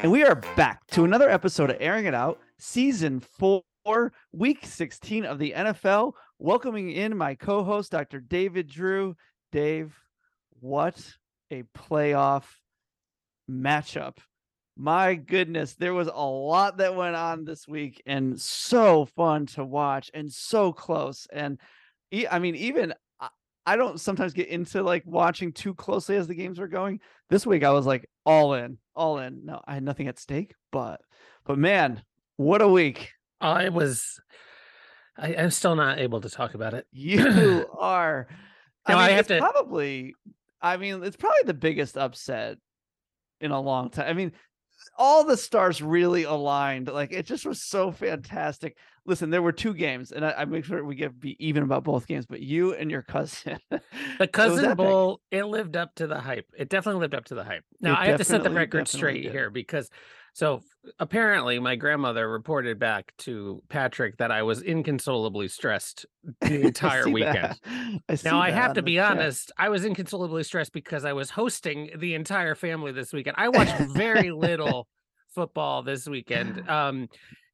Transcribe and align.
And 0.00 0.12
we 0.12 0.24
are 0.24 0.36
back 0.56 0.86
to 0.92 1.04
another 1.04 1.28
episode 1.28 1.70
of 1.70 1.76
Airing 1.80 2.06
It 2.06 2.14
Out, 2.14 2.40
season 2.58 3.20
four, 3.20 3.62
week 4.32 4.64
16 4.64 5.26
of 5.26 5.38
the 5.38 5.52
NFL. 5.54 6.12
Welcoming 6.38 6.92
in 6.92 7.16
my 7.16 7.34
co 7.34 7.64
host, 7.64 7.90
Dr. 7.90 8.20
David 8.20 8.68
Drew. 8.68 9.16
Dave, 9.52 9.94
what 10.60 11.16
a 11.50 11.64
playoff 11.76 12.44
matchup. 13.50 14.16
My 14.80 15.14
goodness, 15.16 15.74
there 15.74 15.92
was 15.92 16.06
a 16.06 16.24
lot 16.24 16.76
that 16.78 16.94
went 16.94 17.16
on 17.16 17.44
this 17.44 17.66
week 17.66 18.00
and 18.06 18.40
so 18.40 19.06
fun 19.16 19.46
to 19.46 19.64
watch 19.64 20.08
and 20.14 20.32
so 20.32 20.72
close. 20.72 21.26
And 21.32 21.58
I 22.30 22.38
mean, 22.38 22.54
even 22.54 22.94
I- 23.20 23.28
I 23.66 23.76
don't 23.76 24.00
sometimes 24.00 24.32
get 24.32 24.46
into 24.48 24.82
like 24.84 25.02
watching 25.04 25.52
too 25.52 25.74
closely 25.74 26.14
as 26.16 26.28
the 26.28 26.34
games 26.36 26.60
are 26.60 26.68
going. 26.68 27.00
This 27.28 27.44
week 27.44 27.64
I 27.64 27.70
was 27.72 27.86
like 27.86 28.08
all 28.24 28.54
in, 28.54 28.78
all 28.94 29.18
in. 29.18 29.44
No, 29.44 29.60
I 29.66 29.74
had 29.74 29.82
nothing 29.82 30.06
at 30.06 30.18
stake, 30.18 30.54
but 30.70 31.00
but 31.44 31.58
man, 31.58 32.02
what 32.36 32.62
a 32.62 32.68
week. 32.68 33.10
I 33.40 33.70
was 33.70 34.20
I, 35.16 35.34
I'm 35.34 35.50
still 35.50 35.74
not 35.74 35.98
able 35.98 36.20
to 36.20 36.30
talk 36.30 36.54
about 36.54 36.74
it. 36.74 36.86
You 36.92 37.66
are 37.78 38.28
I, 38.86 38.92
No, 38.92 38.98
I 38.98 39.06
mean, 39.08 39.16
have 39.16 39.20
it's 39.20 39.28
to- 39.28 39.38
probably 39.40 40.14
I 40.62 40.76
mean, 40.76 41.02
it's 41.02 41.16
probably 41.16 41.42
the 41.46 41.54
biggest 41.54 41.98
upset 41.98 42.58
in 43.40 43.50
a 43.52 43.60
long 43.60 43.90
time. 43.90 44.06
I 44.08 44.12
mean, 44.14 44.32
all 44.96 45.24
the 45.24 45.36
stars 45.36 45.82
really 45.82 46.24
aligned. 46.24 46.88
Like 46.88 47.12
it 47.12 47.26
just 47.26 47.44
was 47.46 47.62
so 47.62 47.90
fantastic. 47.92 48.76
Listen, 49.06 49.30
there 49.30 49.40
were 49.40 49.52
two 49.52 49.72
games, 49.72 50.12
and 50.12 50.24
I, 50.24 50.32
I 50.38 50.44
make 50.44 50.64
sure 50.66 50.84
we 50.84 50.94
get 50.94 51.18
be 51.18 51.34
even 51.38 51.62
about 51.62 51.82
both 51.82 52.06
games. 52.06 52.26
But 52.26 52.40
you 52.40 52.74
and 52.74 52.90
your 52.90 53.02
cousin, 53.02 53.58
The 54.18 54.28
cousin 54.32 54.76
bowl, 54.76 55.20
it 55.30 55.44
lived 55.44 55.76
up 55.76 55.94
to 55.96 56.06
the 56.06 56.20
hype. 56.20 56.46
It 56.56 56.68
definitely 56.68 57.00
lived 57.00 57.14
up 57.14 57.24
to 57.26 57.34
the 57.34 57.44
hype. 57.44 57.64
Now 57.80 57.92
It 57.94 57.98
I 58.00 58.06
have 58.06 58.18
to 58.18 58.24
set 58.24 58.42
the 58.42 58.50
record 58.50 58.86
straight 58.86 59.22
did. 59.22 59.32
here 59.32 59.48
because 59.50 59.88
so 60.38 60.62
apparently 61.00 61.58
my 61.58 61.74
grandmother 61.74 62.30
reported 62.30 62.78
back 62.78 63.12
to 63.18 63.60
Patrick 63.68 64.18
that 64.18 64.30
I 64.30 64.44
was 64.44 64.62
inconsolably 64.62 65.48
stressed 65.48 66.06
the 66.42 66.60
entire 66.66 67.02
see 67.02 67.12
weekend. 67.12 67.58
I 68.08 68.18
Now 68.22 68.40
I 68.40 68.52
have 68.52 68.74
to 68.74 68.82
be 68.82 69.00
honest, 69.00 69.50
I 69.58 69.68
was 69.68 69.84
inconsolably 69.84 70.44
stressed 70.44 70.72
because 70.72 71.04
I 71.04 71.12
was 71.12 71.28
hosting 71.28 71.90
the 71.98 72.14
entire 72.14 72.54
family 72.54 72.92
this 72.92 73.12
weekend. 73.12 73.34
I 73.36 73.48
watched 73.48 73.76
very 73.96 74.30
little 74.30 74.86
football 75.34 75.82
this 75.82 76.06
weekend. 76.06 76.70
Um 76.70 77.08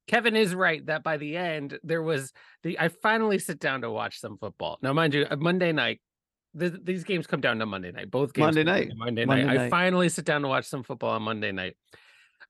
Kevin 0.07 0.37
is 0.37 0.55
right 0.55 0.85
that 0.85 1.03
by 1.03 1.17
the 1.17 1.39
end 1.39 1.79
there 1.83 2.03
was 2.03 2.35
the 2.65 2.79
I 2.79 2.89
finally 2.89 3.39
sit 3.39 3.61
down 3.61 3.81
to 3.81 3.91
watch 3.91 4.21
some 4.21 4.37
football. 4.37 4.79
Now 4.83 4.93
mind 4.93 5.15
you, 5.15 5.27
uh, 5.31 5.37
Monday 5.37 5.73
night 5.73 6.03
th- 6.59 6.75
these 6.83 7.05
games 7.05 7.27
come 7.27 7.41
down 7.41 7.59
to 7.61 7.65
Monday 7.65 7.93
night. 7.93 8.11
Both 8.11 8.35
games 8.35 8.57
Monday 8.57 8.65
night. 8.65 8.93
Monday, 8.95 9.25
Monday 9.25 9.45
night. 9.45 9.59
I 9.59 9.71
finally 9.71 10.11
sit 10.11 10.27
down 10.27 10.43
to 10.43 10.49
watch 10.49 10.67
some 10.67 10.83
football 10.83 11.13
on 11.13 11.23
Monday 11.23 11.51
night. 11.51 11.77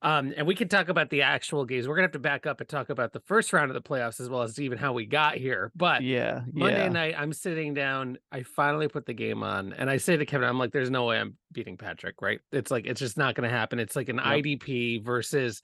Um, 0.04 0.34
and 0.36 0.46
we 0.46 0.54
can 0.54 0.68
talk 0.68 0.88
about 0.90 1.08
the 1.10 1.22
actual 1.22 1.64
games. 1.64 1.88
We're 1.88 1.94
gonna 1.96 2.04
have 2.04 2.12
to 2.12 2.18
back 2.18 2.46
up 2.46 2.60
and 2.60 2.68
talk 2.68 2.90
about 2.90 3.12
the 3.12 3.20
first 3.20 3.52
round 3.52 3.70
of 3.70 3.74
the 3.74 3.80
playoffs 3.82 4.20
as 4.20 4.28
well 4.28 4.42
as 4.42 4.58
even 4.60 4.76
how 4.78 4.92
we 4.92 5.06
got 5.06 5.36
here. 5.36 5.72
But 5.74 6.02
Yeah, 6.02 6.42
Monday 6.52 6.84
yeah. 6.84 6.88
night, 6.90 7.14
I'm 7.18 7.32
sitting 7.32 7.72
down. 7.74 8.18
I 8.30 8.42
finally 8.42 8.86
put 8.86 9.06
the 9.06 9.14
game 9.14 9.42
on, 9.42 9.72
and 9.72 9.88
I 9.88 9.96
say 9.96 10.16
to 10.16 10.26
Kevin, 10.26 10.46
"I'm 10.48 10.58
like, 10.58 10.72
there's 10.72 10.90
no 10.90 11.06
way 11.06 11.18
I'm 11.18 11.36
beating 11.52 11.76
Patrick, 11.78 12.20
right? 12.20 12.38
It's 12.52 12.70
like 12.70 12.86
it's 12.86 13.00
just 13.00 13.16
not 13.16 13.34
going 13.34 13.48
to 13.48 13.56
happen. 13.56 13.78
It's 13.78 13.96
like 13.96 14.08
an 14.10 14.16
Yep. 14.16 14.24
IDP 14.26 14.98
versus 15.04 15.62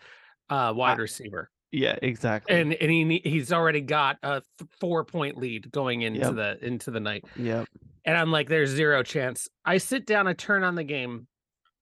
uh 0.49 0.73
wide 0.75 0.99
receiver, 0.99 1.51
Yeah, 1.71 1.97
exactly. 2.03 2.57
and 2.59 2.73
and 2.73 2.91
he 2.91 3.21
he's 3.23 3.53
already 3.53 3.83
got 3.83 4.17
a 4.23 4.43
th- 4.59 4.71
four 4.81 5.05
point 5.05 5.37
lead 5.37 5.71
going 5.71 6.03
into 6.03 6.21
Yep. 6.21 6.35
the 6.35 6.67
into 6.67 6.91
the 6.91 6.99
night, 7.01 7.25
yep. 7.37 7.69
and 8.07 8.17
I'm 8.17 8.33
like, 8.33 8.49
there's 8.49 8.71
zero 8.71 9.03
chance. 9.03 9.49
I 9.65 9.77
sit 9.79 10.07
down, 10.07 10.27
I 10.27 10.33
turn 10.33 10.65
on 10.65 10.75
the 10.77 10.83
game, 10.83 11.29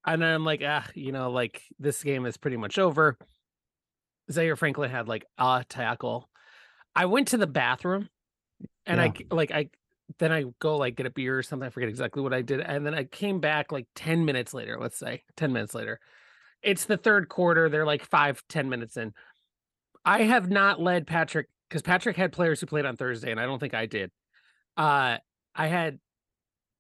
and 0.07 0.25
I'm 0.25 0.45
like, 0.45 0.63
ah, 0.65 0.87
you 0.95 1.13
know, 1.13 1.31
like 1.31 1.63
this 1.79 2.03
game 2.03 2.27
is 2.27 2.37
pretty 2.37 2.57
much 2.57 2.79
over. 2.79 3.17
Zaire 4.31 4.57
Franklin 4.57 4.91
had 4.91 5.09
like 5.09 5.25
a 5.39 5.65
tackle. 5.69 6.29
I 6.95 7.07
went 7.07 7.29
to 7.29 7.37
the 7.37 7.47
bathroom 7.47 8.09
and 8.87 9.01
I 9.01 9.07
Yeah. 9.07 9.13
g- 9.13 9.27
like 9.31 9.51
I 9.51 9.71
then 10.19 10.33
I 10.33 10.45
go 10.59 10.77
like 10.79 10.97
get 10.97 11.07
a 11.07 11.11
beer 11.11 11.39
or 11.39 11.43
something. 11.43 11.67
I 11.67 11.71
forget 11.71 11.89
exactly 11.91 12.23
what 12.23 12.33
I 12.33 12.41
did. 12.43 12.61
And 12.61 12.85
then 12.87 12.95
I 12.95 13.05
came 13.05 13.41
back 13.41 13.71
like 13.73 13.87
10 13.95 14.25
minutes 14.25 14.55
later, 14.55 14.79
let's 14.81 14.99
say 14.99 15.23
10 15.37 15.53
minutes 15.53 15.75
later. 15.75 16.01
It's 16.63 16.87
the 16.87 16.97
third 16.97 17.29
quarter. 17.29 17.69
They're 17.69 17.85
like 17.87 18.05
five, 18.05 18.43
10 18.49 18.69
minutes 18.71 18.97
in. 18.97 19.13
I 20.05 20.23
have 20.23 20.51
not 20.51 20.81
led 20.81 21.07
Patrick 21.07 21.49
because 21.69 21.83
Patrick 21.83 22.17
had 22.17 22.33
players 22.33 22.61
who 22.61 22.67
played 22.67 22.87
on 22.87 22.97
Thursday, 22.97 23.31
and 23.31 23.39
I 23.39 23.45
don't 23.45 23.59
think 23.59 23.75
I 23.75 23.87
did. 23.87 24.11
Uh 24.77 25.19
I 25.55 25.67
had 25.67 25.99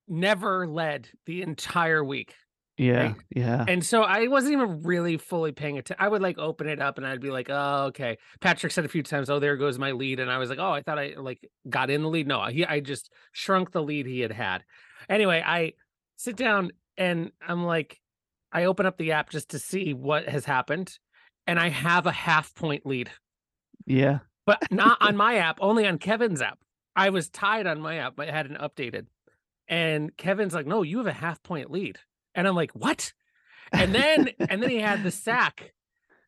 never 0.07 0.67
led 0.67 1.09
the 1.27 1.43
entire 1.43 2.03
week. 2.03 2.35
Yeah, 2.79 3.15
yeah. 3.35 3.65
And 3.67 3.85
so 3.85 4.03
I 4.03 4.29
wasn't 4.29 4.53
even 4.53 4.83
really 4.83 5.17
fully 5.17 5.51
paying 5.51 5.79
attention. 5.79 5.97
I 5.99 6.09
would 6.09 6.23
like 6.23 6.39
open 6.39 6.69
it 6.69 6.81
up 6.81 6.97
and 6.97 7.07
I'd 7.07 7.21
be 7.21 7.31
like, 7.31 7.49
oh, 7.51 7.87
okay. 7.89 8.19
Patrick 8.41 8.73
said 8.73 8.85
a 8.85 8.89
few 8.89 9.03
times, 9.03 9.29
oh, 9.29 9.41
there 9.41 9.57
goes 9.57 9.81
my 9.81 9.91
lead. 9.91 10.21
And 10.21 10.31
I 10.31 10.39
was 10.39 10.49
like, 10.49 10.61
oh, 10.61 10.71
I 10.71 10.83
thought 10.83 10.99
I 10.99 11.15
like 11.17 11.41
got 11.69 11.91
in 11.91 12.03
the 12.03 12.09
lead. 12.09 12.29
No, 12.29 12.45
he, 12.47 12.65
I 12.65 12.79
just 12.79 13.13
shrunk 13.33 13.73
the 13.73 13.83
lead 13.83 14.07
he 14.07 14.21
had 14.21 14.31
had. 14.31 14.63
Anyway, 15.09 15.43
I 15.45 15.73
sit 16.17 16.37
down 16.37 16.71
and 16.97 17.33
I'm 17.47 17.65
like, 17.65 18.01
I 18.53 18.65
open 18.65 18.87
up 18.87 18.97
the 18.97 19.13
app 19.13 19.31
just 19.31 19.51
to 19.51 19.59
see 19.59 19.93
what 19.93 20.29
has 20.29 20.45
happened. 20.45 20.97
And 21.49 21.59
I 21.59 21.71
have 21.71 22.07
a 22.07 22.13
half 22.13 22.55
point 22.55 22.87
lead, 22.87 23.11
yeah. 23.87 24.19
but 24.47 24.63
not 24.71 24.99
on 25.01 25.17
my 25.17 25.37
app, 25.37 25.59
only 25.61 25.87
on 25.87 25.99
Kevin's 25.99 26.43
app. 26.43 26.59
I 26.95 27.11
was 27.11 27.29
tied 27.29 27.67
on 27.67 27.81
my 27.81 27.97
app, 27.97 28.15
but 28.17 28.29
I 28.29 28.33
hadn't 28.33 28.59
updated. 28.59 29.07
And 29.67 30.17
Kevin's 30.17 30.55
like, 30.55 30.67
no, 30.67 30.83
you 30.83 30.99
have 30.99 31.07
a 31.07 31.13
half 31.13 31.43
point 31.43 31.71
lead. 31.71 31.99
And 32.39 32.47
I'm 32.47 32.55
like, 32.55 32.71
what? 32.71 33.13
And 33.73 33.93
then 33.93 34.31
and 34.39 34.63
then 34.63 34.71
he 34.71 34.79
had 34.79 35.03
the 35.03 35.11
sack. 35.11 35.73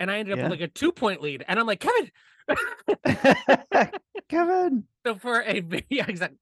And 0.01 0.11
I 0.11 0.19
ended 0.19 0.33
up 0.33 0.39
Yeah. 0.39 0.43
with 0.49 0.51
like 0.51 0.61
a 0.61 0.67
two 0.69 0.91
point 0.91 1.23
lead. 1.23 1.45
And 1.47 1.61
I'm 1.61 1.67
like, 1.67 1.79
Kevin. 1.81 2.11
Kevin. 4.29 4.85
so 5.07 5.15
for 5.15 5.41
a 5.41 5.63
yeah, 5.89 6.07
exactly. 6.09 6.37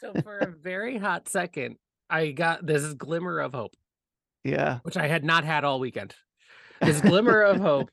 So 0.00 0.12
for 0.22 0.38
a 0.38 0.46
very 0.46 0.98
hot 0.98 1.28
second, 1.28 1.76
I 2.08 2.30
got 2.30 2.64
this 2.64 2.94
glimmer 2.94 3.40
of 3.40 3.52
hope, 3.54 3.72
yeah. 4.44 4.78
which 4.84 4.96
I 4.96 5.08
had 5.08 5.24
not 5.24 5.42
had 5.44 5.64
all 5.64 5.80
weekend. 5.80 6.14
This 6.80 7.00
glimmer 7.00 7.42
of 7.42 7.56
hope. 7.60 7.90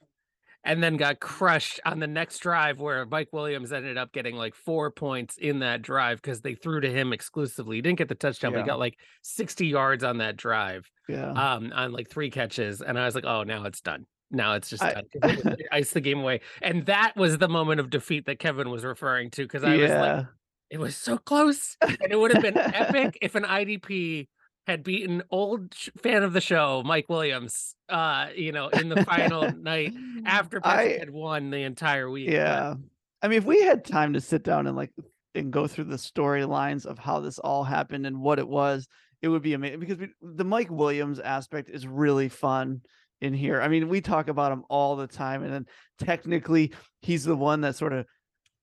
And 0.65 0.81
then 0.81 0.95
got 0.95 1.19
crushed 1.19 1.81
on 1.85 1.99
the 1.99 2.07
next 2.07 2.39
drive 2.39 2.79
where 2.79 3.05
Mike 3.05 3.33
Williams 3.33 3.73
ended 3.73 3.97
up 3.97 4.13
getting 4.13 4.35
like 4.35 4.55
four 4.55 4.91
points 4.91 5.35
in 5.37 5.59
that 5.59 5.81
drive 5.81 6.21
because 6.21 6.39
they 6.41 6.55
threw 6.55 6.79
to 6.79 6.89
him 6.89 7.11
exclusively. 7.11 7.75
He 7.77 7.81
didn't 7.81 7.97
get 7.97 8.07
the 8.07 8.15
touchdown, 8.15 8.53
but 8.53 8.59
he 8.61 8.65
got 8.65 8.79
like 8.79 8.97
60 9.23 9.67
yards 9.67 10.03
on 10.05 10.19
that 10.19 10.37
drive. 10.37 10.89
Yeah. 11.09 11.31
um 11.31 11.73
on 11.75 11.91
like 11.91 12.09
three 12.09 12.29
catches 12.29 12.81
and 12.81 12.97
i 12.97 13.03
was 13.05 13.13
like 13.13 13.25
oh 13.25 13.43
now 13.43 13.65
it's 13.65 13.81
done 13.81 14.05
now 14.31 14.53
it's 14.53 14.69
just 14.69 14.81
I- 14.81 14.93
done 14.93 15.03
'cause 15.11 15.31
it 15.33 15.43
was- 15.45 15.53
it 15.59 15.65
iced 15.69 15.93
the 15.93 15.99
game 15.99 16.19
away 16.21 16.39
and 16.61 16.85
that 16.85 17.11
was 17.17 17.39
the 17.39 17.49
moment 17.49 17.81
of 17.81 17.89
defeat 17.89 18.25
that 18.27 18.39
kevin 18.39 18.69
was 18.69 18.85
referring 18.85 19.29
to 19.31 19.41
because 19.43 19.65
i 19.65 19.75
was 19.75 19.91
like 19.91 20.25
it 20.69 20.79
was 20.79 20.95
so 20.95 21.17
close 21.17 21.75
and 21.81 21.97
it 22.09 22.17
would 22.17 22.31
have 22.31 22.41
been 22.41 22.57
epic 22.57 23.17
if 23.21 23.35
an 23.35 23.43
idp 23.43 24.29
had 24.67 24.83
beaten 24.83 25.21
old 25.29 25.73
sh- 25.73 25.89
fan 25.97 26.23
of 26.23 26.33
the 26.33 26.41
show 26.41 26.81
mike 26.85 27.09
williams 27.09 27.75
uh 27.89 28.27
you 28.35 28.51
know 28.51 28.67
in 28.69 28.89
the 28.89 29.03
final 29.03 29.51
night 29.57 29.93
after 30.25 30.61
Patrick 30.61 30.95
I 30.95 30.99
had 30.99 31.09
won 31.09 31.49
the 31.49 31.63
entire 31.63 32.09
week 32.09 32.29
yeah. 32.29 32.75
I 33.23 33.29
mean, 33.29 33.37
if 33.37 33.45
we 33.45 33.61
had 33.61 33.85
time 33.85 34.13
to 34.13 34.21
sit 34.21 34.43
down 34.43 34.67
and 34.67 34.75
like 34.75 34.91
and 35.33 35.51
go 35.51 35.65
through 35.65 35.85
the 35.85 35.95
storylines 35.95 36.85
of 36.85 36.99
how 36.99 37.21
this 37.21 37.39
all 37.39 37.63
happened 37.63 38.05
and 38.05 38.21
what 38.21 38.37
it 38.37 38.47
was, 38.47 38.87
it 39.21 39.29
would 39.29 39.41
be 39.41 39.53
amazing 39.53 39.79
because 39.79 39.97
we, 39.97 40.09
the 40.21 40.43
Mike 40.43 40.69
Williams 40.69 41.19
aspect 41.19 41.69
is 41.69 41.87
really 41.87 42.27
fun 42.27 42.81
in 43.21 43.33
here. 43.33 43.61
I 43.61 43.69
mean, 43.69 43.87
we 43.87 44.01
talk 44.01 44.27
about 44.27 44.51
him 44.51 44.65
all 44.69 44.97
the 44.97 45.07
time, 45.07 45.43
and 45.43 45.53
then 45.53 45.65
technically 45.99 46.73
he's 47.01 47.23
the 47.23 47.35
one 47.35 47.61
that 47.61 47.77
sort 47.77 47.93
of, 47.93 48.05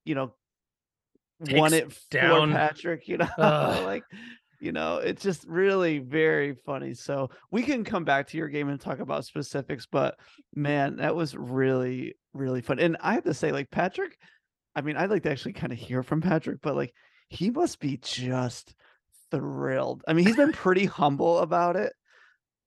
you 0.04 0.14
know, 0.14 0.34
won 1.50 1.72
it 1.72 1.90
for 1.90 2.46
Patrick. 2.48 3.08
You 3.08 3.16
know, 3.38 3.82
like 3.86 4.04
you 4.60 4.72
know, 4.72 4.98
it's 4.98 5.22
just 5.22 5.46
really 5.48 5.98
very 5.98 6.54
funny. 6.54 6.94
So 6.94 7.30
we 7.50 7.62
can 7.62 7.82
come 7.82 8.04
back 8.04 8.28
to 8.28 8.36
your 8.36 8.48
game 8.48 8.68
and 8.68 8.80
talk 8.80 9.00
about 9.00 9.24
specifics, 9.24 9.86
but 9.90 10.16
man, 10.54 10.96
that 10.96 11.16
was 11.16 11.34
really, 11.34 12.14
really 12.34 12.60
fun. 12.60 12.78
And 12.78 12.96
I 13.00 13.14
have 13.14 13.24
to 13.24 13.34
say, 13.34 13.52
like 13.52 13.70
Patrick, 13.70 14.16
I 14.76 14.82
mean, 14.82 14.96
I'd 14.96 15.10
like 15.10 15.22
to 15.24 15.30
actually 15.30 15.54
kind 15.54 15.72
of 15.72 15.78
hear 15.78 16.02
from 16.02 16.20
Patrick, 16.20 16.58
but 16.62 16.76
like 16.76 16.92
he 17.28 17.50
must 17.50 17.80
be 17.80 17.98
just 18.02 18.74
thrilled. 19.30 20.02
I 20.06 20.12
mean, 20.12 20.26
he's 20.26 20.36
been 20.36 20.52
pretty 20.52 20.84
humble 20.84 21.38
about 21.38 21.76
it, 21.76 21.92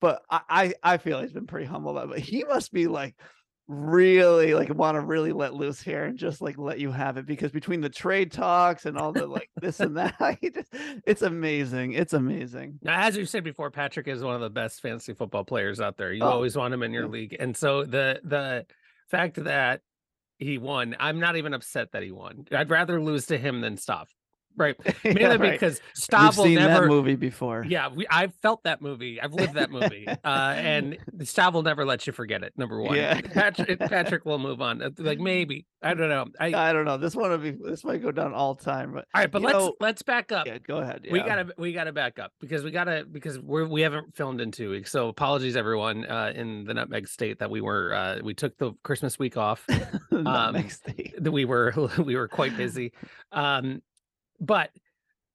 but 0.02 0.22
I, 0.30 0.42
I, 0.50 0.74
I 0.84 0.98
feel 0.98 1.22
he's 1.22 1.34
been 1.34 1.48
pretty 1.48 1.68
humble 1.68 1.92
about 1.92 2.06
it. 2.06 2.10
But 2.10 2.20
he 2.20 2.44
must 2.44 2.74
be 2.74 2.88
like 2.88 3.16
really 3.68 4.54
like 4.54 4.74
want 4.74 4.96
to 4.96 5.02
really 5.02 5.32
let 5.32 5.54
loose 5.54 5.82
here 5.82 6.04
and 6.04 6.18
just 6.18 6.42
like 6.42 6.58
let 6.58 6.80
you 6.80 6.92
have 6.92 7.16
it 7.18 7.26
because 7.26 7.50
between 7.52 7.80
the 7.80 7.90
trade 7.90 8.30
talks 8.32 8.86
and 8.86 8.98
all 8.98 9.14
the 9.14 9.26
like 9.26 9.50
this 9.62 9.80
and 9.80 9.96
that 9.96 10.16
it's 11.06 11.22
amazing 11.22 11.94
it's 11.94 12.12
amazing. 12.14 12.78
Now 12.82 13.00
as 13.02 13.16
you 13.16 13.26
said 13.26 13.44
before 13.44 13.72
patrick 13.72 14.08
is 14.10 14.22
one 14.22 14.36
of 14.36 14.42
the 14.42 14.50
best 14.50 14.82
fantasy 14.82 15.14
football 15.14 15.46
players 15.46 15.80
out 15.80 15.96
there. 15.96 16.12
You 16.12 16.24
Oh, 16.24 16.28
always 16.30 16.58
want 16.58 16.74
him 16.74 16.84
in 16.84 16.92
your 16.92 17.04
yeah. 17.06 17.10
league 17.10 17.36
and 17.40 17.56
so 17.56 17.86
the 17.86 18.20
the 18.24 18.66
fact 19.10 19.42
that 19.44 19.82
he 20.40 20.58
won 20.58 20.96
i'm 21.00 21.20
not 21.20 21.38
even 21.38 21.54
upset 21.54 21.92
that 21.94 22.04
he 22.04 22.12
won. 22.12 22.46
I'd 22.52 22.70
rather 22.70 23.02
lose 23.02 23.28
to 23.28 23.38
him 23.38 23.62
than 23.62 23.78
stop 23.78 24.10
right. 24.56 24.76
Mainly 25.04 25.22
Yeah, 25.22 25.28
right. 25.36 25.52
because 25.52 25.82
we've 26.12 26.38
will 26.38 26.44
seen 26.46 26.56
never 26.56 26.84
that 26.84 26.88
movie 26.90 27.16
before. 27.16 27.66
Yeah 27.68 27.90
we, 27.90 28.06
i've 28.08 28.34
felt 28.42 28.64
that 28.64 28.82
movie. 28.82 29.20
I've 29.22 29.34
lived 29.34 29.54
that 29.56 29.72
movie. 29.72 30.08
Uh 30.24 30.54
and 30.58 30.98
Stav 31.20 31.54
will 31.54 31.64
never 31.64 31.86
let 31.86 32.08
you 32.08 32.14
forget 32.14 32.44
it 32.44 32.54
number 32.58 32.82
one. 32.82 32.96
Yeah. 32.96 33.20
patrick 33.22 33.80
patrick 33.80 34.26
will 34.26 34.40
move 34.40 34.62
on 34.62 34.82
Uh, 34.82 34.90
like 34.98 35.20
maybe. 35.32 35.66
I 35.82 35.94
don't 35.94 36.10
know. 36.10 36.26
I, 36.40 36.48
i 36.70 36.74
don't 36.74 36.86
know. 36.86 36.98
This 36.98 37.16
one 37.16 37.32
would 37.32 37.42
be 37.44 37.52
this 37.52 37.84
might 37.84 38.02
go 38.02 38.12
down 38.12 38.34
all 38.34 38.56
time 38.56 38.94
but 38.94 39.06
all 39.14 39.22
right 39.22 39.32
but 39.32 39.42
let's 39.42 39.54
know- 39.58 39.76
let's 39.80 40.02
back 40.02 40.32
up. 40.32 40.48
Yeah 40.48 40.58
go 40.60 40.78
ahead. 40.78 41.06
We 41.12 41.20
gotta 41.20 41.48
we 41.58 41.74
gotta 41.74 41.92
back 41.92 42.20
up 42.20 42.32
because 42.40 42.64
we 42.64 42.72
gotta 42.72 43.06
because 43.10 43.40
we're 43.40 43.66
we 43.68 43.82
haven't 43.82 44.16
filmed 44.16 44.40
in 44.42 44.52
two 44.52 44.70
weeks 44.72 44.92
so 44.92 45.10
apologies 45.10 45.56
everyone 45.56 46.06
uh 46.06 46.32
in 46.36 46.64
the 46.66 46.74
nutmeg 46.74 47.08
state 47.08 47.40
that 47.40 47.50
we 47.50 47.60
were 47.62 47.94
uh 47.94 48.20
we 48.24 48.34
took 48.34 48.58
the 48.58 48.74
christmas 48.84 49.20
week 49.20 49.38
off. 49.38 49.66
Nutmeg 50.12 50.64
um, 50.64 50.70
State. 50.70 51.16
that 51.22 51.32
we 51.32 51.46
were 51.46 51.74
we 51.98 52.16
were 52.16 52.28
quite 52.28 52.56
busy. 52.56 52.94
Um 53.32 53.82
but 54.46 54.70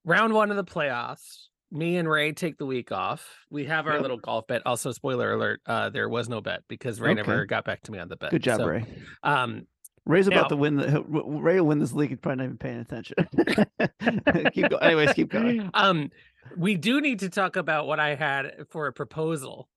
round 0.05 0.33
one 0.33 0.51
of 0.51 0.57
the 0.57 0.63
playoffs 0.63 1.47
me 1.71 1.97
and 1.97 2.09
ray 2.09 2.31
take 2.31 2.57
the 2.57 2.65
week 2.65 2.91
off 2.91 3.27
we 3.51 3.65
have 3.65 3.85
our 3.85 3.93
Yep. 3.93 4.01
little 4.01 4.17
golf 4.17 4.47
bet 4.47 4.61
also 4.65 4.91
spoiler 4.91 5.33
alert 5.33 5.61
uh 5.67 5.89
there 5.89 6.09
was 6.09 6.27
no 6.29 6.41
bet 6.41 6.61
because 6.67 6.99
ray 6.99 7.11
Okay. 7.11 7.17
never 7.21 7.45
got 7.45 7.63
back 7.65 7.81
to 7.83 7.91
me 7.91 7.99
on 7.99 8.07
the 8.07 8.15
bet 8.15 8.31
good 8.31 8.41
job 8.43 8.57
So, 8.59 8.67
ray 8.67 8.85
um 9.23 9.67
Ray's 10.05 10.25
about 10.27 10.43
Now- 10.43 10.47
to 10.47 10.55
win 10.57 10.75
the 10.77 11.03
Ray 11.07 11.59
will 11.59 11.67
win 11.67 11.77
this 11.77 11.93
league. 11.93 12.09
He's 12.09 12.17
probably 12.17 12.37
not 12.37 12.43
even 12.45 12.57
paying 12.57 12.79
attention. 12.79 13.15
keep 14.53 14.69
going. 14.69 14.81
Anyways, 14.81 15.13
keep 15.13 15.29
going. 15.29 15.69
um 15.75 16.09
we 16.57 16.75
do 16.75 16.99
need 16.99 17.19
to 17.19 17.29
talk 17.29 17.55
about 17.57 17.85
what 17.85 17.99
i 17.99 18.15
had 18.15 18.65
for 18.69 18.87
a 18.87 18.93
proposal 18.93 19.69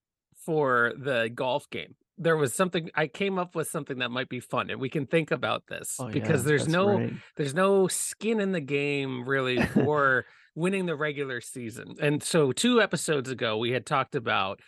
for 0.47 0.95
the 0.97 1.31
golf 1.35 1.69
game 1.69 1.95
there 2.23 2.37
was 2.37 2.55
something 2.55 2.91
i 2.95 3.07
came 3.07 3.39
up 3.39 3.55
with 3.55 3.69
something 3.69 3.99
that 3.99 4.11
might 4.11 4.29
be 4.29 4.41
fun 4.41 4.71
and 4.71 4.81
we 4.81 4.89
can 4.89 5.07
think 5.07 5.31
about 5.31 5.67
this 5.69 5.97
Oh, 5.99 6.09
because 6.09 6.43
yeah, 6.43 6.49
there's 6.49 6.69
no 6.69 6.99
right. 6.99 7.13
there's 7.37 7.55
no 7.55 7.89
skin 7.89 8.41
in 8.41 8.53
the 8.53 8.61
game 8.61 9.29
really 9.29 9.63
for 9.75 10.25
winning 10.55 10.87
the 10.87 10.97
regular 10.97 11.41
season 11.41 11.97
and 12.01 12.23
so 12.23 12.53
two 12.53 12.81
episodes 12.81 13.31
ago 13.31 13.59
we 13.59 13.71
had 13.71 13.87
talked 13.87 14.15
about 14.15 14.61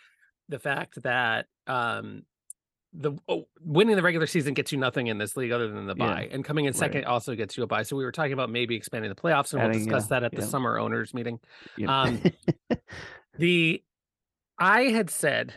the 0.49 0.59
fact 0.59 1.01
that 1.03 1.45
um 1.67 2.23
the 2.97 3.11
oh, 3.27 3.45
winning 3.59 3.95
the 3.95 4.01
regular 4.01 4.25
season 4.25 4.53
gets 4.53 4.71
you 4.71 4.77
nothing 4.77 5.07
in 5.07 5.17
this 5.17 5.35
league 5.35 5.51
other 5.51 5.67
than 5.69 5.85
the 5.85 5.95
Yeah, 5.97 6.07
buy 6.07 6.29
and 6.31 6.45
coming 6.45 6.65
in 6.65 6.71
right. 6.71 6.79
second 6.79 7.05
also 7.05 7.35
gets 7.35 7.57
you 7.57 7.63
a 7.63 7.67
buy 7.67 7.83
so 7.83 7.95
we 7.95 8.05
were 8.05 8.11
talking 8.11 8.33
about 8.33 8.49
maybe 8.49 8.75
expanding 8.75 9.09
the 9.09 9.15
playoffs 9.15 9.53
and 9.53 9.61
we'll 9.61 9.71
discuss 9.73 10.03
yeah, 10.05 10.19
that 10.19 10.23
at 10.23 10.31
the 10.35 10.41
summer 10.41 10.79
owners 10.79 11.13
meeting 11.13 11.39
um, 11.87 12.21
the 13.37 13.83
I 14.57 14.83
had 14.83 15.09
said, 15.09 15.53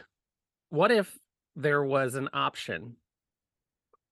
what 0.70 0.90
if 0.90 1.16
there 1.58 1.84
was 1.84 2.14
an 2.14 2.28
option 2.32 2.96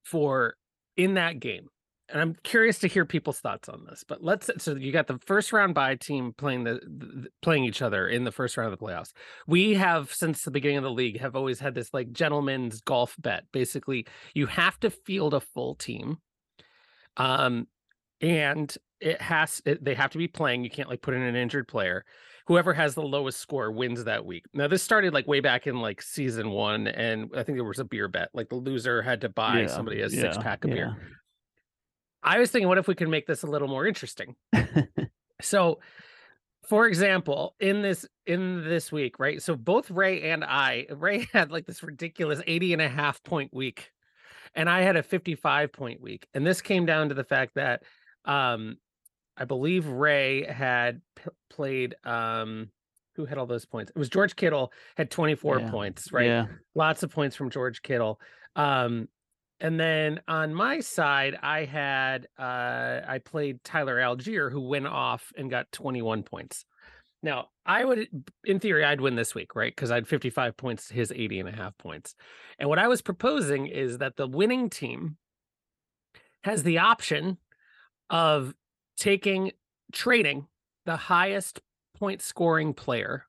for 0.05 0.55
in 0.97 1.15
that 1.15 1.41
game? 1.41 1.69
And 2.09 2.21
I'm 2.21 2.37
curious 2.45 2.79
to 2.81 2.89
hear 2.89 3.05
people's 3.05 3.41
thoughts 3.41 3.69
on 3.69 3.85
this. 3.89 4.05
But 4.07 4.23
let's 4.23 4.49
so 4.59 4.77
you 4.77 4.93
got 4.93 5.09
the 5.09 5.19
first 5.27 5.53
round 5.53 5.75
by 5.75 5.97
team 5.97 6.35
playing 6.37 6.65
the, 6.65 6.75
the 6.75 7.29
playing 7.43 7.65
each 7.65 7.83
other 7.83 8.07
in 8.07 8.23
the 8.23 8.31
first 8.31 8.57
round 8.57 8.73
of 8.73 8.79
the 8.79 8.85
playoffs. 8.85 9.13
We 9.47 9.75
have 9.75 10.13
since 10.13 10.43
the 10.43 10.53
beginning 10.53 10.77
of 10.79 10.85
the 10.85 10.91
league 10.91 11.21
have 11.21 11.35
always 11.35 11.59
had 11.59 11.75
this 11.75 11.93
like 11.93 12.13
gentleman's 12.13 12.81
golf 12.81 13.17
bet. 13.19 13.45
Basically, 13.53 14.07
you 14.35 14.47
have 14.47 14.79
to 14.81 14.91
field 14.91 15.35
a 15.35 15.41
full 15.41 15.75
team. 15.75 16.19
Um 17.17 17.67
and 18.21 18.77
it 19.01 19.21
has 19.21 19.61
it, 19.65 19.85
they 19.85 19.95
have 19.95 20.11
to 20.11 20.19
be 20.19 20.29
playing. 20.29 20.63
You 20.63 20.71
can't 20.71 20.89
like 20.89 21.03
put 21.03 21.15
in 21.15 21.23
an 21.23 21.37
injured 21.37 21.67
player 21.67 22.05
whoever 22.47 22.73
has 22.75 22.95
the 22.95 23.03
lowest 23.03 23.41
score 23.41 23.71
wins 23.71 24.05
that 24.05 24.25
week. 24.25 24.45
Now 24.55 24.69
this 24.69 24.83
started 24.83 25.13
like 25.13 25.27
way 25.27 25.41
back 25.41 25.67
in 25.67 25.81
like 25.81 26.01
season 26.03 26.51
one, 26.51 26.87
and 26.87 27.31
I 27.35 27.43
think 27.43 27.59
there 27.59 27.65
was 27.65 27.79
a 27.79 27.85
beer 27.85 28.09
bet. 28.09 28.31
Like 28.35 28.49
the 28.49 28.57
loser 28.57 29.03
had 29.03 29.21
to 29.23 29.29
buy 29.29 29.63
Yeah, 29.63 29.67
somebody 29.67 30.01
a 30.01 30.09
six 30.11 30.37
pack 30.39 30.65
of 30.65 30.71
beer. 30.71 30.97
I 32.23 32.39
was 32.39 32.51
thinking, 32.51 32.69
what 32.69 32.79
if 32.79 32.89
we 32.89 32.95
could 32.95 33.09
make 33.09 33.27
this 33.27 33.43
a 33.43 33.47
little 33.47 33.69
more 33.69 33.87
interesting? 33.87 34.35
So, 35.43 35.81
for 36.69 36.87
example, 36.87 37.55
in 37.61 37.83
this 37.83 38.07
in 38.27 38.65
this 38.65 38.91
week, 38.91 39.19
right? 39.19 39.43
So 39.43 39.55
both 39.55 39.91
Ray 39.91 40.31
and 40.31 40.43
I, 40.43 40.87
Ray 40.91 41.29
had 41.33 41.51
like 41.53 41.67
this 41.67 41.83
ridiculous 41.83 42.41
80 42.47 42.73
and 42.73 42.83
a 42.83 42.89
half 42.89 43.23
point 43.23 43.53
week, 43.53 43.93
and 44.55 44.69
I 44.69 44.81
had 44.83 44.97
a 44.97 45.03
55 45.03 45.73
point 45.73 46.01
week. 46.01 46.27
And 46.35 46.47
this 46.47 46.61
came 46.63 46.87
down 46.87 47.11
to 47.11 47.15
the 47.15 47.25
fact 47.25 47.55
that 47.57 47.83
um 48.25 48.79
I 49.37 49.44
believe 49.44 49.87
Ray 49.87 50.44
had 50.44 51.03
p- 51.15 51.31
played 51.50 51.94
um 52.05 52.71
who 53.17 53.25
had 53.25 53.38
all 53.38 53.47
those 53.47 53.65
points? 53.65 53.91
It 53.94 53.99
was 53.99 54.11
George 54.11 54.37
Kittle 54.37 54.73
had 54.97 55.11
24 55.11 55.61
Yeah, 55.61 55.71
points, 55.71 56.12
right? 56.12 56.27
Yeah. 56.27 56.47
lots 56.75 57.03
of 57.03 57.11
points 57.11 57.35
from 57.35 57.49
George 57.49 57.81
Kittle. 57.83 58.21
Um, 58.56 59.09
and 59.59 59.81
then 59.81 60.21
on 60.29 60.53
my 60.55 60.81
side, 60.81 61.35
I 61.43 61.65
had 61.65 62.29
uh, 62.38 63.00
I 63.09 63.21
played 63.25 63.65
Tyler 63.65 63.97
Allgeier, 63.97 64.53
who 64.53 64.61
went 64.69 64.87
off 64.87 65.33
and 65.35 65.50
got 65.50 65.73
21 65.73 66.25
points. 66.25 66.67
Now, 67.23 67.49
I 67.65 67.83
would, 67.85 68.06
in 68.44 68.61
theory, 68.61 68.85
I'd 68.85 69.00
win 69.00 69.17
this 69.17 69.35
week, 69.35 69.56
right? 69.56 69.75
Because 69.75 69.91
I 69.91 69.94
had 69.94 70.06
55 70.06 70.56
points 70.59 70.88
to 70.88 70.94
his 70.94 71.11
80 71.11 71.41
and 71.41 71.49
a 71.49 71.53
half 71.53 71.77
points. 71.79 72.15
And 72.59 72.69
what 72.69 72.79
I 72.79 72.87
was 72.88 73.00
proposing 73.00 73.67
is 73.67 73.99
that 73.99 74.17
the 74.17 74.29
winning 74.29 74.69
team 74.69 75.17
has 76.44 76.62
the 76.62 76.79
option 76.79 77.38
of 78.11 78.55
taking 78.97 79.53
trading 79.93 80.47
the 80.85 80.97
highest 80.97 81.61
point 81.99 82.23
scoring 82.23 82.75
player 82.75 83.25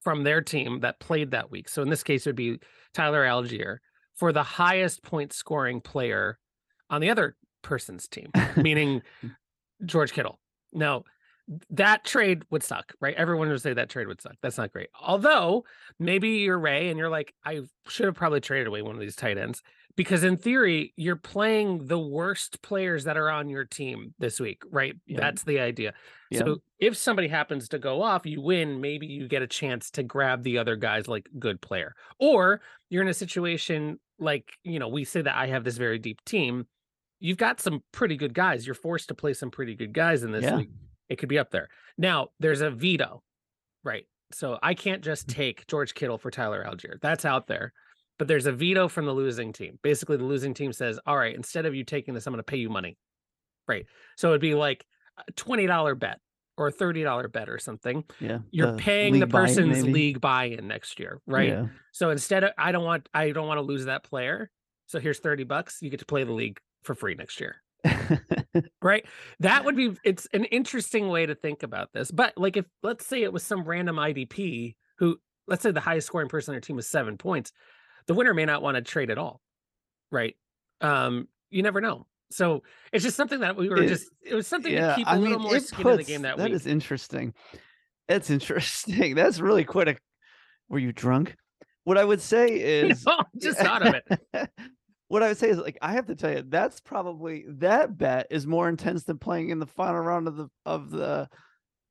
from 0.00 0.24
their 0.24 0.40
team 0.40 0.80
that 0.80 1.00
played 1.00 1.30
that 1.32 1.50
week. 1.50 1.68
So 1.68 1.82
in 1.82 1.90
this 1.90 2.02
case, 2.02 2.26
it 2.26 2.30
would 2.30 2.36
be 2.36 2.58
Tyler 2.94 3.24
Allgeier 3.24 3.78
for 4.14 4.32
the 4.32 4.42
highest 4.42 5.02
point 5.02 5.32
scoring 5.32 5.80
player 5.80 6.38
on 6.88 7.00
the 7.00 7.10
other 7.10 7.36
person's 7.62 8.08
team, 8.08 8.30
meaning 8.56 9.02
hmm. 9.20 9.28
George 9.84 10.12
Kittle. 10.12 10.38
Now, 10.72 11.04
that 11.70 12.04
trade 12.04 12.44
would 12.50 12.62
suck, 12.62 12.92
right? 13.00 13.14
Everyone 13.16 13.48
would 13.48 13.60
say 13.60 13.72
that 13.72 13.88
trade 13.88 14.06
would 14.06 14.20
suck. 14.20 14.36
That's 14.40 14.58
not 14.58 14.72
great. 14.72 14.88
Although 15.00 15.64
maybe 15.98 16.28
you're 16.28 16.58
Ray 16.58 16.90
and 16.90 16.98
you're 16.98 17.10
like, 17.10 17.34
I 17.44 17.62
should 17.88 18.06
have 18.06 18.14
probably 18.14 18.40
traded 18.40 18.68
away 18.68 18.82
one 18.82 18.94
of 18.94 19.00
these 19.00 19.16
tight 19.16 19.36
ends 19.36 19.62
because 19.96 20.24
in 20.24 20.36
theory, 20.36 20.92
you're 20.96 21.16
playing 21.16 21.86
the 21.86 21.98
worst 21.98 22.62
players 22.62 23.04
that 23.04 23.16
are 23.16 23.30
on 23.30 23.48
your 23.48 23.64
team 23.64 24.14
this 24.18 24.40
week, 24.40 24.62
right? 24.70 24.94
Yeah. 25.06 25.20
That's 25.20 25.42
the 25.44 25.60
idea. 25.60 25.92
Yeah. 26.30 26.38
So 26.40 26.56
if 26.78 26.96
somebody 26.96 27.28
happens 27.28 27.68
to 27.70 27.78
go 27.78 28.02
off, 28.02 28.24
you 28.26 28.40
win, 28.40 28.80
maybe 28.80 29.06
you 29.06 29.28
get 29.28 29.42
a 29.42 29.46
chance 29.46 29.90
to 29.92 30.02
grab 30.02 30.42
the 30.42 30.58
other 30.58 30.76
guy's 30.76 31.08
like 31.08 31.28
good 31.38 31.60
player. 31.60 31.94
Or 32.18 32.60
you're 32.88 33.02
in 33.02 33.08
a 33.08 33.14
situation 33.14 33.98
like, 34.18 34.52
you 34.64 34.78
know, 34.78 34.88
we 34.88 35.04
say 35.04 35.22
that 35.22 35.36
I 35.36 35.46
have 35.48 35.64
this 35.64 35.76
very 35.76 35.98
deep 35.98 36.24
team. 36.24 36.66
You've 37.18 37.38
got 37.38 37.60
some 37.60 37.82
pretty 37.92 38.16
good 38.16 38.32
guys. 38.34 38.66
You're 38.66 38.74
forced 38.74 39.08
to 39.08 39.14
play 39.14 39.34
some 39.34 39.50
pretty 39.50 39.74
good 39.74 39.92
guys 39.92 40.22
in 40.22 40.32
this 40.32 40.44
Yeah. 40.44 40.56
league. 40.56 40.70
It 41.08 41.16
could 41.16 41.28
be 41.28 41.38
up 41.38 41.50
there. 41.50 41.68
Now, 41.98 42.28
there's 42.38 42.60
a 42.60 42.70
veto, 42.70 43.22
right? 43.82 44.06
So 44.32 44.58
I 44.62 44.74
can't 44.74 45.02
just 45.02 45.26
Mm. 45.26 45.34
take 45.34 45.66
George 45.66 45.94
Kittle 45.94 46.16
for 46.18 46.30
Tyler 46.30 46.64
Allgeier. 46.64 47.00
That's 47.00 47.24
out 47.24 47.48
there. 47.48 47.72
But 48.20 48.28
there's 48.28 48.44
a 48.44 48.52
veto 48.52 48.86
from 48.86 49.06
the 49.06 49.14
losing 49.14 49.50
team. 49.50 49.78
Basically, 49.82 50.18
the 50.18 50.24
losing 50.24 50.52
team 50.52 50.74
says, 50.74 51.00
all 51.06 51.16
right, 51.16 51.34
instead 51.34 51.64
of 51.64 51.74
you 51.74 51.84
taking 51.84 52.12
this, 52.12 52.26
I'm 52.26 52.34
going 52.34 52.38
to 52.38 52.42
pay 52.42 52.58
you 52.58 52.68
money. 52.68 52.98
Right. 53.66 53.86
So 54.18 54.28
it'd 54.28 54.42
be 54.42 54.54
like 54.54 54.84
a 55.26 55.32
$20 55.32 55.98
bet 55.98 56.20
or 56.58 56.66
a 56.66 56.72
$30 56.72 57.32
bet 57.32 57.48
or 57.48 57.58
something. 57.58 58.04
Yeah. 58.20 58.40
You're 58.50 58.72
the 58.72 58.76
paying 58.76 59.20
the 59.20 59.26
person's 59.26 59.86
league 59.86 60.20
buy-in 60.20 60.68
next 60.68 61.00
year, 61.00 61.22
right? 61.26 61.48
Yeah. 61.48 61.66
So 61.92 62.10
instead 62.10 62.44
of 62.44 62.50
I 62.58 62.72
don't 62.72 62.84
want 62.84 63.08
I 63.14 63.30
don't 63.30 63.48
want 63.48 63.56
to 63.56 63.62
lose 63.62 63.86
that 63.86 64.04
player. 64.04 64.50
So 64.84 65.00
here's 65.00 65.18
30 65.20 65.44
bucks. 65.44 65.78
You 65.80 65.88
get 65.88 66.00
to 66.00 66.06
play 66.06 66.24
the 66.24 66.32
league 66.32 66.60
for 66.82 66.94
free 66.94 67.14
next 67.14 67.40
year. 67.40 67.56
Right? 68.82 69.06
That 69.38 69.64
would 69.64 69.76
be 69.76 69.96
it's 70.04 70.26
an 70.34 70.44
interesting 70.44 71.08
way 71.08 71.24
to 71.24 71.34
think 71.34 71.62
about 71.62 71.94
this. 71.94 72.10
But 72.10 72.36
like 72.36 72.58
if 72.58 72.66
let's 72.82 73.06
say 73.06 73.22
it 73.22 73.32
was 73.32 73.44
some 73.44 73.64
random 73.64 73.96
IDP 73.96 74.74
who 74.98 75.18
let's 75.46 75.62
say 75.62 75.70
the 75.70 75.80
highest 75.80 76.08
scoring 76.08 76.28
person 76.28 76.52
on 76.52 76.54
their 76.56 76.60
team 76.60 76.76
was 76.76 76.86
7 76.86 77.16
points, 77.16 77.52
the 78.10 78.14
winner 78.14 78.34
may 78.34 78.44
not 78.44 78.60
want 78.60 78.74
to 78.74 78.82
trade 78.82 79.08
at 79.08 79.18
all. 79.18 79.40
Right? 80.10 80.34
Um 80.80 81.28
you 81.50 81.62
never 81.62 81.80
know. 81.80 82.06
So 82.32 82.64
it's 82.92 83.04
just 83.04 83.16
something 83.16 83.38
that 83.40 83.56
we 83.56 83.68
were 83.68 83.82
It- 83.84 83.88
just 83.88 84.08
it 84.24 84.34
was 84.34 84.48
something 84.48 84.72
yeah. 84.72 84.88
to 84.90 84.94
keep 84.96 85.06
a 85.06 85.10
I 85.10 85.16
little 85.16 85.38
mean, 85.38 85.48
more 85.48 85.60
skin 85.60 85.86
in 85.86 85.96
the 85.96 86.02
game 86.04 86.22
that, 86.22 86.36
That 86.36 86.46
week. 86.50 86.54
is 86.54 86.66
interesting. 86.66 87.34
That's 88.08 88.28
interesting. 88.30 89.14
That's 89.20 89.38
really 89.38 89.62
quite 89.64 89.86
a. 89.88 89.96
Were 90.68 90.80
you 90.80 90.92
drunk? 90.92 91.36
What 91.84 91.98
I 91.98 92.04
would 92.04 92.20
say 92.20 92.46
is 92.88 93.06
No, 93.06 93.18
just 93.40 93.58
thought 93.60 93.86
of 93.86 93.94
it. 93.94 94.50
what 95.08 95.22
I 95.22 95.28
would 95.28 95.38
say 95.38 95.50
is 95.50 95.58
like 95.58 95.78
I 95.80 95.92
have 95.92 96.06
to 96.06 96.16
tell 96.16 96.32
you 96.32 96.42
that's 96.48 96.80
probably 96.80 97.44
that 97.58 97.96
bet 97.96 98.26
is 98.30 98.44
more 98.46 98.68
intense 98.68 99.04
than 99.04 99.18
playing 99.18 99.50
in 99.50 99.60
the 99.60 99.66
final 99.66 100.00
round 100.00 100.26
of 100.26 100.36
the 100.36 100.48
of 100.66 100.90
the 100.90 101.28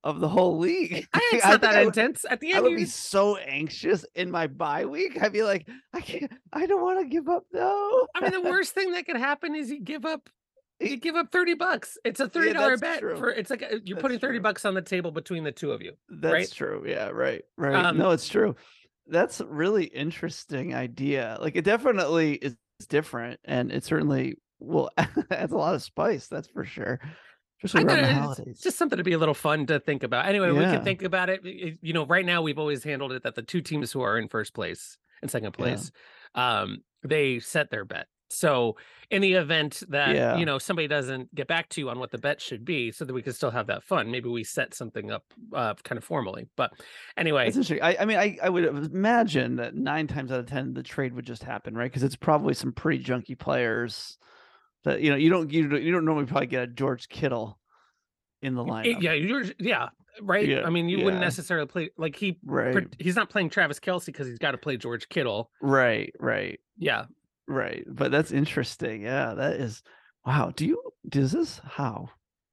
of 0.03 0.19
the 0.19 0.29
whole 0.29 0.57
league. 0.57 1.07
I, 1.13 1.29
it's 1.33 1.45
not 1.45 1.61
that 1.61 1.75
I 1.75 1.79
would- 1.85 1.97
intense. 1.97 2.25
At 2.29 2.39
the 2.39 2.49
end, 2.49 2.57
I 2.57 2.61
would 2.61 2.71
you 2.71 2.77
be 2.77 2.85
so 2.85 3.35
anxious 3.37 4.05
in 4.15 4.31
my 4.31 4.47
bye 4.47 4.85
week. 4.85 5.21
I'd 5.21 5.33
be 5.33 5.43
like, 5.43 5.67
I 5.93 6.01
can't. 6.01 6.31
I 6.53 6.65
don't 6.65 6.81
want 6.81 6.99
to 7.01 7.05
give 7.07 7.27
up. 7.27 7.43
No. 7.53 8.07
I 8.15 8.21
mean, 8.21 8.31
the 8.31 8.41
worst 8.49 8.73
thing 8.73 8.91
that 8.93 9.05
could 9.05 9.17
happen 9.17 9.55
is 9.55 9.69
you 9.69 9.81
give 9.81 10.05
up. 10.05 10.29
You 10.81 10.95
give 10.95 11.15
up 11.15 11.29
thirty 11.33 11.55
bucks. 11.55 11.97
It's 12.05 12.21
a 12.21 12.29
thirty 12.29 12.53
dollar 12.53 12.77
that's 12.77 12.81
bet 12.81 12.99
true. 13.01 13.17
for. 13.17 13.29
It's 13.29 13.49
like 13.49 13.61
a, 13.63 13.81
you're 13.83 13.95
That's 13.95 14.01
putting 14.01 14.19
thirty 14.19 14.37
true. 14.37 14.43
bucks 14.43 14.63
on 14.63 14.73
the 14.73 14.81
table 14.81 15.11
between 15.11 15.43
the 15.43 15.51
two 15.51 15.73
of 15.73 15.81
you. 15.81 15.91
That's 16.09 16.33
right? 16.33 16.49
true. 16.51 16.85
Yeah. 16.87 17.09
Right. 17.09 17.43
Right. 17.57 17.75
Um, 17.75 17.97
no, 17.97 18.11
it's 18.11 18.29
true. 18.29 18.55
That's 19.07 19.41
a 19.41 19.45
really 19.45 19.85
interesting 19.85 20.73
idea. 20.73 21.37
Like 21.41 21.57
it 21.57 21.65
definitely 21.65 22.35
is 22.35 22.55
different, 22.87 23.41
and 23.43 23.73
it 23.73 23.83
certainly 23.83 24.35
will 24.61 24.89
adds 25.31 25.51
a 25.51 25.57
lot 25.57 25.75
of 25.75 25.83
spice. 25.83 26.27
That's 26.27 26.47
for 26.47 26.63
sure. 26.63 27.01
Especially 27.63 27.85
around 27.87 28.03
the 28.03 28.13
holidays. 28.13 28.47
it's 28.47 28.61
just 28.61 28.77
something 28.77 28.97
to 28.97 29.03
be 29.03 29.13
a 29.13 29.17
little 29.17 29.33
fun 29.33 29.65
to 29.67 29.79
think 29.79 30.03
about. 30.03 30.25
Anyway, 30.25 30.49
we 30.51 30.59
can 30.63 30.83
think 30.83 31.01
about 31.03 31.29
it. 31.29 31.41
You 31.81 31.93
know, 31.93 32.05
right 32.05 32.25
now 32.25 32.41
we've 32.41 32.59
always 32.59 32.83
handled 32.83 33.11
it 33.11 33.23
that 33.23 33.35
the 33.35 33.41
two 33.41 33.61
teams 33.61 33.91
who 33.91 34.01
are 34.01 34.17
in 34.17 34.27
first 34.29 34.53
place 34.53 34.97
and 35.21 35.29
second 35.29 35.53
Yeah. 35.57 35.63
place, 35.65 35.91
um, 36.35 36.83
they 37.03 37.39
set 37.39 37.69
their 37.69 37.83
bet. 37.85 38.07
So 38.31 38.77
in 39.09 39.23
the 39.23 39.33
event 39.33 39.81
that 39.89 40.15
Yeah. 40.15 40.37
you 40.37 40.45
know 40.45 40.59
somebody 40.59 40.87
doesn't 40.87 41.33
get 41.33 41.47
back 41.47 41.67
to 41.69 41.81
you 41.81 41.89
on 41.89 41.97
what 41.97 42.11
the 42.11 42.19
bet 42.19 42.39
should 42.39 42.63
be, 42.63 42.91
so 42.91 43.03
that 43.03 43.11
we 43.11 43.23
can 43.23 43.33
still 43.33 43.49
have 43.49 43.65
that 43.67 43.83
fun, 43.83 44.11
maybe 44.11 44.29
we 44.29 44.43
set 44.43 44.75
something 44.75 45.09
up 45.11 45.23
uh, 45.51 45.73
kind 45.83 45.97
of 45.97 46.03
formally. 46.03 46.47
But 46.55 46.71
anyway, 47.17 47.47
It's 47.47 47.57
interesting. 47.57 47.81
I, 47.81 47.97
I 47.99 48.05
mean, 48.05 48.17
I, 48.19 48.37
I 48.43 48.49
would 48.49 48.65
imagine 48.65 49.55
that 49.55 49.73
nine 49.75 50.05
times 50.05 50.31
out 50.31 50.39
of 50.39 50.45
ten 50.45 50.75
the 50.75 50.83
trade 50.83 51.13
would 51.13 51.25
just 51.25 51.43
happen, 51.43 51.75
right? 51.75 51.91
Because 51.91 52.03
it's 52.03 52.15
probably 52.15 52.53
some 52.53 52.71
pretty 52.71 53.03
junky 53.03 53.35
players 53.37 54.19
that 54.83 55.01
you 55.01 55.09
know 55.09 55.15
you 55.15 55.29
don't 55.29 55.51
you 55.51 55.67
don't, 55.67 55.81
you 55.81 55.91
don't 55.91 56.05
normally 56.05 56.25
probably 56.25 56.47
get 56.47 56.63
a 56.63 56.67
George 56.67 57.09
Kittle 57.09 57.59
in 58.41 58.55
the 58.55 58.63
lineup, 58.63 59.01
yeah, 59.01 59.13
you're 59.13 59.43
yeah, 59.59 59.89
right. 60.21 60.47
Yeah, 60.47 60.63
I 60.65 60.69
mean, 60.69 60.89
you 60.89 61.03
wouldn't 61.03 61.21
necessarily 61.21 61.67
play 61.67 61.89
like 61.97 62.15
he. 62.15 62.37
right? 62.45 62.87
He's 62.99 63.15
not 63.15 63.29
playing 63.29 63.49
Travis 63.49 63.79
Kelce 63.79 64.07
because 64.07 64.27
he's 64.27 64.39
got 64.39 64.51
to 64.51 64.57
play 64.57 64.77
George 64.77 65.09
Kittle. 65.09 65.51
Right, 65.61 66.13
right, 66.19 66.59
Yeah, 66.77 67.05
right. 67.47 67.83
But 67.87 68.11
that's 68.11 68.31
interesting. 68.31 69.01
Yeah, 69.01 69.33
that 69.33 69.53
is. 69.53 69.83
Wow. 70.25 70.51
Do 70.55 70.65
you? 70.65 70.81
Does 71.07 71.31
this? 71.31 71.59
How? 71.65 72.09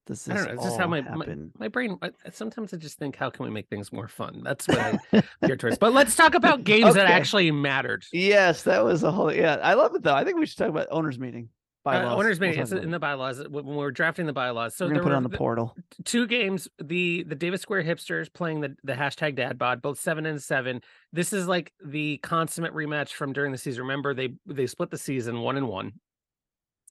Does 0.06 0.24
this 0.24 0.32
I 0.32 0.36
don't 0.36 0.46
know. 0.46 0.54
It's 0.54 0.64
just 0.64 0.78
how 0.78 0.86
my, 0.86 1.00
my 1.02 1.26
my 1.58 1.68
brain. 1.68 1.98
I, 2.00 2.10
sometimes 2.32 2.72
I 2.72 2.76
just 2.76 2.98
think, 2.98 3.16
how 3.16 3.28
can 3.28 3.44
we 3.44 3.50
make 3.50 3.68
things 3.68 3.92
more 3.92 4.08
fun? 4.08 4.42
That's 4.44 4.68
what 4.68 4.78
I 4.78 4.98
gear 5.46 5.56
towards. 5.56 5.78
But 5.78 5.92
let's 5.92 6.14
talk 6.14 6.34
about 6.34 6.64
games 6.64 6.94
that 6.94 7.06
actually 7.06 7.50
mattered. 7.50 8.04
yes, 8.12 8.62
that 8.62 8.84
was 8.84 9.02
a 9.02 9.10
whole. 9.10 9.32
Yeah, 9.32 9.56
I 9.62 9.74
love 9.74 9.94
it 9.94 10.02
though. 10.02 10.14
I 10.14 10.24
think 10.24 10.38
we 10.38 10.46
should 10.46 10.58
talk 10.58 10.68
about 10.68 10.88
owners 10.90 11.18
meeting. 11.18 11.48
Uh, 11.86 11.90
Bylaws. 11.92 12.18
owners 12.18 12.40
We'll 12.40 12.48
meeting 12.50 12.62
it's 12.62 12.72
in 12.72 12.90
the 12.90 12.98
bylaws 12.98 13.42
when 13.48 13.64
we 13.64 13.76
were 13.76 13.92
drafting 13.92 14.26
the 14.26 14.32
bylaws. 14.32 14.74
So 14.74 14.86
We're 14.86 14.94
there 14.94 15.02
put 15.04 15.12
it 15.12 15.16
on 15.16 15.22
the 15.22 15.28
the- 15.28 15.38
portal. 15.38 15.74
two 16.04 16.26
games. 16.26 16.68
The 16.82 17.22
the 17.22 17.34
Davis 17.36 17.60
Square 17.62 17.84
hipsters 17.84 18.32
playing 18.32 18.60
the 18.60 18.76
the 18.84 18.94
hashtag 18.94 19.36
Dad 19.36 19.58
Bod, 19.58 19.80
both 19.82 19.98
seven 20.00 20.26
and 20.26 20.42
seven. 20.42 20.80
This 21.12 21.32
is 21.32 21.46
like 21.46 21.72
the 21.84 22.18
consummate 22.18 22.74
rematch 22.74 23.12
from 23.12 23.32
during 23.32 23.52
the 23.52 23.58
season. 23.58 23.82
Remember 23.82 24.14
they 24.14 24.34
they 24.46 24.66
split 24.66 24.90
the 24.90 24.98
season 24.98 25.40
one 25.40 25.56
and 25.56 25.68
one. 25.68 25.92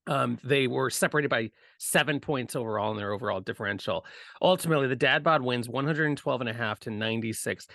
Um, 0.07 0.37
they 0.43 0.67
were 0.67 0.91
separated 0.91 1.29
by 1.29 1.49
seven 1.79 2.19
points 2.19 2.55
overall 2.55 2.91
in 2.91 2.97
their 2.97 3.11
overall 3.11 3.41
differential. 3.41 4.05
Ultimately, 4.39 4.87
the 4.87 4.95
Dad 4.95 5.23
Bod 5.23 5.41
wins 5.41 5.67
112 5.67 6.41
and 6.41 6.49
a 6.49 6.53
half 6.53 6.79
to 6.81 6.91
96. 6.91 7.65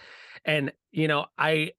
And 0.45 0.73
you 0.93 1.09
know, 1.09 1.27
I 1.37 1.73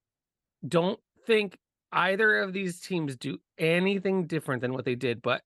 don't 0.68 1.00
think 1.26 1.56
either 1.92 2.38
of 2.40 2.52
these 2.52 2.80
teams 2.80 3.16
do 3.16 3.38
anything 3.58 4.26
different 4.26 4.62
than 4.62 4.72
what 4.72 4.84
they 4.84 4.94
did, 4.94 5.22
but 5.22 5.42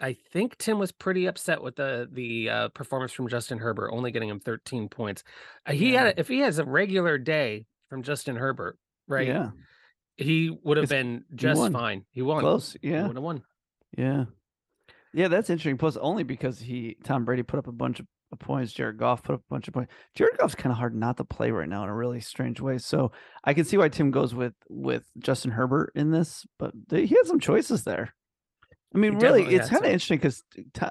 I 0.00 0.14
think 0.32 0.56
Tim 0.56 0.78
was 0.78 0.92
pretty 0.92 1.26
upset 1.26 1.62
with 1.62 1.76
the 1.76 2.08
the 2.10 2.48
uh, 2.48 2.68
performance 2.68 3.12
from 3.12 3.28
Justin 3.28 3.58
Herbert, 3.58 3.90
only 3.92 4.10
getting 4.10 4.28
him 4.28 4.40
13 4.40 4.88
points. 4.88 5.22
Uh, 5.66 5.72
he 5.72 5.92
Yeah. 5.92 6.04
had 6.06 6.18
if 6.18 6.28
he 6.28 6.38
has 6.40 6.58
a 6.58 6.64
regular 6.64 7.18
day 7.18 7.66
from 7.88 8.02
Justin 8.02 8.36
Herbert, 8.36 8.78
right? 9.08 9.26
Yeah. 9.26 9.50
He 10.16 10.56
would 10.62 10.76
have 10.76 10.88
been 10.88 11.24
just 11.34 11.58
won. 11.58 11.72
fine. 11.72 12.04
He 12.12 12.22
won. 12.22 12.40
Close. 12.40 12.76
Yeah. 12.82 13.06
would 13.06 13.16
have 13.16 13.22
won. 13.22 13.42
Yeah. 13.96 14.24
Yeah, 15.12 15.28
that's 15.28 15.50
interesting. 15.50 15.76
Plus, 15.78 15.96
only 15.96 16.22
because 16.22 16.60
he 16.60 16.96
Tom 17.04 17.24
Brady 17.24 17.42
put 17.42 17.58
up 17.58 17.66
a 17.66 17.72
bunch 17.72 18.00
of 18.00 18.06
points, 18.36 18.72
Jared 18.72 18.98
Goff 18.98 19.22
put 19.22 19.34
up 19.34 19.40
a 19.40 19.50
bunch 19.54 19.68
of 19.68 19.74
points. 19.74 19.92
Jared 20.14 20.38
Goff's 20.38 20.54
kind 20.54 20.72
of 20.72 20.78
hard 20.78 20.94
not 20.94 21.16
to 21.16 21.24
play 21.24 21.50
right 21.50 21.68
now 21.68 21.82
in 21.82 21.88
a 21.88 21.94
really 21.94 22.20
strange 22.20 22.60
way. 22.60 22.78
So 22.78 23.12
I 23.44 23.54
can 23.54 23.64
see 23.64 23.76
why 23.76 23.88
Tim 23.88 24.10
goes 24.10 24.34
with 24.34 24.54
with 24.68 25.04
Justin 25.18 25.50
Herbert 25.50 25.92
in 25.94 26.10
this, 26.10 26.46
but 26.58 26.72
they, 26.88 27.06
he 27.06 27.14
had 27.14 27.26
some 27.26 27.40
choices 27.40 27.84
there. 27.84 28.14
I 28.94 28.98
mean, 28.98 29.18
He 29.18 29.24
really, 29.24 29.54
it's 29.54 29.68
kind 29.68 29.84
of 29.84 29.90
interesting 29.90 30.18
because 30.18 30.42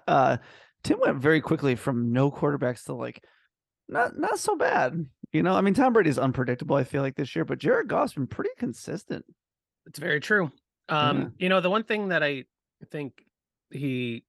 uh, 0.08 0.38
Tim 0.84 1.00
went 1.00 1.18
very 1.18 1.42
quickly 1.42 1.76
from 1.76 2.14
no 2.14 2.32
quarterbacks 2.32 2.86
to 2.86 2.94
like 2.94 3.24
not 3.88 4.18
not 4.18 4.40
so 4.40 4.56
bad. 4.56 5.06
You 5.32 5.44
know, 5.44 5.54
I 5.54 5.62
mean, 5.62 5.74
Tom 5.74 5.94
Brady's 5.94 6.18
unpredictable. 6.18 6.76
I 6.76 6.84
feel 6.84 7.02
like 7.02 7.16
this 7.16 7.36
year, 7.36 7.46
but 7.46 7.60
Jared 7.60 7.88
Goff's 7.88 8.14
been 8.14 8.28
pretty 8.28 8.52
consistent. 8.58 9.26
It's 9.86 10.00
very 10.00 10.20
true. 10.20 10.52
Um, 10.88 11.18
Yeah. 11.18 11.28
you 11.38 11.50
know, 11.50 11.62
the 11.62 11.70
one 11.70 11.84
thing 11.84 12.10
that 12.10 12.24
I 12.24 12.46
think 12.90 13.14
he 13.72 14.24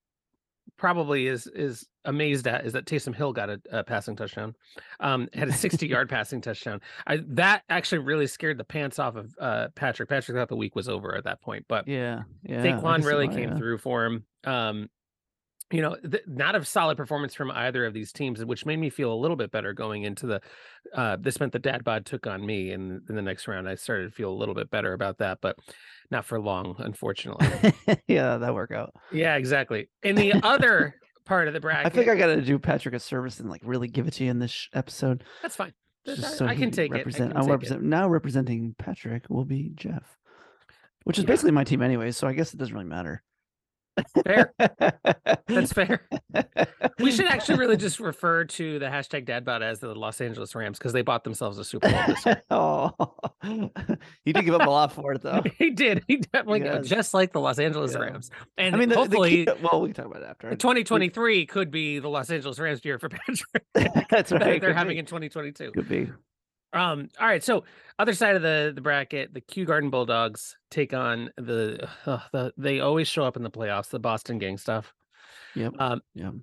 probably 0.76 1.26
is 1.26 1.46
is 1.46 1.86
amazed 2.04 2.46
at 2.46 2.64
is 2.64 2.72
that 2.72 2.86
Taysom 2.86 3.14
Hill 3.14 3.32
got 3.32 3.50
a, 3.50 3.60
a 3.70 3.84
passing 3.84 4.16
touchdown. 4.16 4.54
Um, 5.00 5.28
had 5.34 5.48
a 5.48 5.52
60 5.52 5.86
yard 5.88 6.08
passing 6.08 6.40
touchdown. 6.40 6.80
I 7.06 7.18
that 7.28 7.62
actually 7.68 7.98
really 7.98 8.26
scared 8.26 8.58
the 8.58 8.64
pants 8.64 8.98
off 8.98 9.16
of 9.16 9.34
uh 9.40 9.68
Patrick. 9.74 10.08
Patrick 10.08 10.36
thought 10.36 10.48
the 10.48 10.56
week 10.56 10.74
was 10.74 10.88
over 10.88 11.14
at 11.16 11.24
that 11.24 11.40
point, 11.40 11.66
but 11.68 11.86
Yeah, 11.88 12.22
yeah. 12.42 12.62
Saquon 12.64 13.04
really 13.04 13.28
why, 13.28 13.34
came 13.34 13.50
yeah. 13.50 13.56
through 13.56 13.78
for 13.78 14.04
him. 14.04 14.24
Um, 14.44 14.88
you 15.72 15.82
know, 15.82 15.94
th- 15.94 16.24
not 16.26 16.56
a 16.56 16.64
solid 16.64 16.96
performance 16.96 17.32
from 17.32 17.52
either 17.52 17.86
of 17.86 17.94
these 17.94 18.12
teams, 18.12 18.44
which 18.44 18.66
made 18.66 18.78
me 18.80 18.90
feel 18.90 19.12
a 19.12 19.14
little 19.14 19.36
bit 19.36 19.52
better 19.52 19.72
going 19.72 20.02
into 20.02 20.26
the. 20.26 20.40
Uh, 20.92 21.16
this 21.20 21.38
meant 21.38 21.52
the 21.52 21.60
dad 21.60 21.84
bod 21.84 22.04
took 22.04 22.26
on 22.26 22.44
me, 22.44 22.72
and 22.72 23.02
in 23.08 23.14
the 23.14 23.22
next 23.22 23.46
round, 23.46 23.68
I 23.68 23.76
started 23.76 24.06
to 24.06 24.10
feel 24.10 24.32
a 24.32 24.34
little 24.34 24.54
bit 24.54 24.68
better 24.68 24.94
about 24.94 25.18
that, 25.18 25.38
but 25.40 25.56
not 26.10 26.24
for 26.24 26.40
long, 26.40 26.74
unfortunately. 26.78 27.72
yeah, 28.08 28.36
that 28.38 28.52
worked 28.52 28.72
out. 28.72 28.92
yeah, 29.12 29.36
exactly. 29.36 29.88
In 30.02 30.16
the 30.16 30.32
other 30.42 30.96
part 31.30 31.46
of 31.48 31.54
the 31.54 31.60
bracket, 31.60 31.86
I 31.86 31.88
think 31.88 32.08
I 32.08 32.16
got 32.16 32.26
to 32.26 32.42
do 32.42 32.58
Patrick 32.58 32.94
a 32.94 32.98
service 33.00 33.38
and 33.40 33.48
like 33.48 33.62
really 33.64 33.88
give 33.88 34.06
it 34.08 34.14
to 34.14 34.24
you 34.24 34.30
in 34.30 34.38
this 34.40 34.50
sh- 34.50 34.68
episode. 34.74 35.24
that's 35.42 35.56
fine. 35.56 35.72
Just 36.04 36.24
I- 36.24 36.28
so 36.28 36.46
I 36.46 36.54
can 36.56 36.70
take 36.70 36.92
represent, 36.92 37.30
it. 37.30 37.36
I 37.36 37.38
I'm 37.38 37.42
can 37.42 37.48
take 37.48 37.50
represent, 37.52 37.82
now 37.84 38.08
representing 38.08 38.74
Patrick 38.78 39.30
will 39.30 39.44
be 39.44 39.70
Jeff, 39.74 40.18
which 41.04 41.18
is 41.18 41.24
Yeah. 41.24 41.28
basically 41.28 41.52
my 41.52 41.64
team 41.64 41.82
anyway. 41.82 42.10
So 42.10 42.26
I 42.26 42.32
guess 42.32 42.52
it 42.52 42.56
doesn't 42.56 42.74
really 42.74 42.84
matter. 42.86 43.22
Fair. 44.24 44.54
That's 45.46 45.72
fair. 45.72 46.06
We 46.98 47.10
should 47.12 47.26
actually 47.26 47.58
really 47.58 47.76
just 47.76 47.98
refer 48.00 48.44
to 48.44 48.78
the 48.78 48.86
hashtag 48.86 49.26
dadbod 49.26 49.62
as 49.62 49.80
the 49.80 49.94
Los 49.94 50.20
Angeles 50.20 50.54
Rams 50.54 50.78
because 50.78 50.92
they 50.92 51.02
bought 51.02 51.24
themselves 51.24 51.58
a 51.58 51.64
Super 51.64 51.90
Bowl 51.90 52.00
this 52.06 52.24
oh, 52.50 52.92
he 54.24 54.32
did 54.32 54.44
give 54.44 54.54
up 54.54 54.66
a 54.66 54.70
lot 54.70 54.92
for 54.92 55.12
it 55.14 55.22
though. 55.22 55.42
he 55.58 55.70
did. 55.70 56.04
He 56.06 56.16
definitely 56.18 56.60
Yes. 56.64 56.86
just 56.86 57.14
like 57.14 57.32
the 57.32 57.40
Los 57.40 57.58
Angeles 57.58 57.94
Yeah. 57.94 58.00
Rams. 58.00 58.30
And 58.58 58.74
I 58.74 58.78
mean, 58.78 58.88
the, 58.88 58.94
the 58.96 59.00
hopefully, 59.00 59.46
key, 59.46 59.52
well, 59.62 59.80
we 59.82 59.88
can 59.88 60.04
talk 60.04 60.06
about 60.06 60.22
it 60.22 60.28
after. 60.28 60.50
2023 60.50 61.46
could 61.46 61.70
be 61.70 61.98
the 61.98 62.08
Los 62.08 62.30
Angeles 62.30 62.58
Rams 62.58 62.84
year 62.84 62.98
for 62.98 63.08
Patrick. 63.08 63.64
That's 64.10 64.30
that 64.30 64.40
right. 64.40 64.60
they're 64.60 64.70
could 64.70 64.76
having 64.76 64.94
be. 64.94 64.98
in 64.98 65.06
2022. 65.06 65.72
Could 65.72 65.88
be. 65.88 66.10
Um. 66.72 67.08
All 67.18 67.26
right. 67.26 67.42
So 67.42 67.64
other 67.98 68.12
side 68.12 68.36
of 68.36 68.42
the 68.42 68.72
the 68.74 68.80
bracket, 68.80 69.34
the 69.34 69.40
Kew 69.40 69.64
Garden 69.64 69.90
Bulldogs 69.90 70.56
take 70.70 70.94
on 70.94 71.30
the 71.36 71.88
uh, 72.06 72.20
the 72.32 72.52
they 72.56 72.80
always 72.80 73.08
show 73.08 73.24
up 73.24 73.36
in 73.36 73.42
the 73.42 73.50
playoffs. 73.50 73.88
The 73.90 73.98
Boston 73.98 74.38
Gang 74.38 74.56
stuff. 74.56 74.92
Yep. 75.54 75.74
Um. 75.78 76.00
Yep. 76.14 76.34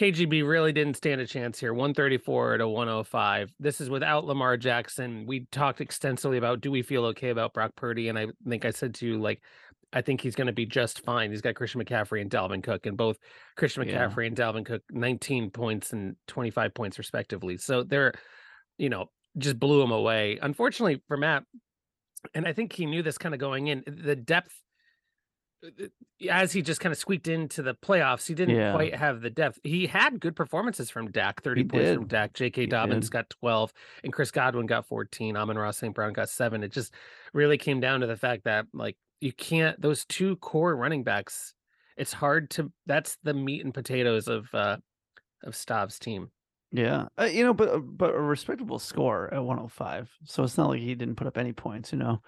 KGB 0.00 0.46
really 0.48 0.72
didn't 0.72 0.96
stand 0.96 1.20
a 1.20 1.26
chance 1.26 1.60
here. 1.60 1.74
134 1.74 2.58
to 2.58 2.68
105. 2.68 3.54
This 3.60 3.80
is 3.80 3.90
without 3.90 4.24
Lamar 4.24 4.56
Jackson. 4.56 5.26
We 5.26 5.46
talked 5.52 5.80
extensively 5.82 6.38
about 6.38 6.62
do 6.62 6.70
we 6.70 6.82
feel 6.82 7.04
okay 7.06 7.28
about 7.28 7.52
Brock 7.52 7.72
Purdy? 7.76 8.08
And 8.08 8.18
I 8.18 8.28
think 8.48 8.64
I 8.64 8.70
said 8.70 8.94
to 8.96 9.06
you, 9.06 9.20
like, 9.20 9.42
I 9.92 10.00
think 10.00 10.22
he's 10.22 10.34
going 10.34 10.46
to 10.46 10.52
be 10.54 10.64
just 10.64 11.04
fine. 11.04 11.30
He's 11.30 11.42
got 11.42 11.56
Christian 11.56 11.82
McCaffrey 11.82 12.22
and 12.22 12.30
Dalvin 12.30 12.62
Cook, 12.62 12.86
and 12.86 12.96
both 12.96 13.18
Christian 13.58 13.86
Yeah. 13.86 14.08
McCaffrey 14.08 14.26
and 14.26 14.36
Dalvin 14.36 14.64
Cook 14.64 14.82
19 14.90 15.50
points 15.50 15.92
and 15.92 16.16
25 16.26 16.72
points 16.72 16.96
respectively. 16.98 17.58
So 17.58 17.82
they're, 17.82 18.14
you 18.78 18.88
know, 18.88 19.10
just 19.38 19.58
blew 19.58 19.82
him 19.82 19.90
away. 19.92 20.38
Unfortunately 20.40 21.00
for 21.08 21.16
Matt, 21.16 21.44
and 22.34 22.46
I 22.46 22.52
think 22.52 22.72
he 22.72 22.86
knew 22.86 23.02
this 23.02 23.18
kind 23.18 23.34
of 23.34 23.40
going 23.40 23.66
in, 23.68 23.82
the 23.86 24.14
depth 24.16 24.54
uh, 25.64 25.86
as 26.30 26.52
he 26.52 26.62
just 26.62 26.80
kind 26.80 26.92
of 26.92 26.98
squeaked 26.98 27.28
into 27.28 27.62
the 27.62 27.74
playoffs, 27.74 28.26
he 28.26 28.34
didn't 28.34 28.56
Yeah. 28.56 28.72
quite 28.72 28.94
have 28.94 29.20
the 29.20 29.30
depth. 29.30 29.58
He 29.62 29.86
had 29.86 30.20
good 30.20 30.34
performances 30.36 30.90
from 30.90 31.10
Dak, 31.10 31.42
30 31.42 31.64
points 31.64 31.90
from 31.92 32.00
did. 32.02 32.08
Dak. 32.08 32.32
J.K. 32.34 32.62
He 32.62 32.66
Dobbins 32.66 33.06
did. 33.06 33.12
got 33.12 33.30
12, 33.30 33.72
and 34.04 34.12
Chris 34.12 34.30
Godwin 34.30 34.66
got 34.66 34.86
14. 34.86 35.36
Amon-Ra 35.36 35.70
St. 35.70 35.94
Brown 35.94 36.12
got 36.12 36.28
seven. 36.28 36.62
It 36.62 36.72
just 36.72 36.92
really 37.32 37.58
came 37.58 37.80
down 37.80 38.00
to 38.00 38.06
the 38.06 38.16
fact 38.16 38.44
that, 38.44 38.66
like, 38.72 38.96
you 39.20 39.32
can't, 39.32 39.80
those 39.80 40.04
two 40.04 40.36
core 40.36 40.74
running 40.76 41.04
backs, 41.04 41.54
it's 41.96 42.12
hard 42.12 42.50
to, 42.50 42.72
that's 42.86 43.16
the 43.22 43.34
meat 43.34 43.64
and 43.64 43.72
potatoes 43.74 44.26
of, 44.28 44.46
uh, 44.52 44.78
of 45.44 45.54
Stav's 45.54 45.98
team. 45.98 46.30
Yeah, 46.72 47.08
uh, 47.18 47.24
you 47.24 47.44
know, 47.44 47.52
but 47.52 47.68
uh, 47.68 47.78
but 47.78 48.14
a 48.14 48.20
respectable 48.20 48.78
score 48.78 49.32
at 49.32 49.44
105. 49.44 50.10
So 50.24 50.42
it's 50.42 50.56
not 50.56 50.70
like 50.70 50.80
he 50.80 50.94
didn't 50.94 51.16
put 51.16 51.26
up 51.26 51.36
any 51.36 51.52
points. 51.52 51.92
You 51.92 51.98
know, 51.98 52.22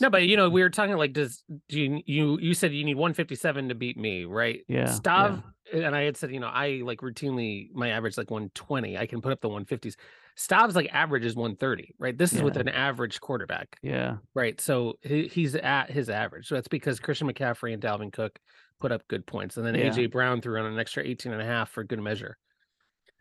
No, 0.00 0.10
but 0.10 0.26
you 0.26 0.36
know, 0.36 0.50
we 0.50 0.62
were 0.62 0.70
talking 0.70 0.96
like, 0.96 1.12
does 1.12 1.44
do 1.68 1.80
you 1.80 2.02
you 2.04 2.38
you 2.40 2.54
said 2.54 2.72
you 2.72 2.84
need 2.84 2.96
157 2.96 3.68
to 3.68 3.74
beat 3.74 3.96
me, 3.96 4.24
right? 4.24 4.60
Yeah, 4.68 4.86
Stav, 4.86 5.42
and 5.72 5.94
I 5.94 6.02
had 6.02 6.16
said, 6.16 6.32
you 6.32 6.40
know, 6.40 6.48
I 6.48 6.82
like 6.84 6.98
routinely 6.98 7.72
my 7.72 7.90
average 7.90 8.18
like 8.18 8.30
120. 8.30 8.98
I 8.98 9.06
can 9.06 9.20
put 9.20 9.32
up 9.32 9.40
the 9.40 9.48
150s. 9.48 9.94
Stav's 10.36 10.74
like 10.74 10.88
average 10.92 11.24
is 11.24 11.36
130, 11.36 11.94
right? 11.98 12.16
This 12.16 12.32
is 12.32 12.42
with 12.42 12.56
an 12.56 12.68
average 12.68 13.20
quarterback, 13.20 13.76
yeah, 13.82 14.16
right? 14.34 14.60
So 14.60 14.94
he, 15.02 15.28
he's 15.28 15.54
at 15.54 15.90
his 15.90 16.08
average. 16.08 16.48
So 16.48 16.54
that's 16.54 16.68
because 16.68 16.98
Christian 16.98 17.30
McCaffrey 17.30 17.72
and 17.74 17.82
Dalvin 17.82 18.12
Cook 18.12 18.38
put 18.80 18.90
up 18.90 19.06
good 19.08 19.26
points, 19.26 19.58
and 19.58 19.66
then 19.66 19.74
Yeah. 19.74 19.90
AJ 19.90 20.10
Brown 20.10 20.40
threw 20.40 20.58
on 20.58 20.66
an 20.66 20.78
extra 20.78 21.04
18 21.04 21.32
and 21.32 21.42
a 21.42 21.44
half 21.44 21.70
for 21.70 21.84
good 21.84 22.00
measure. 22.00 22.38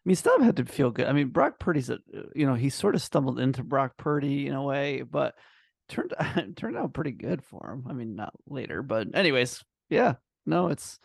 I 0.06 0.10
mean, 0.10 0.16
Stav 0.16 0.42
had 0.44 0.58
to 0.58 0.66
feel 0.66 0.92
good. 0.92 1.08
I 1.08 1.12
mean, 1.14 1.28
Brock 1.30 1.60
Purdy's 1.60 1.90
a, 1.90 1.96
uh, 1.96 2.22
you 2.36 2.46
know, 2.46 2.56
he 2.56 2.70
sort 2.70 2.96
of 2.96 3.02
stumbled 3.02 3.40
into 3.40 3.64
Brock 3.64 3.98
Purdy 3.98 4.48
in 4.48 4.54
a 4.54 4.64
way, 4.64 5.02
but 5.02 5.36
turned 5.90 6.14
turned 6.56 6.78
out 6.78 6.94
pretty 6.94 7.12
good 7.12 7.44
for 7.44 7.72
him. 7.72 7.86
I 7.90 7.94
mean, 7.94 8.16
not 8.16 8.34
later, 8.48 8.82
but 8.82 9.08
anyways, 9.14 9.64
yeah, 9.90 10.16
no, 10.46 10.68
it's 10.70 11.00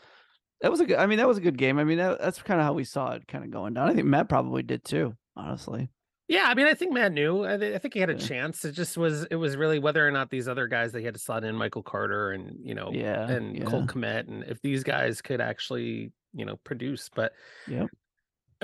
that 0.60 0.70
was 0.70 0.80
a 0.80 0.86
good. 0.86 0.98
I 0.98 1.06
mean, 1.06 1.18
that 1.18 1.28
was 1.28 1.38
a 1.38 1.42
good 1.42 1.58
game. 1.58 1.78
I 1.78 1.84
mean, 1.84 1.98
that, 1.98 2.20
that's 2.20 2.40
kind 2.40 2.60
of 2.60 2.66
how 2.66 2.72
we 2.72 2.84
saw 2.84 3.10
it 3.12 3.26
kind 3.26 3.44
of 3.44 3.50
going 3.50 3.74
down. 3.74 3.88
I 3.88 3.94
think 3.94 4.06
Matt 4.06 4.28
probably 4.28 4.62
did 4.62 4.84
too, 4.84 5.16
honestly. 5.36 5.90
Yeah, 6.26 6.44
I 6.46 6.54
mean, 6.54 6.66
I 6.66 6.72
think 6.72 6.92
Matt 6.94 7.12
knew. 7.12 7.44
I, 7.44 7.58
thi- 7.58 7.74
I 7.74 7.78
think 7.78 7.92
he 7.92 8.00
had 8.00 8.08
a 8.08 8.14
Yeah. 8.14 8.18
chance. 8.26 8.64
It 8.64 8.72
just 8.72 8.96
was. 8.96 9.24
It 9.24 9.36
was 9.36 9.56
really 9.58 9.78
whether 9.78 10.06
or 10.06 10.10
not 10.10 10.30
these 10.30 10.48
other 10.48 10.68
guys 10.68 10.92
they 10.92 11.02
had 11.02 11.12
to 11.14 11.20
slot 11.20 11.44
in, 11.44 11.54
Michael 11.54 11.82
Carter 11.82 12.30
and 12.30 12.56
you 12.62 12.74
know, 12.74 12.90
Yeah, 12.94 13.28
and 13.28 13.58
yeah. 13.58 13.64
Cole 13.64 13.82
Kmet, 13.82 14.28
and 14.28 14.44
if 14.44 14.62
these 14.62 14.84
guys 14.84 15.20
could 15.20 15.40
actually 15.42 16.12
you 16.32 16.44
know 16.46 16.56
produce. 16.64 17.10
But 17.14 17.32
Yep. 17.68 17.88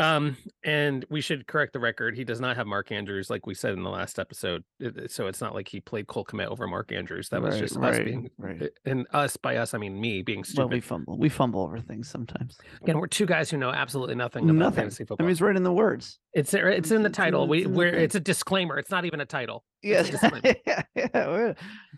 Um, 0.01 0.37
and 0.65 1.05
we 1.11 1.21
should 1.21 1.47
correct 1.47 1.73
the 1.75 1.79
record. 1.79 2.17
He 2.17 2.25
does 2.25 2.41
not 2.41 2.57
have 2.57 2.67
Mark 2.67 2.91
Andrews, 2.91 3.29
like 3.31 3.47
we 3.47 3.55
said 3.55 3.75
in 3.75 3.83
the 3.83 3.91
last 3.91 4.19
episode. 4.19 4.65
It- 4.79 5.11
So 5.11 5.27
it's 5.27 5.41
not 5.41 5.55
like 5.55 5.69
he 5.69 5.81
played 5.81 6.07
Cole 6.07 6.25
Kmet 6.25 6.47
over 6.47 6.67
Mark 6.67 6.91
Andrews. 6.93 7.29
That 7.29 7.43
was 7.43 7.55
Right, 7.55 7.61
just 7.61 7.77
us 7.77 7.99
being, 7.99 8.31
right. 8.39 8.71
and 8.85 9.07
us 9.13 9.37
by 9.37 9.57
us, 9.57 9.75
I 9.75 9.79
mean 9.79 10.01
me 10.01 10.23
being 10.23 10.39
Well, 10.41 10.45
stupid. 10.45 10.73
we 10.73 10.81
fumble. 10.81 11.19
We 11.19 11.29
fumble 11.29 11.63
over 11.63 11.79
things 11.81 12.09
sometimes. 12.09 12.57
Again, 12.83 12.99
we're 12.99 13.07
two 13.07 13.27
guys 13.27 13.51
who 13.51 13.57
know 13.59 13.71
absolutely 13.71 14.15
nothing 14.15 14.45
about 14.45 14.55
Nothing. 14.59 14.77
fantasy 14.91 15.05
I 15.19 15.23
mean, 15.23 15.31
it's 15.33 15.41
right 15.41 15.55
in 15.57 15.63
the 15.63 15.73
words. 15.73 16.19
it's 16.33 16.55
it's 16.55 16.91
in 16.91 17.03
the 17.03 17.11
title. 17.11 17.47
We 17.47 17.59
it's 17.59 17.67
in 17.67 17.73
the 17.73 17.79
we're 17.79 17.89
it's 17.95 18.15
a 18.15 18.21
disclaimer. 18.21 18.79
It's 18.79 18.91
not 18.91 19.05
even 19.05 19.21
a 19.21 19.27
title. 19.27 19.65
Yes. 19.83 20.09
It's 20.11 20.23
a 20.23 20.57
yeah, 20.67 20.83
yeah. 20.95 21.53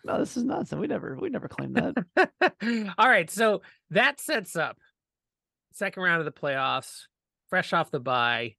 No, 0.04 0.18
this 0.18 0.36
is 0.36 0.44
nonsense. 0.44 0.80
We 0.80 0.86
never, 0.86 1.16
we 1.20 1.28
never 1.30 1.48
claimed 1.48 1.76
that. 1.76 2.92
All 2.98 3.08
right, 3.08 3.30
so 3.30 3.62
that 3.90 4.20
sets 4.20 4.56
up 4.56 4.76
second 5.72 6.02
round 6.02 6.20
of 6.20 6.24
the 6.26 6.32
playoffs, 6.32 7.02
fresh 7.52 7.74
off 7.74 7.90
the 7.90 8.00
bye, 8.00 8.54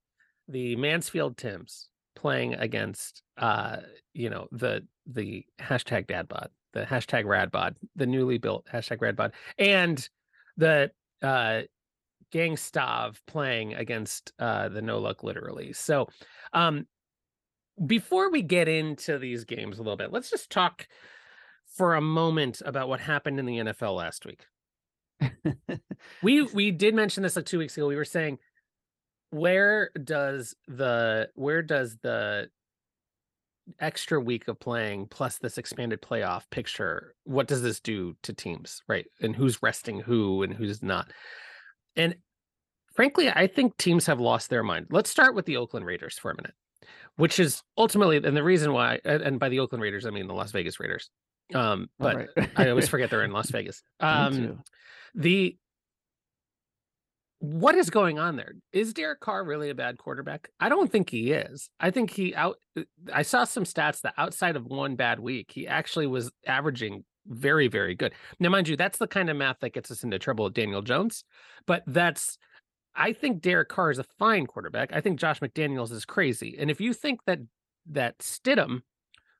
the 0.46 0.76
Mansfield 0.76 1.36
Tims 1.36 1.88
playing 2.14 2.54
against 2.54 3.24
uh, 3.36 3.78
you 4.12 4.30
know, 4.30 4.46
the 4.52 4.86
the 5.04 5.44
hashtag 5.60 6.06
dadbod, 6.06 6.46
the 6.74 6.84
hashtag 6.84 7.24
radbod, 7.24 7.74
the 7.96 8.06
newly 8.06 8.38
built 8.38 8.66
hashtag 8.72 8.98
radbod, 8.98 9.32
and 9.58 10.08
the 10.56 10.92
uh 11.22 11.62
gang 12.30 12.54
stav 12.54 13.16
playing 13.26 13.74
against 13.74 14.32
uh 14.38 14.68
the 14.68 14.80
no 14.80 15.00
luck 15.00 15.24
literally. 15.24 15.72
So 15.72 16.08
um 16.52 16.86
before 17.84 18.30
we 18.30 18.42
get 18.42 18.68
into 18.68 19.18
these 19.18 19.44
games 19.44 19.80
a 19.80 19.82
little 19.82 19.96
bit, 19.96 20.12
let's 20.12 20.30
just 20.30 20.50
talk 20.50 20.86
for 21.66 21.96
a 21.96 22.00
moment 22.00 22.62
about 22.64 22.88
what 22.88 23.00
happened 23.00 23.40
in 23.40 23.46
the 23.46 23.58
NFL 23.58 23.96
last 23.96 24.24
week. 24.24 24.46
We 26.22 26.42
we 26.42 26.70
did 26.70 26.94
mention 26.94 27.24
this 27.24 27.34
like 27.34 27.46
2 27.46 27.58
weeks 27.58 27.76
ago. 27.76 27.88
We 27.88 27.96
were 27.96 28.04
saying 28.04 28.38
where 29.34 29.90
does 30.04 30.54
the 30.68 31.28
where 31.34 31.60
does 31.60 31.96
the 32.02 32.48
extra 33.80 34.20
week 34.20 34.46
of 34.46 34.60
playing 34.60 35.06
plus 35.06 35.38
this 35.38 35.58
expanded 35.58 36.00
playoff 36.00 36.42
picture 36.50 37.14
what 37.24 37.48
does 37.48 37.62
this 37.62 37.80
do 37.80 38.14
to 38.22 38.32
teams, 38.32 38.82
right? 38.86 39.06
And 39.20 39.34
who's 39.34 39.60
resting 39.60 39.98
who 39.98 40.44
and 40.44 40.54
who's 40.54 40.82
not. 40.82 41.10
And 41.96 42.14
frankly, 42.94 43.28
I 43.28 43.48
think 43.48 43.76
teams 43.76 44.06
have 44.06 44.20
lost 44.20 44.50
their 44.50 44.62
mind. 44.62 44.86
Let's 44.90 45.10
start 45.10 45.34
with 45.34 45.46
the 45.46 45.56
Oakland 45.56 45.84
Raiders 45.84 46.16
for 46.16 46.30
a 46.30 46.36
minute, 46.36 46.54
which 47.16 47.40
is 47.40 47.60
ultimately 47.76 48.18
and 48.18 48.36
the 48.36 48.44
reason 48.44 48.72
why 48.72 49.00
and 49.04 49.40
by 49.40 49.48
the 49.48 49.58
Oakland 49.58 49.82
Raiders 49.82 50.06
I 50.06 50.10
mean 50.10 50.28
the 50.28 50.34
Las 50.34 50.52
Vegas 50.52 50.78
Raiders. 50.78 51.10
Um 51.52 51.88
but 51.98 52.14
Alright. 52.14 52.50
I 52.56 52.68
always 52.68 52.88
forget 52.88 53.10
they're 53.10 53.24
in 53.24 53.32
Las 53.40 53.50
Vegas. 53.50 53.82
Um 53.98 54.62
the 55.16 55.56
what 57.44 57.74
is 57.74 57.90
going 57.90 58.18
on 58.18 58.36
there? 58.36 58.54
Is 58.72 58.94
Derek 58.94 59.20
Carr 59.20 59.44
really 59.44 59.68
a 59.70 59.74
bad 59.74 59.98
quarterback? 59.98 60.48
I 60.60 60.68
don't 60.68 60.90
think 60.90 61.10
he 61.10 61.32
is. 61.32 61.68
I 61.78 61.90
think 61.90 62.10
he 62.10 62.34
out. 62.34 62.56
uh, 62.76 62.82
I 63.12 63.22
saw 63.22 63.44
some 63.44 63.64
stats 63.64 64.00
that 64.00 64.14
outside 64.16 64.56
of 64.56 64.64
one 64.64 64.96
bad 64.96 65.20
week, 65.20 65.50
he 65.52 65.66
actually 65.66 66.06
was 66.06 66.30
averaging 66.46 67.04
very, 67.26 67.68
very 67.68 67.94
good. 67.94 68.14
Now, 68.40 68.48
mind 68.48 68.68
you, 68.68 68.76
that's 68.76 68.98
the 68.98 69.06
kind 69.06 69.28
of 69.30 69.36
math 69.36 69.60
that 69.60 69.74
gets 69.74 69.90
us 69.90 70.04
into 70.04 70.18
trouble 70.18 70.46
with 70.46 70.54
Daniel 70.54 70.82
Jones. 70.82 71.24
But 71.66 71.82
that's, 71.86 72.38
I 72.94 73.12
think 73.12 73.42
Derek 73.42 73.68
Carr 73.68 73.90
is 73.90 73.98
a 73.98 74.04
fine 74.18 74.46
quarterback. 74.46 74.92
I 74.92 75.00
think 75.00 75.18
Josh 75.18 75.40
McDaniels 75.40 75.92
is 75.92 76.04
crazy. 76.04 76.56
And 76.58 76.70
if 76.70 76.80
you 76.80 76.94
think 76.94 77.20
that 77.26 77.40
that 77.90 78.18
Stidham, 78.18 78.80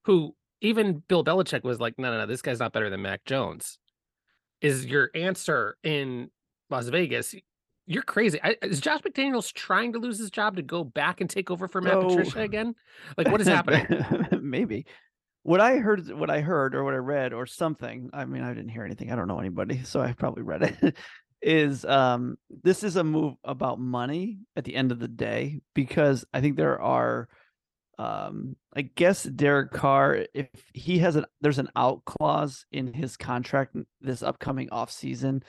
who 0.05 0.35
even 0.61 1.02
Bill 1.09 1.24
Belichick 1.24 1.62
was 1.62 1.81
like, 1.81 1.98
no, 1.98 2.11
no, 2.11 2.18
no, 2.18 2.26
this 2.26 2.42
guy's 2.42 2.59
not 2.59 2.72
better 2.72 2.90
than 2.90 3.02
Mac 3.02 3.24
Jones, 3.24 3.79
is 4.61 4.85
your 4.87 5.11
answer 5.14 5.76
in 5.83 6.31
Las 6.70 6.88
Vegas. 6.88 7.35
You're 7.87 8.03
crazy. 8.03 8.40
I, 8.42 8.57
is 8.62 8.81
Josh 8.81 9.03
McDaniels 9.03 9.53
trying 9.53 9.92
to 9.92 9.99
lose 9.99 10.18
his 10.18 10.31
job 10.31 10.57
to 10.57 10.62
go 10.62 10.85
back 10.85 11.20
and 11.20 11.29
take 11.29 11.51
over 11.51 11.68
for 11.68 11.81
Matt 11.81 11.94
No. 11.94 12.09
Patricia 12.09 12.40
again? 12.40 12.75
Like, 13.16 13.29
what 13.29 13.40
is 13.40 13.47
happening? 13.47 13.87
Maybe. 14.42 14.87
What 15.42 15.61
I 15.61 15.77
heard, 15.77 16.11
what 16.11 16.31
I 16.31 16.40
heard, 16.40 16.75
or 16.75 16.85
what 16.85 16.94
I 16.94 16.99
read, 16.99 17.35
or 17.35 17.44
something. 17.44 18.09
I 18.14 18.25
mean, 18.25 18.42
I 18.42 18.55
didn't 18.55 18.70
hear 18.70 18.85
anything. 18.85 19.12
I 19.12 19.16
don't 19.16 19.29
know 19.29 19.38
anybody, 19.38 19.83
so 19.85 20.01
I 20.01 20.12
probably 20.12 20.42
read 20.42 20.62
it. 20.62 20.97
is 21.42 21.85
um, 21.85 22.38
this 22.62 22.83
is 22.83 22.97
a 22.97 23.05
move 23.05 23.35
about 23.44 23.79
money 23.79 24.38
at 24.57 24.64
the 24.64 24.75
end 24.75 24.90
of 24.90 24.99
the 24.99 25.09
day 25.09 25.61
because 25.75 26.25
I 26.33 26.40
think 26.40 26.57
there 26.57 26.81
are, 26.81 27.29
um, 27.99 28.57
I 28.75 28.83
guess 28.83 29.25
Derek 29.25 29.70
Carr, 29.70 30.25
if 30.33 30.49
he 30.73 30.99
has 31.01 31.16
an 31.16 31.27
there's 31.42 31.59
an 31.59 31.68
out 31.77 32.05
clause 32.07 32.64
in 32.73 32.94
his 32.94 33.18
contract 33.18 33.77
this 34.01 34.23
upcoming 34.23 34.70
off 34.70 34.90
season, 34.90 35.44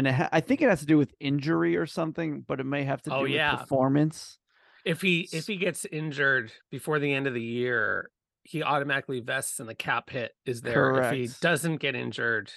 and 0.00 0.06
it 0.06 0.14
ha- 0.14 0.30
I 0.32 0.40
think 0.40 0.62
it 0.62 0.70
has 0.70 0.80
to 0.80 0.86
do 0.86 0.96
with 0.96 1.12
injury 1.20 1.76
or 1.76 1.84
something, 1.84 2.40
but 2.40 2.58
it 2.58 2.64
may 2.64 2.84
have 2.84 3.02
to 3.02 3.10
do 3.10 3.16
Oh, 3.16 3.22
with 3.22 3.32
yeah. 3.32 3.56
performance. 3.56 4.38
If 4.86 5.02
he 5.02 5.28
if 5.30 5.46
he 5.46 5.56
gets 5.56 5.84
injured 5.84 6.52
before 6.70 6.98
the 6.98 7.12
end 7.12 7.26
of 7.26 7.34
the 7.34 7.42
year, 7.42 8.10
he 8.44 8.62
automatically 8.62 9.20
vests 9.20 9.60
and 9.60 9.68
the 9.68 9.74
cap 9.74 10.08
hit 10.08 10.32
is 10.46 10.62
there. 10.62 11.02
If 11.02 11.12
he 11.12 11.28
doesn't 11.42 11.76
get 11.76 11.94
injured, 11.94 12.50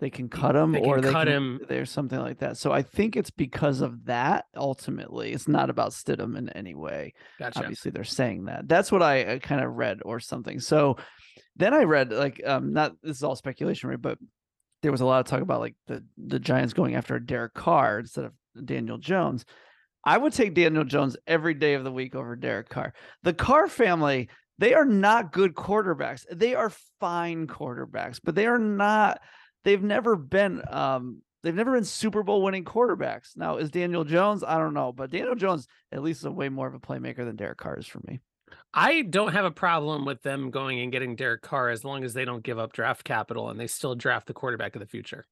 they 0.00 0.10
can 0.10 0.28
cut 0.28 0.56
him 0.56 0.72
they 0.72 0.80
can 0.80 0.88
or 0.88 1.00
they 1.00 1.12
cut 1.12 1.28
can, 1.28 1.36
him. 1.36 1.60
there's 1.68 1.90
something 1.90 2.18
like 2.18 2.38
that 2.40 2.58
so 2.58 2.70
i 2.70 2.82
think 2.82 3.16
it's 3.16 3.30
because 3.30 3.80
of 3.80 4.04
that 4.04 4.44
ultimately 4.54 5.32
it's 5.32 5.48
not 5.48 5.70
about 5.70 5.92
stidham 5.92 6.36
in 6.36 6.50
any 6.50 6.74
way 6.74 7.14
gotcha. 7.38 7.60
obviously 7.60 7.90
they're 7.90 8.04
saying 8.04 8.44
that 8.44 8.68
that's 8.68 8.92
what 8.92 9.02
i 9.02 9.24
uh, 9.24 9.38
kind 9.38 9.64
of 9.64 9.72
read 9.72 10.00
or 10.04 10.20
something 10.20 10.60
so 10.60 10.98
then 11.56 11.72
i 11.72 11.84
read 11.84 12.12
like 12.12 12.42
um 12.44 12.74
not 12.74 12.92
this 13.02 13.16
is 13.16 13.22
all 13.22 13.36
speculation 13.36 13.88
right 13.88 14.02
but 14.02 14.18
there 14.82 14.92
was 14.92 15.00
a 15.00 15.06
lot 15.06 15.20
of 15.20 15.26
talk 15.26 15.40
about 15.40 15.60
like 15.60 15.74
the 15.86 16.04
the 16.16 16.38
giants 16.38 16.72
going 16.72 16.94
after 16.94 17.18
derek 17.18 17.54
carr 17.54 18.00
instead 18.00 18.24
of 18.24 18.32
daniel 18.64 18.98
jones 18.98 19.44
i 20.04 20.16
would 20.16 20.32
take 20.32 20.54
daniel 20.54 20.84
jones 20.84 21.16
every 21.26 21.54
day 21.54 21.74
of 21.74 21.84
the 21.84 21.92
week 21.92 22.14
over 22.14 22.36
derek 22.36 22.68
carr 22.68 22.92
the 23.22 23.34
carr 23.34 23.68
family 23.68 24.28
they 24.58 24.74
are 24.74 24.84
not 24.84 25.32
good 25.32 25.54
quarterbacks 25.54 26.24
they 26.32 26.54
are 26.54 26.72
fine 27.00 27.46
quarterbacks 27.46 28.20
but 28.22 28.34
they 28.34 28.46
are 28.46 28.58
not 28.58 29.20
they've 29.64 29.82
never 29.82 30.16
been 30.16 30.62
um 30.70 31.20
they've 31.42 31.54
never 31.54 31.72
been 31.72 31.84
Super 31.84 32.24
Bowl 32.24 32.42
winning 32.42 32.64
quarterbacks. 32.64 33.36
Now 33.36 33.58
is 33.58 33.70
Daniel 33.70 34.02
Jones? 34.02 34.42
I 34.42 34.58
don't 34.58 34.74
know, 34.74 34.92
but 34.92 35.10
Daniel 35.10 35.36
Jones 35.36 35.68
at 35.92 36.02
least 36.02 36.24
is 36.24 36.28
way 36.28 36.48
more 36.48 36.66
of 36.66 36.74
a 36.74 36.80
playmaker 36.80 37.24
than 37.24 37.36
Derek 37.36 37.58
Carr 37.58 37.78
is 37.78 37.86
for 37.86 38.00
me. 38.04 38.18
I 38.74 39.02
don't 39.02 39.32
have 39.32 39.44
a 39.44 39.50
problem 39.50 40.04
with 40.04 40.22
them 40.22 40.50
going 40.50 40.80
and 40.80 40.92
getting 40.92 41.16
Derek 41.16 41.42
Carr 41.42 41.70
as 41.70 41.84
long 41.84 42.04
as 42.04 42.14
they 42.14 42.24
don't 42.24 42.42
give 42.42 42.58
up 42.58 42.72
draft 42.72 43.04
capital 43.04 43.48
and 43.50 43.58
they 43.58 43.66
still 43.66 43.94
draft 43.94 44.26
the 44.26 44.34
quarterback 44.34 44.74
of 44.76 44.80
the 44.80 44.86
future. 44.86 45.26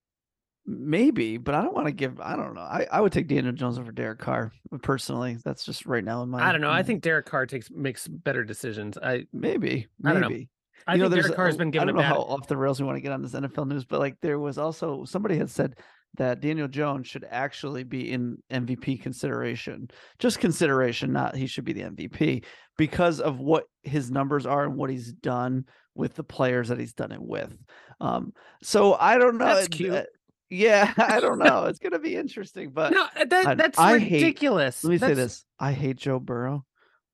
Maybe, 0.66 1.36
but 1.36 1.54
I 1.54 1.60
don't 1.62 1.74
want 1.74 1.88
to 1.88 1.92
give. 1.92 2.18
I 2.20 2.36
don't 2.36 2.54
know. 2.54 2.62
I, 2.62 2.86
I 2.90 3.00
would 3.02 3.12
take 3.12 3.28
Daniel 3.28 3.52
Jones 3.52 3.78
over 3.78 3.92
Derek 3.92 4.18
Carr 4.18 4.50
uh, 4.72 4.78
personally. 4.78 5.36
That's 5.44 5.62
just 5.62 5.84
right 5.84 6.02
now 6.02 6.22
in 6.22 6.30
my. 6.30 6.42
I 6.42 6.52
don't 6.52 6.62
know. 6.62 6.70
I 6.70 6.82
think 6.82 7.02
Derek 7.02 7.26
Carr 7.26 7.44
takes 7.44 7.70
makes 7.70 8.08
better 8.08 8.44
decisions. 8.44 8.96
I 8.96 9.26
maybe, 9.30 9.88
I 10.02 10.12
don't 10.12 10.22
know. 10.22 10.28
maybe. 10.30 10.48
I 10.86 10.94
You 10.94 10.98
know, 11.00 11.04
think 11.04 11.12
there's 11.12 11.24
Derek 11.26 11.36
Carr 11.36 11.46
has 11.46 11.56
been 11.58 11.68
I 11.68 11.70
given 11.70 11.88
a 11.90 11.92
don't 11.92 11.96
know 11.96 12.02
bad. 12.02 12.08
how 12.14 12.20
off 12.22 12.46
the 12.48 12.56
rails 12.56 12.80
we 12.80 12.86
want 12.86 12.96
to 12.96 13.02
get 13.02 13.12
on 13.12 13.20
this 13.20 13.32
NFL 13.32 13.68
news, 13.68 13.84
but 13.84 14.00
like 14.00 14.16
there 14.22 14.38
was 14.38 14.56
also 14.56 15.04
somebody 15.04 15.36
had 15.36 15.50
said 15.50 15.76
that 16.16 16.40
Daniel 16.40 16.68
Jones 16.68 17.06
should 17.08 17.26
actually 17.28 17.82
be 17.84 18.12
in 18.12 18.38
MVP 18.52 19.02
consideration, 19.02 19.88
just 20.18 20.38
consideration, 20.38 21.12
not 21.12 21.34
he 21.36 21.46
should 21.46 21.64
be 21.64 21.72
the 21.72 21.82
MVP 21.82 22.44
because 22.78 23.20
of 23.20 23.40
what 23.40 23.64
his 23.82 24.10
numbers 24.10 24.46
are 24.46 24.64
and 24.64 24.76
what 24.76 24.90
he's 24.90 25.12
done 25.12 25.64
with 25.94 26.14
the 26.14 26.24
players 26.24 26.68
that 26.68 26.78
he's 26.78 26.92
done 26.92 27.12
it 27.12 27.22
with. 27.22 27.56
Um, 28.00 28.32
so 28.62 28.94
I 28.94 29.18
don't 29.18 29.38
know. 29.38 29.44
That's 29.56 29.68
cute. 29.68 29.92
uh, 29.92 30.04
yeah, 30.50 30.92
I 30.98 31.20
don't 31.20 31.38
know. 31.38 31.64
It's 31.64 31.78
gonna 31.80 31.98
be 31.98 32.16
interesting, 32.16 32.70
but 32.70 32.92
no, 32.92 33.02
uh, 33.16 33.24
that, 33.26 33.46
I- 33.46 33.54
that's 33.54 33.78
I 33.78 33.98
hate- 33.98 34.22
ridiculous. 34.22 34.82
let 34.84 34.90
me 34.90 34.98
say 34.98 35.14
this: 35.14 35.44
I 35.58 35.72
hate 35.72 35.96
Joe 35.96 36.18
Burrow, 36.20 36.64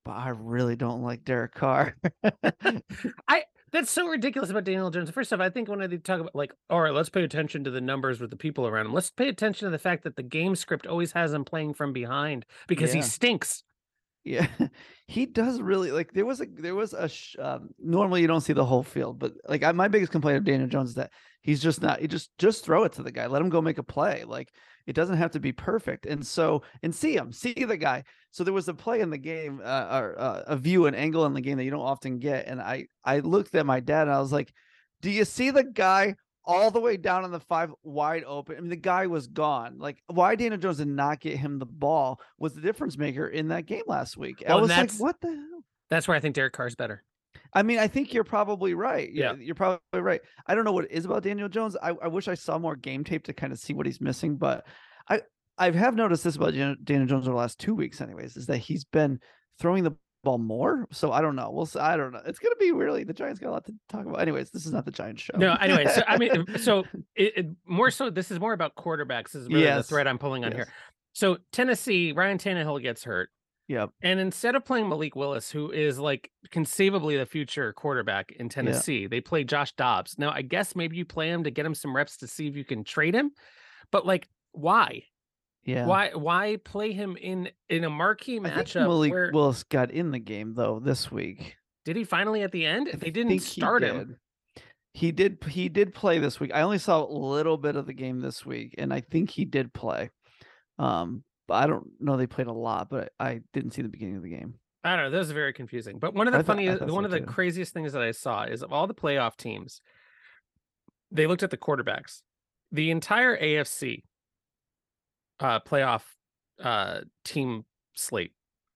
but 0.04 0.12
I 0.12 0.30
really 0.30 0.76
don't 0.76 1.02
like 1.02 1.24
Derek 1.24 1.54
Carr. 1.54 1.94
That's 3.72 3.90
so 3.90 4.06
ridiculous 4.06 4.50
about 4.50 4.64
Daniel 4.64 4.90
Jones. 4.90 5.10
First 5.10 5.32
off, 5.32 5.40
I 5.40 5.50
think 5.50 5.68
when 5.68 5.78
they 5.78 5.96
talk 5.98 6.20
about 6.20 6.34
like, 6.34 6.52
all 6.68 6.80
right, 6.80 6.92
let's 6.92 7.08
pay 7.08 7.22
attention 7.22 7.64
to 7.64 7.70
the 7.70 7.80
numbers 7.80 8.20
with 8.20 8.30
the 8.30 8.36
people 8.36 8.66
around 8.66 8.86
him. 8.86 8.92
Let's 8.92 9.10
pay 9.10 9.28
attention 9.28 9.66
to 9.66 9.70
the 9.70 9.78
fact 9.78 10.04
that 10.04 10.16
the 10.16 10.22
game 10.22 10.56
script 10.56 10.86
always 10.86 11.12
has 11.12 11.32
him 11.32 11.44
playing 11.44 11.74
from 11.74 11.92
behind 11.92 12.46
because 12.66 12.92
he 12.92 13.02
stinks. 13.02 13.62
Yeah, 14.24 14.46
he 15.06 15.26
does 15.26 15.60
really 15.60 15.90
like. 15.92 16.12
There 16.12 16.26
was 16.26 16.40
a 16.40 16.46
there 16.46 16.74
was 16.74 16.92
a 16.92 17.08
sh- 17.08 17.36
um, 17.38 17.70
normally 17.78 18.20
you 18.20 18.26
don't 18.26 18.42
see 18.42 18.52
the 18.52 18.64
whole 18.64 18.82
field, 18.82 19.18
but 19.18 19.32
like 19.48 19.62
I, 19.62 19.72
my 19.72 19.88
biggest 19.88 20.12
complaint 20.12 20.38
of 20.38 20.44
Daniel 20.44 20.68
Jones 20.68 20.90
is 20.90 20.94
that 20.96 21.10
he's 21.40 21.62
just 21.62 21.80
not. 21.80 22.00
He 22.00 22.06
just 22.06 22.30
just 22.38 22.64
throw 22.64 22.84
it 22.84 22.92
to 22.92 23.02
the 23.02 23.12
guy, 23.12 23.26
let 23.26 23.40
him 23.40 23.48
go 23.48 23.62
make 23.62 23.78
a 23.78 23.82
play. 23.82 24.24
Like 24.24 24.52
it 24.90 24.96
doesn't 24.96 25.18
have 25.18 25.30
to 25.30 25.40
be 25.40 25.52
perfect. 25.52 26.04
And 26.04 26.26
so 26.26 26.62
and 26.82 26.92
see 26.92 27.14
him, 27.16 27.32
see 27.32 27.52
the 27.54 27.76
guy. 27.76 28.02
So 28.32 28.42
there 28.44 28.52
was 28.52 28.68
a 28.68 28.74
play 28.74 29.00
in 29.00 29.08
the 29.10 29.18
game, 29.18 29.60
uh, 29.64 29.88
or 30.00 30.20
uh, 30.20 30.42
a 30.48 30.56
view, 30.56 30.86
an 30.86 30.94
angle 30.96 31.24
in 31.26 31.32
the 31.32 31.40
game 31.40 31.56
that 31.58 31.64
you 31.64 31.70
don't 31.70 31.80
often 31.80 32.18
get. 32.18 32.46
And 32.48 32.60
I 32.60 32.86
I 33.04 33.20
looked 33.20 33.54
at 33.54 33.64
my 33.64 33.78
dad 33.80 34.02
and 34.08 34.10
I 34.10 34.18
was 34.20 34.32
like, 34.32 34.52
"Do 35.00 35.10
you 35.10 35.24
see 35.24 35.50
the 35.50 35.64
guy?" 35.64 36.16
All 36.44 36.70
the 36.72 36.80
way 36.80 36.96
down 36.96 37.22
on 37.22 37.30
the 37.30 37.38
five, 37.38 37.70
wide 37.84 38.24
open. 38.26 38.56
I 38.56 38.60
mean, 38.60 38.70
the 38.70 38.76
guy 38.76 39.06
was 39.06 39.28
gone. 39.28 39.78
Like, 39.78 40.02
why 40.06 40.34
Daniel 40.34 40.58
Jones 40.58 40.78
did 40.78 40.88
not 40.88 41.20
get 41.20 41.36
him 41.36 41.58
the 41.58 41.66
ball 41.66 42.18
was 42.38 42.54
the 42.54 42.62
difference 42.62 42.96
maker 42.98 43.28
in 43.28 43.48
that 43.48 43.66
game 43.66 43.82
last 43.86 44.16
week. 44.16 44.42
I 44.44 44.48
Well, 44.48 44.58
and 44.58 44.62
was 44.62 44.70
like, 44.70 44.76
that's- 44.78 44.98
what 44.98 45.20
the 45.20 45.28
hell? 45.28 45.64
That's 45.90 46.08
where 46.08 46.16
I 46.16 46.20
think 46.20 46.34
Derek 46.34 46.54
Carr's 46.54 46.74
better. 46.74 47.04
I 47.52 47.62
mean, 47.62 47.78
I 47.78 47.88
think 47.88 48.14
you're 48.14 48.24
probably 48.24 48.74
right. 48.74 49.10
Yeah. 49.12 49.32
Yeah, 49.32 49.38
you're 49.40 49.54
probably 49.54 49.80
right. 50.00 50.20
I 50.46 50.54
don't 50.54 50.64
know 50.64 50.72
what 50.72 50.84
it 50.84 50.92
is 50.92 51.04
about 51.04 51.22
Daniel 51.22 51.48
Jones. 51.48 51.76
I, 51.82 51.90
I 52.02 52.08
wish 52.08 52.28
I 52.28 52.34
saw 52.34 52.58
more 52.58 52.76
game 52.76 53.04
tape 53.04 53.24
to 53.24 53.32
kind 53.32 53.52
of 53.52 53.58
see 53.58 53.72
what 53.74 53.86
he's 53.86 54.00
missing, 54.00 54.36
but 54.36 54.66
I 55.08 55.22
I 55.58 55.70
have 55.70 55.94
noticed 55.94 56.24
this 56.24 56.36
about 56.36 56.54
Daniel 56.54 56.76
Jones 57.06 57.12
over 57.12 57.30
the 57.30 57.34
last 57.34 57.58
two 57.58 57.74
weeks, 57.74 58.00
anyways, 58.00 58.36
is 58.36 58.46
that 58.46 58.58
he's 58.58 58.84
been 58.84 59.20
throwing 59.58 59.84
the 59.84 59.92
ball 60.22 60.38
more. 60.38 60.86
So 60.92 61.12
I 61.12 61.20
don't 61.20 61.36
know. 61.36 61.50
We'll 61.50 61.66
see. 61.66 61.78
I 61.78 61.96
don't 61.96 62.12
know. 62.12 62.20
It's 62.26 62.38
gonna 62.38 62.56
be 62.58 62.72
really 62.72 63.04
the 63.04 63.12
Giants 63.12 63.40
got 63.40 63.50
a 63.50 63.52
lot 63.52 63.64
to 63.66 63.74
talk 63.88 64.06
about. 64.06 64.20
Anyways, 64.20 64.50
this 64.50 64.66
is 64.66 64.72
not 64.72 64.84
the 64.84 64.90
Giants 64.90 65.22
show. 65.22 65.36
No, 65.36 65.54
anyway, 65.60 65.86
so 65.94 66.02
I 66.06 66.18
mean, 66.18 66.46
so 66.58 66.84
it, 67.14 67.32
it 67.36 67.46
more 67.66 67.90
so. 67.90 68.10
This 68.10 68.30
is 68.30 68.38
more 68.40 68.52
about 68.52 68.74
quarterbacks. 68.76 69.34
Is 69.34 69.48
really 69.48 69.64
the 69.64 69.82
thread 69.82 70.06
I'm 70.06 70.18
pulling 70.18 70.44
on 70.44 70.52
Yes. 70.52 70.66
here. 70.66 70.74
So 71.12 71.38
Tennessee, 71.52 72.12
Ryan 72.12 72.38
Tannehill 72.38 72.80
gets 72.82 73.02
hurt, 73.04 73.30
Yep. 73.70 73.90
and 74.02 74.18
instead 74.18 74.56
of 74.56 74.64
playing 74.64 74.88
Malik 74.88 75.14
Willis, 75.14 75.48
who 75.48 75.70
is 75.70 75.96
like 75.96 76.28
conceivably 76.50 77.16
the 77.16 77.24
future 77.24 77.72
quarterback 77.72 78.32
in 78.32 78.48
Tennessee, 78.48 79.06
they 79.06 79.20
play 79.20 79.44
Josh 79.44 79.70
Dobbs. 79.76 80.18
Now, 80.18 80.32
I 80.32 80.42
guess 80.42 80.74
maybe 80.74 80.96
you 80.96 81.04
play 81.04 81.28
him 81.28 81.44
to 81.44 81.52
get 81.52 81.66
him 81.66 81.76
some 81.76 81.94
reps 81.94 82.16
to 82.16 82.26
see 82.26 82.48
if 82.48 82.56
you 82.56 82.64
can 82.64 82.82
trade 82.82 83.14
him, 83.14 83.30
but 83.92 84.04
like, 84.04 84.28
why? 84.50 85.04
Yeah. 85.64 85.86
Why? 85.86 86.10
Why 86.14 86.56
play 86.64 86.90
him 86.90 87.16
in 87.16 87.48
in 87.68 87.84
a 87.84 87.90
marquee 87.90 88.40
I 88.40 88.50
think 88.50 88.54
matchup? 88.54 88.88
Malik 88.88 89.12
where, 89.12 89.30
Willis 89.32 89.62
got 89.62 89.92
in 89.92 90.10
the 90.10 90.18
game 90.18 90.54
though 90.56 90.80
this 90.82 91.12
week. 91.12 91.54
did 91.84 91.94
he 91.94 92.02
finally 92.02 92.42
at 92.42 92.50
the 92.50 92.66
end? 92.66 92.90
I 92.92 92.96
They 92.96 93.12
didn't 93.12 93.38
start 93.38 93.84
him. 93.84 94.16
He 94.94 95.12
did. 95.12 95.38
He 95.48 95.68
did 95.68 95.94
play 95.94 96.18
this 96.18 96.40
week. 96.40 96.50
I 96.52 96.62
only 96.62 96.78
saw 96.78 97.04
a 97.04 97.06
little 97.06 97.56
bit 97.56 97.76
of 97.76 97.86
the 97.86 97.94
game 97.94 98.20
this 98.20 98.44
week, 98.44 98.74
and 98.78 98.92
I 98.92 99.00
think 99.00 99.30
he 99.30 99.44
did 99.44 99.72
play. 99.72 100.10
Um, 100.76 101.22
but 101.50 101.56
I 101.64 101.66
don't 101.66 101.88
know 101.98 102.16
they 102.16 102.28
played 102.28 102.46
a 102.46 102.52
lot, 102.52 102.88
but 102.88 103.12
I 103.18 103.40
didn't 103.52 103.72
see 103.72 103.82
the 103.82 103.88
beginning 103.88 104.16
of 104.16 104.22
the 104.22 104.28
game. 104.30 104.54
I 104.84 104.94
don't 104.94 105.06
know. 105.06 105.10
That 105.10 105.18
was 105.18 105.32
very 105.32 105.52
confusing. 105.52 105.98
But 105.98 106.14
one 106.14 106.28
of 106.28 106.32
the 106.32 106.38
I 106.38 106.42
thought- 106.42 106.46
funniest, 106.56 106.78
thought 106.78 106.90
one 106.90 107.02
so 107.02 107.06
of 107.06 107.10
the 107.10 107.20
too. 107.20 107.26
craziest 107.26 107.74
things 107.74 107.92
that 107.92 108.02
I 108.02 108.12
saw 108.12 108.44
is 108.44 108.62
of 108.62 108.72
all 108.72 108.86
the 108.86 108.94
playoff 108.94 109.36
teams, 109.36 109.82
they 111.10 111.26
looked 111.26 111.42
at 111.42 111.50
the 111.50 111.56
quarterbacks. 111.56 112.22
The 112.72 112.90
entire 112.92 113.36
AFC 113.36 114.04
uh, 115.40 115.58
playoff 115.60 116.02
uh, 116.62 117.00
team 117.24 117.64
slate 117.94 118.32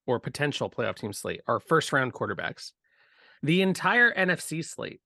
or 0.06 0.18
potential 0.18 0.68
playoff 0.68 0.96
team 0.96 1.12
slate 1.12 1.40
are 1.46 1.60
first 1.60 1.92
round 1.92 2.12
quarterbacks. 2.12 2.72
The 3.44 3.62
entire 3.62 4.12
NFC 4.12 4.64
slate, 4.64 5.00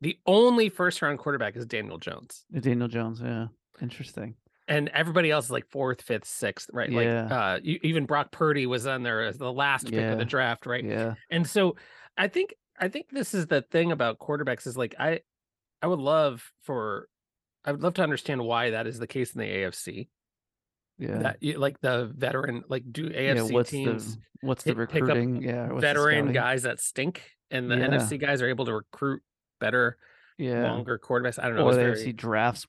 the 0.00 0.18
only 0.24 0.68
first 0.68 1.02
round 1.02 1.18
quarterback 1.18 1.56
is 1.56 1.66
Daniel 1.66 1.98
Jones. 1.98 2.44
Daniel 2.58 2.88
Jones, 2.88 3.20
yeah, 3.22 3.48
interesting. 3.82 4.36
And 4.68 4.88
everybody 4.90 5.30
else 5.30 5.46
is 5.46 5.50
like 5.50 5.66
fourth, 5.70 6.02
fifth, 6.02 6.24
sixth, 6.26 6.70
right? 6.72 6.90
Yeah. 6.90 7.22
Like 7.24 7.32
uh, 7.32 7.60
you, 7.62 7.80
even 7.82 8.06
Brock 8.06 8.30
Purdy 8.30 8.66
was 8.66 8.86
on 8.86 9.02
there 9.02 9.24
as 9.24 9.36
the 9.36 9.52
last 9.52 9.90
pick 9.90 9.94
of 10.12 10.18
the 10.18 10.24
draft, 10.24 10.66
right? 10.66 10.84
Yeah, 10.84 11.14
And 11.30 11.46
so 11.46 11.76
I 12.16 12.28
think 12.28 12.54
I 12.78 12.88
think 12.88 13.06
this 13.10 13.34
is 13.34 13.46
the 13.46 13.62
thing 13.62 13.90
about 13.92 14.18
quarterbacks 14.18 14.66
is 14.66 14.76
like 14.76 14.94
I 14.98 15.20
I 15.82 15.88
would 15.88 15.98
love 15.98 16.48
for 16.62 17.08
I 17.64 17.72
would 17.72 17.82
love 17.82 17.94
to 17.94 18.02
understand 18.02 18.40
why 18.44 18.70
that 18.70 18.86
is 18.86 18.98
the 18.98 19.06
case 19.06 19.34
in 19.34 19.40
the 19.40 19.46
AFC. 19.46 20.08
yeah. 20.98 21.18
That 21.18 21.36
you, 21.42 21.58
like 21.58 21.80
the 21.80 22.12
veteran 22.16 22.62
like 22.68 22.84
do 22.90 23.10
yeah, 23.12 23.34
AFC 23.34 23.52
what's 23.52 23.70
teams 23.70 24.16
the 24.16 24.22
what's 24.42 24.62
the 24.64 24.74
hit- 24.74 24.90
pick 24.90 25.02
up 25.02 25.08
recruiting? 25.08 25.42
Yeah, 25.42 25.72
veteran 25.78 26.32
guys 26.32 26.62
that 26.62 26.80
stink 26.80 27.22
and 27.50 27.68
the 27.70 27.76
Yeah. 27.76 27.88
NFC 27.88 28.18
guys 28.20 28.40
are 28.42 28.48
able 28.48 28.64
to 28.66 28.74
recruit 28.74 29.22
better 29.60 29.98
Yeah, 30.38 30.70
longer 30.72 30.98
quarterbacks. 30.98 31.42
I 31.42 31.48
don't 31.48 31.56
know. 31.56 31.64
or 31.66 31.74
the 31.74 31.80
very- 31.80 31.96
AFC 31.96 32.12
drafts 32.16 32.66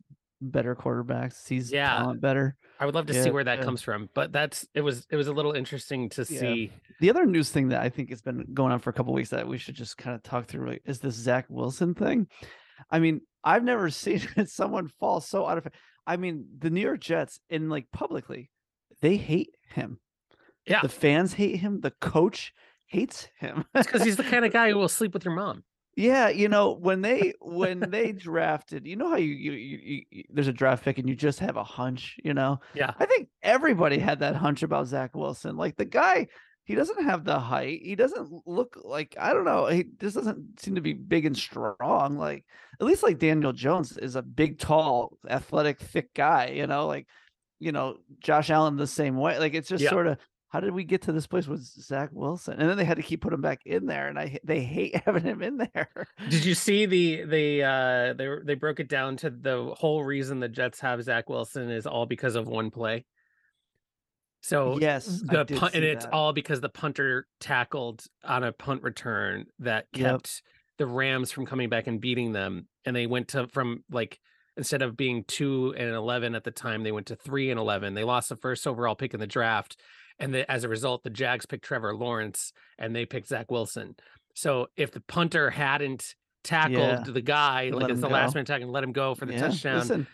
better 0.52 0.76
quarterbacks, 0.76 1.34
sees 1.34 1.72
Yeah. 1.72 1.98
talent 1.98 2.22
better. 2.22 2.56
I 2.80 2.86
would 2.86 2.96
love 2.96 3.06
to 3.08 3.14
yeah, 3.14 3.24
see 3.24 3.32
where 3.32 3.44
that 3.44 3.60
yeah. 3.60 3.64
comes 3.64 3.82
from, 3.82 4.10
but 4.14 4.32
that's 4.32 4.68
it 4.74 4.82
was 4.82 5.06
it 5.10 5.16
was 5.16 5.28
a 5.28 5.34
little 5.34 5.54
interesting 5.54 6.10
to 6.10 6.26
see. 6.26 6.72
The 7.00 7.10
other 7.10 7.26
news 7.26 7.50
thing 7.50 7.70
that 7.70 7.82
I 7.82 7.90
think 7.90 8.10
has 8.10 8.22
been 8.22 8.46
going 8.54 8.72
on 8.72 8.80
for 8.80 8.90
a 8.90 8.94
couple 8.94 9.14
weeks 9.14 9.30
that 9.30 9.48
we 9.48 9.58
should 9.58 9.76
just 9.76 9.98
kind 9.98 10.16
of 10.16 10.24
talk 10.24 10.48
through 10.48 10.78
is 10.86 11.00
this 11.00 11.16
Zach 11.16 11.46
Wilson 11.50 11.94
thing. 11.94 12.28
I 12.90 13.00
mean, 13.00 13.22
I've 13.44 13.64
never 13.64 13.90
seen 13.90 14.22
someone 14.48 14.88
fall 15.00 15.22
so 15.22 15.48
out 15.48 15.60
of. 15.60 15.68
I 16.06 16.18
mean, 16.18 16.46
the 16.58 16.70
New 16.70 16.82
York 16.82 17.00
Jets 17.00 17.40
in 17.50 17.70
like 17.70 17.92
publicly, 17.92 18.50
they 19.02 19.18
hate 19.18 19.56
him. 19.70 20.00
Yeah. 20.66 20.82
The 20.82 20.90
fans 20.90 21.34
hate 21.34 21.58
him. 21.58 21.82
The 21.82 21.92
coach 21.92 22.54
hates 22.88 23.28
him. 23.38 23.66
It's 23.74 23.88
because 23.88 24.04
he's 24.04 24.18
the 24.18 24.24
kind 24.34 24.46
of 24.46 24.54
guy 24.54 24.70
who 24.70 24.78
will 24.78 24.90
sleep 24.90 25.14
with 25.14 25.26
your 25.26 25.34
mom. 25.34 25.64
Yeah, 25.96 26.30
you 26.30 26.50
know 26.50 26.74
when 26.74 27.02
they 27.02 27.34
when 27.42 27.80
they 27.80 28.12
drafted, 28.12 28.88
you 28.88 28.96
know 28.96 29.10
how 29.10 29.18
you, 29.18 29.34
you 29.34 29.52
you 29.52 30.02
you 30.10 30.24
there's 30.30 30.48
a 30.48 30.54
draft 30.54 30.84
pick 30.84 30.98
and 30.98 31.08
you 31.08 31.16
just 31.16 31.40
have 31.40 31.56
a 31.58 31.64
hunch, 31.64 32.18
you 32.24 32.34
know. 32.34 32.60
Yeah. 32.74 32.94
I 33.00 33.06
think 33.06 33.28
everybody 33.44 34.00
had 34.00 34.20
that 34.20 34.36
hunch 34.36 34.64
about 34.64 34.88
Zach 34.88 35.16
Wilson. 35.16 35.56
Like 35.56 35.76
the 35.78 35.86
guy, 35.86 36.28
he 36.64 36.74
doesn't 36.76 37.04
have 37.04 37.26
the 37.26 37.40
height. 37.40 37.82
He 37.84 37.96
doesn't 37.96 38.32
look 38.48 38.78
like 38.84 39.16
I 39.20 39.34
don't 39.34 39.46
know. 39.46 39.68
He 39.68 39.86
just 40.00 40.16
doesn't 40.16 40.60
seem 40.60 40.76
to 40.76 40.82
be 40.82 40.94
big 40.94 41.26
and 41.28 41.38
strong. 41.38 42.18
Like 42.18 42.46
at 42.82 42.88
least 42.88 43.04
like 43.04 43.20
Daniel 43.20 43.54
Jones 43.54 43.96
is 43.98 44.16
a 44.16 44.24
big, 44.24 44.58
tall, 44.58 45.18
athletic, 45.30 45.80
thick 45.80 46.14
guy. 46.16 46.48
You 46.56 46.66
know, 46.66 46.88
like 46.88 47.08
you 47.60 47.72
know 47.72 47.98
Josh 48.20 48.50
Allen 48.50 48.78
the 48.78 48.88
same 48.88 49.16
way. 49.18 49.38
Like 49.38 49.54
it's 49.54 49.70
just 49.70 49.84
Yeah. 49.84 49.92
sort 49.92 50.08
of 50.08 50.18
how 50.54 50.60
did 50.60 50.72
we 50.72 50.84
get 50.84 51.02
to 51.02 51.12
this 51.12 51.26
place 51.26 51.48
with 51.48 51.62
Zach 51.64 52.10
Wilson? 52.14 52.60
And 52.60 52.70
then 52.70 52.78
they 52.78 52.86
had 52.86 52.98
to 52.98 53.04
keep 53.04 53.22
putting 53.22 53.38
him 53.38 53.42
back 53.42 53.62
in 53.66 53.88
there, 53.88 54.08
and 54.08 54.20
I 54.20 54.38
they 54.44 54.62
hate 54.62 54.96
having 55.06 55.24
him 55.24 55.42
in 55.42 55.58
there. 55.58 55.90
Did 56.30 56.46
you 56.46 56.54
see 56.54 56.86
the 56.86 57.24
the 57.24 57.64
uh 57.64 58.14
they 58.14 58.30
they 58.46 58.54
broke 58.54 58.80
it 58.80 58.88
down 58.88 59.18
to 59.18 59.32
the 59.32 59.74
whole 59.76 60.04
reason 60.04 60.40
the 60.40 60.48
Jets 60.48 60.80
have 60.82 61.02
Zach 61.02 61.28
Wilson 61.28 61.72
is 61.72 61.88
all 61.88 62.06
because 62.06 62.36
of 62.36 62.48
one 62.48 62.70
play. 62.70 63.04
So 64.42 64.78
yes, 64.80 65.24
the 65.26 65.44
punt, 65.46 65.74
and 65.74 65.84
it's 65.84 66.06
that. 66.06 66.14
all 66.14 66.34
because 66.34 66.62
the 66.62 66.70
punter 66.70 67.26
tackled 67.40 68.06
on 68.24 68.44
a 68.44 68.52
punt 68.52 68.84
return 68.84 69.48
that 69.58 69.88
Yep. 69.96 70.06
kept 70.06 70.44
the 70.78 70.86
Rams 70.86 71.32
from 71.32 71.48
coming 71.48 71.68
back 71.70 71.88
and 71.88 72.00
beating 72.00 72.32
them, 72.32 72.68
and 72.86 72.96
they 72.96 73.08
went 73.08 73.30
to 73.30 73.48
from 73.48 73.84
like 73.90 74.20
instead 74.56 74.84
of 74.84 74.96
being 74.96 75.24
two 75.24 75.74
and 75.76 75.96
eleven 75.96 76.36
at 76.36 76.44
the 76.44 76.52
time, 76.52 76.84
they 76.84 76.92
went 76.92 77.08
to 77.08 77.16
three 77.16 77.50
and 77.50 77.60
eleven. 77.60 77.96
They 77.96 78.04
lost 78.04 78.30
the 78.30 78.36
first 78.36 78.68
overall 78.68 78.94
pick 78.94 79.16
in 79.16 79.20
the 79.20 79.26
draft, 79.26 79.78
and 80.20 80.34
the, 80.34 80.50
as 80.52 80.64
a 80.64 80.70
result, 80.70 81.04
the 81.04 81.10
Jags 81.10 81.46
picked 81.46 81.66
Trevor 81.66 81.94
Lawrence 81.96 82.54
and 82.78 82.96
they 82.96 83.06
picked 83.06 83.28
Zach 83.28 83.50
Wilson. 83.52 83.96
So 84.36 84.68
if 84.78 84.92
the 84.92 85.02
punter 85.02 85.50
hadn't 85.50 86.16
tackled 86.44 86.78
Yeah. 86.78 87.04
the 87.06 87.22
guy, 87.22 87.70
Let 87.72 87.84
like 87.84 87.92
it's 87.92 88.02
the 88.02 88.10
last 88.10 88.34
go. 88.34 88.38
minute 88.40 88.48
tackle, 88.48 88.64
and 88.66 88.72
let 88.74 88.84
him 88.84 88.92
go 88.92 89.16
for 89.16 89.26
the 89.26 89.34
Yeah, 89.34 89.40
touchdown, 89.48 89.80
Listen, 89.80 90.08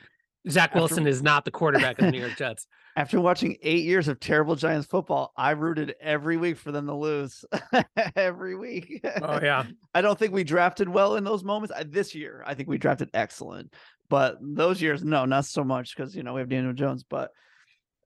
Zach 0.50 0.70
after- 0.70 0.80
Wilson 0.80 1.08
is 1.08 1.22
not 1.24 1.46
the 1.46 1.52
quarterback 1.52 2.00
of 2.00 2.06
the 2.06 2.12
New 2.12 2.20
York 2.20 2.38
Jets. 2.38 2.66
after 2.96 3.20
watching 3.20 3.58
eight 3.62 3.84
years 3.84 4.08
of 4.08 4.20
terrible 4.20 4.56
Giants 4.56 4.88
football, 4.88 5.32
I 5.38 5.52
rooted 5.52 5.96
every 6.02 6.38
week 6.38 6.58
for 6.58 6.72
them 6.72 6.86
to 6.88 6.94
lose. 6.96 7.44
every 8.16 8.56
week. 8.56 9.00
Oh 9.22 9.40
yeah. 9.42 9.64
I 9.94 10.02
don't 10.02 10.18
think 10.20 10.34
we 10.34 10.44
drafted 10.44 10.88
well 10.90 11.16
in 11.16 11.24
those 11.24 11.44
moments. 11.44 11.74
I- 11.76 11.84
This 11.84 12.14
year, 12.16 12.44
I 12.46 12.54
think 12.54 12.70
we 12.70 12.78
drafted 12.78 13.10
excellent, 13.14 13.74
but 14.10 14.38
those 14.42 14.82
years, 14.82 15.04
no, 15.04 15.26
not 15.26 15.46
so 15.46 15.64
much 15.64 15.96
because 15.96 16.16
you 16.16 16.24
know 16.24 16.34
we 16.34 16.42
have 16.42 16.50
Daniel 16.50 16.74
Jones. 16.74 17.04
But, 17.04 17.32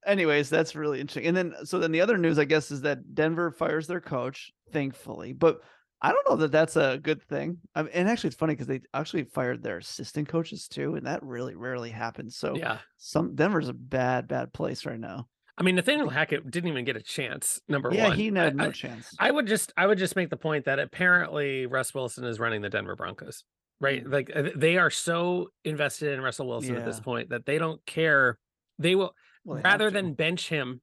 anyways, 0.05 0.49
that's 0.49 0.75
really 0.75 0.99
interesting. 0.99 1.25
And 1.27 1.35
then, 1.35 1.53
so 1.65 1.79
then 1.79 1.91
the 1.91 2.01
other 2.01 2.17
news, 2.17 2.39
I 2.39 2.45
guess, 2.45 2.71
is 2.71 2.81
that 2.81 3.13
Denver 3.15 3.51
fires 3.51 3.87
their 3.87 4.01
coach, 4.01 4.51
thankfully. 4.71 5.33
But 5.33 5.61
I 6.01 6.11
don't 6.11 6.29
know 6.29 6.35
that 6.37 6.51
that's 6.51 6.75
a 6.75 6.99
good 7.01 7.21
thing. 7.23 7.59
I 7.75 7.83
mean, 7.83 7.91
and 7.93 8.09
actually, 8.09 8.29
it's 8.29 8.37
funny 8.37 8.53
because 8.53 8.67
they 8.67 8.81
actually 8.93 9.23
fired 9.23 9.63
their 9.63 9.77
assistant 9.77 10.27
coaches 10.27 10.67
too, 10.67 10.95
and 10.95 11.07
that 11.07 11.23
really 11.23 11.55
rarely 11.55 11.91
happens. 11.91 12.35
So, 12.35 12.55
Yeah. 12.55 12.79
some 12.97 13.35
Denver's 13.35 13.69
a 13.69 13.73
bad, 13.73 14.27
bad 14.27 14.51
place 14.53 14.85
right 14.85 14.99
now. 14.99 15.27
I 15.57 15.63
mean, 15.63 15.75
Nathaniel 15.75 16.09
Hackett 16.09 16.49
didn't 16.49 16.69
even 16.69 16.83
get 16.83 16.97
a 16.97 17.01
chance. 17.01 17.61
Number 17.69 17.93
yeah, 17.93 18.09
one, 18.09 18.11
yeah, 18.11 18.15
he 18.15 18.25
had 18.35 18.55
no 18.55 18.65
I, 18.65 18.71
chance. 18.71 19.15
I 19.19 19.29
would 19.29 19.45
just, 19.45 19.71
I 19.77 19.85
would 19.85 19.99
just 19.99 20.15
make 20.15 20.29
the 20.29 20.35
point 20.35 20.65
that 20.65 20.79
apparently 20.79 21.67
Russ 21.67 21.93
Wilson 21.93 22.25
is 22.25 22.39
running 22.39 22.61
the 22.63 22.69
Denver 22.69 22.95
Broncos, 22.95 23.43
right? 23.79 24.03
Like 24.05 24.31
uh, 24.35 24.49
they 24.55 24.77
are 24.77 24.89
so 24.89 25.49
invested 25.63 26.11
in 26.11 26.21
Russell 26.21 26.47
Wilson 26.47 26.75
at 26.75 26.85
this 26.85 26.99
Mm. 26.99 27.03
Point 27.03 27.29
that 27.29 27.45
they 27.45 27.59
don't 27.59 27.85
care. 27.85 28.39
They 28.79 28.95
will 28.95 29.13
Well, 29.45 29.61
rather 29.63 29.91
than 29.91 30.13
bench 30.13 30.49
him, 30.49 30.81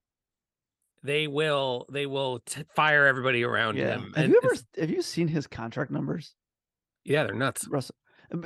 they 1.03 1.27
will, 1.27 1.87
they 1.91 2.07
will 2.07 2.41
t- 2.41 2.65
fire 2.75 3.07
everybody 3.07 3.43
around 3.43 3.77
yeah. 3.77 3.95
him. 3.95 4.13
Have 4.15 4.25
And 4.25 4.33
you 4.33 4.41
ever 4.43 4.55
have 4.79 4.91
you 4.91 5.03
seen 5.03 5.29
his 5.29 5.47
contract 5.47 5.91
numbers? 5.91 6.35
Yeah, 7.05 7.25
they're 7.25 7.35
nuts. 7.35 7.67
Russell. 7.69 7.97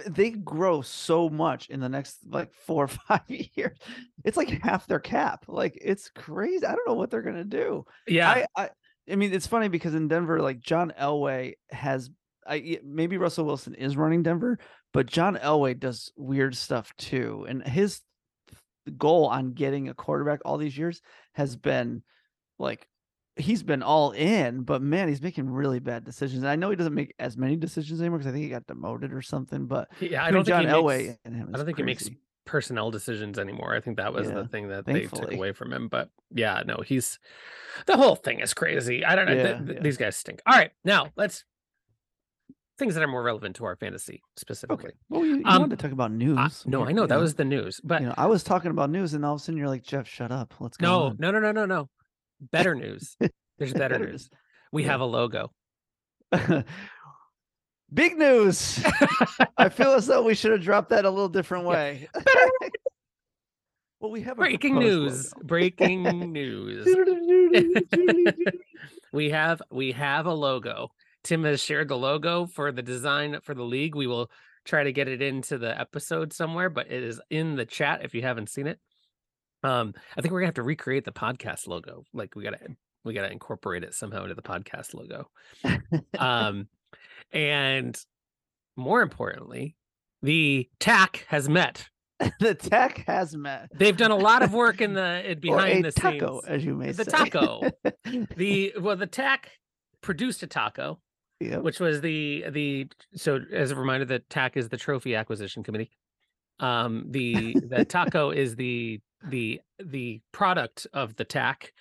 They 0.06 0.30
grow 0.30 0.80
so 0.80 1.28
much 1.28 1.68
in 1.68 1.80
the 1.80 1.90
next 1.90 2.18
like 2.26 2.54
four 2.54 2.84
or 2.84 2.88
five 3.08 3.22
years. 3.28 3.76
It's 4.24 4.36
like 4.36 4.48
half 4.62 4.86
their 4.86 5.00
cap. 5.00 5.44
Like 5.48 5.76
it's 5.80 6.10
crazy. 6.10 6.64
I 6.64 6.74
don't 6.74 6.88
know 6.88 6.94
what 6.94 7.10
they're 7.10 7.22
gonna 7.22 7.44
do. 7.44 7.84
Yeah, 8.06 8.30
I, 8.30 8.46
I 8.56 8.70
I 9.10 9.16
mean 9.16 9.34
it's 9.34 9.46
funny 9.46 9.68
because 9.68 9.94
in 9.94 10.08
Denver, 10.08 10.40
like 10.40 10.60
John 10.60 10.92
Elway 10.98 11.54
has 11.70 12.08
I 12.46 12.78
maybe 12.84 13.18
Russell 13.18 13.44
Wilson 13.44 13.74
is 13.74 13.96
running 13.96 14.22
Denver, 14.22 14.58
but 14.92 15.06
John 15.06 15.36
Elway 15.36 15.78
does 15.78 16.12
weird 16.16 16.56
stuff 16.56 16.94
too. 16.96 17.44
And 17.48 17.66
his 17.66 18.00
goal 18.90 19.26
on 19.26 19.52
getting 19.52 19.88
a 19.88 19.94
quarterback 19.94 20.40
all 20.44 20.56
these 20.58 20.76
years 20.76 21.00
has 21.32 21.56
been 21.56 22.02
like 22.58 22.88
he's 23.36 23.62
been 23.62 23.82
all 23.82 24.12
in, 24.12 24.62
but 24.62 24.80
man, 24.80 25.08
he's 25.08 25.22
making 25.22 25.50
really 25.50 25.80
bad 25.80 26.04
decisions. 26.04 26.42
And 26.42 26.50
I 26.50 26.56
know 26.56 26.70
he 26.70 26.76
doesn't 26.76 26.94
make 26.94 27.14
as 27.18 27.36
many 27.36 27.56
decisions 27.56 28.00
anymore 28.00 28.18
because 28.18 28.30
I 28.30 28.32
think 28.32 28.44
he 28.44 28.50
got 28.50 28.66
demoted 28.66 29.12
or 29.12 29.22
something. 29.22 29.66
But 29.66 29.88
yeah, 30.00 30.24
I 30.24 30.30
don't 30.30 30.44
John 30.46 30.60
think 30.60 30.70
he 30.70 30.76
Elway 30.76 31.06
makes, 31.06 31.18
and 31.24 31.34
him. 31.34 31.50
I 31.52 31.56
don't 31.56 31.66
think 31.66 31.78
he 31.78 31.82
makes 31.82 32.08
personnel 32.44 32.90
decisions 32.90 33.38
anymore. 33.38 33.74
I 33.74 33.80
think 33.80 33.96
that 33.96 34.12
was 34.12 34.28
Yeah, 34.28 34.34
the 34.34 34.48
thing 34.48 34.68
that 34.68 34.84
they 34.86 35.06
took 35.06 35.32
away 35.32 35.52
from 35.52 35.72
him. 35.72 35.88
But 35.88 36.10
yeah, 36.32 36.62
no, 36.64 36.82
he's 36.84 37.18
the 37.86 37.96
whole 37.96 38.14
thing 38.16 38.40
is 38.40 38.54
crazy. 38.54 39.04
I 39.04 39.16
don't 39.16 39.26
know. 39.26 39.34
th- 39.34 39.46
Yeah, 39.46 39.58
th- 39.64 39.76
yeah. 39.76 39.82
These 39.82 39.96
guys 39.96 40.16
stink. 40.16 40.40
All 40.46 40.56
right, 40.56 40.70
now 40.84 41.10
let's 41.16 41.44
things 42.78 42.94
that 42.94 43.02
are 43.02 43.08
more 43.08 43.22
relevant 43.22 43.56
to 43.56 43.64
our 43.64 43.76
fantasy 43.76 44.22
specifically. 44.36 44.86
Okay. 44.86 44.94
Well, 45.08 45.24
you, 45.24 45.36
you 45.36 45.42
Um, 45.44 45.60
wanted 45.62 45.78
to 45.78 45.82
talk 45.82 45.92
about 45.92 46.10
news. 46.12 46.64
No, 46.66 46.84
I 46.84 46.92
know 46.92 47.06
that 47.06 47.18
was 47.20 47.34
the 47.34 47.44
news, 47.44 47.80
but 47.84 48.00
You 48.00 48.08
know, 48.08 48.14
I 48.16 48.26
was 48.26 48.42
talking 48.42 48.70
about 48.70 48.90
news, 48.90 49.14
and 49.14 49.24
all 49.24 49.34
of 49.34 49.40
a 49.40 49.44
sudden 49.44 49.58
you're 49.58 49.68
like, 49.68 49.82
Jeff, 49.84 50.08
shut 50.08 50.32
up. 50.32 50.54
Let's 50.60 50.76
go. 50.76 50.86
no, 50.86 51.02
on." 51.06 51.16
no, 51.18 51.30
no, 51.30 51.38
no, 51.38 51.52
no, 51.52 51.66
no. 51.66 51.88
Better 52.52 52.74
news. 52.74 53.16
There's 53.58 53.72
better 53.72 53.98
news. 53.98 54.28
We 54.72 54.82
Yeah. 54.82 54.90
have 54.92 55.00
a 55.00 55.04
logo. 55.04 55.52
Big 57.92 58.16
news. 58.18 58.82
I 59.56 59.68
feel 59.68 59.92
as 59.92 60.06
though 60.06 60.22
we 60.24 60.34
should 60.34 60.50
have 60.50 60.62
dropped 60.62 60.90
that 60.90 61.04
a 61.04 61.10
little 61.10 61.28
different 61.28 61.64
way. 61.66 62.08
well, 64.00 64.10
we 64.10 64.22
have 64.22 64.32
a 64.38 64.40
Breaking 64.40 64.78
news. 64.80 65.32
Breaking 65.44 66.32
news. 66.32 66.88
we 69.12 69.30
have 69.30 69.62
we 69.70 69.92
have 69.92 70.26
a 70.26 70.34
logo. 70.34 70.88
Tim 71.24 71.42
has 71.44 71.60
shared 71.62 71.88
the 71.88 71.96
logo 71.98 72.46
for 72.46 72.70
the 72.70 72.82
design 72.82 73.38
for 73.42 73.54
the 73.54 73.62
league. 73.64 73.94
We 73.94 74.06
will 74.06 74.30
try 74.64 74.84
to 74.84 74.92
get 74.92 75.08
it 75.08 75.20
into 75.22 75.58
the 75.58 75.78
episode 75.78 76.32
somewhere, 76.32 76.70
but 76.70 76.86
it 76.90 77.02
is 77.02 77.20
in 77.30 77.56
the 77.56 77.66
chat 77.66 78.04
if 78.04 78.14
you 78.14 78.22
haven't 78.22 78.48
seen 78.50 78.66
it. 78.66 78.78
Um, 79.62 79.94
I 80.16 80.20
think 80.20 80.32
we're 80.32 80.40
gonna 80.40 80.48
have 80.48 80.54
to 80.54 80.62
recreate 80.62 81.04
the 81.04 81.12
podcast 81.12 81.66
logo. 81.66 82.04
Like 82.12 82.34
we 82.36 82.44
gotta 82.44 82.58
we 83.04 83.14
gotta 83.14 83.32
incorporate 83.32 83.82
it 83.84 83.94
somehow 83.94 84.22
into 84.22 84.34
the 84.34 84.42
podcast 84.42 84.94
logo. 84.94 85.28
Um, 86.18 86.68
and 87.32 87.98
more 88.76 89.02
importantly, 89.02 89.76
the 90.22 90.68
TAC 90.80 91.24
has 91.28 91.48
met. 91.48 91.88
the 92.40 92.54
tech 92.54 93.04
has 93.06 93.34
met. 93.36 93.68
They've 93.74 93.96
done 93.96 94.10
a 94.12 94.16
lot 94.16 94.42
of 94.42 94.52
work 94.54 94.80
in 94.80 94.92
the 94.94 95.30
in- 95.32 95.40
behind 95.40 95.84
the 95.84 95.92
taco, 95.92 96.40
scenes. 96.40 96.44
as 96.46 96.64
you 96.64 96.74
may 96.74 96.92
The 96.92 97.04
say. 97.04 97.10
taco. 97.10 97.70
The 98.36 98.74
well, 98.80 98.96
the 98.96 99.06
TAC 99.06 99.50
produced 100.00 100.42
a 100.42 100.46
taco, 100.46 101.00
Yep. 101.40 101.62
which 101.62 101.80
was 101.80 102.00
the 102.00 102.44
the 102.50 102.88
so 103.14 103.40
as 103.52 103.70
a 103.70 103.76
reminder, 103.76 104.04
the 104.04 104.20
TAC 104.20 104.56
is 104.56 104.68
the 104.68 104.76
trophy 104.76 105.14
acquisition 105.14 105.62
committee. 105.62 105.90
Um, 106.60 107.06
the 107.10 107.56
the 107.68 107.84
taco 107.88 108.30
is 108.30 108.56
the 108.56 109.00
the 109.28 109.60
the 109.84 110.20
product 110.32 110.86
of 110.92 111.16
the 111.16 111.24
TAC, 111.24 111.72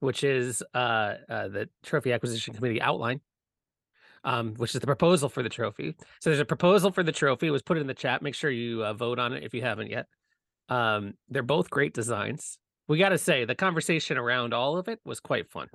which 0.00 0.24
is 0.24 0.62
uh, 0.74 1.14
uh 1.28 1.48
the 1.48 1.68
trophy 1.82 2.12
acquisition 2.12 2.54
committee 2.54 2.80
outline. 2.80 3.20
Um, 4.24 4.54
which 4.54 4.72
is 4.72 4.80
the 4.80 4.86
proposal 4.86 5.28
for 5.28 5.42
the 5.42 5.48
trophy. 5.48 5.96
So 6.20 6.30
there's 6.30 6.38
a 6.38 6.44
proposal 6.44 6.92
for 6.92 7.02
the 7.02 7.10
trophy. 7.10 7.48
It 7.48 7.50
was 7.50 7.62
put 7.62 7.76
in 7.76 7.88
the 7.88 7.94
chat. 7.94 8.22
Make 8.22 8.36
sure 8.36 8.52
you 8.52 8.84
uh, 8.84 8.92
vote 8.92 9.18
on 9.18 9.32
it 9.32 9.42
if 9.42 9.52
you 9.52 9.62
haven't 9.62 9.90
yet. 9.90 10.06
Um, 10.68 11.14
they're 11.28 11.42
both 11.42 11.70
great 11.70 11.92
designs. 11.92 12.56
We 12.86 12.98
got 12.98 13.08
to 13.08 13.18
say 13.18 13.44
the 13.44 13.56
conversation 13.56 14.16
around 14.16 14.54
all 14.54 14.78
of 14.78 14.86
it 14.86 15.00
was 15.04 15.18
quite 15.18 15.50
fun. 15.50 15.68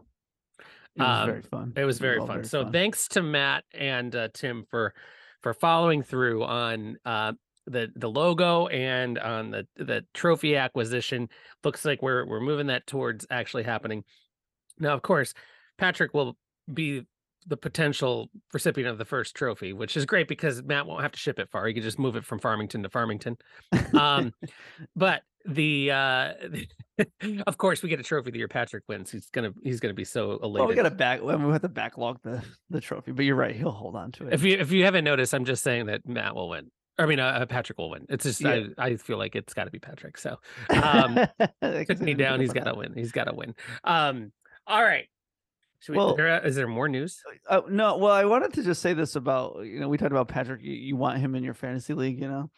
It 0.97 1.01
was 1.01 1.19
um, 1.19 1.25
very 1.27 1.41
fun. 1.41 1.73
It 1.75 1.85
was 1.85 1.99
very 1.99 2.17
all 2.17 2.27
fun. 2.27 2.43
so 2.43 2.69
thanks 2.69 3.07
to 3.09 3.21
Matt 3.21 3.63
and 3.73 4.15
uh, 4.15 4.29
Tim 4.33 4.65
for 4.69 4.93
for 5.41 5.53
following 5.53 6.01
through 6.03 6.43
on 6.43 6.97
uh, 7.05 7.33
the 7.67 7.91
the 7.95 8.09
logo 8.09 8.67
and 8.67 9.19
on 9.19 9.51
the 9.51 9.67
the 9.75 10.05
trophy 10.13 10.55
acquisition. 10.55 11.29
Looks 11.63 11.85
like 11.85 12.01
we're 12.01 12.25
we're 12.25 12.41
moving 12.41 12.67
that 12.67 12.87
towards 12.87 13.27
actually 13.29 13.63
happening. 13.63 14.03
Now, 14.79 14.93
of 14.93 15.01
course, 15.01 15.33
Patrick 15.77 16.13
will 16.13 16.37
be 16.73 17.05
the 17.47 17.57
potential 17.57 18.29
recipient 18.53 18.89
of 18.89 18.97
the 18.97 19.05
first 19.05 19.35
trophy, 19.35 19.71
which 19.71 19.95
is 19.95 20.05
great 20.05 20.27
because 20.27 20.61
Matt 20.63 20.85
won't 20.85 21.01
have 21.01 21.13
to 21.13 21.19
ship 21.19 21.39
it 21.39 21.49
far. 21.49 21.65
He 21.65 21.73
can 21.73 21.81
just 21.81 21.97
move 21.97 22.15
it 22.15 22.25
from 22.25 22.39
Farmington 22.39 22.83
to 22.83 22.89
Farmington. 22.89 23.37
Um, 23.93 24.33
but 24.95 25.21
the 25.47 25.91
uh 25.91 26.33
of 27.47 27.57
course 27.57 27.81
we 27.81 27.89
get 27.89 27.99
a 27.99 28.03
trophy 28.03 28.31
the 28.31 28.37
year 28.39 28.47
Patrick 28.47 28.83
wins. 28.87 29.11
He's 29.11 29.29
gonna 29.29 29.53
he's 29.63 29.79
gonna 29.79 29.93
be 29.93 30.03
so 30.03 30.31
elated. 30.43 30.53
Well, 30.59 30.67
we 30.67 30.75
got 30.75 30.83
to 30.83 30.91
back. 30.91 31.21
We 31.21 31.31
have 31.31 31.61
to 31.61 31.69
backlog 31.69 32.19
the 32.23 32.43
the 32.69 32.81
trophy, 32.81 33.11
but 33.11 33.25
you're 33.25 33.35
right. 33.35 33.55
He'll 33.55 33.71
hold 33.71 33.95
on 33.95 34.11
to 34.13 34.27
it. 34.27 34.33
If 34.33 34.43
you 34.43 34.57
if 34.57 34.71
you 34.71 34.83
haven't 34.85 35.03
noticed, 35.03 35.33
I'm 35.33 35.45
just 35.45 35.63
saying 35.63 35.87
that 35.87 36.07
Matt 36.07 36.35
will 36.35 36.49
win. 36.49 36.71
I 36.99 37.05
mean, 37.05 37.19
uh, 37.19 37.45
Patrick 37.47 37.77
will 37.77 37.91
win. 37.91 38.05
It's 38.09 38.23
just 38.23 38.41
Yeah. 38.41 38.63
I, 38.77 38.85
I 38.85 38.95
feel 38.97 39.17
like 39.17 39.35
it's 39.35 39.53
got 39.53 39.65
to 39.65 39.71
be 39.71 39.79
Patrick. 39.79 40.17
So 40.17 40.37
um, 40.69 41.27
took 41.61 41.99
me 41.99 42.15
down. 42.15 42.39
He's 42.39 42.53
got 42.53 42.63
to 42.63 42.73
win. 42.73 42.93
He's 42.95 43.11
got 43.11 43.25
to 43.25 43.35
win. 43.35 43.53
Um, 43.83 44.31
all 44.65 44.81
right. 44.81 45.05
Should 45.79 45.91
we, 45.91 45.97
Well- 45.99 46.15
is 46.43 46.55
there 46.55 46.67
more 46.67 46.89
news? 46.89 47.21
Uh, 47.47 47.61
no, 47.69 47.97
well, 47.97 48.11
I 48.11 48.25
wanted 48.25 48.53
to 48.53 48.63
just 48.63 48.81
say 48.81 48.93
this 48.93 49.15
about 49.15 49.63
you 49.63 49.79
know 49.79 49.87
we 49.87 49.97
talked 49.97 50.11
about 50.11 50.27
Patrick. 50.27 50.61
You, 50.63 50.73
you 50.73 50.95
want 50.95 51.19
him 51.19 51.35
in 51.35 51.43
your 51.43 51.53
fantasy 51.53 51.93
league, 51.93 52.19
you 52.19 52.27
know, 52.27 52.49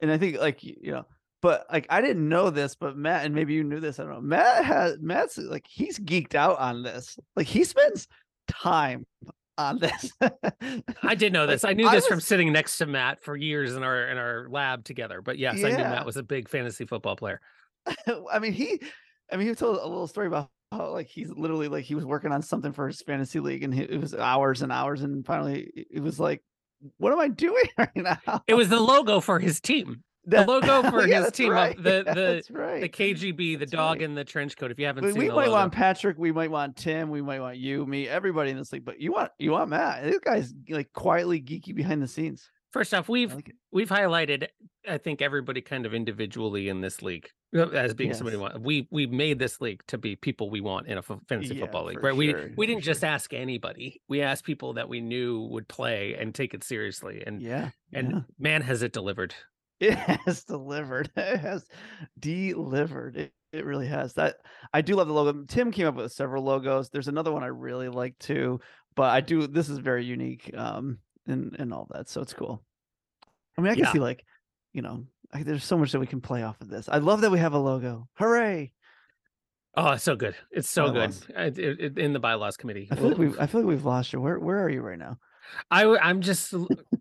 and 0.00 0.10
I 0.10 0.18
think 0.18 0.38
like 0.38 0.62
you 0.62 0.92
know, 0.92 1.04
but 1.42 1.66
like 1.72 1.86
I 1.90 2.00
didn't 2.00 2.28
know 2.28 2.50
this, 2.50 2.74
but 2.74 2.96
Matt 2.96 3.24
and 3.24 3.34
maybe 3.34 3.54
you 3.54 3.64
knew 3.64 3.80
this. 3.80 3.98
I 3.98 4.04
don't 4.04 4.12
know. 4.12 4.20
Matt 4.20 4.64
has 4.64 4.98
Matt's 5.00 5.38
like 5.38 5.66
he's 5.68 5.98
geeked 5.98 6.34
out 6.34 6.58
on 6.58 6.82
this. 6.82 7.18
Like 7.36 7.46
he 7.46 7.64
spends 7.64 8.08
time 8.48 9.06
on 9.58 9.78
this. 9.78 10.12
I 11.02 11.14
did 11.14 11.32
know 11.32 11.46
this. 11.46 11.64
I 11.64 11.72
knew 11.72 11.86
I 11.86 11.94
this 11.94 12.06
from 12.06 12.20
sitting 12.20 12.52
next 12.52 12.78
to 12.78 12.86
Matt 12.86 13.22
for 13.22 13.36
years 13.36 13.76
in 13.76 13.82
our 13.82 14.08
in 14.08 14.18
our 14.18 14.48
lab 14.50 14.84
together. 14.84 15.22
But 15.22 15.38
yes, 15.38 15.62
I 15.64 15.70
knew 15.70 15.76
Matt 15.76 16.06
was 16.06 16.16
a 16.16 16.22
big 16.22 16.48
fantasy 16.48 16.86
football 16.86 17.16
player. 17.16 17.40
I 18.30 18.38
mean, 18.38 18.52
he, 18.52 18.80
I 19.32 19.36
mean, 19.36 19.48
he 19.48 19.54
told 19.54 19.76
a 19.76 19.86
little 19.86 20.06
story 20.06 20.26
about 20.26 20.50
how 20.72 20.90
like 20.90 21.06
he's 21.06 21.30
literally 21.30 21.68
like 21.68 21.84
he 21.84 21.94
was 21.94 22.04
working 22.04 22.32
on 22.32 22.42
something 22.42 22.72
for 22.72 22.86
his 22.86 23.00
fantasy 23.02 23.40
league, 23.40 23.62
and 23.62 23.74
he, 23.74 23.82
it 23.82 24.00
was 24.00 24.14
hours 24.14 24.62
and 24.62 24.72
hours, 24.72 25.02
and 25.02 25.24
finally 25.24 25.86
it 25.90 26.02
was 26.02 26.20
like, 26.20 26.42
what 26.98 27.12
am 27.12 27.20
I 27.20 27.28
doing 27.28 27.64
right 27.78 27.90
now? 27.96 28.42
It 28.46 28.54
was 28.54 28.68
the 28.68 28.80
logo 28.80 29.20
for 29.20 29.38
his 29.38 29.60
team. 29.60 30.02
The 30.30 30.44
logo 30.46 30.82
for 30.90 31.06
Yeah, 31.06 31.24
his 31.24 31.32
team 31.32 31.50
right. 31.50 31.80
the- 31.82 32.04
Yeah, 32.06 32.14
the- 32.14 32.42
right. 32.50 32.80
The 32.80 32.88
KGB, 32.88 33.36
the 33.36 33.56
That's 33.56 33.72
dog 33.72 33.96
right. 33.96 34.02
in 34.02 34.14
the 34.14 34.24
trench 34.24 34.56
coat. 34.56 34.70
If 34.70 34.78
you 34.78 34.86
haven't 34.86 35.04
we, 35.04 35.12
seen 35.12 35.18
we 35.20 35.28
might 35.28 35.34
logo. 35.46 35.52
want 35.52 35.72
Patrick, 35.72 36.18
we 36.18 36.32
might 36.32 36.50
want 36.50 36.76
Tim, 36.76 37.10
we 37.10 37.22
might 37.22 37.40
want 37.40 37.56
you, 37.58 37.84
me, 37.86 38.08
everybody 38.08 38.50
in 38.50 38.56
this 38.56 38.72
league, 38.72 38.84
but 38.84 39.00
you 39.00 39.12
want 39.12 39.30
you 39.38 39.50
want 39.52 39.70
Matt. 39.70 40.04
This 40.04 40.18
guy's 40.18 40.54
like 40.68 40.92
quietly 40.92 41.40
geeky 41.40 41.74
behind 41.74 42.02
the 42.02 42.08
scenes. 42.08 42.48
First 42.72 42.94
off, 42.94 43.08
we've 43.08 43.34
like 43.34 43.54
we've 43.72 43.88
highlighted 43.88 44.46
i 44.88 44.96
think 44.96 45.20
everybody 45.20 45.60
kind 45.60 45.84
of 45.84 45.92
individually 45.92 46.70
in 46.70 46.80
this 46.80 47.02
league 47.02 47.28
uh, 47.54 47.68
as 47.68 47.92
being 47.92 48.14
somebody 48.14 48.36
we 48.38 48.42
want 48.42 48.58
we 48.62 48.88
we 48.90 49.06
made 49.06 49.38
this 49.38 49.60
league 49.60 49.82
to 49.86 49.98
be 49.98 50.16
people 50.16 50.48
we 50.48 50.62
want 50.62 50.86
in 50.86 50.96
a 50.96 51.02
fantasy 51.02 51.54
Yeah, 51.54 51.60
football 51.64 51.84
league 51.84 52.02
right 52.02 52.16
we 52.16 52.30
sure, 52.30 52.48
we 52.56 52.64
for 52.64 52.70
didn't 52.72 52.82
just 52.84 53.04
ask 53.04 53.34
anybody 53.34 54.00
we 54.08 54.22
asked 54.22 54.44
people 54.44 54.72
that 54.74 54.88
we 54.88 55.02
knew 55.02 55.42
would 55.50 55.68
play 55.68 56.14
and 56.18 56.34
take 56.34 56.54
it 56.54 56.64
seriously 56.64 57.22
and 57.26 57.42
Yeah, 57.42 57.70
and 57.92 58.10
yeah. 58.10 58.20
man 58.38 58.62
has 58.62 58.82
it 58.82 58.92
delivered 58.94 59.34
It 59.80 59.94
has 59.94 60.44
delivered. 60.44 61.10
It 61.16 61.38
has 61.40 61.64
delivered. 62.18 63.16
It, 63.16 63.32
it 63.52 63.64
really 63.64 63.86
has. 63.88 64.12
That 64.14 64.36
I 64.72 64.80
do 64.82 64.94
love 64.94 65.08
the 65.08 65.14
logo. 65.14 65.44
Tim 65.48 65.72
came 65.72 65.86
up 65.86 65.96
with 65.96 66.12
several 66.12 66.44
logos. 66.44 66.90
There's 66.90 67.08
another 67.08 67.32
one 67.32 67.42
I 67.42 67.48
really 67.48 67.88
like 67.88 68.18
too, 68.18 68.60
but 68.94 69.10
I 69.10 69.20
do 69.20 69.46
this 69.46 69.68
is 69.68 69.78
very 69.78 70.04
unique 70.04 70.50
um 70.56 70.98
and 71.26 71.56
and 71.58 71.72
all 71.72 71.88
that. 71.92 72.08
So 72.08 72.20
it's 72.20 72.32
cool. 72.34 72.62
I 73.58 73.62
mean, 73.62 73.72
I 73.72 73.74
can 73.74 73.84
Yeah. 73.84 73.92
see 73.92 73.98
like, 73.98 74.24
you 74.72 74.82
know, 74.82 75.04
I, 75.32 75.42
there's 75.42 75.64
so 75.64 75.76
much 75.78 75.92
that 75.92 76.00
we 76.00 76.06
can 76.06 76.20
play 76.20 76.42
off 76.42 76.60
of 76.60 76.68
this. 76.68 76.88
I 76.88 76.98
love 76.98 77.22
that 77.22 77.30
we 77.30 77.38
have 77.38 77.54
a 77.54 77.58
logo. 77.58 78.08
Hooray. 78.14 78.72
oh 79.76 79.92
it's 79.92 80.02
so 80.04 80.16
good 80.16 80.34
it's 80.50 80.68
so 80.68 80.86
good 80.90 81.10
Bylaws. 81.10 81.26
I- 81.36 81.44
it- 81.44 81.80
it- 81.80 81.98
in 81.98 82.12
the 82.12 82.18
bylaws 82.18 82.56
committee 82.56 82.88
I 82.90 82.96
feel 82.96 83.08
like 83.08 83.18
we've 83.18 83.38
I 83.38 83.46
feel 83.46 83.60
like 83.62 83.68
we've 83.68 83.84
lost 83.84 84.12
you. 84.12 84.20
Where 84.20 84.38
where 84.38 84.62
are 84.62 84.68
you 84.70 84.82
right 84.82 84.98
now? 84.98 85.16
I 85.70 85.84
I'm 85.98 86.20
just 86.20 86.52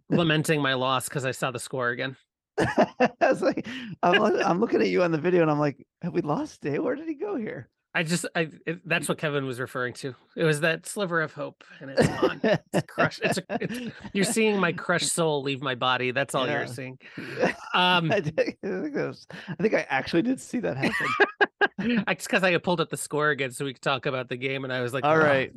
lamenting 0.09 0.61
my 0.61 0.73
loss 0.73 1.07
because 1.09 1.25
i 1.25 1.31
saw 1.31 1.51
the 1.51 1.59
score 1.59 1.89
again 1.89 2.15
like, 3.41 3.67
I'm, 4.03 4.21
I'm 4.21 4.59
looking 4.59 4.81
at 4.81 4.89
you 4.89 5.03
on 5.03 5.11
the 5.11 5.17
video 5.17 5.41
and 5.41 5.51
I'm 5.51 5.59
like, 5.59 5.85
have 6.01 6.13
we 6.13 6.21
lost 6.21 6.61
Day? 6.61 6.79
Where 6.79 6.95
did 6.95 7.07
he 7.07 7.15
go 7.15 7.35
here? 7.35 7.69
i 7.95 8.03
just 8.03 8.23
i 8.35 8.47
it, 8.67 8.87
that's 8.87 9.09
what 9.09 9.17
kevin 9.17 9.47
was 9.47 9.59
referring 9.59 9.93
to 9.93 10.13
it 10.35 10.43
was 10.43 10.59
that 10.59 10.85
sliver 10.85 11.21
of 11.21 11.33
hope 11.33 11.63
and 11.81 11.89
it's 11.89 12.07
gone 12.07 12.39
it's 12.43 12.85
crushed 12.87 13.19
it's, 13.23 13.39
a, 13.39 13.43
it's 13.59 13.95
you're 14.13 14.23
seeing 14.23 14.59
my 14.59 14.71
crushed 14.71 15.11
soul 15.11 15.41
leave 15.41 15.59
my 15.59 15.73
body 15.73 16.11
that's 16.11 16.35
all 16.35 16.45
Yeah. 16.45 16.59
you're 16.59 16.67
seeing 16.67 16.99
um 17.73 18.11
I, 18.11 18.19
did, 18.19 18.39
I, 18.39 18.53
think 18.61 18.95
was- 18.95 19.25
I 19.47 19.55
think 19.55 19.73
I 19.73 19.87
actually 19.89 20.21
did 20.21 20.39
see 20.39 20.59
that 20.59 20.77
happen. 20.77 22.03
I 22.05 22.13
just 22.13 22.27
because 22.27 22.43
I 22.43 22.51
had 22.51 22.61
pulled 22.61 22.79
up 22.79 22.91
the 22.91 22.95
score 22.97 23.31
again 23.31 23.49
so 23.49 23.65
we 23.65 23.73
could 23.73 23.81
talk 23.81 24.05
about 24.05 24.29
the 24.29 24.37
game, 24.37 24.65
and 24.65 24.71
I 24.71 24.81
was 24.81 24.93
like, 24.93 25.03
All 25.03 25.15
"Oh, 25.15 25.17
right. 25.19 25.51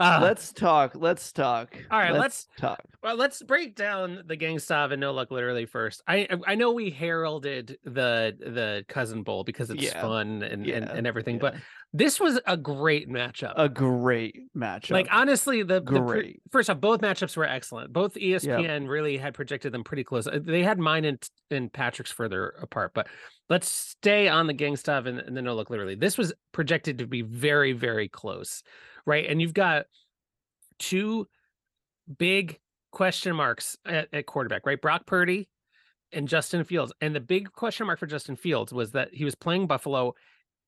Uh, 0.00 0.20
let's 0.22 0.52
talk. 0.52 0.92
Let's 0.94 1.32
talk. 1.32 1.76
All 1.90 1.98
right, 1.98 2.12
let's- 2.14 2.46
talk. 2.56 2.80
Well, 3.02 3.16
let's 3.16 3.42
break 3.42 3.74
down 3.76 4.22
the 4.26 4.36
Gangstav 4.36 4.92
and 4.92 5.00
No 5.00 5.12
Luck 5.12 5.30
literally 5.30 5.66
first. 5.66 6.02
I 6.08 6.26
I 6.46 6.54
know 6.54 6.72
we 6.72 6.88
heralded 6.90 7.76
the 7.84 8.34
the 8.40 8.84
Cousin 8.88 9.22
Bowl 9.22 9.44
because 9.44 9.68
it's 9.70 9.82
Yeah. 9.82 10.00
fun 10.00 10.42
and, 10.42 10.42
and 10.42 10.66
Yeah, 10.66 10.90
and 10.90 11.06
everything, 11.06 11.34
yeah. 11.34 11.40
but 11.42 11.54
this 11.92 12.18
was 12.18 12.40
a 12.46 12.56
great 12.56 13.10
matchup. 13.10 13.52
A 13.56 13.68
great 13.68 14.54
matchup. 14.56 14.92
like 14.92 15.08
honestly, 15.10 15.62
the, 15.62 15.74
the 15.74 16.00
Great. 16.00 16.40
first 16.50 16.70
off, 16.70 16.80
both 16.80 17.00
matchups 17.02 17.36
were 17.36 17.44
excellent. 17.44 17.92
Both 17.92 18.14
ESPN 18.14 18.88
really 18.88 19.18
had 19.18 19.34
projected 19.34 19.72
them 19.72 19.84
pretty 19.84 20.02
close. 20.04 20.26
Uh, 20.26 20.38
They 20.42 20.62
had 20.62 20.78
mine 20.78 21.04
and 21.04 21.22
and 21.50 21.70
Patrick's 21.70 22.10
further 22.10 22.54
apart, 22.62 22.92
but 22.94 23.06
let's 23.50 23.70
stay 23.70 24.28
on 24.28 24.46
the 24.46 24.54
Gangstav 24.54 25.06
and, 25.06 25.18
and 25.18 25.36
the 25.36 25.42
No 25.42 25.54
Luck 25.54 25.68
literally. 25.68 25.94
This 25.94 26.16
was 26.16 26.32
projected 26.52 26.98
to 26.98 27.06
be 27.06 27.20
very 27.20 27.72
very 27.72 28.08
close, 28.08 28.62
right? 29.06 29.26
And 29.28 29.40
you've 29.40 29.54
got 29.54 29.86
two 30.78 31.28
big 32.18 32.58
question 32.92 33.34
marks 33.36 33.76
at, 33.86 34.08
at 34.12 34.26
quarterback, 34.26 34.66
right? 34.66 34.80
Brock 34.80 35.06
Purdy 35.06 35.48
and 36.12 36.28
Justin 36.28 36.64
Fields. 36.64 36.92
And 37.00 37.14
the 37.14 37.20
big 37.20 37.52
question 37.52 37.86
mark 37.86 37.98
for 37.98 38.06
Justin 38.06 38.36
Fields 38.36 38.72
was 38.72 38.92
that 38.92 39.12
he 39.12 39.24
was 39.24 39.34
playing 39.34 39.66
Buffalo 39.66 40.14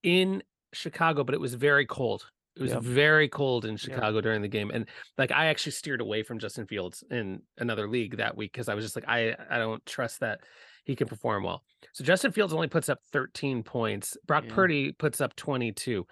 in 0.03 0.43
Chicago, 0.73 1.25
but 1.25 1.35
it 1.35 1.41
was 1.41 1.55
very 1.55 1.87
cold. 1.87 2.27
It 2.57 2.63
was 2.63 2.73
Yep. 2.73 2.83
very 2.83 3.29
cold 3.29 3.65
in 3.67 3.77
Chicago 3.77 4.21
during 4.23 4.41
the 4.41 4.49
game. 4.49 4.71
And 4.73 4.87
like 5.19 5.31
I 5.31 5.47
actually 5.47 5.73
steered 5.73 6.01
away 6.01 6.23
from 6.23 6.39
Justin 6.39 6.67
Fields 6.67 7.05
in 7.11 7.43
another 7.59 7.87
league 7.89 8.17
that 8.17 8.37
week 8.37 8.53
because 8.53 8.69
I 8.69 8.75
was 8.75 8.85
just 8.85 8.97
like, 8.97 9.05
I, 9.07 9.37
I 9.51 9.59
don't 9.59 9.85
trust 9.85 10.21
that 10.21 10.41
he 10.85 10.97
can 10.97 11.07
perform 11.07 11.43
well. 11.45 11.63
So 11.93 12.03
Justin 12.03 12.33
Fields 12.33 12.55
only 12.55 12.69
puts 12.69 12.89
up 12.89 13.01
13 13.13 13.63
points. 13.63 14.17
Brock 14.27 14.45
Yeah. 14.47 14.55
Purdy 14.55 14.93
puts 14.93 15.21
up 15.21 15.37
22. 15.37 16.07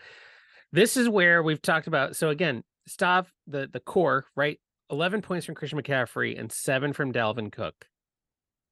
This 0.75 0.97
is 0.97 1.09
where 1.09 1.41
we've 1.41 1.63
talked 1.63 1.87
about. 1.87 2.17
So 2.17 2.31
again, 2.31 2.65
Stav, 2.89 3.27
the 3.47 3.69
the 3.73 3.79
core, 3.79 4.27
right? 4.35 4.59
11 4.91 5.23
points 5.23 5.47
from 5.47 5.55
Christian 5.55 5.81
McCaffrey 5.81 6.39
and 6.39 6.51
seven 6.51 6.93
from 6.93 7.13
Dalvin 7.13 7.53
Cook. 7.53 7.87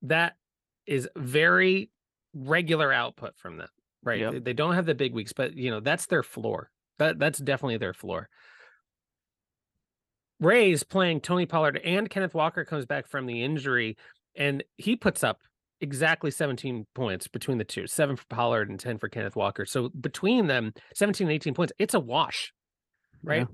That 0.03 0.35
is 0.85 1.09
very 1.17 1.91
regular 2.35 2.93
output 2.93 3.37
from 3.39 3.57
them, 3.57 3.69
right? 4.03 4.19
Yep. 4.21 4.33
They- 4.33 4.39
They 4.41 4.53
don't 4.53 4.75
have 4.75 4.85
the 4.87 4.97
big 4.97 5.15
weeks, 5.15 5.33
but 5.33 5.55
you 5.55 5.71
know, 5.71 5.79
that's 5.79 6.07
their 6.07 6.25
floor. 6.25 6.71
That 6.99 7.21
that's 7.21 7.39
definitely 7.39 7.77
their 7.79 7.95
floor. 7.95 8.29
Ray's 10.41 10.83
playing 10.83 11.21
Tony 11.21 11.47
Pollard 11.47 11.81
and 11.85 12.11
Kenneth 12.11 12.35
Walker 12.35 12.65
comes 12.65 12.85
back 12.85 13.07
from 13.07 13.27
the 13.27 13.45
injury 13.45 13.97
and 14.35 14.65
he 14.77 14.97
puts 14.97 15.23
up 15.23 15.39
exactly 15.83 16.31
17 16.31 16.87
points 16.95 17.29
between 17.29 17.59
the 17.59 17.65
two, 17.65 17.87
seven 17.87 18.17
for 18.17 18.25
Pollard 18.27 18.71
and 18.71 18.79
10 18.79 18.99
for 18.99 19.09
Kenneth 19.09 19.37
Walker. 19.37 19.67
So 19.67 19.91
between 19.91 20.47
them, 20.47 20.73
17 20.95 21.27
and 21.27 21.35
18 21.35 21.55
points, 21.55 21.73
it's 21.79 21.95
a 21.95 22.01
wash, 22.01 22.53
right? 23.23 23.47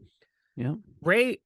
Yeah. 0.54 0.74
Ray 1.02 1.38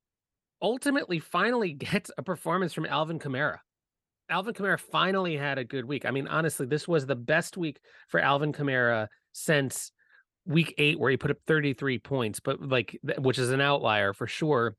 ultimately 0.61 1.21
finally 1.21 1.73
gets 1.73 2.11
a 2.19 2.23
performance 2.23 2.73
from 2.73 2.87
Alvin 2.87 3.19
Kamara. 3.19 3.59
Alvin 4.29 4.55
Kamara 4.55 4.79
finally 4.79 5.37
had 5.37 5.59
a 5.59 5.65
good 5.65 5.85
week. 5.85 6.05
I 6.05 6.11
mean, 6.11 6.27
honestly, 6.27 6.67
this 6.67 6.89
was 6.89 7.07
the 7.07 7.17
best 7.17 7.57
week 7.57 7.81
for 8.09 8.21
Alvin 8.21 8.53
Kamara 8.53 9.09
since 9.33 9.93
week 10.47 10.75
eight, 10.79 10.99
where 10.99 11.11
he 11.11 11.17
put 11.17 11.31
up 11.31 11.39
33 11.47 11.99
points, 11.99 12.41
but 12.41 12.61
like, 12.61 12.99
which 13.19 13.39
is 13.39 13.51
an 13.51 13.61
outlier 13.61 14.13
for 14.13 14.27
sure. 14.27 14.77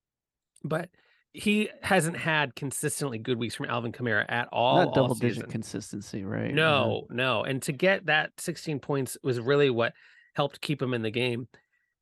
But 0.63 0.89
he 1.33 1.69
hasn't 1.81 2.15
had 2.15 2.55
consistently 2.55 3.17
good 3.17 3.39
weeks 3.39 3.55
from 3.55 3.65
Alvin 3.65 3.91
Kamara 3.91 4.23
at 4.29 4.47
all. 4.51 4.85
Not 4.85 4.93
double 4.93 5.15
digit 5.15 5.49
consistency, 5.49 6.23
right? 6.23 6.49
Yeah. 6.49 6.55
No, 6.55 7.07
no. 7.09 7.43
And 7.43 7.61
to 7.63 7.71
get 7.71 8.05
that 8.05 8.31
16 8.37 8.79
points 8.79 9.17
was 9.23 9.39
really 9.39 9.71
what 9.71 9.93
helped 10.35 10.61
keep 10.61 10.79
him 10.79 10.93
in 10.93 11.01
the 11.01 11.09
game. 11.09 11.47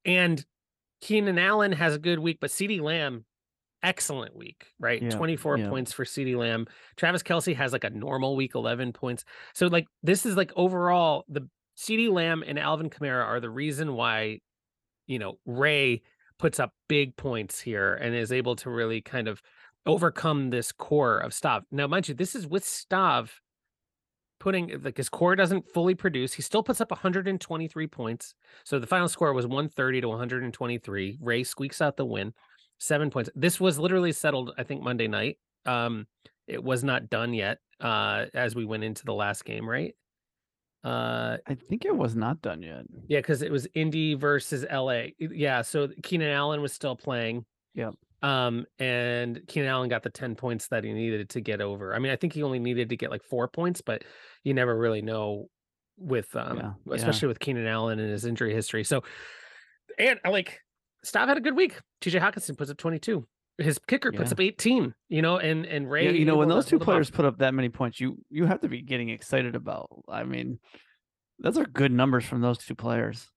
And 0.04 0.44
Keenan 1.00 1.40
Allen 1.40 1.72
has 1.72 1.96
a 1.96 2.00
good 2.00 2.20
week, 2.20 2.40
but 2.42 2.50
CeeDee 2.50 2.82
Lamb, 2.82 3.24
excellent 3.82 4.36
week, 4.36 4.68
right? 4.80 5.02
Yeah, 5.02 5.10
24 5.12 5.58
yeah. 5.58 5.70
points 5.70 5.94
for 5.94 6.04
CeeDee 6.04 6.38
Lamb. 6.38 6.68
Travis 6.98 7.24
Kelce 7.24 7.56
has 7.56 7.72
like 7.72 7.86
a 7.86 7.90
normal 7.90 8.36
week, 8.36 8.54
11 8.54 8.92
points. 8.92 9.24
So, 9.54 9.68
like, 9.68 9.88
this 10.04 10.26
is 10.26 10.36
like 10.36 10.52
overall, 10.58 11.24
the 11.30 11.48
CeeDee 11.78 12.12
Lamb 12.12 12.44
and 12.46 12.60
Alvin 12.60 12.90
Kamara 12.90 13.26
are 13.26 13.40
the 13.40 13.50
reason 13.50 13.94
why, 13.94 14.42
you 15.08 15.20
know, 15.20 15.40
Ray 15.46 16.02
puts 16.42 16.60
up 16.60 16.74
big 16.90 17.16
points 17.16 17.62
here 17.62 17.94
and 17.94 18.16
is 18.16 18.32
able 18.32 18.56
to 18.56 18.70
really 18.72 19.00
kind 19.00 19.28
of 19.28 19.44
overcome 19.86 20.50
this 20.50 20.72
core 20.72 21.20
of 21.20 21.34
Stav. 21.34 21.62
Now, 21.72 21.86
mind 21.86 22.08
you, 22.08 22.16
this 22.16 22.34
is 22.34 22.48
with 22.48 22.66
Stav 22.66 23.30
putting 24.40 24.82
like 24.84 24.98
his 24.98 25.08
core 25.08 25.36
doesn't 25.36 25.72
fully 25.72 25.94
produce. 25.94 26.34
He 26.34 26.42
still 26.42 26.64
puts 26.64 26.82
up 26.82 26.90
123 26.90 27.88
points. 27.88 28.34
So 28.64 28.80
the 28.80 28.88
final 28.88 29.08
score 29.08 29.32
was 29.34 29.46
130 29.46 30.02
to 30.02 30.08
123. 30.08 31.20
Ray 31.22 31.44
squeaks 31.44 31.80
out 31.80 31.96
the 31.96 32.06
win, 32.06 32.34
seven 32.80 33.12
points. 33.12 33.30
This 33.36 33.60
was 33.60 33.78
literally 33.78 34.12
settled, 34.12 34.52
I 34.58 34.64
think, 34.64 34.82
Monday 34.82 35.08
night. 35.08 35.38
Um, 35.68 36.08
it 36.48 36.64
was 36.64 36.84
not 36.84 37.10
done 37.10 37.36
yet 37.36 37.60
uh 37.80 38.26
as 38.34 38.56
we 38.56 38.66
went 38.66 38.84
into 38.84 39.06
the 39.06 39.14
last 39.14 39.46
game, 39.46 39.70
right? 39.70 39.94
Uh 40.84 41.38
I 41.48 41.56
think 41.56 41.86
it 41.86 41.96
was 41.96 42.16
not 42.16 42.42
done 42.42 42.62
yet. 42.64 42.86
yeah, 43.08 43.20
because 43.20 43.42
it 43.42 43.52
was 43.52 43.68
Indy 43.76 44.16
versus 44.16 44.66
LA. 44.72 45.08
Yeah, 45.20 45.62
so 45.62 45.90
Keenan 46.04 46.32
Allen 46.32 46.62
was 46.62 46.74
still 46.74 46.96
playing. 46.96 47.46
Yep. 47.76 47.94
Um, 48.24 48.66
and 48.78 49.42
Keenan 49.48 49.70
Allen 49.70 49.90
got 49.90 50.04
the 50.04 50.10
10 50.12 50.36
points 50.36 50.68
that 50.68 50.84
he 50.84 50.94
needed 50.94 51.30
to 51.30 51.42
get 51.42 51.60
over. 51.60 51.96
I 51.96 52.00
mean, 52.00 52.12
I 52.12 52.16
think 52.16 52.34
he 52.34 52.44
only 52.44 52.60
needed 52.60 52.90
to 52.90 52.98
get 52.98 53.10
like 53.10 53.24
four 53.24 53.48
points, 53.48 53.82
but 53.82 54.04
you 54.44 54.54
never 54.54 54.78
really 54.78 55.02
know 55.02 55.48
with 55.98 56.36
um 56.36 56.58
Yeah, 56.58 56.72
yeah. 56.88 56.96
especially 56.96 57.28
with 57.28 57.40
Keenan 57.40 57.68
Allen 57.68 58.00
and 58.00 58.12
his 58.12 58.26
injury 58.26 58.54
history. 58.54 58.84
So 58.84 59.04
and 60.00 60.20
I 60.26 60.30
like 60.30 60.60
Stav 61.06 61.28
had 61.28 61.38
a 61.38 61.42
good 61.42 61.56
week. 61.56 61.80
TJ 62.02 62.20
Hockenson 62.20 62.58
puts 62.58 62.72
up 62.72 62.78
22. 62.78 63.26
His 63.58 63.78
kicker 63.80 64.12
puts 64.12 64.32
up 64.32 64.40
18, 64.40 64.94
you 65.10 65.22
know, 65.22 65.38
and 65.38 65.66
and 65.66 65.90
Ray. 65.90 66.06
Yeah, 66.06 66.12
you 66.12 66.26
know, 66.26 66.36
when 66.36 66.48
those 66.50 66.66
two 66.66 66.80
players 66.80 67.10
put 67.12 67.26
up 67.26 67.38
that 67.40 67.54
many 67.54 67.70
points, 67.70 68.00
you 68.00 68.18
you 68.30 68.46
have 68.46 68.62
to 68.62 68.70
be 68.70 68.82
getting 68.82 69.10
excited 69.10 69.56
about. 69.56 69.88
I 70.10 70.24
mean, 70.24 70.60
those 71.40 71.58
are 71.58 71.66
good 71.66 71.92
numbers 71.92 72.26
from 72.26 72.42
those 72.42 72.58
two 72.60 72.76
players. 72.76 73.28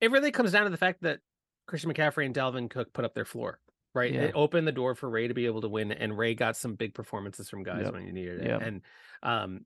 it 0.00 0.10
really 0.10 0.30
comes 0.32 0.52
down 0.52 0.64
to 0.64 0.70
the 0.70 0.76
fact 0.76 1.02
that 1.02 1.20
Christian 1.66 1.92
McCaffrey 1.92 2.26
and 2.26 2.34
Dalvin 2.34 2.68
Cook 2.68 2.92
put 2.92 3.04
up 3.06 3.14
their 3.14 3.24
floor, 3.24 3.58
right? 3.94 4.12
Yeah. 4.12 4.22
It 4.22 4.32
opened 4.34 4.66
the 4.66 4.72
door 4.72 4.94
for 4.94 5.08
Ray 5.08 5.28
to 5.28 5.34
be 5.34 5.46
able 5.46 5.62
to 5.62 5.68
win, 5.68 5.92
and 5.92 6.18
Ray 6.18 6.34
got 6.34 6.56
some 6.56 6.74
big 6.74 6.92
performances 6.92 7.48
from 7.48 7.62
guys 7.62 7.82
Yep. 7.84 7.92
when 7.94 8.06
you 8.06 8.12
needed 8.12 8.40
it. 8.42 8.46
Yep. 8.48 8.62
And 8.62 8.82
um, 9.22 9.60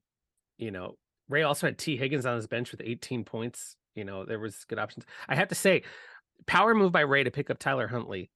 you 0.59 0.70
know, 0.70 0.96
Ray 1.29 1.42
also 1.42 1.66
had 1.66 1.79
Tee 1.79 1.96
Higgins 1.96 2.27
on 2.27 2.37
his 2.37 2.46
bench 2.46 2.70
with 2.70 2.83
18 2.85 3.24
points. 3.24 3.74
You 3.96 4.05
know, 4.05 4.24
there 4.24 4.38
was 4.38 4.64
good 4.68 4.79
options. 4.79 5.07
I 5.29 5.35
have 5.35 5.48
to 5.48 5.57
say, 5.57 5.83
power 6.46 6.72
move 6.74 6.92
by 6.92 7.01
Ray 7.01 7.24
to 7.24 7.33
pick 7.33 7.51
up 7.51 7.59
Tyler 7.59 7.88
Huntley 7.88 8.31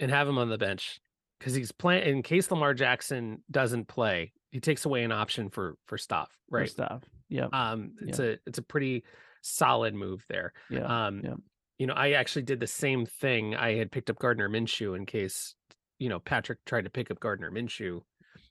and 0.00 0.10
have 0.10 0.28
him 0.28 0.38
on 0.38 0.48
the 0.48 0.58
bench 0.58 1.00
because 1.38 1.54
he's 1.54 1.72
playing 1.72 2.08
in 2.08 2.22
case 2.22 2.50
Lamar 2.50 2.74
Jackson 2.74 3.42
doesn't 3.50 3.88
play. 3.88 4.32
He 4.50 4.60
takes 4.60 4.84
away 4.84 5.04
an 5.04 5.12
option 5.12 5.50
for 5.50 5.76
for 5.86 5.98
Stav, 5.98 6.26
right? 6.50 6.68
Stuff. 6.68 7.02
Yeah. 7.28 7.48
Um, 7.52 7.92
it's 8.00 8.18
a 8.18 8.38
it's 8.46 8.58
a 8.58 8.62
pretty 8.62 9.04
solid 9.42 9.94
move 9.94 10.24
there. 10.28 10.52
Yeah. 10.70 11.06
Um, 11.06 11.20
yeah. 11.24 11.34
you 11.78 11.86
know, 11.86 11.94
I 11.94 12.12
actually 12.12 12.42
did 12.42 12.60
the 12.60 12.66
same 12.66 13.06
thing. 13.06 13.54
I 13.54 13.74
had 13.74 13.90
picked 13.90 14.10
up 14.10 14.18
Gardner 14.18 14.48
Minshew 14.48 14.96
in 14.96 15.06
case, 15.06 15.54
you 15.98 16.08
know, 16.08 16.18
Patrick 16.18 16.64
tried 16.64 16.84
to 16.84 16.90
pick 16.90 17.10
up 17.10 17.20
Gardner 17.20 17.50
Minshew, 17.50 18.00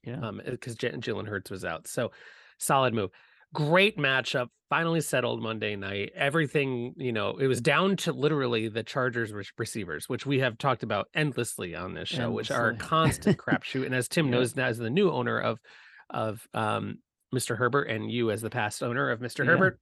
yeah. 0.03 0.19
um, 0.21 0.41
because 0.45 0.75
J- 0.75 0.91
Jalen 0.91 1.27
Hurts 1.27 1.49
was 1.49 1.65
out. 1.65 1.87
So, 1.87 2.11
solid 2.57 2.93
move. 2.93 3.09
Great 3.53 3.97
matchup. 3.97 4.49
Finally 4.69 4.99
settled 4.99 5.41
Monday 5.41 5.77
night. 5.77 6.11
Everything, 6.13 6.93
you 6.97 7.13
know, 7.13 7.37
it 7.37 7.47
was 7.47 7.61
down 7.61 7.95
to 7.95 8.11
literally 8.11 8.67
the 8.67 8.83
Chargers 8.83 9.31
receivers, 9.57 10.09
which 10.09 10.25
we 10.25 10.39
have 10.39 10.57
talked 10.57 10.83
about 10.83 11.07
endlessly 11.13 11.73
on 11.73 11.93
this 11.93 12.09
show, 12.09 12.29
which 12.31 12.51
are 12.51 12.67
a 12.67 12.69
Endlessly. 12.71 12.87
constant 12.89 13.37
crapshoot. 13.45 13.85
And 13.85 13.95
as 13.95 14.09
Tim 14.09 14.25
Yeah. 14.25 14.31
knows, 14.31 14.57
now 14.57 14.65
as 14.65 14.77
the 14.77 14.89
new 14.89 15.09
owner 15.09 15.39
of 15.39 15.59
of 16.09 16.45
um, 16.53 16.99
Mr. 17.33 17.57
Herbert, 17.57 17.83
and 17.89 18.11
you 18.11 18.29
as 18.31 18.41
the 18.41 18.49
past 18.49 18.83
owner 18.83 19.09
of 19.09 19.19
Mr. 19.21 19.39
Yeah. 19.45 19.51
Herbert, 19.51 19.79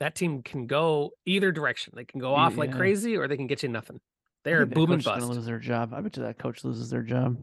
that 0.00 0.14
team 0.14 0.42
can 0.42 0.66
go 0.66 1.10
either 1.26 1.52
direction. 1.52 1.92
They 1.94 2.04
can 2.06 2.18
go 2.20 2.34
off 2.34 2.56
like 2.56 2.72
crazy, 2.72 3.16
or 3.18 3.28
they 3.28 3.36
can 3.36 3.46
get 3.46 3.62
you 3.62 3.68
nothing. 3.68 4.00
They're 4.44 4.60
think 4.60 4.70
that 4.70 4.74
boom 4.74 4.90
and 4.92 4.92
coach 4.92 5.00
is 5.00 5.04
bust. 5.04 5.20
gonna 5.20 5.34
lose 5.34 5.46
their 5.46 5.58
job. 5.58 5.92
I 5.94 6.00
bet 6.00 6.16
you 6.16 6.22
that 6.22 6.38
coach 6.38 6.64
loses 6.64 6.88
their 6.90 7.02
job. 7.02 7.36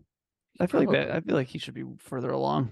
I 0.60 0.66
feel 0.68 0.82
like 0.82 0.90
that. 0.92 1.12
I 1.12 1.20
feel 1.22 1.36
like 1.36 1.48
he 1.48 1.60
should 1.60 1.74
be 1.76 1.84
further 2.00 2.32
along. 2.32 2.72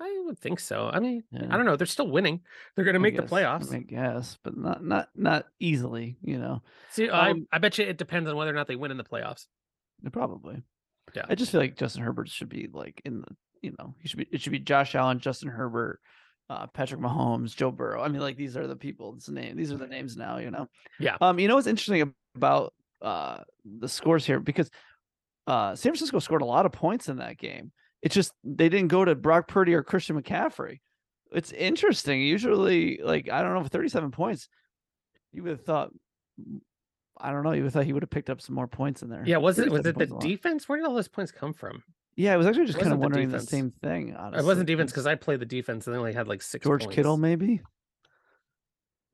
I 0.00 0.22
would 0.26 0.38
think 0.38 0.60
so. 0.60 0.88
I 0.92 1.00
mean, 1.00 1.24
Yeah. 1.32 1.46
I 1.50 1.56
don't 1.56 1.66
know. 1.66 1.76
They're 1.76 1.86
still 1.86 2.08
winning. 2.08 2.40
They're 2.74 2.84
going 2.84 2.94
to 2.94 3.00
I 3.00 3.02
make 3.02 3.16
the 3.16 3.22
playoffs. 3.22 3.74
I 3.74 3.80
guess, 3.80 4.38
but 4.44 4.56
not 4.56 4.84
not 4.84 5.08
not 5.16 5.46
easily. 5.58 6.16
You 6.22 6.38
know, 6.38 6.62
See, 6.90 7.08
I, 7.08 7.30
um, 7.30 7.46
I 7.52 7.58
bet 7.58 7.78
you 7.78 7.84
it 7.84 7.98
depends 7.98 8.28
on 8.28 8.36
whether 8.36 8.50
or 8.50 8.54
not 8.54 8.68
they 8.68 8.76
win 8.76 8.90
in 8.90 8.96
the 8.96 9.04
playoffs. 9.04 9.46
probably. 10.12 10.62
Yeah. 11.14 11.24
I 11.28 11.34
just 11.34 11.50
feel 11.50 11.60
like 11.60 11.76
Justin 11.76 12.02
Herbert 12.02 12.28
should 12.28 12.48
be 12.48 12.68
like 12.72 13.00
in 13.04 13.20
the. 13.22 13.36
You 13.60 13.74
know, 13.76 13.94
he 13.98 14.06
should 14.08 14.18
be. 14.20 14.28
It 14.30 14.40
should 14.40 14.52
be 14.52 14.60
Josh 14.60 14.94
Allen, 14.94 15.18
Justin 15.18 15.48
Herbert, 15.48 15.98
uh, 16.48 16.68
Patrick 16.68 17.00
Mahomes, 17.00 17.56
Joe 17.56 17.72
Burrow. 17.72 18.00
I 18.00 18.06
mean, 18.06 18.20
like 18.20 18.36
these 18.36 18.56
are 18.56 18.68
the 18.68 18.76
people. 18.76 19.14
It's 19.16 19.26
the 19.26 19.32
name. 19.32 19.56
These 19.56 19.72
are 19.72 19.76
the 19.78 19.88
names 19.88 20.16
now. 20.16 20.38
You 20.38 20.52
know. 20.52 20.68
Yeah. 21.00 21.16
Um. 21.20 21.40
You 21.40 21.48
know 21.48 21.56
what's 21.56 21.66
interesting 21.66 22.14
about 22.36 22.72
uh 23.02 23.38
the 23.64 23.88
scores 23.88 24.24
here 24.24 24.38
because 24.38 24.70
uh 25.48 25.74
San 25.74 25.90
Francisco 25.90 26.20
scored 26.20 26.42
a 26.42 26.46
lot 26.46 26.66
of 26.66 26.72
points 26.72 27.08
in 27.08 27.16
that 27.16 27.36
game. 27.36 27.72
It's 28.02 28.14
just 28.14 28.32
they 28.44 28.68
didn't 28.68 28.88
go 28.88 29.04
to 29.04 29.14
Brock 29.14 29.48
Purdy 29.48 29.74
or 29.74 29.82
Christian 29.82 30.20
McCaffrey. 30.20 30.80
It's 31.32 31.52
interesting. 31.52 32.20
Usually, 32.22 33.00
like 33.02 33.28
I 33.30 33.42
don't 33.42 33.54
know, 33.54 33.64
37 33.64 34.10
points, 34.10 34.48
you 35.32 35.42
would 35.42 35.50
have 35.50 35.64
thought 35.64 35.90
mm, 36.40 36.60
I 37.20 37.32
don't 37.32 37.42
know. 37.42 37.52
You 37.52 37.62
would 37.62 37.66
have 37.66 37.72
thought 37.74 37.84
he 37.84 37.92
would 37.92 38.02
have 38.02 38.10
picked 38.10 38.30
up 38.30 38.40
some 38.40 38.54
more 38.54 38.68
points 38.68 39.02
in 39.02 39.08
there. 39.08 39.24
Yeah, 39.26 39.38
was 39.38 39.58
it 39.58 39.70
was 39.70 39.84
it 39.84 39.98
the 39.98 40.06
points 40.06 40.24
defense? 40.24 40.68
Where 40.68 40.78
did 40.78 40.86
all 40.86 40.94
those 40.94 41.08
points 41.08 41.32
come 41.32 41.52
from? 41.52 41.82
Yeah, 42.16 42.34
I 42.34 42.36
was 42.36 42.46
actually 42.46 42.66
just 42.66 42.78
kind 42.78 42.92
of 42.92 42.98
wasn't 42.98 43.14
the 43.14 43.20
wondering 43.20 43.30
the 43.30 43.46
same 43.46 43.72
thing. 43.82 44.16
Honestly, 44.16 44.42
It 44.42 44.46
wasn't 44.46 44.66
defense 44.66 44.90
because 44.90 45.06
I 45.06 45.14
played 45.14 45.38
the 45.38 45.46
defense 45.46 45.86
and 45.86 45.94
they 45.94 45.98
only 45.98 46.12
had 46.12 46.26
like 46.26 46.42
six. 46.42 46.64
George 46.64 46.88
Kittle, 46.90 47.16
maybe 47.16 47.62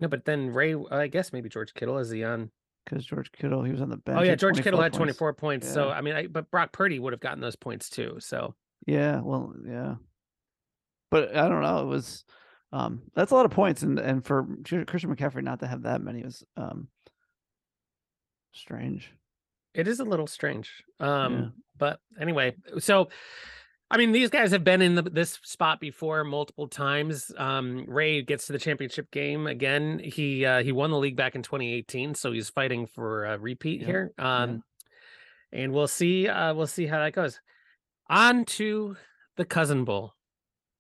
No, 0.01 0.09
but 0.09 0.25
then 0.25 0.51
Ray, 0.51 0.75
I 0.91 1.09
guess 1.09 1.33
maybe 1.33 1.51
George 1.51 1.75
Kittle 1.75 1.99
is 1.99 2.11
he 2.11 2.25
on? 2.25 2.51
because 2.85 3.05
George 3.05 3.33
Kittle 3.33 3.63
he 3.63 3.73
was 3.73 3.81
on 3.81 3.89
the 3.89 3.97
oh, 3.97 4.03
bench. 4.05 4.19
Oh 4.21 4.23
yeah, 4.23 4.35
George 4.35 4.57
Kittle 4.57 4.79
24 4.79 4.83
had 4.83 4.93
24 4.93 5.33
points. 5.35 5.73
So 5.73 5.89
Yeah. 5.89 5.95
I 5.95 6.01
mean, 6.01 6.15
I, 6.15 6.27
but 6.27 6.51
Brock 6.51 6.73
Purdy 6.73 6.99
would 6.99 7.13
have 7.13 7.21
gotten 7.21 7.41
those 7.41 7.57
points 7.57 7.89
too. 7.89 8.17
So 8.21 8.55
Yeah, 8.87 9.21
well, 9.21 9.55
yeah, 9.67 9.95
but 11.11 11.35
I 11.37 11.49
don't 11.49 11.63
know. 11.63 11.79
It 11.81 11.87
was 11.87 12.25
um 12.73 13.03
that's 13.15 13.31
a 13.33 13.35
lot 13.35 13.45
of 13.47 13.51
points, 13.53 13.83
and 13.83 13.99
and 13.99 14.25
for 14.25 14.47
Christian 14.65 15.15
McCaffrey 15.15 15.43
not 15.43 15.61
to 15.61 15.67
have 15.67 15.83
that 15.83 16.03
many 16.03 16.23
was 16.23 16.45
um 16.57 16.89
strange. 18.53 19.13
it 19.75 19.89
is 19.89 20.01
a 20.01 20.05
little 20.05 20.27
strange. 20.27 20.85
Um, 21.01 21.33
Yeah. 21.35 21.47
but 21.79 22.01
anyway, 22.21 22.55
so 22.79 23.09
I 23.91 23.97
mean, 23.99 24.13
these 24.13 24.31
guys 24.31 24.51
have 24.51 24.65
been 24.65 24.83
in 24.83 24.95
the, 24.97 25.03
this 25.03 25.39
spot 25.45 25.79
before 25.79 26.25
multiple 26.25 26.67
times. 26.67 27.31
Um, 27.37 27.85
Ray 27.87 28.23
gets 28.23 28.47
to 28.47 28.53
the 28.53 28.59
championship 28.59 29.11
game 29.11 29.47
again. 29.47 30.01
He 30.03 30.45
uh, 30.45 30.63
he 30.63 30.73
won 30.73 30.91
the 30.91 30.99
league 30.99 31.17
back 31.17 31.35
in 31.35 31.43
2018, 31.43 32.15
so 32.15 32.33
he's 32.33 32.49
fighting 32.51 32.87
for 32.87 33.25
a 33.27 33.39
repeat 33.39 33.81
Yeah, 33.81 33.87
here. 33.87 34.13
Um, 34.19 34.63
and 35.53 35.73
we'll 35.73 35.87
see. 35.87 36.29
Uh, 36.29 36.55
we'll 36.55 36.67
see 36.67 36.87
how 36.87 36.99
that 36.99 37.13
goes. 37.13 37.41
On 38.09 38.45
to 38.45 38.97
the 39.37 39.45
Cousin 39.45 39.85
Bowl. 39.85 40.13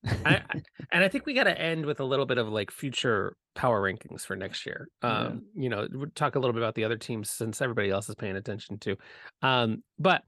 I, 0.06 0.42
I- 0.50 0.62
and 0.92 1.02
I 1.04 1.08
think 1.08 1.26
we 1.26 1.34
got 1.34 1.44
to 1.44 1.58
end 1.60 1.86
with 1.86 2.00
a 2.00 2.04
little 2.04 2.26
bit 2.26 2.38
of 2.38 2.48
like 2.48 2.70
future 2.70 3.36
power 3.54 3.80
rankings 3.82 4.22
for 4.22 4.36
next 4.36 4.66
year. 4.66 4.88
Yeah. 5.02 5.10
Um, 5.28 5.42
you 5.54 5.68
know, 5.68 5.88
we'll 5.90 6.10
talk 6.14 6.34
a 6.34 6.38
little 6.38 6.52
bit 6.52 6.62
about 6.62 6.74
the 6.74 6.84
other 6.84 6.96
teams 6.96 7.30
since 7.30 7.60
everybody 7.62 7.90
else 7.90 8.08
is 8.08 8.14
paying 8.14 8.36
attention 8.36 8.78
to. 8.80 8.96
Um, 9.42 9.82
but 9.98 10.22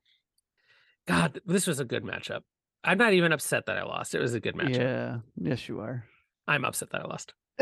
God, 1.07 1.41
this 1.47 1.67
was 1.67 1.79
a 1.81 1.85
good 1.85 2.03
matchup. 2.05 2.41
I'm 2.83 2.99
not 2.99 3.13
even 3.13 3.33
upset 3.33 3.67
that 3.67 3.77
I 3.79 3.83
lost. 3.83 4.15
It 4.15 4.21
was 4.21 4.35
a 4.35 4.41
good 4.41 4.55
matchup. 4.55 4.77
Yeah, 4.79 5.17
yes, 5.37 5.69
you 5.69 5.81
are. 5.81 6.05
I'm 6.49 6.65
upset 6.65 6.91
that 6.91 7.03
I 7.03 7.09
lost. 7.09 7.35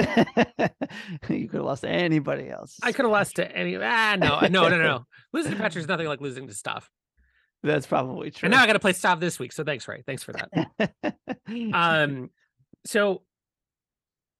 you 1.28 1.48
could 1.48 1.58
have 1.58 1.64
lost 1.64 1.82
to 1.82 1.88
anybody 1.88 2.48
else. 2.50 2.76
I 2.82 2.92
could 2.92 3.04
have 3.04 3.12
lost 3.12 3.36
to 3.36 3.56
any. 3.56 3.76
Ah, 3.76 4.16
no, 4.18 4.40
no, 4.48 4.68
no, 4.68 4.76
no. 4.82 5.06
losing 5.32 5.52
to 5.52 5.58
Patrick 5.58 5.82
is 5.82 5.88
nothing 5.88 6.06
like 6.06 6.20
losing 6.20 6.46
to 6.46 6.52
Stav. 6.54 6.84
That's 7.64 7.86
probably 7.86 8.30
true. 8.30 8.46
And 8.46 8.52
now 8.52 8.62
I 8.62 8.66
got 8.66 8.74
to 8.74 8.78
play 8.78 8.92
Stav 8.92 9.20
this 9.20 9.38
week. 9.38 9.52
So 9.52 9.64
thanks, 9.64 9.88
Ray. 9.88 10.02
Thanks 10.06 10.22
for 10.22 10.32
that. 10.32 11.16
Um, 11.74 12.30
so 12.86 13.22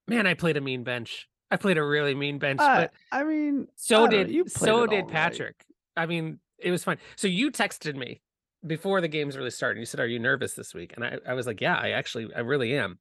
man, 0.09 0.27
I 0.27 0.35
played 0.35 0.57
a 0.57 0.61
mean 0.61 0.85
bench. 0.85 1.29
I 1.51 1.57
played 1.57 1.79
a 1.79 1.85
really 1.85 2.15
mean 2.15 2.39
bench, 2.39 2.61
Uh, 2.61 2.83
but 2.83 2.93
I 3.13 3.25
mean, 3.25 3.69
so 3.77 4.07
I 4.07 4.09
did 4.09 4.29
know, 4.29 4.33
you 4.33 4.45
so 4.49 4.87
did 4.87 5.05
right. 5.05 5.09
Patrick. 5.09 5.65
I 5.97 6.07
mean, 6.07 6.39
it 6.59 6.71
was 6.71 6.83
fun. 6.83 6.99
So 7.17 7.29
you 7.29 7.51
texted 7.53 7.95
me 7.95 8.21
before 8.67 9.01
the 9.01 9.09
games 9.09 9.37
really 9.37 9.51
started. 9.51 9.81
You 9.81 9.87
said, 9.87 10.01
"Are 10.01 10.07
you 10.07 10.19
nervous 10.19 10.55
this 10.55 10.75
week?" 10.75 10.95
And 10.97 11.05
I, 11.05 11.19
I 11.29 11.35
was 11.35 11.47
like, 11.47 11.61
"Yeah, 11.61 11.77
I 11.77 11.91
actually, 11.91 12.29
I 12.35 12.41
really 12.41 12.77
am." 12.77 12.99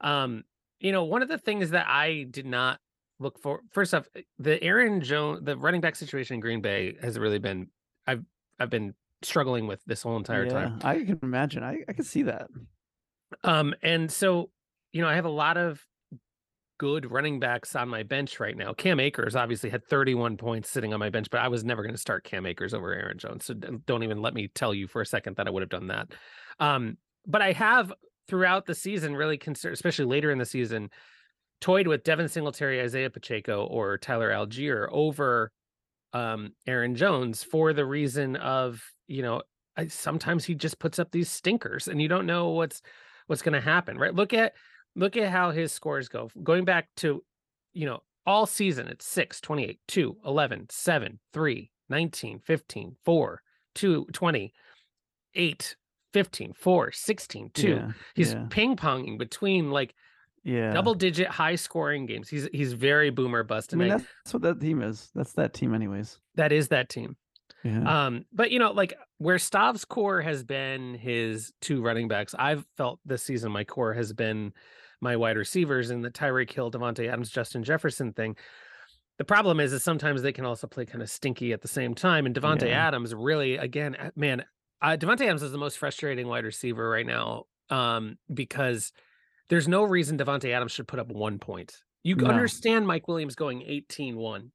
Um, 0.00 0.44
you 0.80 0.92
know, 0.92 1.04
one 1.04 1.22
of 1.22 1.28
the 1.28 1.38
things 1.38 1.70
that 1.70 1.86
I 1.88 2.26
did 2.28 2.46
not 2.46 2.78
look 3.18 3.40
for. 3.40 3.60
First 3.72 3.94
off, 3.94 4.06
the 4.38 4.62
Aaron 4.62 5.00
Jones, 5.00 5.40
the 5.44 5.56
running 5.56 5.80
back 5.80 5.96
situation 5.96 6.34
in 6.34 6.40
Green 6.40 6.60
Bay 6.60 6.96
has 7.00 7.18
really 7.18 7.38
been. 7.38 7.68
I've 8.06 8.24
I've 8.58 8.70
been 8.70 8.94
struggling 9.22 9.66
with 9.66 9.82
this 9.86 10.02
whole 10.02 10.16
entire 10.16 10.48
time. 10.48 10.78
I 10.82 11.04
can 11.04 11.18
imagine. 11.22 11.62
I 11.62 11.80
I 11.88 11.92
can 11.92 12.04
see 12.04 12.22
that. 12.22 12.48
Um, 13.42 13.74
and 13.82 14.10
so, 14.10 14.50
you 14.92 15.02
know, 15.02 15.08
I 15.08 15.14
have 15.14 15.24
a 15.24 15.30
lot 15.30 15.56
of 15.56 15.80
good 16.78 17.10
running 17.10 17.40
backs 17.40 17.74
on 17.74 17.88
my 17.88 18.02
bench 18.02 18.38
right 18.38 18.56
now. 18.56 18.72
Cam 18.72 19.00
Akers 19.00 19.34
obviously 19.34 19.70
had 19.70 19.84
31 19.88 20.36
points 20.36 20.70
sitting 20.70 20.92
on 20.92 21.00
my 21.00 21.10
bench, 21.10 21.28
but 21.30 21.40
I 21.40 21.48
was 21.48 21.64
never 21.64 21.82
going 21.82 21.94
to 21.94 22.00
start 22.00 22.24
Cam 22.24 22.46
Akers 22.46 22.74
over 22.74 22.92
Aaron 22.92 23.18
Jones. 23.18 23.46
So 23.46 23.54
don't 23.54 24.02
even 24.02 24.20
let 24.20 24.34
me 24.34 24.48
tell 24.54 24.74
you 24.74 24.86
for 24.86 25.00
a 25.00 25.06
second 25.06 25.36
that 25.36 25.46
I 25.46 25.50
would 25.50 25.62
have 25.62 25.70
done 25.70 25.88
that. 25.88 26.08
Um, 26.60 26.98
but 27.26 27.42
I 27.42 27.52
have 27.52 27.92
throughout 28.28 28.66
the 28.66 28.74
season 28.74 29.16
really 29.16 29.38
considered, 29.38 29.74
especially 29.74 30.04
later 30.04 30.30
in 30.30 30.38
the 30.38 30.44
season, 30.44 30.90
toyed 31.60 31.86
with 31.86 32.04
Devin 32.04 32.28
Singletary, 32.28 32.80
Isaiah 32.82 33.10
Pacheco, 33.10 33.64
or 33.64 33.96
Tyler 33.98 34.30
Allgeier 34.30 34.88
over 34.90 35.52
um 36.12 36.52
Aaron 36.66 36.94
Jones 36.94 37.42
for 37.42 37.72
the 37.72 37.84
reason 37.84 38.36
of, 38.36 38.82
you 39.06 39.22
know, 39.22 39.42
I, 39.76 39.88
sometimes 39.88 40.44
he 40.44 40.54
just 40.54 40.78
puts 40.78 40.98
up 40.98 41.10
these 41.10 41.30
stinkers 41.30 41.88
and 41.88 42.00
you 42.00 42.08
don't 42.08 42.26
know 42.26 42.50
what's 42.50 42.82
what's 43.26 43.42
going 43.42 43.54
to 43.54 43.60
happen, 43.60 43.98
right? 43.98 44.14
Look 44.14 44.32
at 44.32 44.54
look 44.94 45.16
at 45.16 45.30
how 45.30 45.50
his 45.50 45.72
scores 45.72 46.08
go. 46.08 46.30
Going 46.42 46.64
back 46.64 46.88
to, 46.98 47.22
you 47.72 47.86
know, 47.86 48.02
all 48.26 48.46
season 48.46 48.88
it's 48.88 49.06
6, 49.06 49.40
28, 49.40 49.78
2, 49.86 50.16
11, 50.24 50.66
7, 50.70 51.18
3, 51.32 51.70
19, 51.88 52.38
15, 52.40 52.96
4, 53.04 53.42
2, 53.74 54.06
20, 54.12 54.52
8, 55.34 55.76
15, 56.12 56.52
4, 56.54 56.92
16, 56.92 57.50
2. 57.54 57.68
Yeah, 57.68 57.90
He's 58.14 58.32
yeah, 58.32 58.46
ping-ponging 58.48 59.18
between 59.18 59.70
like 59.70 59.94
yeah. 60.42 60.72
double 60.72 60.94
digit 60.94 61.28
high 61.28 61.56
scoring 61.56 62.06
games. 62.06 62.28
He's 62.28 62.48
he's 62.52 62.72
very 62.72 63.10
boomer 63.10 63.42
bust 63.42 63.74
I 63.74 63.76
mean, 63.76 63.88
that's, 63.88 64.04
that's 64.24 64.34
what 64.34 64.42
that 64.42 64.60
team 64.60 64.82
is. 64.82 65.10
That's 65.14 65.32
that 65.34 65.52
team, 65.52 65.74
anyways. 65.74 66.18
that 66.36 66.52
is 66.52 66.68
that 66.68 66.88
team. 66.88 67.16
Yeah. 67.66 68.06
Um, 68.06 68.24
but 68.32 68.50
you 68.50 68.58
know, 68.58 68.72
like 68.72 68.94
where 69.18 69.38
Stav's 69.38 69.84
core 69.84 70.20
has 70.22 70.44
been 70.44 70.94
his 70.94 71.52
two 71.60 71.82
running 71.82 72.08
backs, 72.08 72.34
I've 72.38 72.66
felt 72.76 73.00
this 73.04 73.22
season 73.22 73.52
my 73.52 73.64
core 73.64 73.94
has 73.94 74.12
been 74.12 74.52
my 75.00 75.16
wide 75.16 75.36
receivers 75.36 75.90
and 75.90 76.04
the 76.04 76.10
Tyreek 76.10 76.50
Hill, 76.52 76.70
Davante 76.70 77.08
Adams, 77.08 77.30
Justin 77.30 77.62
Jefferson 77.62 78.12
thing. 78.12 78.36
The 79.18 79.24
problem 79.24 79.60
is, 79.60 79.72
is 79.72 79.82
sometimes 79.82 80.22
they 80.22 80.32
can 80.32 80.44
also 80.44 80.66
play 80.66 80.84
kind 80.84 81.02
of 81.02 81.10
stinky 81.10 81.52
at 81.52 81.62
the 81.62 81.68
same 81.68 81.94
time. 81.94 82.26
And 82.26 82.34
Davante 82.34 82.68
Yeah. 82.68 82.86
Adams 82.86 83.14
really, 83.14 83.56
again, 83.56 84.12
man, 84.14 84.44
uh, 84.82 84.96
Davante 84.98 85.22
Adams 85.22 85.42
is 85.42 85.52
the 85.52 85.58
most 85.58 85.78
frustrating 85.78 86.26
wide 86.28 86.44
receiver 86.44 86.88
right 86.88 87.06
now 87.06 87.44
um, 87.70 88.18
because 88.32 88.92
there's 89.48 89.68
no 89.68 89.82
reason 89.84 90.18
Davante 90.18 90.52
Adams 90.52 90.72
should 90.72 90.88
put 90.88 90.98
up 90.98 91.08
one 91.08 91.38
point. 91.38 91.78
You 92.04 92.16
No. 92.16 92.26
understand 92.28 92.86
Mike 92.86 93.08
Williams 93.08 93.34
going 93.34 93.62
18-1, 93.62 94.50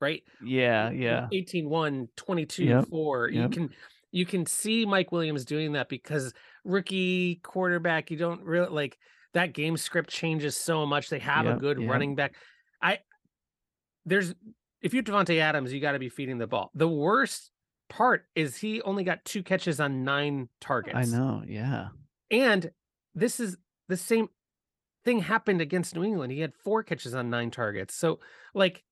right? 0.00 0.22
yeah, 0.44 0.90
yeah. 0.90 1.28
18 1.32 1.68
1 1.68 2.08
22 2.16 2.64
Yep, 2.64 2.88
4 2.88 3.28
you 3.30 3.48
can 3.48 3.70
you 4.12 4.26
can 4.26 4.46
see 4.46 4.86
mike 4.86 5.12
williams 5.12 5.44
doing 5.44 5.72
that 5.72 5.88
because 5.88 6.32
rookie 6.64 7.36
quarterback 7.42 8.10
you 8.10 8.16
don't 8.16 8.42
really 8.42 8.68
like 8.68 8.98
that 9.34 9.52
game 9.52 9.76
script 9.76 10.10
changes 10.10 10.56
so 10.56 10.86
much 10.86 11.08
they 11.08 11.18
have 11.18 11.46
a 11.46 11.54
good 11.54 11.80
yep. 11.80 11.90
running 11.90 12.14
back 12.14 12.34
i 12.82 12.98
there's 14.04 14.34
if 14.82 14.94
you're 14.94 15.02
Davante 15.02 15.38
adams 15.40 15.72
you 15.72 15.80
got 15.80 15.92
to 15.92 15.98
be 15.98 16.08
feeding 16.08 16.38
the 16.38 16.46
ball 16.46 16.70
the 16.74 16.88
worst 16.88 17.50
part 17.88 18.24
is 18.34 18.56
he 18.56 18.82
only 18.82 19.04
got 19.04 19.24
two 19.24 19.42
catches 19.42 19.80
on 19.80 20.04
nine 20.04 20.48
targets 20.60 20.96
I 20.96 21.04
know. 21.04 21.42
Yeah. 21.46 21.88
and 22.30 22.70
this 23.14 23.40
is 23.40 23.56
the 23.88 23.96
same 23.96 24.28
thing 25.06 25.20
happened 25.20 25.62
against 25.62 25.94
New 25.94 26.04
England. 26.04 26.32
He 26.32 26.40
had 26.40 26.52
four 26.52 26.82
catches 26.82 27.14
on 27.14 27.30
nine 27.30 27.50
targets. 27.50 27.94
So, 27.94 28.18
like, 28.54 28.82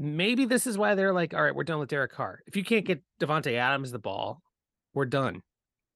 maybe 0.00 0.46
this 0.46 0.66
is 0.66 0.78
why 0.78 0.94
they're 0.94 1.12
like, 1.12 1.34
all 1.34 1.42
right, 1.42 1.54
we're 1.54 1.62
done 1.62 1.78
with 1.78 1.90
Derek 1.90 2.12
Carr. 2.12 2.40
If 2.46 2.56
you 2.56 2.64
can't 2.64 2.86
get 2.86 3.02
Davante 3.20 3.54
Adams 3.54 3.92
the 3.92 3.98
ball, 3.98 4.42
we're 4.94 5.04
done. 5.04 5.42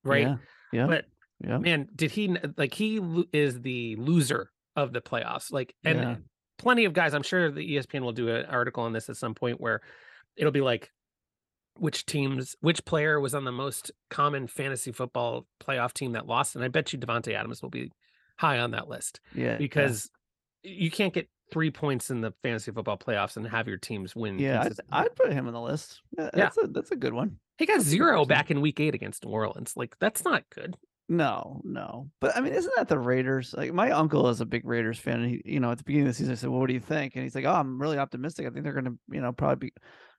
Right. 0.05 0.29
Yeah. 0.29 0.37
Yeah. 0.73 0.87
But 0.87 1.05
yeah. 1.41 1.59
man, 1.59 1.89
did 1.97 2.11
he 2.11 2.37
like 2.59 2.75
he 2.75 3.01
is 3.33 3.61
the 3.63 3.97
loser 3.97 4.51
of 4.77 4.93
the 4.93 5.01
playoffs? 5.01 5.51
Like, 5.51 5.75
and 5.85 5.99
Yeah. 5.99 6.17
plenty 6.59 6.85
of 6.85 6.93
guys, 6.93 7.15
I'm 7.15 7.23
sure 7.23 7.51
the 7.51 7.77
ESPN 7.77 8.03
will 8.03 8.13
do 8.13 8.29
an 8.29 8.45
article 8.45 8.85
on 8.85 8.93
this 8.93 9.09
at 9.09 9.17
some 9.17 9.35
point 9.35 9.59
where 9.59 9.81
it'll 10.37 10.53
be 10.53 10.61
like, 10.61 10.91
which 11.79 12.05
teams, 12.05 12.55
which 12.61 12.85
player 12.85 13.19
was 13.19 13.35
on 13.35 13.45
the 13.45 13.53
most 13.53 13.91
common 14.11 14.47
fantasy 14.47 14.93
football 14.93 15.47
playoff 15.61 15.95
team 15.95 16.13
that 16.13 16.27
lost? 16.27 16.55
And 16.55 16.65
I 16.65 16.69
bet 16.69 16.93
you 16.93 16.99
Davante 16.99 17.35
Adams 17.35 17.63
will 17.63 17.71
be 17.71 17.91
high 18.37 18.59
on 18.59 18.73
that 18.73 18.89
list 18.89 19.21
yeah. 19.35 19.57
because 19.57 20.11
you 20.63 20.91
can't 20.91 21.15
get 21.15 21.29
three 21.51 21.71
points 21.71 22.11
in 22.11 22.21
the 22.21 22.33
fantasy 22.43 22.73
football 22.73 22.99
playoffs 22.99 23.37
and 23.37 23.47
have 23.47 23.69
your 23.69 23.77
teams 23.79 24.15
win. 24.17 24.39
yeah, 24.39 24.63
I'd. 24.63 24.73
I'd 24.91 25.15
put 25.17 25.33
him 25.33 25.47
on 25.47 25.53
the 25.53 25.61
list. 25.61 26.01
Yeah, 26.17 26.25
Yeah. 26.25 26.31
That's 26.45 26.59
a 26.59 26.67
that's 26.69 26.91
a 26.91 26.97
good 26.97 27.13
one. 27.13 27.39
he 27.59 27.67
got 27.67 27.75
that's 27.75 27.87
zero 27.87 28.25
back 28.25 28.51
in 28.51 28.61
week 28.61 28.81
eight 28.81 28.95
against 28.95 29.25
New 29.25 29.31
Orleans. 29.31 29.75
Like 29.77 29.97
that's 30.01 30.25
not 30.25 30.45
good. 30.55 30.75
No, 31.09 31.61
no. 31.65 32.09
But 32.21 32.35
I 32.37 32.41
mean, 32.41 32.55
isn't 32.55 32.73
that 32.77 32.89
the 32.89 32.99
Raiders? 32.99 33.55
Like 33.57 33.75
my 33.75 33.91
uncle 33.91 34.29
is 34.31 34.41
a 34.41 34.47
big 34.47 34.65
Raiders 34.67 34.99
fan. 34.99 35.21
And 35.21 35.31
he, 35.31 35.43
you 35.45 35.61
know, 35.61 35.71
at 35.71 35.77
the 35.79 35.85
beginning 35.85 36.09
of 36.09 36.15
the 36.15 36.17
season, 36.17 36.33
I 36.33 36.37
said, 36.37 36.49
well, 36.49 36.61
"What 36.61 36.69
do 36.69 36.73
you 36.75 36.81
think?" 36.81 37.15
And 37.15 37.23
he's 37.25 37.35
like, 37.35 37.45
"Oh, 37.45 37.53
I'm 37.53 37.79
really 37.81 37.99
optimistic. 37.99 38.47
I 38.47 38.51
think 38.51 38.65
they're 38.65 38.73
going 38.73 38.87
to, 38.87 38.99
you 39.11 39.21
know, 39.21 39.33
probably 39.33 39.69
be." 39.69 39.73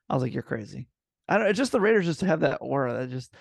I 0.08 0.14
was 0.14 0.22
like, 0.22 0.32
"You're 0.32 0.44
crazy." 0.44 0.86
I 1.28 1.38
don't. 1.38 1.48
It's 1.48 1.58
just 1.58 1.72
the 1.72 1.80
Raiders 1.80 2.06
just 2.06 2.20
have 2.20 2.40
that 2.40 2.58
aura. 2.60 2.94
That 3.00 3.10
just 3.10 3.34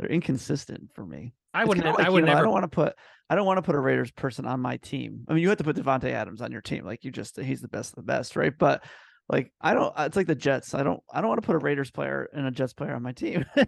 they're 0.00 0.10
inconsistent 0.10 0.90
for 0.94 1.06
me. 1.06 1.34
I 1.54 1.60
It's 1.62 1.68
would. 1.68 1.76
kinda 1.78 1.92
like, 1.92 2.00
I 2.00 2.08
you 2.08 2.14
would 2.14 2.24
know, 2.24 2.32
I 2.32 2.34
never. 2.34 2.44
don't 2.46 2.52
want 2.52 2.64
to 2.64 2.68
put. 2.68 2.94
I 3.30 3.34
don't 3.34 3.46
want 3.46 3.58
to 3.58 3.62
put 3.62 3.74
a 3.74 3.80
Raiders 3.80 4.10
person 4.10 4.46
on 4.46 4.60
my 4.60 4.78
team. 4.78 5.24
I 5.28 5.34
mean, 5.34 5.42
you 5.42 5.48
have 5.50 5.58
to 5.58 5.64
put 5.64 5.76
Davante 5.76 6.10
Adams 6.10 6.40
on 6.40 6.50
your 6.52 6.62
team. 6.62 6.84
Like 6.84 7.04
you 7.04 7.10
just, 7.10 7.38
he's 7.38 7.60
the 7.60 7.68
best 7.68 7.90
of 7.90 7.96
the 7.96 8.02
best, 8.02 8.36
right? 8.36 8.52
But 8.58 8.82
like, 9.28 9.52
I 9.60 9.74
don't. 9.74 9.92
It's 9.98 10.16
like 10.16 10.26
the 10.26 10.34
Jets. 10.34 10.72
I 10.74 10.82
don't. 10.82 11.00
I 11.12 11.20
don't 11.20 11.28
want 11.28 11.42
to 11.42 11.46
put 11.46 11.54
a 11.54 11.58
Raiders 11.58 11.90
player 11.90 12.28
and 12.32 12.46
a 12.46 12.50
Jets 12.50 12.72
player 12.72 12.94
on 12.94 13.02
my 13.02 13.12
team. 13.12 13.44
I 13.56 13.66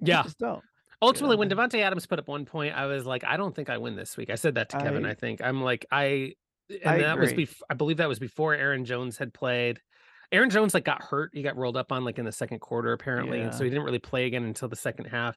Yeah. 0.00 0.22
just 0.22 0.38
don't. 0.38 0.62
Ultimately, 1.02 1.36
when 1.36 1.50
Davante 1.50 1.80
Adams 1.80 2.06
put 2.06 2.18
up 2.18 2.26
one 2.28 2.46
point, 2.46 2.74
I 2.74 2.86
was 2.86 3.04
like, 3.04 3.22
I 3.22 3.36
don't 3.36 3.54
think 3.54 3.68
I 3.68 3.76
win 3.76 3.96
this 3.96 4.16
week. 4.16 4.30
I 4.30 4.36
said 4.36 4.54
that 4.54 4.70
to 4.70 4.78
Kevin. 4.78 5.04
I- 5.04 5.10
I, 5.10 5.14
think 5.14 5.42
I'm 5.42 5.60
like 5.62 5.84
I, 5.92 6.32
and 6.70 6.80
I 6.86 6.98
that 7.00 7.18
was 7.18 7.32
agree. 7.32 7.44
before. 7.44 7.66
I 7.68 7.74
believe 7.74 7.98
that 7.98 8.08
was 8.08 8.18
before 8.18 8.54
Aaron 8.54 8.86
Jones 8.86 9.18
had 9.18 9.34
played. 9.34 9.78
Aaron 10.32 10.48
Jones 10.48 10.72
like 10.72 10.84
got 10.86 11.02
hurt. 11.02 11.30
He 11.34 11.42
got 11.42 11.56
rolled 11.58 11.76
up 11.76 11.92
on 11.92 12.02
like 12.04 12.18
in 12.18 12.24
the 12.24 12.32
second 12.32 12.60
quarter 12.60 12.92
apparently, 12.94 13.42
and 13.42 13.54
so 13.54 13.62
he 13.62 13.68
didn't 13.70 13.84
really 13.84 13.98
play 13.98 14.24
again 14.24 14.44
until 14.44 14.68
the 14.68 14.74
second 14.76 15.04
half. 15.04 15.36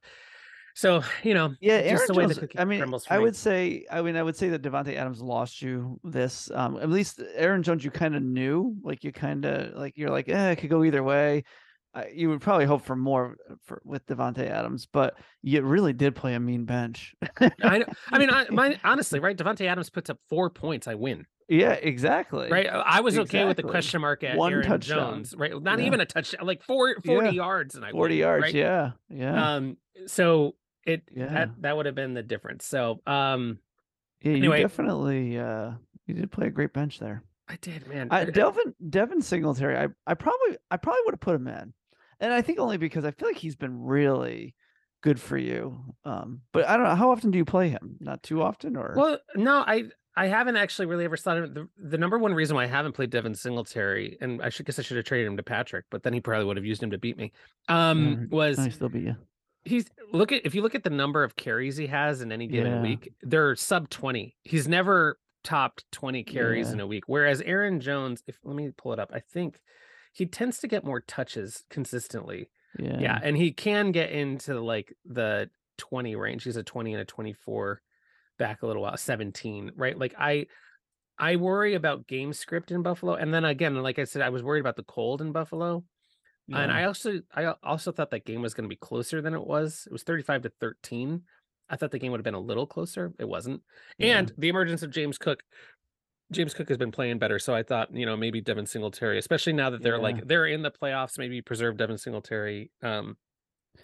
So 0.76 1.02
you 1.24 1.34
know, 1.34 1.54
Yeah, 1.62 1.82
just 1.82 1.92
Aaron 1.92 2.08
the 2.08 2.14
way 2.14 2.34
Jones. 2.34 2.50
I 2.58 2.66
mean, 2.66 2.82
I 3.10 3.18
me. 3.18 3.24
would 3.24 3.36
say, 3.36 3.86
I 3.92 4.02
mean, 4.02 4.16
I 4.16 4.24
would 4.24 4.36
say 4.36 4.50
that 4.50 4.62
Davante 4.62 4.96
Adams 4.96 5.22
lost 5.22 5.62
you 5.62 6.00
this. 6.04 6.50
Um, 6.52 6.78
at 6.78 6.90
least 6.90 7.22
Aaron 7.36 7.64
Jones, 7.64 7.84
you 7.84 7.92
kind 7.92 8.16
of 8.16 8.24
knew, 8.24 8.76
like 8.84 9.04
you 9.04 9.12
kind 9.12 9.46
of 9.46 9.76
like 9.76 9.98
you're 9.98 10.10
like, 10.10 10.30
eh, 10.30 10.52
it 10.52 10.56
could 10.58 10.70
go 10.70 10.84
either 10.84 11.04
way. 11.04 11.44
Uh, 11.94 12.04
you 12.14 12.30
would 12.30 12.40
probably 12.40 12.66
hope 12.66 12.84
for 12.84 12.96
more 12.96 13.36
for 13.64 13.82
with 13.84 14.06
Davante 14.06 14.48
Adams, 14.48 14.88
but 14.92 15.16
you 15.42 15.62
really 15.64 15.94
did 15.94 16.16
play 16.16 16.36
a 16.36 16.40
mean 16.40 16.66
bench. 16.66 17.16
I 17.64 17.80
know. 17.80 17.86
I 18.12 18.20
mean, 18.20 18.30
I, 18.30 18.48
my 18.52 18.80
honestly, 18.84 19.20
right? 19.20 19.36
Davante 19.36 19.66
Adams 19.66 19.90
puts 19.90 20.10
up 20.10 20.20
four 20.30 20.50
points. 20.50 20.88
I 20.88 20.96
win. 20.96 21.26
Yeah, 21.50 21.72
exactly. 21.74 22.50
Right. 22.50 22.68
I 22.68 23.02
was 23.02 23.18
okay 23.20 23.46
with 23.46 23.58
the 23.58 23.64
question 23.64 24.02
mark 24.02 24.24
at 24.24 24.38
One 24.38 24.54
Aaron 24.54 24.66
touchdown. 24.68 25.14
Jones. 25.16 25.36
Right. 25.36 25.52
Not 25.62 25.80
Yeah. 25.80 25.86
even 25.86 26.00
a 26.02 26.06
touchdown. 26.06 26.46
Like 26.46 26.64
four, 26.64 26.96
40 27.06 27.26
Yeah. 27.28 27.32
yards, 27.32 27.76
and 27.76 27.84
I 27.84 27.92
Forty 27.92 28.16
win, 28.16 28.20
yards. 28.20 28.44
right? 28.44 28.54
Yeah, 28.56 28.92
yeah, 29.10 29.56
Um. 29.56 29.78
So 30.08 30.56
it 30.86 31.04
Yeah. 31.12 31.28
that 31.28 31.50
that 31.62 31.76
would 31.78 31.86
have 31.88 31.96
been 31.96 32.14
the 32.14 32.24
difference. 32.24 32.66
So 32.66 33.02
um, 33.06 33.60
yeah. 34.22 34.34
You 34.34 34.52
definitely, 34.52 35.38
uh, 35.40 35.72
you 36.06 36.14
did 36.14 36.32
play 36.32 36.48
a 36.48 36.52
great 36.52 36.74
bench 36.74 37.00
there. 37.00 37.24
I 37.48 37.58
did, 37.62 37.88
man. 37.88 38.10
I- 38.12 38.26
Devin 38.26 38.76
Devin 38.90 39.22
Singletary, 39.22 39.76
I, 39.78 39.88
I 40.06 40.14
probably 40.14 40.58
I 40.70 40.78
probably 40.78 41.02
would 41.06 41.14
have 41.16 41.20
put 41.20 41.36
him 41.36 41.48
in, 41.48 41.74
and 42.20 42.32
I 42.34 42.42
think 42.42 42.60
only 42.60 42.78
because 42.78 43.06
I 43.06 43.12
feel 43.12 43.28
like 43.28 43.38
he's 43.38 43.56
been 43.56 43.82
really 43.84 44.56
good 45.02 45.20
for 45.20 45.38
you. 45.38 45.96
Um, 46.06 46.42
but 46.52 46.68
I 46.68 46.76
don't 46.76 46.86
know 46.86 46.96
how 46.96 47.12
often 47.12 47.32
do 47.32 47.38
you 47.38 47.46
play 47.46 47.70
him? 47.70 47.96
Not 48.00 48.22
too 48.22 48.42
often, 48.42 48.76
or 48.76 48.94
Well, 48.96 49.20
no, 49.36 49.64
I 49.66 49.86
I 50.16 50.28
haven't 50.28 50.58
actually 50.58 50.88
really 50.88 51.06
ever 51.06 51.16
thought 51.18 51.38
of 51.38 51.44
it. 51.46 51.54
The, 51.54 51.68
the 51.78 51.98
number 51.98 52.18
one 52.18 52.34
reason 52.34 52.56
why 52.56 52.64
I 52.64 52.68
haven't 52.68 52.94
played 52.94 53.10
Devin 53.10 53.36
Singletary, 53.36 54.18
and 54.20 54.42
I 54.42 54.50
should 54.50 54.66
guess 54.66 54.80
I 54.80 54.82
should 54.82 54.98
have 54.98 55.06
traded 55.06 55.28
him 55.28 55.38
to 55.38 55.44
Patrick, 55.44 55.86
but 55.92 56.04
then 56.04 56.14
he 56.14 56.20
probably 56.20 56.46
would 56.46 56.58
have 56.58 56.66
used 56.66 56.84
him 56.84 56.92
to 56.92 56.98
beat 56.98 57.18
me. 57.18 57.32
Um, 57.68 58.28
Mm, 58.28 58.30
was 58.32 58.60
I 58.60 58.70
still 58.70 58.90
be 58.90 59.02
you. 59.02 59.16
he's 59.64 59.86
look 60.12 60.32
at 60.32 60.46
if 60.46 60.56
you 60.56 60.62
look 60.62 60.76
at 60.76 60.84
the 60.84 60.90
number 60.90 61.24
of 61.24 61.36
carries 61.36 61.78
he 61.78 61.88
has 61.88 62.22
in 62.22 62.32
any 62.32 62.48
given 62.48 62.72
Yeah. 62.74 62.82
week, 62.82 63.14
they're 63.22 63.56
sub 63.56 63.90
twenty. 63.90 64.36
He's 64.44 64.68
never 64.68 65.20
topped 65.44 65.86
twenty 65.92 66.24
carries 66.24 66.68
Yeah. 66.68 66.74
in 66.74 66.80
a 66.82 66.88
week. 66.88 67.04
Whereas 67.08 67.42
Aaron 67.42 67.80
Jones, 67.80 68.22
if 68.28 68.38
let 68.44 68.56
me 68.56 68.72
pull 68.76 68.92
it 68.94 69.00
up, 69.00 69.12
I 69.14 69.20
think 69.20 69.60
he 70.12 70.26
tends 70.26 70.60
to 70.60 70.68
get 70.68 70.84
more 70.84 71.00
touches 71.02 71.64
consistently. 71.70 72.50
Yeah, 72.78 73.00
Yeah, 73.00 73.20
and 73.24 73.38
he 73.38 73.52
can 73.52 73.92
get 73.92 74.12
into 74.12 74.60
like 74.60 74.94
the 75.06 75.50
20 75.78 76.16
range. 76.16 76.44
He's 76.44 76.58
a 76.58 76.64
20 76.64 76.94
and 76.94 77.02
a 77.02 77.06
24 77.06 77.82
back 78.40 78.64
a 78.64 78.68
little 78.68 78.82
while, 78.82 78.98
17, 78.98 79.74
right? 79.76 79.98
Like 79.98 80.16
I 80.18 80.48
I 81.20 81.36
worry 81.36 81.76
about 81.76 82.08
game 82.08 82.34
script 82.34 82.72
in 82.72 82.82
Buffalo. 82.82 83.14
And 83.14 83.32
then 83.34 83.46
again, 83.46 83.76
like 83.76 84.00
I 84.00 84.06
said, 84.06 84.24
I 84.24 84.30
was 84.30 84.42
worried 84.42 84.62
about 84.62 84.78
the 84.78 84.84
cold 84.84 85.22
in 85.22 85.32
Buffalo. 85.32 85.84
And. 86.52 86.72
I 86.72 86.86
also 86.86 87.20
I 87.36 87.54
also 87.62 87.92
thought 87.92 88.10
that 88.10 88.26
game 88.26 88.42
was 88.42 88.56
going 88.56 88.64
to 88.64 88.70
be 88.70 88.76
closer 88.78 89.22
than 89.22 89.36
it 89.36 89.46
was. 89.46 89.84
It 89.86 89.92
was 89.92 90.02
35 90.02 90.44
to 90.44 90.52
13. 90.60 91.22
I 91.70 91.76
thought 91.76 91.92
the 91.92 92.00
game 92.00 92.12
would 92.12 92.18
have 92.20 92.24
been 92.26 92.34
a 92.34 92.40
little 92.40 92.66
closer. 92.66 93.14
It 93.20 93.30
wasn't. 93.30 93.62
Yeah. 94.00 94.18
And 94.18 94.34
the 94.38 94.50
emergence 94.50 94.82
of 94.82 94.90
James 94.90 95.20
Cook. 95.20 95.44
James 96.32 96.54
Cook 96.54 96.70
has 96.70 96.78
been 96.78 96.92
playing 96.92 97.18
better, 97.18 97.40
so 97.40 97.56
I 97.56 97.64
thought, 97.64 97.94
you 97.94 98.06
know, 98.06 98.16
maybe 98.16 98.40
Devin 98.40 98.68
Singletary, 98.68 99.18
especially 99.18 99.54
now 99.54 99.72
that 99.72 99.82
they're 99.82 99.96
Yeah. 99.96 100.02
like 100.02 100.28
they're 100.28 100.46
in 100.46 100.62
the 100.62 100.70
playoffs, 100.70 101.18
maybe 101.18 101.42
preserve 101.42 101.78
Devin 101.78 101.98
Singletary. 101.98 102.72
Um, 102.84 103.18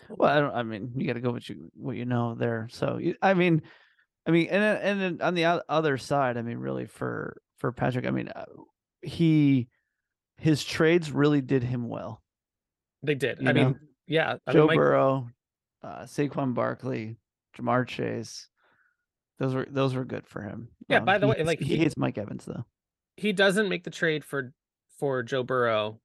Well, 0.10 0.30
I 0.30 0.40
don't. 0.40 0.54
I 0.56 0.64
mean, 0.64 0.94
you 0.96 1.08
got 1.08 1.14
to 1.14 1.22
go 1.22 1.32
with 1.32 1.50
you 1.50 1.72
what 1.76 1.96
you 1.96 2.06
know 2.06 2.36
there. 2.36 2.68
So 2.72 2.98
you, 2.98 3.16
I 3.22 3.34
mean, 3.34 3.62
I 4.28 4.32
mean, 4.32 4.48
and 4.48 4.64
and 4.64 5.02
then 5.02 5.22
on 5.22 5.36
the 5.36 5.46
other 5.70 5.98
side, 5.98 6.38
I 6.38 6.42
mean, 6.42 6.58
really 6.58 6.86
for 6.86 7.42
for 7.58 7.72
Patrick, 7.72 8.06
I 8.06 8.12
mean, 8.12 8.30
uh, 8.30 8.46
he 9.02 9.68
his 10.38 10.64
trades 10.64 11.12
really 11.12 11.42
did 11.42 11.64
him 11.64 11.88
well. 11.88 12.22
They 13.04 13.16
did. 13.16 13.40
You 13.42 13.50
I 13.50 13.52
know? 13.52 13.64
mean, 13.66 13.80
yeah. 14.08 14.38
I 14.48 14.52
Joe 14.54 14.60
mean, 14.62 14.68
Mike, 14.68 14.78
Burrow, 14.78 15.30
uh, 15.84 16.04
Saquon 16.04 16.54
Barkley, 16.54 17.18
Ja'Marr 17.58 17.88
Chase. 17.88 18.50
Those 19.38 19.54
were 19.54 19.68
those 19.70 19.94
were 19.94 20.06
good 20.06 20.26
for 20.28 20.42
him. 20.42 20.70
Yeah, 20.90 21.02
by 21.02 21.18
the 21.18 21.28
he 21.28 21.32
way, 21.34 21.44
like, 21.44 21.60
he 21.60 21.66
he- 21.66 21.78
hates 21.78 21.98
Mike 21.98 22.18
Evans 22.18 22.46
though. 22.46 22.66
he 23.18 23.32
doesn't 23.34 23.70
make 23.70 23.84
the 23.84 23.90
trade 23.92 24.24
for 24.26 24.54
for 24.98 25.22
Joe 25.24 25.44
Burrow. 25.44 26.00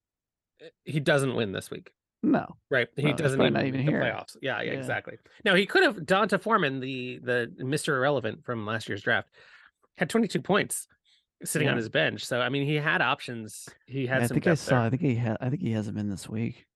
He 0.85 1.01
doesn't 1.01 1.35
win 1.35 1.53
this 1.53 1.71
week, 1.71 1.91
No, 2.23 2.57
right? 2.71 2.89
He 2.97 3.03
No, 3.05 3.13
doesn't 3.15 3.41
even 3.41 3.57
even 3.67 3.85
the 3.87 3.91
here. 3.93 4.03
playoffs. 4.03 4.37
Yeah, 4.43 4.61
yeah, 4.61 4.73
Yeah. 4.73 4.79
exactly. 4.79 5.17
Now 5.45 5.55
he 5.55 5.65
could 5.65 5.83
have 5.83 6.05
D'Onta 6.05 6.39
Foreman, 6.41 6.81
the 6.81 7.19
the 7.23 7.51
Mister 7.59 7.97
Irrelevant 7.97 8.45
from 8.45 8.67
last 8.67 8.89
year's 8.89 9.03
draft, 9.03 9.29
had 9.97 10.11
22 10.11 10.43
points 10.43 10.87
sitting 11.45 11.69
on 11.69 11.77
his 11.79 11.89
bench. 11.89 12.25
So 12.27 12.41
I 12.41 12.51
mean, 12.51 12.67
he 12.67 12.75
had 12.77 13.01
options. 13.01 13.69
He 13.87 14.05
Yeah, 14.05 14.15
had 14.15 14.23
I 14.25 14.29
think 14.29 14.47
I 14.47 14.55
saw. 14.55 14.71
there. 14.77 14.81
I 14.81 14.91
think 14.91 15.01
he 15.03 15.15
had. 15.15 15.39
I 15.41 15.49
think 15.49 15.63
he 15.63 15.73
has 15.73 15.89
him 15.89 15.97
in 15.97 16.11
this 16.11 16.29
week. 16.29 16.67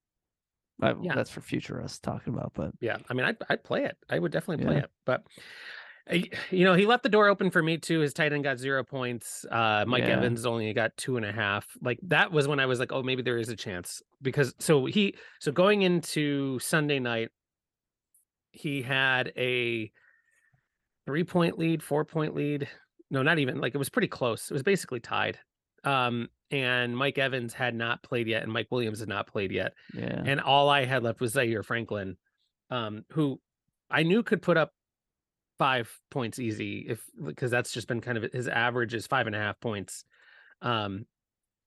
I, 0.81 0.95
Yeah. 1.03 1.15
That's 1.15 1.31
for 1.31 1.41
future 1.43 1.81
us 1.83 1.99
talking 1.99 2.33
about. 2.35 2.53
But 2.55 2.73
Yeah, 2.81 2.97
I 3.11 3.13
mean, 3.15 3.27
I'd 3.27 3.37
I'd 3.51 3.63
play 3.65 3.85
it. 3.85 3.97
I 4.09 4.19
would 4.19 4.33
definitely 4.33 4.65
play 4.65 4.77
Yeah. 4.77 4.85
it. 4.85 4.91
But 5.05 5.25
you 6.13 6.65
know, 6.65 6.75
he 6.75 6.85
left 6.87 7.03
the 7.03 7.09
door 7.09 7.29
open 7.29 7.51
for 7.51 7.63
me 7.63 7.79
too. 7.79 8.01
His 8.01 8.13
tight 8.13 8.33
end 8.33 8.45
got 8.45 8.59
zero 8.59 8.85
points. 8.85 9.47
Uh, 9.51 9.85
Mike 9.87 10.05
Yeah. 10.05 10.17
Evans 10.19 10.45
only 10.45 10.73
got 10.75 10.97
two 10.97 11.17
and 11.17 11.25
a 11.25 11.33
half. 11.33 11.67
Like 11.81 11.99
that 12.05 12.31
was 12.31 12.47
when 12.47 12.61
I 12.61 12.67
was 12.67 12.79
like, 12.79 12.93
oh, 12.93 13.03
maybe 13.03 13.23
there 13.23 13.39
is 13.39 13.49
a 13.49 13.57
chance 13.57 14.03
because 14.21 14.55
so 14.59 14.85
he 14.85 15.15
so 15.41 15.51
going 15.51 15.83
into 15.83 16.59
Sunday 16.59 16.99
night, 16.99 17.31
he 18.53 18.83
had 18.83 19.33
a 19.37 19.91
three 21.07 21.25
point 21.25 21.59
lead, 21.59 21.83
four 21.83 22.05
point 22.05 22.35
lead. 22.35 22.69
No, 23.11 23.23
not 23.23 23.39
even 23.39 23.61
like 23.61 23.75
it 23.75 23.79
was 23.79 23.91
pretty 23.91 24.09
close. 24.09 24.51
It 24.51 24.55
was 24.55 24.63
basically 24.63 25.01
tied. 25.01 25.39
Um, 25.85 26.29
and 26.51 26.97
Mike 26.97 27.19
Evans 27.19 27.53
had 27.53 27.75
not 27.75 28.03
played 28.03 28.27
yet, 28.27 28.43
and 28.43 28.53
Mike 28.53 28.69
Williams 28.71 29.01
had 29.01 29.09
not 29.09 29.27
played 29.27 29.53
yet 29.53 29.73
yeah, 29.95 30.23
and 30.25 30.41
all 30.41 30.69
I 30.69 30.85
had 30.85 31.03
left 31.03 31.21
was 31.21 31.33
Zaire 31.33 31.63
Franklin, 31.63 32.17
um, 32.71 33.05
who 33.11 33.41
I 33.91 34.03
knew 34.03 34.23
could 34.23 34.41
put 34.41 34.57
up 34.57 34.73
five 35.59 35.91
points 36.11 36.39
easy 36.39 36.87
if 36.89 37.03
because 37.25 37.51
that's 37.51 37.73
just 37.73 37.89
been 37.89 38.01
kind 38.01 38.19
of 38.19 38.33
his 38.33 38.49
average 38.49 38.95
is 38.95 39.07
five 39.07 39.27
and 39.27 39.37
a 39.37 39.39
half 39.39 39.61
points. 39.61 40.05
Um, 40.63 41.07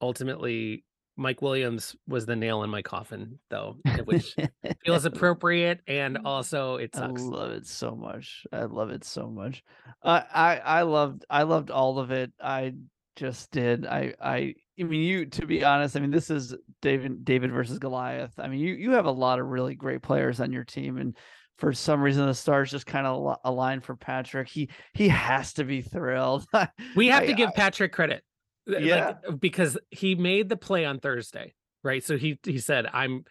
ultimately, 0.02 0.84
Mike 1.18 1.42
Williams 1.42 1.96
was 2.08 2.26
the 2.26 2.36
nail 2.36 2.64
in 2.64 2.70
my 2.70 2.84
coffin, 2.84 3.40
though, 3.50 3.78
which 4.06 4.36
feels 4.86 5.06
appropriate 5.06 5.82
and 5.88 6.20
also 6.26 6.76
it 6.76 6.96
sucks. 6.96 7.22
I 7.22 7.26
love 7.26 7.52
it 7.52 7.68
so 7.68 7.96
much. 7.96 8.46
I 8.54 8.64
love 8.64 8.92
it 8.92 9.04
so 9.04 9.28
much. 9.28 9.64
I 10.04 10.24
I 10.34 10.58
I 10.58 10.82
loved 10.84 11.26
I 11.30 11.44
loved 11.44 11.72
all 11.72 11.98
of 11.98 12.12
it. 12.12 12.32
I 12.42 12.74
just 13.16 13.52
did. 13.52 13.88
I 13.88 14.14
I 14.22 14.54
I 14.80 14.84
mean 14.84 15.02
you 15.02 15.26
to 15.26 15.48
be 15.48 15.64
honest, 15.64 15.98
I 15.98 16.02
mean 16.02 16.12
this 16.12 16.30
is 16.30 16.56
David 16.84 17.26
David 17.26 17.52
versus 17.52 17.80
Goliath. 17.80 18.34
I 18.38 18.48
mean 18.48 18.60
you 18.60 18.76
you 18.76 18.92
have 18.92 19.06
a 19.06 19.12
lot 19.12 19.40
of 19.40 19.48
really 19.48 19.74
great 19.74 20.04
players 20.04 20.40
on 20.40 20.54
your 20.54 20.66
team 20.66 20.98
and 20.98 21.18
for 21.58 21.74
some 21.74 22.02
reason 22.02 22.26
the 22.26 22.34
stars 22.34 22.70
just 22.72 22.86
kind 22.86 23.08
of 23.08 23.38
aligned 23.44 23.84
for 23.84 23.96
Patrick. 23.96 24.48
He 24.48 24.70
he 24.94 25.08
has 25.10 25.54
to 25.54 25.64
be 25.64 25.82
thrilled. 25.82 26.46
We 26.96 27.08
have 27.08 27.24
I- 27.24 27.28
to 27.28 27.34
give 27.34 27.50
I- 27.50 27.54
Patrick 27.56 27.92
credit. 27.94 28.24
th- 28.68 28.80
like, 28.80 28.86
Yeah. 28.86 29.14
Uh, 29.28 29.32
because 29.32 29.78
he 29.92 30.16
made 30.16 30.50
the 30.50 30.58
play 30.58 30.86
on 30.86 31.00
Thursday, 31.00 31.54
right? 31.84 32.04
So 32.04 32.18
he 32.18 32.40
he 32.44 32.60
said, 32.60 32.88
I'm 32.92 33.24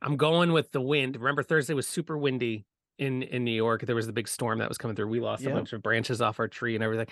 I'm 0.00 0.16
going 0.16 0.52
with 0.52 0.70
the 0.72 0.80
wind. 0.80 1.16
Remember, 1.16 1.42
Thursday 1.42 1.74
was 1.74 1.86
super 1.88 2.16
windy 2.18 2.66
in 2.98 3.22
in 3.22 3.44
New 3.44 3.52
York. 3.54 3.82
There 3.82 3.96
was 3.96 4.06
the 4.06 4.12
big 4.12 4.28
storm 4.28 4.58
that 4.58 4.68
was 4.68 4.78
coming 4.78 4.96
through. 4.96 5.08
We 5.08 5.20
lost 5.20 5.42
Yep. 5.42 5.52
a 5.52 5.54
bunch 5.54 5.72
of 5.72 5.82
branches 5.82 6.20
off 6.20 6.38
our 6.40 6.48
tree 6.48 6.74
and 6.74 6.84
everything. 6.84 7.06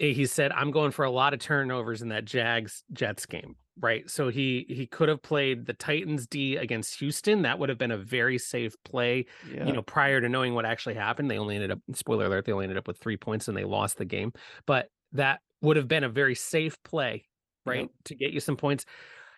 Eh, 0.00 0.12
He 0.12 0.26
said, 0.26 0.50
I'm 0.52 0.70
going 0.70 0.90
for 0.90 1.04
a 1.04 1.10
lot 1.10 1.34
of 1.34 1.40
turnovers 1.40 2.02
in 2.02 2.08
that 2.08 2.24
Jags 2.24 2.82
Jets 2.92 3.26
game. 3.26 3.56
Right. 3.78 4.10
So 4.10 4.28
he 4.28 4.66
he 4.68 4.86
could 4.86 5.08
have 5.08 5.22
played 5.22 5.64
the 5.64 5.72
Titans 5.72 6.26
D 6.26 6.56
against 6.56 6.98
Houston. 6.98 7.42
That 7.42 7.58
would 7.58 7.70
have 7.70 7.78
been 7.78 7.92
a 7.92 7.96
very 7.96 8.36
safe 8.36 8.74
play 8.84 9.24
yeah. 9.50 9.66
you 9.66 9.72
know, 9.72 9.80
prior 9.80 10.20
to 10.20 10.28
knowing 10.28 10.54
what 10.54 10.66
actually 10.66 10.96
happened, 10.96 11.30
they 11.30 11.38
only 11.38 11.54
ended 11.54 11.70
up, 11.70 11.78
spoiler 11.94 12.26
alert, 12.26 12.44
they 12.44 12.52
only 12.52 12.64
ended 12.64 12.76
up 12.76 12.86
with 12.86 12.98
three 12.98 13.16
points 13.16 13.48
and 13.48 13.56
they 13.56 13.64
lost 13.64 13.96
the 13.96 14.04
game. 14.04 14.32
But 14.66 14.90
that 15.12 15.40
would 15.62 15.76
have 15.78 15.88
been 15.88 16.04
a 16.04 16.10
very 16.10 16.34
safe 16.34 16.76
play, 16.82 17.24
right? 17.64 17.82
Yep. 17.82 17.90
To 18.06 18.14
get 18.16 18.32
you 18.32 18.40
some 18.40 18.56
points. 18.56 18.84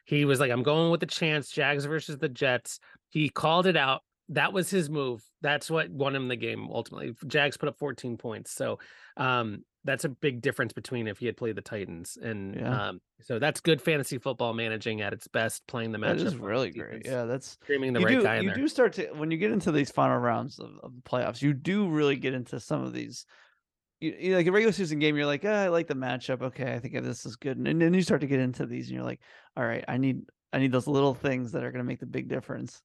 He 0.05 0.25
was 0.25 0.41
like, 0.41 0.51
I'm 0.51 0.65
going 0.65 0.91
with 0.91 1.01
the 1.01 1.07
chance, 1.07 1.49
Jags 1.49 1.85
versus 1.85 2.19
the 2.19 2.29
Jets. 2.29 2.81
He 3.11 3.29
called 3.29 3.67
it 3.67 3.77
out. 3.77 4.03
That 4.31 4.53
was 4.53 4.71
his 4.71 4.91
move. 4.91 5.23
That's 5.41 5.71
what 5.71 5.89
won 5.91 6.17
him 6.17 6.27
the 6.27 6.37
game 6.37 6.67
ultimately. 6.69 7.15
Jags 7.29 7.57
put 7.57 7.69
up 7.69 7.79
14 7.79 8.17
points. 8.17 8.51
So 8.51 8.81
um 9.17 9.65
that's 9.85 10.05
a 10.05 10.09
big 10.09 10.41
difference 10.43 10.73
between 10.73 11.09
if 11.09 11.19
he 11.19 11.27
had 11.27 11.37
played 11.37 11.57
the 11.57 11.63
Titans. 11.63 12.17
And 12.21 12.55
Yeah. 12.57 12.89
um 12.89 13.01
so 13.21 13.39
that's 13.39 13.61
good 13.61 13.81
fantasy 13.81 14.19
football 14.19 14.53
managing 14.55 15.01
at 15.01 15.13
its 15.13 15.29
best, 15.29 15.67
playing 15.67 15.93
the 15.93 15.99
matchup. 15.99 16.19
that 16.19 16.27
is 16.27 16.37
really 16.37 16.71
great. 16.71 17.03
Yeah, 17.05 17.25
that's 17.25 17.59
Streaming 17.63 17.93
the 17.93 18.01
you 18.01 18.07
right 18.07 18.17
do 18.19 18.23
guy 18.23 18.41
you 18.41 18.49
there. 18.49 18.57
do 18.57 18.69
start 18.69 18.93
to 18.95 19.07
when 19.15 19.31
you 19.31 19.39
get 19.39 19.53
into 19.53 19.73
these 19.73 19.91
final 19.91 20.19
rounds 20.19 20.59
of, 20.59 20.71
of 20.83 20.95
the 20.95 21.03
playoffs 21.03 21.43
you 21.43 21.53
do 21.53 21.89
really 21.89 22.17
get 22.17 22.35
into 22.35 22.59
some 22.61 22.83
of 22.83 22.93
these 22.93 23.27
you, 24.01 24.17
you 24.19 24.37
like 24.37 24.47
a 24.47 24.53
regular 24.53 24.73
season 24.73 24.99
game 24.99 25.17
you're 25.17 25.27
like 25.27 25.45
ah, 25.45 25.63
i 25.63 25.69
like 25.69 25.87
the 25.87 25.95
matchup 25.95 26.43
okay 26.43 26.75
i 26.75 26.79
think 26.81 26.95
this 27.03 27.25
is 27.25 27.37
good 27.37 27.57
and 27.57 27.81
then 27.81 27.95
you 27.95 28.03
start 28.03 28.21
to 28.21 28.27
get 28.27 28.41
into 28.41 28.67
these 28.67 28.87
and 28.89 28.97
you're 28.97 29.05
like 29.05 29.21
all 29.57 29.65
right 29.65 29.85
i 29.89 29.97
need 29.97 30.23
i 30.53 30.59
need 30.59 30.73
those 30.73 30.89
little 30.89 31.15
things 31.15 31.53
that 31.53 31.63
are 31.63 31.71
going 31.71 31.85
to 31.85 31.89
make 31.89 32.01
the 32.01 32.07
big 32.07 32.29
difference 32.29 32.83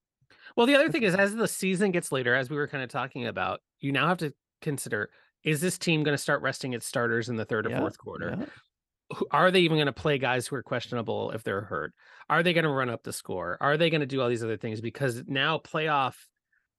Well, 0.56 0.68
the 0.68 0.76
other 0.76 0.92
thing 0.92 1.04
is, 1.04 1.16
as 1.16 1.34
the 1.36 1.48
season 1.48 1.92
gets 1.92 2.12
later, 2.12 2.36
as 2.36 2.50
we 2.50 2.58
were 2.58 2.68
kind 2.68 2.84
of 2.84 2.90
talking 2.90 3.28
about, 3.28 3.62
you 3.80 3.92
now 3.92 4.08
have 4.08 4.18
to 4.20 4.34
consider: 4.62 5.10
is 5.48 5.62
this 5.62 5.78
team 5.78 6.04
going 6.04 6.14
to 6.14 6.22
start 6.22 6.42
resting 6.42 6.74
its 6.74 6.86
starters 6.86 7.30
in 7.30 7.36
the 7.38 7.46
third 7.46 7.66
or 7.66 7.70
Yeah, 7.70 7.80
fourth 7.80 7.98
quarter? 7.98 8.36
yeah. 8.40 9.18
are 9.32 9.52
they 9.52 9.62
even 9.62 9.78
going 9.78 9.86
to 9.88 9.94
play 9.94 10.18
guys 10.18 10.46
who 10.48 10.56
are 10.58 10.64
questionable 10.64 11.32
if 11.32 11.42
they're 11.44 11.62
hurt? 11.62 11.94
Are 12.30 12.44
they 12.44 12.54
going 12.54 12.66
to 12.66 12.70
run 12.70 12.90
up 12.90 13.04
the 13.04 13.14
score? 13.14 13.58
Are 13.62 13.78
they 13.78 13.90
going 13.90 14.02
to 14.02 14.06
do 14.06 14.22
all 14.22 14.28
these 14.28 14.44
other 14.44 14.58
things? 14.58 14.82
Because 14.82 15.24
now 15.28 15.58
playoff 15.60 16.16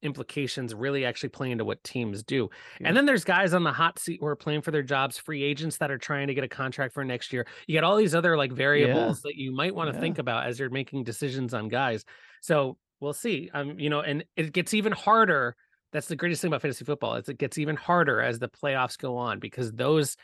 implications 0.02 0.74
really 0.74 1.04
actually 1.04 1.30
play 1.30 1.50
into 1.50 1.64
what 1.64 1.82
teams 1.82 2.22
do. 2.22 2.50
Yeah. 2.80 2.88
And 2.88 2.96
then 2.96 3.06
there's 3.06 3.24
guys 3.24 3.54
on 3.54 3.64
the 3.64 3.72
hot 3.72 3.98
seat 3.98 4.18
who 4.20 4.26
are 4.26 4.36
playing 4.36 4.62
for 4.62 4.70
their 4.70 4.82
jobs, 4.82 5.18
free 5.18 5.42
agents 5.42 5.78
that 5.78 5.90
are 5.90 5.98
trying 5.98 6.28
to 6.28 6.34
get 6.34 6.44
a 6.44 6.48
contract 6.48 6.94
for 6.94 7.04
next 7.04 7.32
year. 7.32 7.46
You 7.66 7.72
get 7.72 7.82
all 7.84 7.96
these 7.96 8.14
other 8.14 8.36
like 8.36 8.52
variables 8.52 9.22
that 9.22 9.34
you 9.36 9.50
might 9.52 9.74
want 9.74 9.90
to 9.90 9.96
Yeah. 9.96 10.00
think 10.00 10.18
about 10.18 10.46
as 10.46 10.58
you're 10.60 10.70
making 10.70 11.04
decisions 11.04 11.54
on 11.54 11.68
guys. 11.68 12.04
So 12.42 12.76
we'll 13.00 13.12
see. 13.14 13.50
Um, 13.52 13.80
you 13.80 13.90
know, 13.90 14.00
and 14.00 14.24
it 14.36 14.52
gets 14.52 14.74
even 14.74 14.92
harder. 14.92 15.56
That's 15.92 16.08
the 16.08 16.16
greatest 16.16 16.42
thing 16.42 16.48
about 16.48 16.62
fantasy 16.62 16.84
football. 16.84 17.14
Is 17.14 17.28
it 17.28 17.38
gets 17.38 17.58
even 17.58 17.76
harder 17.76 18.20
as 18.20 18.38
the 18.38 18.48
playoffs 18.48 18.98
go 18.98 19.16
on 19.16 19.38
because 19.38 19.72
those 19.72 20.16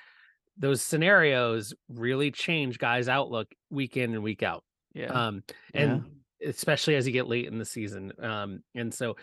those 0.57 0.83
scenarios 0.83 1.75
really 1.89 2.31
change 2.31 2.79
guys' 2.79 3.09
outlook 3.09 3.53
week 3.71 3.97
in 3.97 4.13
and 4.15 4.23
week 4.23 4.43
out. 4.43 4.63
Yeah. 4.95 5.07
Um, 5.07 5.43
and 5.73 6.05
especially 6.47 6.95
as 6.95 7.07
you 7.07 7.13
get 7.13 7.27
late 7.27 7.47
in 7.47 7.59
the 7.59 7.65
season. 7.65 8.13
Um, 8.21 8.63
and 8.75 8.93
so 8.95 9.17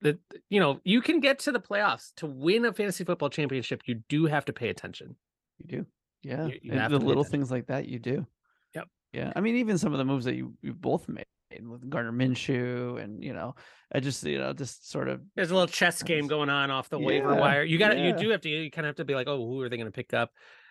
the 0.00 0.18
you 0.48 0.60
know 0.60 0.80
you 0.84 1.00
can 1.02 1.20
get 1.20 1.40
to 1.40 1.52
the 1.52 1.60
playoffs 1.60 2.12
to 2.16 2.26
win 2.26 2.64
a 2.64 2.72
fantasy 2.72 3.04
football 3.04 3.28
championship. 3.30 3.82
You 3.86 3.96
do 4.08 4.26
have 4.26 4.44
to 4.46 4.52
pay 4.52 4.68
attention. 4.68 5.16
You 5.58 5.66
do. 5.78 5.86
Yeah. 6.22 6.46
You- 6.46 6.58
you 6.62 6.72
and 6.72 6.92
the 6.92 6.98
little 6.98 7.22
attention. 7.22 7.30
things 7.30 7.50
like 7.50 7.66
that 7.66 7.86
you 7.88 7.98
do. 7.98 8.26
Yep. 8.74 8.88
Yeah. 9.12 9.32
I 9.36 9.40
mean, 9.40 9.56
even 9.56 9.76
some 9.78 9.92
of 9.92 9.98
the 9.98 10.04
moves 10.04 10.24
that 10.24 10.34
you, 10.36 10.54
you 10.62 10.72
both 10.72 11.08
made 11.08 11.26
with 11.62 11.88
Gardner 11.88 12.12
Minshew 12.12 13.02
and, 13.02 13.22
you 13.22 13.32
know, 13.32 13.54
I 13.92 14.00
just, 14.00 14.24
you 14.24 14.38
know, 14.38 14.52
just 14.52 14.90
sort 14.90 15.08
of, 15.08 15.20
There's 15.36 15.50
a 15.50 15.54
little 15.54 15.68
chess 15.68 16.02
game 16.02 16.26
going 16.26 16.50
on 16.50 16.70
off 16.70 16.88
the 16.88 16.98
waiver 16.98 17.34
wire. 17.34 17.62
You 17.62 17.78
got 17.78 17.88
to 17.90 18.00
you 18.00 18.16
do 18.16 18.30
have 18.30 18.40
to 18.42 18.48
you 18.48 18.70
kind 18.70 18.86
of 18.86 18.90
have 18.90 18.96
to 18.96 19.04
be 19.04 19.14
like, 19.14 19.28
oh, 19.28 19.36
who 19.36 19.60
are 19.60 19.68
they 19.68 19.76
going 19.76 19.86
to 19.86 19.92
pick 19.92 20.14
up? 20.14 20.30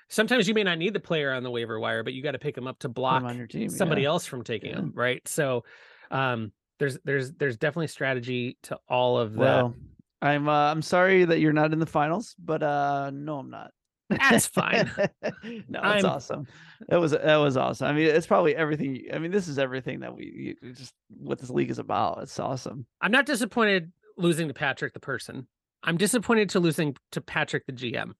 Sometimes 0.10 0.48
you 0.48 0.54
may 0.54 0.64
not 0.64 0.78
need 0.78 0.94
the 0.94 1.00
player 1.00 1.32
on 1.32 1.44
the 1.44 1.50
waiver 1.50 1.80
wire, 1.80 2.04
but 2.04 2.14
you 2.14 2.22
got 2.22 2.32
to 2.32 2.40
pick 2.40 2.56
them 2.56 2.68
up 2.68 2.80
to 2.80 2.90
block 2.90 3.24
team. 3.50 3.70
somebody 3.70 4.02
yeah. 4.04 4.10
else 4.10 4.26
from 4.26 4.44
taking 4.44 4.72
Yeah. 4.72 4.78
them, 4.78 4.92
right? 4.94 5.26
So, 5.28 5.64
um, 6.12 6.52
there's 6.80 6.98
there's 7.06 7.32
there's 7.34 7.58
definitely 7.58 7.88
strategy 7.88 8.58
to 8.64 8.78
all 8.90 9.18
of 9.18 9.34
that. 9.34 9.40
Well, 9.40 9.76
I'm, 10.22 10.48
uh, 10.50 10.72
I'm 10.72 10.82
sorry 10.82 11.26
that 11.26 11.40
you're 11.40 11.54
not 11.54 11.74
in 11.74 11.80
the 11.80 11.86
finals, 11.86 12.36
but, 12.38 12.64
uh, 12.64 13.12
no, 13.14 13.40
I'm 13.40 13.50
not. 13.50 13.72
That's 14.10 14.48
fine. 14.48 14.90
no, 15.70 15.80
I'm- 15.80 16.06
awesome. 16.06 16.48
That 16.90 17.00
was 17.00 17.12
that 17.12 17.36
was 17.38 17.56
awesome. 17.58 17.88
I 17.88 17.94
mean, 17.94 18.08
it's 18.08 18.28
probably 18.28 18.56
everything. 18.56 19.06
I 19.14 19.20
mean, 19.20 19.32
this 19.32 19.48
is 19.48 19.58
everything 19.58 20.02
that 20.02 20.16
we 20.16 20.56
you- 20.62 20.74
just 20.74 20.94
what 21.10 21.40
this 21.40 21.50
league 21.50 21.72
is 21.72 21.80
about. 21.80 22.20
It's 22.24 22.40
awesome. 22.40 22.86
I'm 23.02 23.12
not 23.12 23.26
disappointed 23.26 23.92
losing 24.18 24.48
to 24.50 24.54
Patrick 24.54 24.94
the 24.94 25.00
person. 25.00 25.48
I'm 25.84 25.98
disappointed 25.98 26.50
to 26.52 26.60
losing 26.60 26.96
to 27.12 27.22
Patrick 27.22 27.66
the 27.66 27.74
GM, 27.74 28.12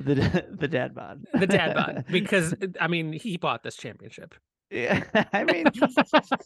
The 0.00 0.46
the 0.50 0.68
dad 0.68 0.94
bod. 0.94 1.24
the 1.34 1.46
dad 1.46 1.74
bod, 1.74 2.04
because 2.10 2.54
I 2.80 2.88
mean 2.88 3.12
he 3.12 3.36
bought 3.36 3.62
this 3.62 3.76
championship. 3.76 4.34
yeah, 4.70 5.02
I 5.32 5.44
mean, 5.44 5.66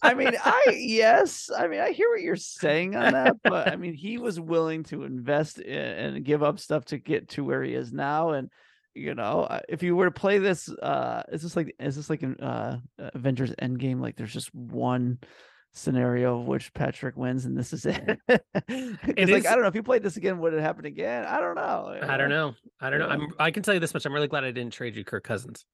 I 0.02 0.14
mean, 0.14 0.32
I 0.44 0.64
yes, 0.76 1.48
I 1.56 1.68
mean, 1.68 1.80
I 1.80 1.92
hear 1.92 2.08
what 2.10 2.20
you're 2.22 2.36
saying 2.36 2.96
on 2.96 3.12
that, 3.12 3.36
but 3.44 3.68
I 3.72 3.76
mean, 3.76 3.94
he 3.94 4.18
was 4.18 4.40
willing 4.40 4.82
to 4.84 5.04
invest 5.04 5.58
in, 5.60 5.78
and 5.78 6.24
give 6.24 6.42
up 6.42 6.58
stuff 6.58 6.86
to 6.86 6.98
get 6.98 7.28
to 7.30 7.44
where 7.44 7.62
he 7.62 7.74
is 7.74 7.92
now, 7.92 8.30
and 8.30 8.50
you 8.96 9.14
know, 9.14 9.42
uh, 9.42 9.60
if 9.68 9.82
you 9.82 9.94
were 9.94 10.06
to 10.06 10.10
play 10.10 10.38
this, 10.38 10.68
uh, 10.68 11.22
is 11.30 11.42
this 11.42 11.56
like 11.56 11.74
is 11.78 11.96
this 11.96 12.10
like 12.10 12.22
an 12.22 12.40
uh 12.40 12.78
Avengers 12.98 13.52
Endgame? 13.60 14.00
Like, 14.00 14.16
there's 14.16 14.32
just 14.32 14.54
one 14.54 15.18
scenario 15.72 16.40
of 16.40 16.46
which 16.46 16.72
Patrick 16.72 17.16
wins, 17.16 17.44
and 17.44 17.56
this 17.56 17.72
is 17.72 17.86
it. 17.86 18.18
it's 18.28 19.30
like 19.30 19.46
I 19.46 19.52
don't 19.52 19.62
know 19.62 19.68
if 19.68 19.74
you 19.74 19.82
played 19.82 20.02
this 20.02 20.16
again, 20.16 20.38
would 20.38 20.54
it 20.54 20.60
happen 20.60 20.86
again? 20.86 21.24
I 21.26 21.40
don't 21.40 21.54
know. 21.54 21.98
I 22.02 22.16
don't 22.16 22.30
know. 22.30 22.54
I 22.80 22.90
don't 22.90 22.98
know. 22.98 23.08
I'm 23.08 23.28
I 23.38 23.50
can 23.50 23.62
tell 23.62 23.74
you 23.74 23.80
this 23.80 23.94
much. 23.94 24.06
I'm 24.06 24.12
really 24.12 24.28
glad 24.28 24.44
I 24.44 24.50
didn't 24.50 24.72
trade 24.72 24.96
you 24.96 25.04
Kirk 25.04 25.24
Cousins. 25.24 25.64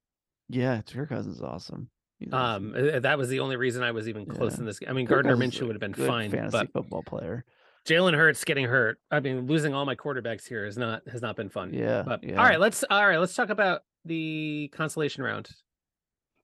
Yeah, 0.49 0.81
kirk 0.81 1.09
cousin's 1.09 1.41
awesome. 1.41 1.89
He's 2.19 2.31
awesome. 2.33 2.75
Um, 2.75 2.89
uh, 2.95 2.99
that 2.99 3.17
was 3.17 3.29
the 3.29 3.39
only 3.39 3.55
reason 3.55 3.81
I 3.81 3.91
was 3.91 4.07
even 4.07 4.25
close 4.25 4.53
Yeah. 4.53 4.59
in 4.59 4.65
this. 4.65 4.79
I 4.87 4.93
mean, 4.93 5.07
Kirk 5.07 5.23
Gardner 5.23 5.37
Minshew 5.37 5.65
would 5.67 5.75
have 5.75 5.79
been 5.79 5.93
fine, 5.93 6.29
fantasy 6.29 6.51
but 6.51 6.71
football 6.73 7.03
player. 7.03 7.45
Jalen 7.85 8.15
Hurts 8.15 8.43
getting 8.45 8.65
hurt. 8.65 8.97
I 9.11 9.19
mean, 9.19 9.45
losing 9.47 9.73
all 9.73 9.85
my 9.85 9.95
quarterbacks 9.95 10.47
here 10.47 10.65
is 10.65 10.77
not 10.77 11.01
has 11.11 11.21
not 11.21 11.35
been 11.35 11.49
fun. 11.49 11.73
Yeah, 11.73 12.03
But 12.05 12.23
yeah. 12.23 12.37
all 12.37 12.45
right, 12.45 12.59
let's 12.59 12.83
all 12.89 13.05
right, 13.07 13.19
let's 13.19 13.35
talk 13.35 13.49
about 13.49 13.81
the 14.05 14.69
consolation 14.73 15.23
round. 15.23 15.49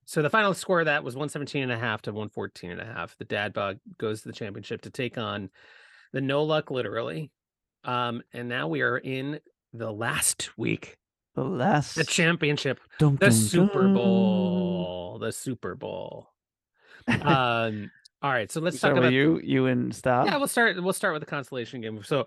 So 0.06 0.22
the 0.22 0.30
final 0.30 0.54
score 0.54 0.80
of 0.80 0.86
that 0.88 1.04
was 1.04 1.16
117 1.16 1.62
and 1.64 1.72
a 1.72 1.78
half 1.78 2.02
to 2.04 2.12
114 2.12 2.72
and 2.72 2.82
a 2.82 2.86
half. 2.86 3.16
The 3.20 3.26
dad 3.26 3.54
bug 3.54 3.78
goes 4.00 4.22
to 4.24 4.28
the 4.30 4.34
championship 4.34 4.82
to 4.82 4.90
take 4.90 5.18
on 5.18 5.50
the 6.14 6.22
no 6.22 6.44
luck 6.44 6.72
literally. 6.72 7.32
Um, 7.84 8.24
and 8.34 8.50
now 8.50 8.68
we 8.68 8.82
are 8.82 8.98
in 8.98 9.40
the 9.72 9.92
last 9.94 10.58
week, 10.58 10.98
The 11.36 11.44
last 11.44 11.96
the 11.96 12.04
championship, 12.04 12.80
dun, 12.98 13.16
the 13.18 13.28
dun, 13.28 13.32
Super 13.32 13.84
dun. 13.84 13.94
Bowl, 13.94 15.20
the 15.22 15.32
Super 15.32 15.76
Bowl. 15.76 16.28
Um, 17.22 17.90
all 18.22 18.32
right, 18.32 18.52
so 18.52 18.60
let's 18.62 18.80
talk 18.80 18.96
about 18.98 19.12
you, 19.14 19.40
you 19.44 19.66
and 19.68 19.94
stop. 19.96 20.26
yeah, 20.28 20.38
we'll 20.38 20.48
start. 20.48 20.82
We'll 20.82 20.94
start 20.94 21.14
with 21.14 21.22
the 21.22 21.26
consolation 21.26 21.82
game. 21.82 22.02
So, 22.04 22.26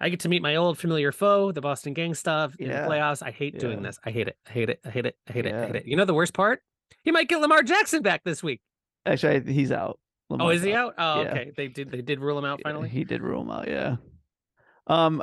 I 0.00 0.08
get 0.10 0.20
to 0.20 0.28
meet 0.28 0.42
my 0.42 0.56
old 0.56 0.78
familiar 0.78 1.10
foe, 1.12 1.50
the 1.52 1.60
Boston 1.60 1.92
Gang 1.92 2.14
stuff 2.14 2.54
in 2.58 2.68
Yeah. 2.70 2.82
the 2.82 2.88
playoffs. 2.88 3.22
I 3.22 3.30
hate 3.32 3.58
doing 3.58 3.82
this. 3.82 3.98
I 4.04 4.10
hate 4.12 4.28
it. 4.28 4.36
I 4.46 4.52
hate 4.52 4.68
it. 4.70 4.80
I 4.84 4.90
hate 4.90 5.06
it. 5.06 5.16
I 5.28 5.32
hate 5.32 5.46
it. 5.46 5.54
I 5.54 5.66
hate 5.66 5.76
it. 5.76 5.86
You 5.86 5.96
know 5.96 6.04
the 6.04 6.14
worst 6.14 6.34
part? 6.34 6.60
He 7.02 7.10
might 7.10 7.28
get 7.28 7.40
Lamar 7.40 7.62
Jackson 7.62 8.02
back 8.02 8.22
this 8.24 8.42
week. 8.42 8.60
Actually, 9.06 9.52
he's 9.52 9.72
out. 9.72 9.98
Oh, 10.30 10.50
is 10.50 10.62
he 10.62 10.72
out? 10.72 10.94
Oh, 10.98 11.22
Yeah. 11.22 11.30
okay. 11.30 11.52
They 11.56 11.68
did. 11.68 11.90
They 11.90 12.02
did 12.02 12.20
rule 12.20 12.38
him 12.38 12.44
out 12.44 12.60
Yeah, 12.60 12.68
finally. 12.68 12.88
He 12.90 13.02
did 13.04 13.22
rule 13.22 13.42
him 13.42 13.50
out. 13.50 13.66
Yeah. 13.66 13.96
Um. 14.86 15.22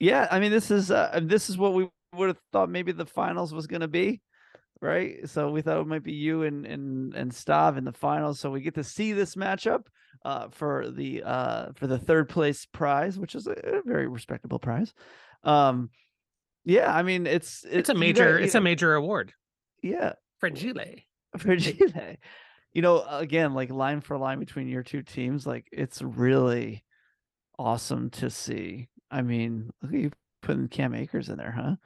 Yeah. 0.00 0.26
I 0.30 0.40
mean, 0.40 0.50
this 0.50 0.70
is 0.70 0.90
uh, 0.90 1.20
this 1.22 1.48
is 1.50 1.56
what 1.58 1.74
we 1.74 1.88
would 2.14 2.28
have 2.28 2.38
thought 2.52 2.70
maybe 2.70 2.92
the 2.92 3.06
finals 3.06 3.52
was 3.52 3.66
going 3.66 3.82
to 3.82 3.88
be, 3.88 4.20
right? 4.80 5.28
So 5.28 5.50
we 5.50 5.62
thought 5.62 5.80
it 5.80 5.86
might 5.86 6.02
be 6.04 6.12
you 6.12 6.42
and 6.42 6.66
and 6.66 7.14
and 7.14 7.32
Stav 7.32 7.76
in 7.78 7.84
the 7.84 7.92
finals. 7.92 8.40
So 8.40 8.50
we 8.50 8.60
get 8.60 8.74
to 8.76 8.84
see 8.84 9.12
this 9.12 9.34
matchup 9.34 9.86
uh 10.24 10.48
for 10.50 10.90
the 10.90 11.22
uh 11.24 11.66
for 11.76 11.86
the 11.86 11.98
third 11.98 12.28
place 12.28 12.66
prize, 12.66 13.18
which 13.18 13.34
is 13.34 13.46
a, 13.46 13.52
a 13.52 13.82
very 13.84 14.08
respectable 14.08 14.58
prize. 14.58 14.92
Um. 15.44 15.90
Yeah. 16.64 16.92
I 16.94 17.02
mean, 17.02 17.26
it's 17.26 17.64
It's 17.68 17.88
a 17.88 17.94
major. 17.94 18.38
it's 18.38 18.54
a 18.54 18.60
major 18.60 18.94
award. 18.94 19.32
yeah. 19.82 20.14
Fragile. 20.38 20.84
for 21.36 21.56
Chile. 21.56 22.18
You 22.74 22.82
know, 22.82 23.02
again, 23.08 23.54
like 23.54 23.70
line 23.70 24.00
for 24.02 24.16
line 24.18 24.38
between 24.38 24.68
your 24.68 24.82
two 24.82 25.02
teams, 25.02 25.46
like 25.46 25.66
it's 25.72 26.00
really 26.02 26.84
awesome 27.58 28.10
to 28.10 28.30
see. 28.30 28.88
I 29.10 29.22
mean, 29.22 29.70
look 29.82 29.92
at 29.94 29.98
you 30.00 30.10
putting 30.42 30.68
Cam 30.68 30.94
Akers 30.94 31.28
in 31.28 31.38
there, 31.38 31.50
huh? 31.50 31.76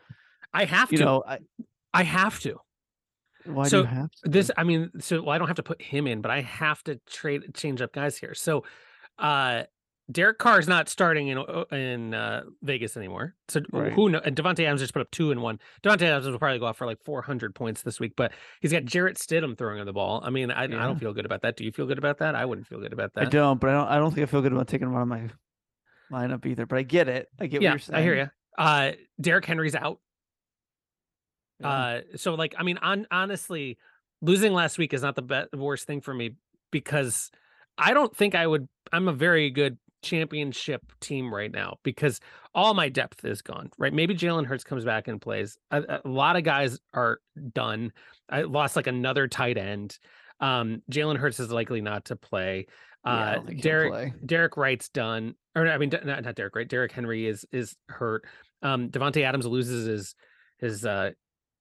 I 0.53 0.65
have 0.65 0.91
You 0.93 0.99
to. 0.99 1.05
know, 1.05 1.23
I, 1.27 1.39
I 1.95 2.03
have 2.03 2.41
to. 2.41 2.59
Why 3.45 3.65
do 3.65 3.71
So 3.71 3.79
you 3.81 3.85
have 3.87 4.11
to? 4.11 4.29
This. 4.29 4.51
I 4.57 4.65
mean, 4.65 4.91
so 5.01 5.23
well, 5.23 5.31
I 5.31 5.39
don't 5.39 5.49
have 5.49 5.57
to 5.57 5.63
put 5.63 5.81
him 5.83 6.07
in, 6.07 6.21
but 6.21 6.31
I 6.31 6.41
have 6.43 6.83
to 6.85 7.01
trade 7.09 7.55
change 7.55 7.81
up 7.83 7.93
guys 7.93 8.17
here. 8.17 8.35
So, 8.35 8.65
uh. 9.19 9.65
Derek 10.11 10.39
Carr 10.39 10.59
is 10.59 10.67
not 10.69 10.89
starting 10.91 11.29
in 11.29 11.39
uh, 11.39 11.65
in 11.71 12.13
uh, 12.13 12.43
Vegas 12.61 12.97
anymore. 12.97 13.35
So 13.49 13.61
Right. 13.73 13.93
who 13.93 14.11
knows? 14.11 14.23
And 14.27 14.37
Davante 14.37 14.65
Adams 14.65 14.81
just 14.81 14.93
put 14.93 15.01
up 15.01 15.11
two 15.11 15.31
and 15.31 15.41
one. 15.41 15.59
Davante 15.83 16.03
Adams 16.03 16.27
will 16.27 16.39
probably 16.41 16.59
go 16.59 16.67
off 16.67 16.77
for 16.77 16.87
like 16.87 17.01
400 17.03 17.55
points 17.55 17.83
this 17.83 18.01
week, 18.01 18.13
but 18.17 18.33
he's 18.61 18.73
got 18.73 18.85
Jarrett 18.85 19.17
Stidham 19.17 19.57
throwing 19.57 19.79
him 19.79 19.87
the 19.87 19.93
ball. 19.93 20.21
I 20.23 20.29
mean, 20.31 20.51
I, 20.51 20.65
I 20.65 20.67
don't 20.67 20.99
feel 20.99 21.15
good 21.15 21.25
about 21.25 21.43
that. 21.43 21.57
Do 21.57 21.65
you 21.65 21.71
feel 21.73 21.87
good 21.87 21.99
about 21.99 22.19
that? 22.19 22.35
I 22.35 22.45
wouldn't 22.45 22.67
feel 22.67 22.81
good 22.81 22.93
about 22.93 23.15
that. 23.15 23.29
I 23.29 23.31
don't, 23.31 23.61
but 23.61 23.71
I 23.71 23.73
don't. 23.75 23.89
I 23.89 23.97
don't 23.97 24.13
think 24.13 24.29
I 24.29 24.31
feel 24.31 24.43
good 24.43 24.53
about 24.53 24.67
taking 24.67 24.89
him 24.89 24.97
out 24.97 25.03
of 25.03 25.09
my 25.09 25.31
lineup 26.11 26.45
either. 26.45 26.67
But 26.67 26.79
I 26.79 26.83
get 26.83 27.09
it. 27.09 27.29
I 27.41 27.47
get 27.47 27.63
yeah, 27.63 27.71
what 27.71 27.75
you're 27.75 27.79
saying. 27.79 27.99
I 27.99 28.03
hear 28.03 28.15
you. 28.17 28.31
Uh, 28.59 28.93
Derrick 29.21 29.47
Henry's 29.47 29.77
out. 29.77 30.01
Yeah. 31.63 31.69
Uh, 31.69 32.01
so 32.17 32.35
like, 32.35 32.55
I 32.59 32.63
mean, 32.63 32.79
on 32.79 33.07
honestly, 33.11 33.79
losing 34.21 34.53
last 34.53 34.79
week 34.79 34.93
is 34.93 35.03
not 35.03 35.17
the 35.17 35.23
be- 35.23 35.57
worst 35.57 35.87
thing 35.87 36.01
for 36.01 36.13
me 36.13 36.37
because 36.71 37.31
I 37.79 37.95
don't 37.95 38.15
think 38.15 38.35
I 38.35 38.47
would. 38.47 38.69
I'm 38.93 39.09
a 39.09 39.13
very 39.13 39.51
good 39.51 39.79
championship 40.03 40.83
team 41.01 41.33
right 41.33 41.51
now 41.51 41.79
because 41.83 42.21
all 42.55 42.75
my 42.75 42.89
depth 42.89 43.25
is 43.25 43.41
gone. 43.41 43.71
Right? 43.79 43.93
Maybe 43.93 44.15
Jalen 44.15 44.47
Hurts 44.47 44.65
comes 44.65 44.85
back 44.85 45.09
and 45.09 45.21
plays. 45.21 45.57
A, 45.71 46.01
a 46.05 46.09
lot 46.09 46.37
of 46.37 46.45
guys 46.45 46.79
are 46.93 47.21
done. 47.53 47.93
I 48.29 48.43
lost 48.43 48.77
like 48.77 48.87
another 48.87 49.29
tight 49.29 49.57
end. 49.57 49.99
Um, 50.41 50.83
Jalen 50.91 51.17
Hurts 51.17 51.41
is 51.41 51.51
likely 51.51 51.81
not 51.81 52.07
to 52.07 52.17
play. 52.17 52.67
Uh, 53.05 53.41
he'll 53.49 53.61
Derek 53.61 53.93
play. 53.93 54.15
Derek 54.25 54.57
Wright's 54.57 54.89
done, 54.89 55.35
or 55.57 55.67
I 55.67 55.79
mean, 55.79 55.91
not, 55.91 56.25
not 56.25 56.35
Derek 56.35 56.55
Wright. 56.55 56.69
Derrick 56.69 56.93
Henry 56.93 57.27
is 57.27 57.45
is 57.51 57.75
hurt. 57.89 58.25
Um, 58.63 58.91
Davante 58.91 59.23
Adams 59.23 59.47
loses 59.47 59.87
his 59.87 60.15
his 60.59 60.85
uh 60.85 61.11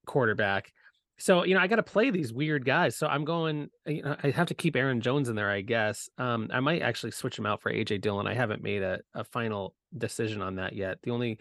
quarterback. 0.06 0.72
So 1.18 1.44
you 1.44 1.54
know, 1.54 1.62
I 1.62 1.68
got 1.68 1.76
to 1.76 1.84
play 1.84 2.10
these 2.10 2.34
weird 2.34 2.66
guys. 2.66 2.96
So 2.96 3.08
I'm 3.08 3.26
going. 3.26 3.70
You 3.86 4.02
know, 4.04 4.16
I 4.24 4.32
have 4.32 4.48
to 4.48 4.54
keep 4.56 4.76
Aaron 4.76 5.02
Jones 5.02 5.30
in 5.30 5.36
there, 5.36 5.52
I 5.52 5.62
guess. 5.62 6.10
Um, 6.18 6.50
I 6.52 6.60
might 6.60 6.82
actually 6.82 7.12
switch 7.12 7.38
him 7.38 7.46
out 7.46 7.62
for 7.62 7.72
AJ 7.72 8.02
Dillon. 8.02 8.28
I 8.28 8.34
haven't 8.34 8.64
made 8.64 8.82
a 8.82 9.00
a 9.14 9.24
final 9.24 9.76
decision 9.98 10.42
on 10.42 10.56
that 10.56 10.74
yet. 10.74 10.98
The 11.04 11.12
only 11.12 11.40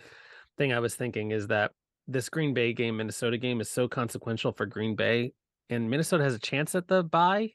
thing 0.58 0.72
I 0.72 0.80
was 0.80 0.94
thinking 0.94 1.30
is 1.30 1.46
that 1.46 1.72
this 2.06 2.28
Green 2.28 2.52
Bay 2.52 2.72
game, 2.72 2.96
Minnesota 2.98 3.38
game, 3.38 3.61
is 3.61 3.70
so 3.70 3.88
consequential 3.88 4.52
for 4.52 4.66
Green 4.66 4.96
Bay, 4.96 5.32
and 5.70 5.88
Minnesota 5.88 6.24
has 6.24 6.34
a 6.34 6.38
chance 6.40 6.74
at 6.74 6.88
the 6.88 7.02
bye. 7.02 7.52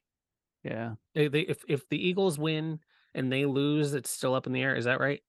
Yeah, 0.64 0.94
They, 1.14 1.28
they, 1.28 1.42
if 1.42 1.60
if 1.68 1.88
the 1.90 2.08
Eagles 2.08 2.40
win 2.40 2.80
and 3.14 3.32
they 3.32 3.46
lose, 3.46 3.94
it's 3.94 4.10
still 4.10 4.34
up 4.34 4.48
in 4.48 4.54
the 4.54 4.64
air. 4.64 4.76
Is 4.76 4.86
that 4.86 5.00
right? 5.00 5.22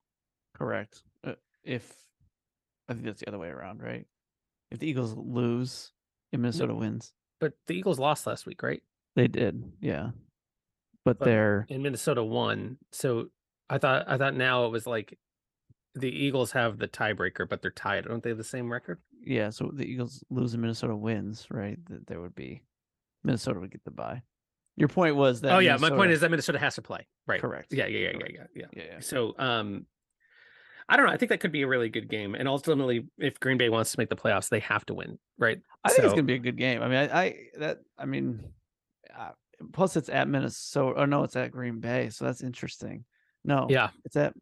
correct. 0.57 1.03
Uh, 1.23 1.33
if 1.63 1.93
I 2.89 2.95
think 2.95 3.05
that's 3.05 3.21
the 3.21 3.29
other 3.29 3.39
way 3.39 3.49
around, 3.49 3.83
right? 3.83 4.07
If 4.71 4.79
the 4.81 4.89
Eagles 4.89 5.15
lose 5.17 5.93
and 6.33 6.43
Minnesota 6.43 6.75
wins, 6.75 7.13
But 7.41 7.53
the 7.67 7.75
Eagles 7.75 7.99
lost 7.99 8.27
last 8.27 8.47
week, 8.47 8.63
right? 8.63 8.83
They 9.15 9.29
did, 9.29 9.63
yeah. 9.81 10.11
But, 11.05 11.19
But- 11.19 11.25
they're 11.27 11.67
in 11.69 11.83
Minnesota 11.83 12.23
won. 12.25 12.79
So 12.93 13.29
I 13.71 13.79
thought 13.79 14.05
I 14.09 14.17
thought 14.19 14.35
now 14.35 14.67
it 14.67 14.71
was 14.73 14.87
like 14.87 15.19
the 15.95 16.11
Eagles 16.11 16.53
have 16.53 16.79
the 16.79 16.89
tiebreaker, 16.89 17.49
but 17.49 17.63
they're 17.63 17.71
tied. 17.71 18.05
Don't 18.07 18.23
they 18.23 18.31
have 18.31 18.39
the 18.39 18.45
same 18.45 18.71
record? 18.71 19.01
yeah. 19.25 19.51
So 19.51 19.71
the 19.73 19.85
Eagles 19.85 20.23
lose 20.31 20.53
and 20.53 20.61
Minnesota 20.63 20.95
wins, 20.95 21.47
right? 21.51 21.79
That 21.89 22.07
there 22.07 22.21
would 22.21 22.35
be 22.35 22.63
Minnesota 23.25 23.61
would 23.61 23.71
get 23.71 23.85
the 23.85 23.91
bye. 23.91 24.23
Your 24.77 24.89
point 24.89 25.17
was 25.17 25.41
that. 25.41 25.53
oh 25.53 25.59
yeah, 25.59 25.77
my 25.79 25.89
point 25.91 26.11
is 26.11 26.21
that 26.21 26.31
Minnesota 26.31 26.59
has 26.59 26.75
to 26.75 26.83
play. 26.83 27.07
Right. 27.27 27.41
correct. 27.41 27.73
Yeah, 27.73 27.87
yeah, 27.87 28.11
yeah, 28.11 28.19
yeah, 28.19 28.45
yeah. 28.55 28.65
yeah, 28.75 28.83
yeah. 28.93 29.01
So 29.01 29.35
um 29.39 29.87
I 30.89 30.97
don't 30.97 31.07
know. 31.07 31.13
I 31.13 31.17
think 31.17 31.31
that 31.31 31.41
could 31.41 31.53
be 31.53 31.63
a 31.63 31.67
really 31.67 31.89
good 31.89 32.09
game. 32.09 32.35
And 32.35 32.47
ultimately, 32.47 33.07
if 33.19 33.41
Green 33.41 33.59
Bay 33.59 33.69
wants 33.69 33.91
to 33.93 33.99
make 33.99 34.09
the 34.09 34.17
playoffs, 34.17 34.49
they 34.49 34.61
have 34.61 34.87
to 34.87 34.95
win, 34.95 35.19
right? 35.39 35.59
I 35.85 35.89
think 35.91 36.05
it's 36.05 36.13
gonna 36.13 36.23
be 36.23 36.35
a 36.35 36.39
good 36.39 36.57
game. 36.57 36.83
I 36.83 36.89
mean, 36.89 36.97
I, 36.97 37.23
I 37.25 37.35
that 37.59 37.79
I 37.99 38.05
mean, 38.07 38.41
uh, 39.17 39.31
plus 39.73 39.97
it's 39.97 40.09
at 40.09 40.29
Minnesota. 40.29 41.01
Oh 41.01 41.05
no, 41.05 41.25
it's 41.25 41.35
at 41.37 41.51
Green 41.51 41.81
Bay, 41.81 42.11
so 42.11 42.25
that's 42.25 42.43
interesting. 42.43 43.05
No, 43.45 43.67
Yeah, 43.71 43.91
it's 44.05 44.17
at 44.17 44.35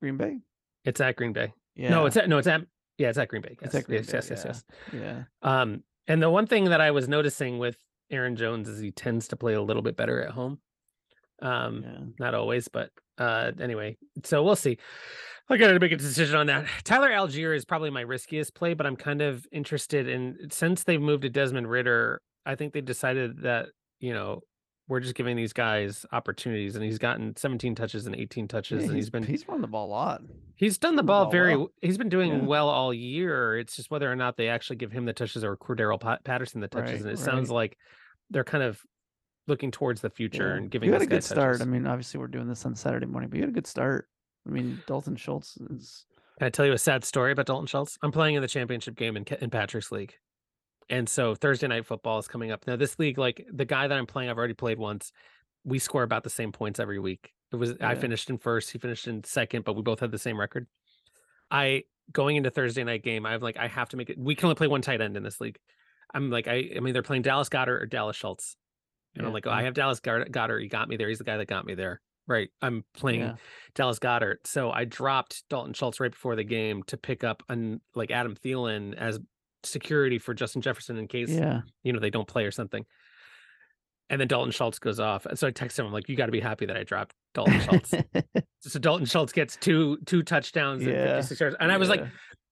Green 0.00 0.16
Bay. 0.16 0.38
it's 0.84 1.00
at 1.00 1.16
Green 1.16 1.32
Bay. 1.32 1.52
Yeah, 1.74 1.90
No, 1.90 2.06
it's 2.06 2.16
at 2.16 2.28
no, 2.28 2.38
it's 2.38 2.46
at 2.46 2.62
yeah, 2.98 3.08
it's 3.08 3.18
at 3.18 3.28
Green 3.28 3.42
Bay. 3.42 3.56
It's 3.62 3.74
Yes, 3.74 3.82
at 3.82 3.86
Green 3.86 3.98
yes, 3.98 4.06
Bay, 4.06 4.16
yes, 4.18 4.30
yes, 4.30 4.44
yeah. 4.92 5.00
yes. 5.00 5.24
yeah, 5.42 5.60
Um, 5.62 5.82
and 6.06 6.22
the 6.22 6.28
one 6.30 6.46
thing 6.46 6.64
that 6.64 6.80
I 6.80 6.90
was 6.90 7.08
noticing 7.08 7.58
with 7.58 7.76
Aaron 8.10 8.36
Jones 8.36 8.68
is 8.68 8.80
he 8.80 8.90
tends 8.90 9.28
to 9.28 9.36
play 9.36 9.54
a 9.54 9.62
little 9.62 9.82
bit 9.82 9.96
better 9.96 10.20
at 10.22 10.30
home. 10.30 10.58
Um, 11.42 11.82
yeah. 11.82 11.98
not 12.18 12.34
always, 12.34 12.68
but 12.68 12.90
uh 13.18 13.52
anyway, 13.60 13.96
so 14.24 14.42
we'll 14.42 14.56
see. 14.56 14.78
I 15.50 15.56
got 15.56 15.72
to 15.72 15.78
make 15.80 15.92
a 15.92 15.96
decision 15.96 16.36
on 16.36 16.46
that. 16.46 16.66
Tyler 16.84 17.10
Allgeier 17.10 17.54
is 17.54 17.64
probably 17.64 17.90
my 17.90 18.02
riskiest 18.02 18.54
play, 18.54 18.74
but 18.74 18.86
I'm 18.86 18.96
kind 18.96 19.20
of 19.20 19.46
interested 19.52 20.08
in 20.08 20.48
since 20.50 20.84
they've 20.84 21.00
moved 21.00 21.22
to 21.22 21.28
Desmond 21.28 21.68
Ridder, 21.68 22.22
I 22.46 22.54
think 22.54 22.72
they 22.72 22.80
decided 22.80 23.42
that, 23.42 23.66
you 23.98 24.12
know, 24.14 24.42
we're 24.88 25.00
just 25.00 25.14
giving 25.14 25.36
these 25.36 25.52
guys 25.52 26.04
opportunities 26.12 26.74
and 26.74 26.84
he's 26.84 26.98
gotten 26.98 27.36
17 27.36 27.74
touches 27.76 28.06
and 28.06 28.16
18 28.16 28.48
touches 28.48 28.82
Yeah, 28.82 28.88
and 28.88 28.96
he's 28.96 29.08
been 29.10 29.22
he's 29.22 29.46
run 29.46 29.60
the 29.60 29.68
ball 29.68 29.86
a 29.86 29.90
lot. 29.90 30.22
He's 30.56 30.78
done 30.78 30.96
the 30.96 31.02
the 31.02 31.06
ball 31.06 31.24
ball 31.26 31.30
very. 31.32 31.56
well. 31.56 31.68
He's 31.80 31.96
been 31.98 32.08
doing 32.08 32.32
Yeah. 32.32 32.44
well 32.44 32.68
all 32.68 32.92
year. 32.92 33.56
It's 33.58 33.76
just 33.76 33.90
whether 33.90 34.10
or 34.10 34.16
not 34.16 34.36
they 34.36 34.48
actually 34.48 34.76
give 34.76 34.90
him 34.90 35.04
the 35.04 35.12
touches 35.12 35.44
or 35.44 35.56
Cordero 35.56 35.98
Pa- 36.00 36.18
Patterson 36.24 36.60
the 36.60 36.66
touches, 36.68 36.92
Right, 36.92 37.00
and 37.02 37.10
it 37.10 37.18
sounds 37.18 37.50
like 37.52 37.76
they're 38.30 38.42
kind 38.44 38.64
of 38.64 38.80
looking 39.46 39.70
towards 39.70 40.00
the 40.00 40.10
future 40.10 40.50
Yeah. 40.50 40.56
and 40.56 40.70
giving. 40.70 40.88
you 40.88 40.92
had 40.92 41.02
a 41.02 41.06
good 41.06 41.16
guy 41.16 41.20
start. 41.20 41.60
I 41.60 41.64
mean, 41.66 41.86
obviously 41.86 42.18
we're 42.18 42.26
doing 42.28 42.48
this 42.48 42.64
on 42.66 42.74
Saturday 42.74 43.06
morning, 43.06 43.30
but 43.30 43.36
you 43.36 43.42
had 43.42 43.50
a 43.50 43.52
good 43.54 43.66
start. 43.68 44.08
I 44.46 44.50
mean, 44.50 44.82
Dalton 44.86 45.16
Schultz 45.16 45.56
is 45.56 46.06
Can 46.38 46.46
I 46.46 46.50
tell 46.50 46.66
you 46.66 46.72
a 46.72 46.78
sad 46.78 47.04
story 47.04 47.32
about 47.32 47.46
Dalton 47.46 47.66
Schultz? 47.66 47.98
I'm 48.02 48.12
playing 48.12 48.34
in 48.34 48.42
the 48.42 48.48
championship 48.48 48.96
game 48.96 49.16
in, 49.16 49.24
in 49.40 49.50
Patrick's 49.50 49.92
league, 49.92 50.14
and 50.88 51.08
so 51.08 51.34
Thursday 51.34 51.66
night 51.66 51.86
football 51.86 52.18
is 52.18 52.28
coming 52.28 52.50
up. 52.50 52.66
Now 52.66 52.76
this 52.76 52.98
league, 52.98 53.18
like 53.18 53.46
the 53.52 53.64
guy 53.64 53.86
that 53.88 53.96
I'm 53.96 54.06
playing, 54.06 54.30
I've 54.30 54.38
already 54.38 54.54
played 54.54 54.78
once. 54.78 55.12
We 55.64 55.78
score 55.78 56.02
about 56.02 56.24
the 56.24 56.30
same 56.30 56.52
points 56.52 56.80
every 56.80 56.98
week. 56.98 57.32
It 57.52 57.56
was 57.56 57.74
I 57.80 57.96
finished 57.96 58.30
in 58.30 58.38
first, 58.38 58.70
he 58.70 58.78
finished 58.78 59.08
in 59.08 59.24
second, 59.24 59.64
but 59.64 59.74
we 59.74 59.82
both 59.82 60.00
had 60.00 60.12
the 60.12 60.18
same 60.18 60.38
record. 60.38 60.66
I 61.50 61.84
going 62.12 62.36
into 62.36 62.50
Thursday 62.50 62.84
night 62.84 63.02
game, 63.02 63.26
I'm 63.26 63.40
like, 63.40 63.56
I 63.56 63.68
have 63.68 63.88
to 63.90 63.96
make 63.96 64.10
it. 64.10 64.18
We 64.18 64.34
can 64.34 64.46
only 64.46 64.54
play 64.54 64.68
one 64.68 64.82
tight 64.82 65.00
end 65.00 65.16
in 65.16 65.22
this 65.22 65.40
league. 65.40 65.58
I'm 66.14 66.30
like, 66.30 66.48
I, 66.48 66.70
I 66.76 66.80
mean, 66.80 66.92
they're 66.92 67.02
playing 67.02 67.22
Dallas 67.22 67.48
Goedert 67.48 67.82
or 67.82 67.86
Dallas 67.86 68.16
Schultz, 68.16 68.56
and 69.16 69.26
I'm 69.26 69.32
like, 69.32 69.46
oh. 69.46 69.50
I 69.50 69.62
have 69.62 69.74
Dallas 69.74 70.00
Goedert. 70.00 70.30
Goedert. 70.30 70.62
He 70.62 70.68
got 70.68 70.88
me 70.88 70.96
there. 70.96 71.08
He's 71.08 71.18
the 71.18 71.24
guy 71.24 71.36
that 71.36 71.46
got 71.46 71.66
me 71.66 71.74
there. 71.74 72.00
Right. 72.30 72.48
I'm 72.62 72.84
playing 72.94 73.22
yeah, 73.22 73.34
Dallas 73.74 73.98
Goedert. 73.98 74.46
So 74.46 74.70
I 74.70 74.84
dropped 74.84 75.42
Dalton 75.50 75.74
Schultz 75.74 75.98
right 75.98 76.12
before 76.12 76.36
the 76.36 76.44
game 76.44 76.84
to 76.84 76.96
pick 76.96 77.24
up 77.24 77.42
an 77.48 77.80
like 77.96 78.12
Adam 78.12 78.36
Thielen 78.36 78.94
as 78.94 79.18
security 79.64 80.20
for 80.20 80.32
Justin 80.32 80.62
Jefferson 80.62 80.96
in 80.96 81.08
case 81.08 81.28
yeah. 81.28 81.62
you 81.82 81.92
know 81.92 81.98
they 81.98 82.08
don't 82.08 82.28
play 82.28 82.44
or 82.44 82.52
something. 82.52 82.86
And 84.10 84.20
then 84.20 84.28
Dalton 84.28 84.52
Schultz 84.52 84.78
goes 84.78 85.00
off. 85.00 85.26
And 85.26 85.36
so 85.36 85.48
I 85.48 85.50
text 85.50 85.76
him, 85.76 85.86
I'm 85.86 85.92
like, 85.92 86.08
you 86.08 86.16
got 86.16 86.26
to 86.26 86.32
be 86.32 86.40
happy 86.40 86.66
that 86.66 86.76
I 86.76 86.84
dropped 86.84 87.14
Dalton 87.34 87.60
Schultz. 87.60 87.94
so 88.60 88.78
Dalton 88.78 89.06
Schultz 89.06 89.32
gets 89.32 89.56
two 89.56 89.98
two 90.06 90.22
touchdowns 90.22 90.86
and 90.86 90.92
56 90.92 91.40
yards. 91.40 91.56
And 91.58 91.72
I 91.72 91.78
was 91.78 91.88
like, 91.88 92.04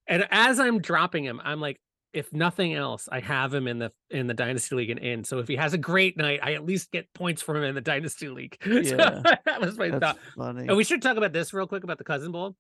and 0.09 0.27
as 0.33 0.59
I'm 0.59 0.81
dropping 0.81 1.25
him, 1.25 1.41
I'm 1.45 1.61
like, 1.61 1.81
if 2.19 2.33
nothing 2.33 2.75
else, 2.75 3.09
I 3.11 3.21
have 3.21 3.55
him 3.55 3.69
in 3.69 3.79
the 3.79 3.93
in 4.11 4.27
the 4.27 4.35
dynasty 4.35 4.75
league 4.75 4.91
and 4.91 4.99
in. 4.99 5.25
So 5.25 5.39
if 5.39 5.47
he 5.49 5.57
has 5.57 5.73
a 5.73 5.79
great 5.79 6.17
night, 6.17 6.41
I 6.43 6.55
at 6.55 6.65
least 6.67 6.91
get 6.91 7.13
points 7.15 7.41
from 7.43 7.57
him 7.57 7.63
in 7.65 7.75
the 7.75 7.81
dynasty 7.81 8.29
league. 8.29 8.57
So 8.65 8.71
Yeah. 8.97 9.23
that 9.45 9.61
was 9.61 9.79
my 9.79 9.91
that's 9.91 10.01
thought. 10.01 10.19
funny. 10.37 10.67
And 10.67 10.77
we 10.77 10.85
should 10.85 11.01
talk 11.01 11.17
about 11.17 11.33
this 11.33 11.55
real 11.55 11.67
quick 11.67 11.85
about 11.85 11.99
the 11.99 12.05
cousin 12.05 12.33
bowl. 12.33 12.57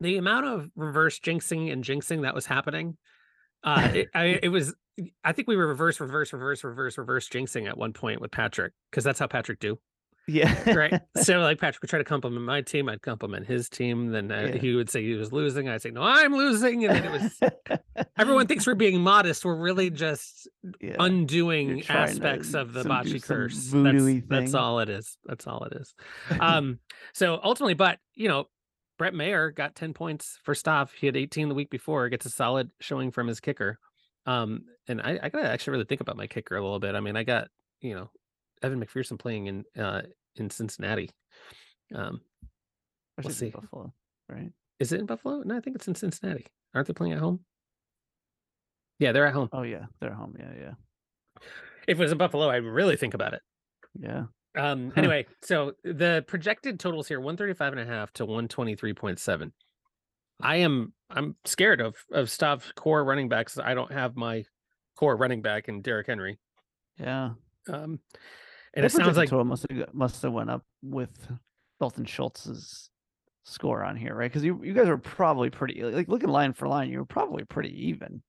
The 0.00 0.16
amount 0.16 0.46
of 0.46 0.70
reverse 0.76 1.18
jinxing 1.18 1.72
and 1.72 1.82
jinxing 1.84 2.22
that 2.22 2.34
was 2.34 2.46
happening. 2.46 2.96
Uh 3.62 3.90
it, 3.94 4.08
I, 4.14 4.24
it 4.42 4.48
was 4.48 4.74
I 5.24 5.32
think 5.32 5.48
we 5.48 5.56
were 5.56 5.66
reverse, 5.66 5.98
reverse, 5.98 6.32
reverse, 6.32 6.62
reverse, 6.62 6.96
reverse 6.98 7.28
jinxing 7.28 7.68
at 7.68 7.76
one 7.76 7.92
point 7.92 8.20
with 8.20 8.30
Patrick, 8.30 8.72
because 8.90 9.02
that's 9.02 9.18
how 9.18 9.26
Patrick 9.26 9.58
do. 9.58 9.78
Yeah, 10.26 10.72
Right. 10.72 11.00
so 11.22 11.40
like 11.40 11.58
Patrick 11.60 11.82
would 11.82 11.90
try 11.90 11.98
to 11.98 12.04
compliment 12.04 12.44
my 12.44 12.62
team, 12.62 12.88
I'd 12.88 13.02
compliment 13.02 13.46
his 13.46 13.68
team. 13.68 14.08
Then 14.10 14.32
uh, 14.32 14.50
Yeah. 14.52 14.56
he 14.56 14.74
would 14.74 14.88
say 14.88 15.02
he 15.02 15.14
was 15.14 15.32
losing. 15.32 15.68
I'd 15.68 15.82
say, 15.82 15.90
No, 15.90 16.02
I'm 16.02 16.32
losing. 16.34 16.84
And 16.84 16.94
then 16.96 17.04
it 17.04 17.22
was 17.22 17.78
everyone 18.18 18.46
thinks 18.46 18.66
we're 18.66 18.74
being 18.74 19.00
modest. 19.02 19.44
We're 19.44 19.54
really 19.56 19.90
just 19.90 20.48
yeah. 20.80 20.96
undoing 20.98 21.82
trying 21.82 22.06
to 22.06 22.12
aspects 22.12 22.54
of 22.54 22.72
the 22.72 22.82
some- 22.82 22.90
bocce 22.92 23.22
curse. 23.22 23.70
That's, 23.70 24.26
that's 24.28 24.54
all 24.54 24.80
it 24.80 24.88
is. 24.88 25.18
That's 25.26 25.46
all 25.46 25.64
it 25.64 25.74
is. 25.76 25.94
Um, 26.40 26.78
so 27.12 27.38
ultimately, 27.42 27.74
but 27.74 27.98
you 28.14 28.28
know, 28.28 28.46
Brett 28.98 29.14
Maher 29.14 29.50
got 29.50 29.74
10 29.74 29.92
points 29.92 30.38
for 30.44 30.54
Stav. 30.54 30.90
He 30.98 31.06
had 31.06 31.16
18 31.16 31.48
the 31.48 31.54
week 31.54 31.68
before, 31.70 32.08
gets 32.08 32.26
a 32.26 32.30
solid 32.30 32.70
showing 32.80 33.10
from 33.10 33.26
his 33.26 33.40
kicker. 33.40 33.78
Um, 34.26 34.64
and 34.88 35.00
I, 35.02 35.18
I 35.22 35.28
gotta 35.28 35.48
actually 35.50 35.72
really 35.72 35.84
think 35.84 36.00
about 36.00 36.16
my 36.16 36.26
kicker 36.28 36.56
a 36.56 36.62
little 36.62 36.78
bit. 36.80 36.94
I 36.94 37.00
mean, 37.00 37.16
I 37.16 37.24
got, 37.24 37.48
you 37.80 37.94
know, 37.94 38.10
Evan 38.64 38.84
McPherson 38.84 39.18
playing 39.18 39.46
in 39.46 39.64
uh 39.78 40.02
in 40.36 40.50
Cincinnati. 40.50 41.10
Um, 41.94 42.20
we'll 43.22 43.32
see. 43.32 43.50
Buffalo, 43.50 43.92
right? 44.28 44.50
is 44.80 44.92
it 44.92 45.00
in 45.00 45.06
Buffalo? 45.06 45.42
No, 45.44 45.56
I 45.56 45.60
think 45.60 45.76
it's 45.76 45.86
in 45.86 45.94
Cincinnati. 45.94 46.46
Aren't 46.74 46.88
they 46.88 46.94
playing 46.94 47.12
at 47.12 47.20
home? 47.20 47.40
Yeah, 48.98 49.12
they're 49.12 49.26
at 49.26 49.34
home. 49.34 49.48
Oh 49.52 49.62
yeah, 49.62 49.86
they're 50.00 50.14
home. 50.14 50.34
Yeah, 50.38 50.52
yeah, 50.58 50.72
If 51.86 51.98
it 51.98 52.02
was 52.02 52.12
in 52.12 52.18
Buffalo, 52.18 52.48
I'd 52.48 52.64
really 52.64 52.96
think 52.96 53.14
about 53.14 53.34
it. 53.34 53.42
yeah. 53.98 54.24
Um, 54.56 54.92
anyway, 54.96 55.26
so 55.42 55.72
the 55.82 56.24
projected 56.28 56.78
totals 56.78 57.08
here 57.08 57.18
135 57.20 57.72
and 57.72 57.80
a 57.82 57.86
half 57.86 58.12
to 58.14 58.26
123.7. 58.26 59.50
I 60.40 60.56
am 60.56 60.92
I'm 61.10 61.36
scared 61.44 61.80
of 61.80 61.96
of 62.12 62.26
Stav 62.28 62.74
core 62.74 63.04
running 63.04 63.28
backs. 63.28 63.58
I 63.58 63.74
don't 63.74 63.92
have 63.92 64.16
my 64.16 64.44
core 64.96 65.16
running 65.16 65.42
back 65.42 65.68
in 65.68 65.82
Derrick 65.82 66.06
Henry. 66.06 66.38
Yeah. 66.98 67.30
Um, 67.68 68.00
and 68.74 68.84
it 68.84 68.92
sounds 68.92 69.16
like 69.16 69.30
must 69.32 69.66
have 69.70 69.94
must 69.94 70.22
have 70.22 70.32
went 70.32 70.50
up 70.50 70.62
with 70.82 71.28
Dalton 71.80 72.04
Schultz's 72.04 72.90
score 73.44 73.84
on 73.84 73.96
here, 73.96 74.14
right? 74.14 74.30
Because 74.30 74.44
you 74.44 74.62
you 74.64 74.72
guys 74.72 74.88
were 74.88 74.98
probably 74.98 75.50
pretty 75.50 75.82
like 75.82 76.08
looking 76.08 76.28
line 76.30 76.52
for 76.52 76.68
line, 76.68 76.90
you 76.90 76.98
were 76.98 77.04
probably 77.04 77.44
pretty 77.44 77.88
even. 77.88 78.22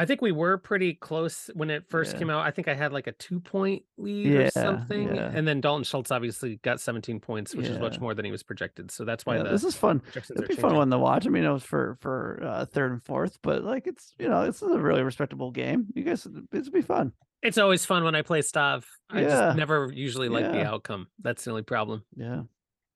I 0.00 0.04
think 0.06 0.22
we 0.22 0.30
were 0.30 0.58
pretty 0.58 0.94
close 0.94 1.50
when 1.54 1.70
it 1.70 1.88
first 1.88 2.12
Yeah. 2.12 2.18
came 2.20 2.30
out. 2.30 2.46
I 2.46 2.52
think 2.52 2.68
I 2.68 2.74
had 2.74 2.92
like 2.92 3.08
a 3.08 3.12
two 3.12 3.40
point 3.40 3.82
lead 3.96 4.32
or 4.32 4.50
something. 4.52 5.12
yeah. 5.16 5.32
And 5.34 5.46
then 5.48 5.60
Dalton 5.60 5.82
Schultz 5.82 6.12
obviously 6.12 6.60
got 6.62 6.80
17 6.80 7.18
points, 7.18 7.52
which 7.52 7.66
is 7.66 7.80
much 7.80 7.98
more 7.98 8.14
than 8.14 8.24
he 8.24 8.30
was 8.30 8.44
projected. 8.44 8.92
So 8.92 9.04
that's 9.04 9.26
why 9.26 9.38
Yeah, 9.38 9.42
this 9.42 9.64
is 9.64 9.74
fun. 9.74 10.00
It'd 10.14 10.46
be 10.46 10.54
fun 10.54 10.76
one 10.76 10.90
to 10.90 10.98
watch. 10.98 11.26
I 11.26 11.30
mean, 11.30 11.42
it 11.42 11.50
was 11.50 11.64
for 11.64 11.98
for 12.00 12.38
uh, 12.44 12.64
third 12.66 12.92
and 12.92 13.02
fourth, 13.02 13.38
but 13.42 13.64
like 13.64 13.88
it's 13.88 14.14
you 14.20 14.28
know 14.28 14.46
this 14.46 14.62
is 14.62 14.70
a 14.70 14.78
really 14.78 15.02
respectable 15.02 15.50
game. 15.50 15.86
You 15.96 16.04
guys, 16.04 16.24
it'd 16.52 16.72
be 16.72 16.80
fun. 16.82 17.12
It's 17.42 17.58
always 17.58 17.84
fun 17.84 18.04
when 18.04 18.14
I 18.14 18.22
play 18.22 18.40
Stav. 18.40 18.84
I 19.10 19.20
Yeah. 19.22 19.28
just 19.28 19.56
never 19.56 19.90
usually 19.92 20.28
like 20.28 20.50
the 20.50 20.64
outcome. 20.64 21.06
That's 21.20 21.44
the 21.44 21.50
only 21.50 21.62
problem. 21.62 22.04
Yeah. 22.16 22.42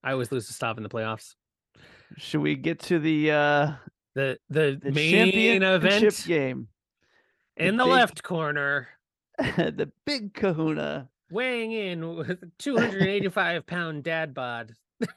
I 0.02 0.12
always 0.12 0.32
lose 0.32 0.46
to 0.48 0.52
Stav 0.52 0.76
in 0.76 0.82
the 0.82 0.88
playoffs. 0.88 1.34
Should 2.18 2.40
we 2.40 2.56
get 2.56 2.80
to 2.80 2.98
the 2.98 3.30
uh 3.30 3.72
The 4.14 4.38
the, 4.50 4.78
the 4.82 4.90
main 4.92 5.32
championship 5.32 5.84
event 5.84 6.24
game? 6.26 6.68
in 7.56 7.76
the 7.76 7.84
the 7.84 7.88
big- 7.88 7.92
left 7.94 8.22
corner, 8.22 8.88
the 9.38 9.90
big 10.06 10.34
Kahuna. 10.34 11.08
weighing 11.30 11.72
in 11.72 12.16
with 12.16 12.38
285 12.58 13.66
pound 13.66 14.02
dad 14.04 14.34
bod. 14.34 14.74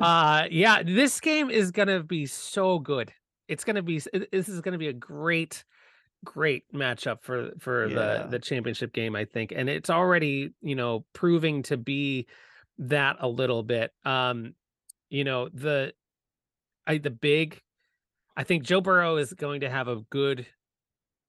Uh 0.00 0.46
yeah, 0.50 0.82
this 0.82 1.20
game 1.20 1.50
is 1.50 1.70
gonna 1.70 2.02
be 2.02 2.26
so 2.26 2.78
good. 2.78 3.12
It's 3.48 3.64
gonna 3.64 3.82
be 3.82 3.98
this 4.32 4.48
is 4.48 4.60
gonna 4.60 4.78
be 4.78 4.88
a 4.88 4.92
great, 4.92 5.64
great 6.24 6.64
matchup 6.72 7.22
for 7.22 7.50
for 7.58 7.86
Yeah. 7.88 7.94
the 7.94 8.28
the 8.32 8.38
championship 8.38 8.92
game, 8.92 9.16
I 9.16 9.24
think. 9.24 9.52
And 9.54 9.68
it's 9.68 9.90
already, 9.90 10.50
you 10.60 10.74
know, 10.74 11.04
proving 11.12 11.62
to 11.64 11.76
be 11.76 12.26
that 12.78 13.16
a 13.20 13.28
little 13.28 13.62
bit. 13.62 13.92
Um, 14.04 14.54
you 15.10 15.24
know, 15.24 15.48
the 15.48 15.94
I 16.86 16.98
the 16.98 17.10
big 17.10 17.60
I 18.36 18.44
think 18.44 18.62
Joe 18.62 18.80
Burrow 18.80 19.16
is 19.16 19.32
going 19.32 19.62
to 19.62 19.70
have 19.70 19.88
a 19.88 19.96
good 20.10 20.46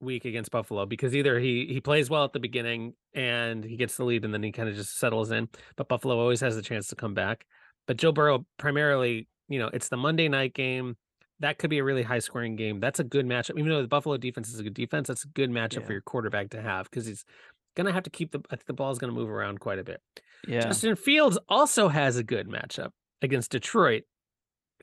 week 0.02 0.24
against 0.26 0.52
Buffalo 0.52 0.86
because 0.86 1.16
either 1.16 1.40
he 1.40 1.66
he 1.68 1.82
plays 1.82 2.10
well 2.10 2.24
at 2.24 2.34
the 2.34 2.40
beginning 2.40 2.94
and 3.14 3.64
he 3.64 3.76
gets 3.76 3.98
the 3.98 4.06
lead 4.06 4.24
and 4.24 4.34
then 4.34 4.44
he 4.44 4.52
kind 4.52 4.70
of 4.70 4.76
just 4.76 4.98
settles 4.98 5.32
in, 5.32 5.50
but 5.76 5.88
Buffalo 5.90 6.20
always 6.20 6.40
has 6.42 6.56
a 6.56 6.62
chance 6.62 6.88
to 6.88 6.96
come 6.96 7.14
back. 7.14 7.46
But 7.88 7.98
Joe 7.98 8.12
Burrow 8.12 8.46
primarily, 8.58 9.28
you 9.48 9.60
know, 9.60 9.70
it's 9.74 9.90
the 9.90 9.98
Monday 9.98 10.30
night 10.30 10.54
game. 10.54 10.96
That 11.42 11.58
could 11.58 11.70
be 11.70 11.78
a 11.78 11.84
really 11.84 12.04
high 12.04 12.20
scoring 12.20 12.56
game. 12.56 12.80
That's 12.80 13.00
a 13.00 13.04
good 13.04 13.26
matchup. 13.26 13.58
Even 13.58 13.70
though 13.70 13.82
the 13.82 13.88
Buffalo 13.88 14.18
defense 14.18 14.50
is 14.50 14.60
a 14.60 14.64
good 14.64 14.74
defense, 14.74 15.08
that's 15.08 15.24
a 15.24 15.30
good 15.30 15.50
matchup 15.50 15.82
Yeah. 15.82 15.86
for 15.86 15.92
your 15.94 16.02
quarterback 16.02 16.50
to 16.52 16.62
have 16.62 16.90
because 16.90 17.06
he's 17.06 17.24
gonna 17.76 17.92
have 17.94 18.04
to 18.04 18.10
keep 18.10 18.32
the 18.32 18.40
I 18.50 18.56
think 18.56 18.66
the 18.66 18.74
ball's 18.74 19.00
gonna 19.00 19.14
move 19.14 19.30
around 19.30 19.60
quite 19.60 19.80
a 19.80 19.84
bit. 19.84 20.02
Yeah. 20.48 20.62
Justin 20.62 20.96
Fields 20.96 21.38
also 21.48 21.88
has 21.88 22.18
a 22.18 22.24
good 22.24 22.48
matchup 22.48 22.92
against 23.22 23.52
Detroit 23.52 24.04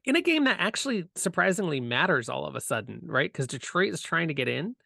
in 0.04 0.16
a 0.16 0.22
game 0.22 0.44
that 0.44 0.58
actually 0.60 1.04
surprisingly 1.14 1.80
matters 1.80 2.28
all 2.28 2.46
of 2.46 2.54
a 2.54 2.60
sudden, 2.60 3.00
right? 3.04 3.30
Because 3.30 3.46
Detroit 3.46 3.92
is 3.92 4.00
trying 4.00 4.28
to 4.28 4.34
get 4.34 4.48
in. 4.48 4.76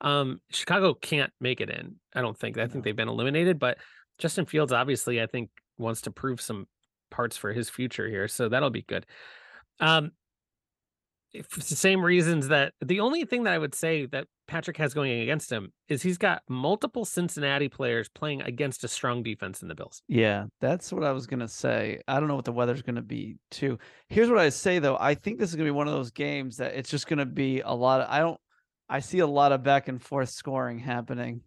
Um, 0.00 0.40
Chicago 0.50 0.94
can't 0.94 1.32
make 1.40 1.60
it 1.60 1.68
in. 1.68 1.96
I 2.14 2.22
don't 2.22 2.38
think. 2.38 2.56
I 2.56 2.62
No. 2.62 2.68
think 2.68 2.84
they've 2.84 2.96
been 2.96 3.08
eliminated, 3.08 3.58
but 3.58 3.78
Justin 4.18 4.46
Fields 4.46 4.72
obviously, 4.72 5.20
I 5.20 5.26
think, 5.26 5.50
wants 5.76 6.00
to 6.02 6.10
prove 6.10 6.40
some 6.40 6.66
parts 7.10 7.36
for 7.36 7.52
his 7.52 7.68
future 7.68 8.08
here. 8.08 8.26
So 8.28 8.48
that'll 8.48 8.70
be 8.70 8.82
good. 8.82 9.04
Um, 9.80 10.12
Eh, 11.34 11.38
if 11.38 11.56
it's 11.56 11.70
the 11.70 11.76
same 11.76 12.04
reasons 12.04 12.48
that 12.48 12.72
the 12.80 13.00
only 13.00 13.24
thing 13.24 13.44
that 13.44 13.54
I 13.54 13.58
would 13.58 13.74
say 13.74 14.06
that 14.06 14.26
Patrick 14.46 14.76
has 14.78 14.94
going 14.94 15.20
against 15.20 15.50
him 15.50 15.72
is 15.88 16.02
he's 16.02 16.18
got 16.18 16.42
multiple 16.48 17.04
Cincinnati 17.04 17.68
players 17.68 18.08
playing 18.08 18.42
against 18.42 18.84
a 18.84 18.88
strong 18.88 19.22
defense 19.22 19.62
in 19.62 19.68
the 19.68 19.74
Bills. 19.74 20.02
Yeah, 20.08 20.46
that's 20.60 20.92
what 20.92 21.04
I 21.04 21.12
was 21.12 21.26
gonna 21.26 21.48
say. 21.48 22.00
I 22.08 22.18
don't 22.18 22.28
know 22.28 22.36
what 22.36 22.44
the 22.44 22.52
weather's 22.52 22.82
gonna 22.82 23.02
be 23.02 23.36
too. 23.50 23.78
Here's 24.08 24.28
what 24.28 24.38
I 24.38 24.48
say 24.48 24.78
though. 24.78 24.96
I 24.98 25.14
think 25.14 25.38
this 25.38 25.50
is 25.50 25.56
gonna 25.56 25.68
be 25.68 25.72
one 25.72 25.88
of 25.88 25.94
those 25.94 26.10
games 26.10 26.56
that 26.56 26.74
it's 26.74 26.90
just 26.90 27.06
gonna 27.06 27.26
be 27.26 27.60
a 27.60 27.72
lot 27.72 28.00
of 28.00 28.08
I 28.10 28.18
don't 28.18 28.40
I 28.88 29.00
see 29.00 29.20
a 29.20 29.26
lot 29.26 29.52
of 29.52 29.62
back 29.62 29.88
and 29.88 30.02
forth 30.02 30.30
scoring 30.30 30.78
happening. 30.78 31.42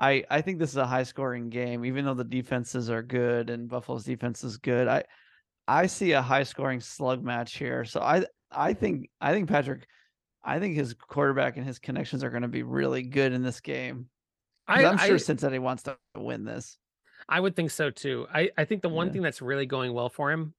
I 0.00 0.24
I 0.30 0.40
think 0.40 0.58
this 0.58 0.70
is 0.70 0.76
a 0.76 0.86
high 0.86 1.04
scoring 1.04 1.50
game, 1.50 1.84
even 1.84 2.04
though 2.04 2.14
the 2.14 2.24
defenses 2.24 2.88
are 2.88 3.02
good 3.02 3.50
and 3.50 3.68
Buffalo's 3.68 4.04
defense 4.04 4.42
is 4.42 4.56
good. 4.56 4.88
I 4.88 5.04
I 5.68 5.86
see 5.86 6.12
a 6.12 6.22
high 6.22 6.42
scoring 6.42 6.80
slug 6.80 7.22
match 7.22 7.56
here. 7.56 7.84
So 7.84 8.00
I 8.00 8.24
I 8.54 8.74
think 8.74 9.10
I 9.20 9.32
think 9.32 9.48
Patrick 9.48 9.86
I 10.44 10.58
think 10.58 10.76
his 10.76 10.94
quarterback 10.94 11.56
and 11.56 11.66
his 11.66 11.78
connections 11.78 12.24
are 12.24 12.30
gonna 12.30 12.48
be 12.48 12.62
really 12.62 13.02
good 13.02 13.32
in 13.32 13.42
this 13.42 13.60
game. 13.60 14.08
I, 14.66 14.84
I'm 14.84 14.98
sure 14.98 15.14
I, 15.14 15.18
Cincinnati 15.18 15.58
wants 15.58 15.84
to 15.84 15.96
win 16.16 16.44
this. 16.44 16.78
I 17.28 17.40
would 17.40 17.54
think 17.56 17.70
so 17.70 17.90
too. 17.90 18.26
I, 18.32 18.50
I 18.56 18.64
think 18.64 18.82
the 18.82 18.88
one 18.88 19.08
Yeah. 19.08 19.12
thing 19.14 19.22
that's 19.22 19.42
really 19.42 19.66
going 19.66 19.92
well 19.92 20.08
for 20.08 20.30
him 20.30 20.54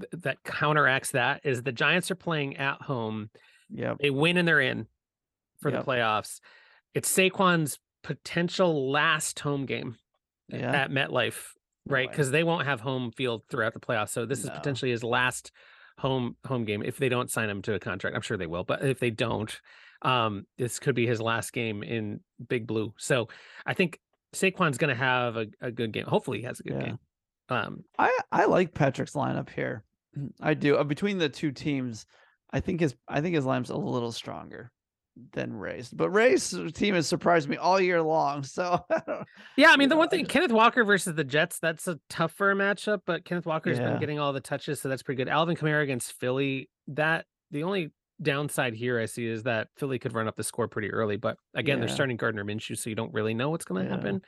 th- 0.00 0.22
that 0.22 0.42
counteracts 0.44 1.12
that 1.12 1.40
is 1.44 1.62
the 1.62 1.72
Giants 1.72 2.10
are 2.10 2.14
playing 2.16 2.56
at 2.56 2.82
home. 2.82 3.30
Yep. 3.70 3.98
They 4.00 4.10
win 4.10 4.36
and 4.36 4.46
they're 4.48 4.60
in 4.60 4.86
for 5.60 5.70
Yep. 5.70 5.84
the 5.84 5.90
playoffs. 5.90 6.40
It's 6.94 7.10
Saquon's 7.14 7.78
potential 8.02 8.90
last 8.90 9.40
home 9.40 9.66
game 9.66 9.96
Yeah. 10.48 10.72
at 10.72 10.90
MetLife, 10.90 11.52
right? 11.86 12.10
Because 12.10 12.30
they 12.30 12.44
won't 12.44 12.66
have 12.66 12.80
home 12.80 13.12
field 13.12 13.42
throughout 13.50 13.74
the 13.74 13.80
playoffs. 13.80 14.10
So 14.10 14.24
this 14.26 14.44
is 14.44 14.50
potentially 14.50 14.90
his 14.90 15.04
last 15.04 15.52
home 15.98 16.36
home 16.46 16.64
game 16.64 16.82
if 16.82 16.96
they 16.96 17.08
don't 17.08 17.30
sign 17.30 17.50
him 17.50 17.62
to 17.62 17.74
a 17.74 17.78
contract. 17.80 18.14
I'm 18.16 18.22
sure 18.22 18.36
they 18.36 18.46
will, 18.46 18.64
but 18.64 18.84
if 18.84 18.98
they 19.00 19.10
don't, 19.10 19.60
um, 20.02 20.46
this 20.56 20.78
could 20.78 20.94
be 20.94 21.06
his 21.06 21.20
last 21.20 21.52
game 21.52 21.82
in 21.82 22.20
Big 22.48 22.66
Blue. 22.66 22.94
So 22.98 23.28
I 23.66 23.74
think 23.74 23.98
Saquon's 24.34 24.78
going 24.78 24.90
to 24.94 25.00
have 25.02 25.36
a, 25.36 25.46
a 25.60 25.70
good 25.70 25.92
game. 25.92 26.04
Hopefully, 26.06 26.38
he 26.38 26.44
has 26.44 26.60
a 26.60 26.62
good 26.62 26.74
Yeah. 26.80 26.84
game. 26.86 26.98
Um, 27.50 27.84
I 27.98 28.16
I 28.30 28.44
like 28.44 28.74
Patrick's 28.74 29.12
lineup 29.14 29.48
here. 29.50 29.84
I 30.40 30.54
do. 30.54 30.76
Uh, 30.76 30.84
between 30.84 31.18
the 31.18 31.28
two 31.28 31.50
teams, 31.50 32.06
I 32.52 32.60
think 32.60 32.80
his 32.80 32.94
I 33.08 33.20
think 33.20 33.34
his 33.34 33.44
lineup's 33.44 33.70
a 33.70 33.76
little 33.76 34.12
stronger 34.12 34.70
than 35.32 35.52
Ray's. 35.52 35.90
But 35.90 36.10
Ray's 36.10 36.54
team 36.74 36.94
has 36.94 37.06
surprised 37.06 37.48
me 37.48 37.56
all 37.56 37.80
year 37.80 38.02
long. 38.02 38.42
So 38.42 38.84
I 38.90 39.24
yeah, 39.56 39.70
I 39.70 39.76
mean, 39.76 39.88
the 39.88 39.96
one 39.96 40.08
thing 40.08 40.24
Kenneth 40.26 40.52
Walker 40.52 40.84
versus 40.84 41.14
the 41.14 41.24
Jets, 41.24 41.58
that's 41.58 41.88
a 41.88 41.98
tougher 42.08 42.54
matchup, 42.54 43.00
but 43.06 43.24
Kenneth 43.24 43.46
Walker's 43.46 43.78
Yeah. 43.78 43.90
been 43.90 44.00
getting 44.00 44.18
all 44.18 44.32
the 44.32 44.40
touches, 44.40 44.80
so 44.80 44.88
that's 44.88 45.02
pretty 45.02 45.16
good. 45.22 45.28
Alvin 45.28 45.56
Kamara 45.56 45.82
against 45.82 46.12
Philly, 46.12 46.70
that 46.88 47.26
the 47.50 47.62
only 47.64 47.90
downside 48.20 48.74
here 48.74 48.98
I 49.00 49.06
see 49.06 49.26
is 49.26 49.44
that 49.44 49.68
Philly 49.76 49.98
could 49.98 50.12
run 50.14 50.26
up 50.28 50.36
the 50.36 50.42
score 50.44 50.68
pretty 50.68 50.90
early, 50.90 51.16
but 51.16 51.36
again, 51.54 51.78
they're 51.80 51.88
starting 51.88 52.16
Gardner 52.16 52.44
Minshew, 52.44 52.76
so 52.76 52.90
you 52.90 52.96
don't 52.96 53.12
really 53.12 53.34
know 53.34 53.50
what's 53.50 53.64
going 53.64 53.82
to 53.82 53.88
Yeah. 53.88 53.96
happen. 53.96 54.22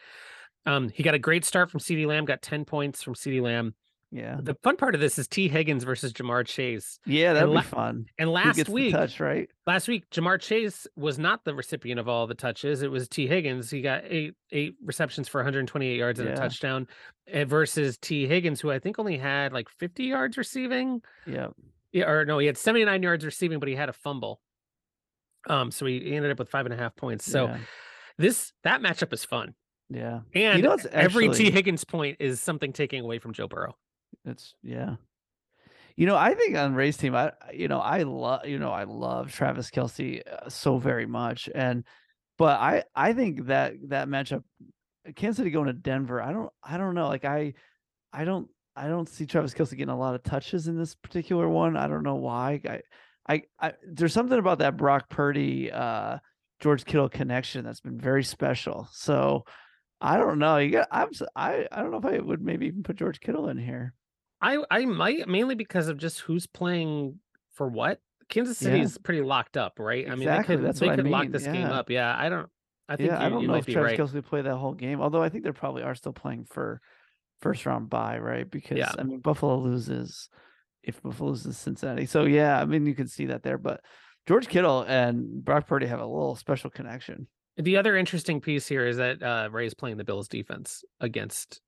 Um, 0.66 0.88
he 0.90 1.02
got 1.02 1.14
a 1.14 1.18
great 1.18 1.44
start 1.44 1.70
from 1.70 1.80
CeeDee 1.80 2.06
Lamb, 2.06 2.24
got 2.24 2.42
10 2.42 2.64
points 2.64 3.02
from 3.02 3.14
CeeDee 3.14 3.42
Lamb. 3.42 3.74
Yeah. 4.12 4.38
The 4.42 4.54
fun 4.64 4.76
part 4.76 4.96
of 4.96 5.00
this 5.00 5.18
is 5.20 5.28
Tee 5.28 5.48
Higgins 5.48 5.84
versus 5.84 6.12
Ja'Marr 6.12 6.44
Chase. 6.44 6.98
Yeah, 7.06 7.32
that'd 7.32 7.54
be 7.54 7.62
fun. 7.62 8.06
And 8.18 8.28
Who 8.28 8.32
last 8.34 8.68
week, 8.68 8.92
touch, 8.92 9.20
right? 9.20 9.48
last 9.68 9.86
week 9.86 10.10
Ja'Marr 10.10 10.40
Chase 10.40 10.86
was 10.96 11.16
not 11.16 11.44
the 11.44 11.54
recipient 11.54 12.00
of 12.00 12.08
all 12.08 12.26
the 12.26 12.34
touches. 12.34 12.82
It 12.82 12.90
was 12.90 13.08
Tee 13.08 13.28
Higgins. 13.28 13.70
He 13.70 13.82
got 13.82 14.02
eight 14.04 14.34
eight 14.50 14.74
receptions 14.84 15.28
for 15.28 15.38
128 15.38 15.96
yards 15.96 16.18
and 16.18 16.28
Yeah. 16.28 16.34
a 16.34 16.38
touchdown 16.38 16.88
eh, 17.28 17.44
versus 17.44 17.98
Tee 17.98 18.26
Higgins, 18.26 18.60
who 18.60 18.72
I 18.72 18.80
think 18.80 18.98
only 18.98 19.16
had 19.16 19.52
like 19.52 19.68
50 19.68 20.02
yards 20.04 20.36
receiving. 20.36 21.02
Yeah. 21.26 21.48
Yeah, 21.92 22.08
or 22.10 22.24
no, 22.24 22.38
he 22.38 22.46
had 22.46 22.58
79 22.58 23.02
yards 23.02 23.24
receiving, 23.24 23.60
but 23.60 23.68
he 23.68 23.74
had 23.76 23.88
a 23.88 23.92
fumble. 23.92 24.40
Um, 25.48 25.70
so 25.70 25.86
he 25.86 26.14
ended 26.14 26.30
up 26.32 26.38
with 26.38 26.48
five 26.48 26.66
and 26.66 26.74
a 26.74 26.76
half 26.76 26.94
points. 26.96 27.24
So 27.24 27.46
yeah. 27.46 27.58
this 28.18 28.52
that 28.64 28.80
matchup 28.80 29.12
is 29.12 29.24
fun. 29.24 29.54
yeah. 29.88 30.20
And 30.34 30.62
know 30.62 30.70
what's 30.70 30.86
every 30.86 31.28
Tee 31.30 31.50
Higgins 31.52 31.84
point 31.84 32.16
is 32.18 32.40
something 32.40 32.72
taking 32.72 33.02
away 33.04 33.18
from 33.20 33.32
Joe 33.32 33.46
Burrow. 33.48 33.76
It's 34.24 34.54
yeah. 34.62 34.96
You 35.96 36.06
know, 36.06 36.16
I 36.16 36.34
think 36.34 36.56
on 36.56 36.74
Ray's 36.74 36.96
team, 36.96 37.14
I 37.14 37.32
you 37.52 37.68
know, 37.68 37.80
I 37.80 38.02
love 38.04 38.46
you 38.46 38.58
know, 38.58 38.70
I 38.70 38.84
love 38.84 39.32
Travis 39.32 39.70
Kelce 39.70 40.22
uh, 40.26 40.48
so 40.48 40.78
very 40.78 41.06
much, 41.06 41.48
and 41.54 41.84
but 42.38 42.58
I 42.58 42.84
I 42.94 43.12
think 43.12 43.46
that 43.46 43.74
that 43.88 44.08
matchup, 44.08 44.42
Kansas 45.14 45.38
City 45.38 45.50
going 45.50 45.66
to 45.66 45.72
Denver, 45.72 46.22
I 46.22 46.32
don't 46.32 46.50
I 46.62 46.78
don't 46.78 46.94
know, 46.94 47.08
like 47.08 47.24
I 47.24 47.54
I 48.12 48.24
don't 48.24 48.48
I 48.74 48.88
don't 48.88 49.08
see 49.08 49.26
Travis 49.26 49.52
Kelce 49.52 49.76
getting 49.76 49.88
a 49.88 49.98
lot 49.98 50.14
of 50.14 50.22
touches 50.22 50.68
in 50.68 50.78
this 50.78 50.94
particular 50.94 51.48
one. 51.48 51.76
I 51.76 51.86
don't 51.86 52.02
know 52.02 52.16
why. 52.16 52.60
I 52.64 52.80
I, 53.28 53.42
I 53.60 53.72
there's 53.86 54.14
something 54.14 54.38
about 54.38 54.60
that 54.60 54.76
Brock 54.76 55.10
Purdy 55.10 55.70
uh 55.70 56.18
George 56.60 56.84
Kittle 56.84 57.08
connection 57.08 57.64
that's 57.64 57.80
been 57.80 57.98
very 57.98 58.24
special. 58.24 58.88
So 58.92 59.44
I 60.00 60.16
don't 60.16 60.38
know. 60.38 60.56
You 60.56 60.70
got 60.70 60.88
I'm 60.90 61.10
I 61.36 61.66
I 61.70 61.82
don't 61.82 61.90
know 61.90 61.98
if 61.98 62.04
I 62.06 62.18
would 62.18 62.42
maybe 62.42 62.66
even 62.66 62.82
put 62.82 62.96
George 62.96 63.20
Kittle 63.20 63.48
in 63.48 63.58
here. 63.58 63.94
I 64.40 64.58
I 64.70 64.84
might 64.86 65.28
mainly 65.28 65.54
because 65.54 65.88
of 65.88 65.98
just 65.98 66.20
who's 66.20 66.46
playing 66.46 67.18
for 67.52 67.68
what. 67.68 68.00
Kansas 68.28 68.58
City 68.58 68.78
Yeah. 68.78 68.84
is 68.84 68.96
pretty 68.98 69.22
locked 69.22 69.56
up, 69.56 69.78
right? 69.78 70.08
I 70.08 70.14
mean, 70.14 70.28
they 70.28 70.42
could 70.44 70.62
that's 70.62 70.78
they 70.80 70.86
what 70.86 70.92
I 70.92 70.96
could 70.96 71.08
lock 71.10 71.22
mean, 71.22 71.32
this 71.32 71.44
game 71.44 71.66
up. 71.66 71.90
Yeah, 71.90 72.14
I 72.16 72.28
don't. 72.28 72.48
I 72.88 72.96
think 72.96 73.10
yeah, 73.10 73.20
you, 73.20 73.26
I 73.26 73.28
don't 73.28 73.46
know 73.46 73.54
if 73.54 73.66
Travis 73.66 73.98
right. 73.98 73.98
Kelce 73.98 74.24
play 74.24 74.42
that 74.42 74.56
whole 74.56 74.74
game. 74.74 75.00
Although 75.00 75.22
I 75.22 75.28
think 75.28 75.44
they 75.44 75.52
probably 75.52 75.82
are 75.82 75.94
still 75.94 76.12
playing 76.12 76.44
for 76.44 76.80
first 77.40 77.66
round 77.66 77.90
bye, 77.90 78.18
right? 78.18 78.48
Because 78.48 78.78
Yeah. 78.78 78.92
I 78.98 79.02
mean 79.02 79.20
Buffalo 79.20 79.58
loses 79.58 80.28
if 80.82 81.02
Buffalo 81.02 81.30
loses 81.30 81.58
Cincinnati. 81.58 82.06
So 82.06 82.24
yeah, 82.24 82.60
I 82.60 82.64
mean 82.64 82.86
you 82.86 82.94
can 82.94 83.08
see 83.08 83.26
that 83.26 83.42
there. 83.42 83.58
But 83.58 83.80
George 84.26 84.48
Kittle 84.48 84.82
and 84.82 85.44
Brock 85.44 85.66
Purdy 85.66 85.86
have 85.86 86.00
a 86.00 86.06
little 86.06 86.36
special 86.36 86.70
connection. 86.70 87.26
The 87.56 87.76
other 87.76 87.96
interesting 87.96 88.40
piece 88.40 88.66
here 88.66 88.86
is 88.86 88.96
that 88.98 89.22
uh, 89.22 89.48
Ray's 89.50 89.74
playing 89.74 89.96
the 89.96 90.04
Bills 90.04 90.28
defense 90.28 90.84
against 91.00 91.60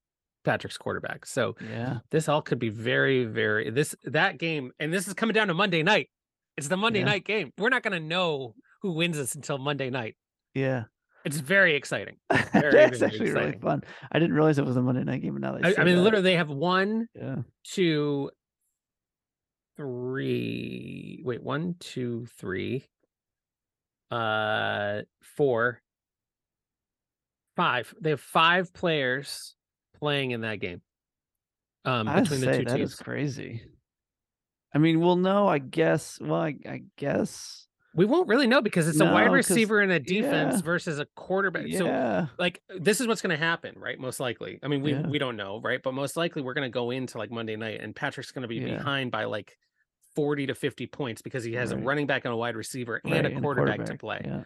Patrick's 0.44 0.76
quarterback. 0.78 1.26
So 1.26 1.56
Yeah. 1.60 1.98
this 2.10 2.28
all 2.28 2.42
could 2.42 2.58
be 2.58 2.68
very, 2.68 3.24
very 3.24 3.70
this 3.70 3.94
that 4.04 4.38
game, 4.38 4.72
and 4.80 4.92
this 4.92 5.06
is 5.08 5.14
coming 5.14 5.34
down 5.34 5.48
to 5.48 5.54
Monday 5.54 5.82
night. 5.82 6.10
It's 6.56 6.68
the 6.68 6.76
Monday 6.76 6.98
Yeah. 7.00 7.06
night 7.06 7.24
game. 7.24 7.52
We're 7.58 7.68
not 7.70 7.82
going 7.82 8.00
to 8.00 8.06
know 8.06 8.54
who 8.82 8.92
wins 8.92 9.16
this 9.16 9.34
until 9.34 9.58
Monday 9.58 9.90
night. 9.90 10.16
Yeah. 10.54 10.84
It's 11.24 11.38
very 11.38 11.76
exciting. 11.76 12.16
Very, 12.52 12.72
That's 12.72 12.98
very 12.98 13.10
actually 13.12 13.30
really 13.30 13.58
fun. 13.58 13.84
I 14.10 14.18
didn't 14.18 14.34
realize 14.34 14.58
it 14.58 14.64
was 14.64 14.76
a 14.76 14.82
Monday 14.82 15.04
night 15.04 15.22
game, 15.22 15.34
but 15.34 15.40
now 15.42 15.54
I, 15.62 15.74
I 15.78 15.84
mean, 15.84 15.94
that. 15.96 16.02
literally, 16.02 16.24
they 16.24 16.36
have 16.36 16.50
one, 16.50 17.06
Yeah. 17.14 17.36
two, 17.64 18.30
three. 19.76 21.20
Wait, 21.24 21.42
one, 21.42 21.76
two, 21.78 22.26
three, 22.38 22.84
uh, 24.10 25.02
four, 25.22 25.80
five. 27.56 27.94
They 28.00 28.10
have 28.10 28.20
five 28.20 28.72
players 28.74 29.54
playing 30.02 30.32
in 30.32 30.40
that 30.40 30.58
game. 30.58 30.82
Um, 31.84 32.08
I 32.08 32.20
between 32.20 32.40
the 32.40 32.46
two 32.58 32.64
that 32.64 32.80
is 32.80 32.90
teams, 32.90 32.94
crazy. 32.96 33.62
I 34.74 34.78
mean, 34.78 35.00
we'll 35.00 35.16
know, 35.16 35.46
I 35.46 35.58
guess. 35.58 36.18
Well, 36.20 36.40
I, 36.40 36.56
I 36.66 36.82
guess. 36.96 37.66
we 37.94 38.04
won't 38.04 38.26
really 38.26 38.48
know 38.48 38.60
because 38.62 38.88
it's 38.88 38.98
a 39.00 39.04
wide 39.04 39.30
receiver 39.30 39.80
and 39.80 39.92
a 39.92 40.00
defense 40.00 40.56
yeah. 40.56 40.62
versus 40.62 40.98
a 40.98 41.06
quarterback. 41.14 41.66
So 41.72 42.26
like 42.38 42.60
this 42.80 43.00
is 43.00 43.06
what's 43.06 43.20
going 43.22 43.36
to 43.38 43.44
happen 43.44 43.74
right 43.76 43.98
most 43.98 44.18
likely 44.18 44.58
i 44.62 44.68
mean 44.68 44.80
we 44.80 44.92
Yeah. 44.92 45.06
we 45.06 45.18
don't 45.18 45.36
know 45.36 45.60
right 45.62 45.80
but 45.82 45.92
most 45.92 46.16
likely 46.16 46.40
we're 46.40 46.54
going 46.54 46.70
to 46.70 46.74
go 46.74 46.90
into 46.90 47.18
like 47.18 47.30
monday 47.30 47.54
night 47.54 47.80
and 47.82 47.94
patrick's 47.94 48.32
going 48.32 48.42
to 48.42 48.48
be 48.48 48.56
Yeah. 48.56 48.76
behind 48.78 49.10
by 49.10 49.24
like 49.24 49.56
40 50.16 50.46
to 50.46 50.54
50 50.54 50.86
points 50.86 51.20
because 51.20 51.44
he 51.44 51.52
has 51.52 51.70
a 51.70 51.76
running 51.76 52.06
back 52.06 52.24
and 52.24 52.32
a 52.32 52.36
wide 52.36 52.56
receiver 52.56 53.00
and 53.04 53.12
right, 53.12 53.26
a 53.26 53.40
quarterback, 53.40 53.84
to 53.84 53.96
quarterback, 53.96 54.00
play 54.00 54.20
Yeah. 54.24 54.44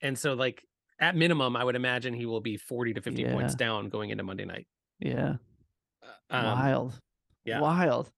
and 0.00 0.16
so 0.16 0.34
like 0.34 0.62
at 1.00 1.16
minimum 1.16 1.56
i 1.56 1.64
would 1.64 1.74
imagine 1.76 2.14
he 2.14 2.26
will 2.26 2.40
be 2.40 2.56
40 2.56 2.94
to 2.94 3.00
50 3.00 3.24
points 3.24 3.56
down 3.56 3.88
going 3.88 4.10
into 4.10 4.22
monday 4.22 4.44
night 4.44 4.68
Yeah. 5.04 5.34
um, 6.30 6.44
Wild. 6.44 7.00
yeah. 7.44 7.60
Wild. 7.60 8.10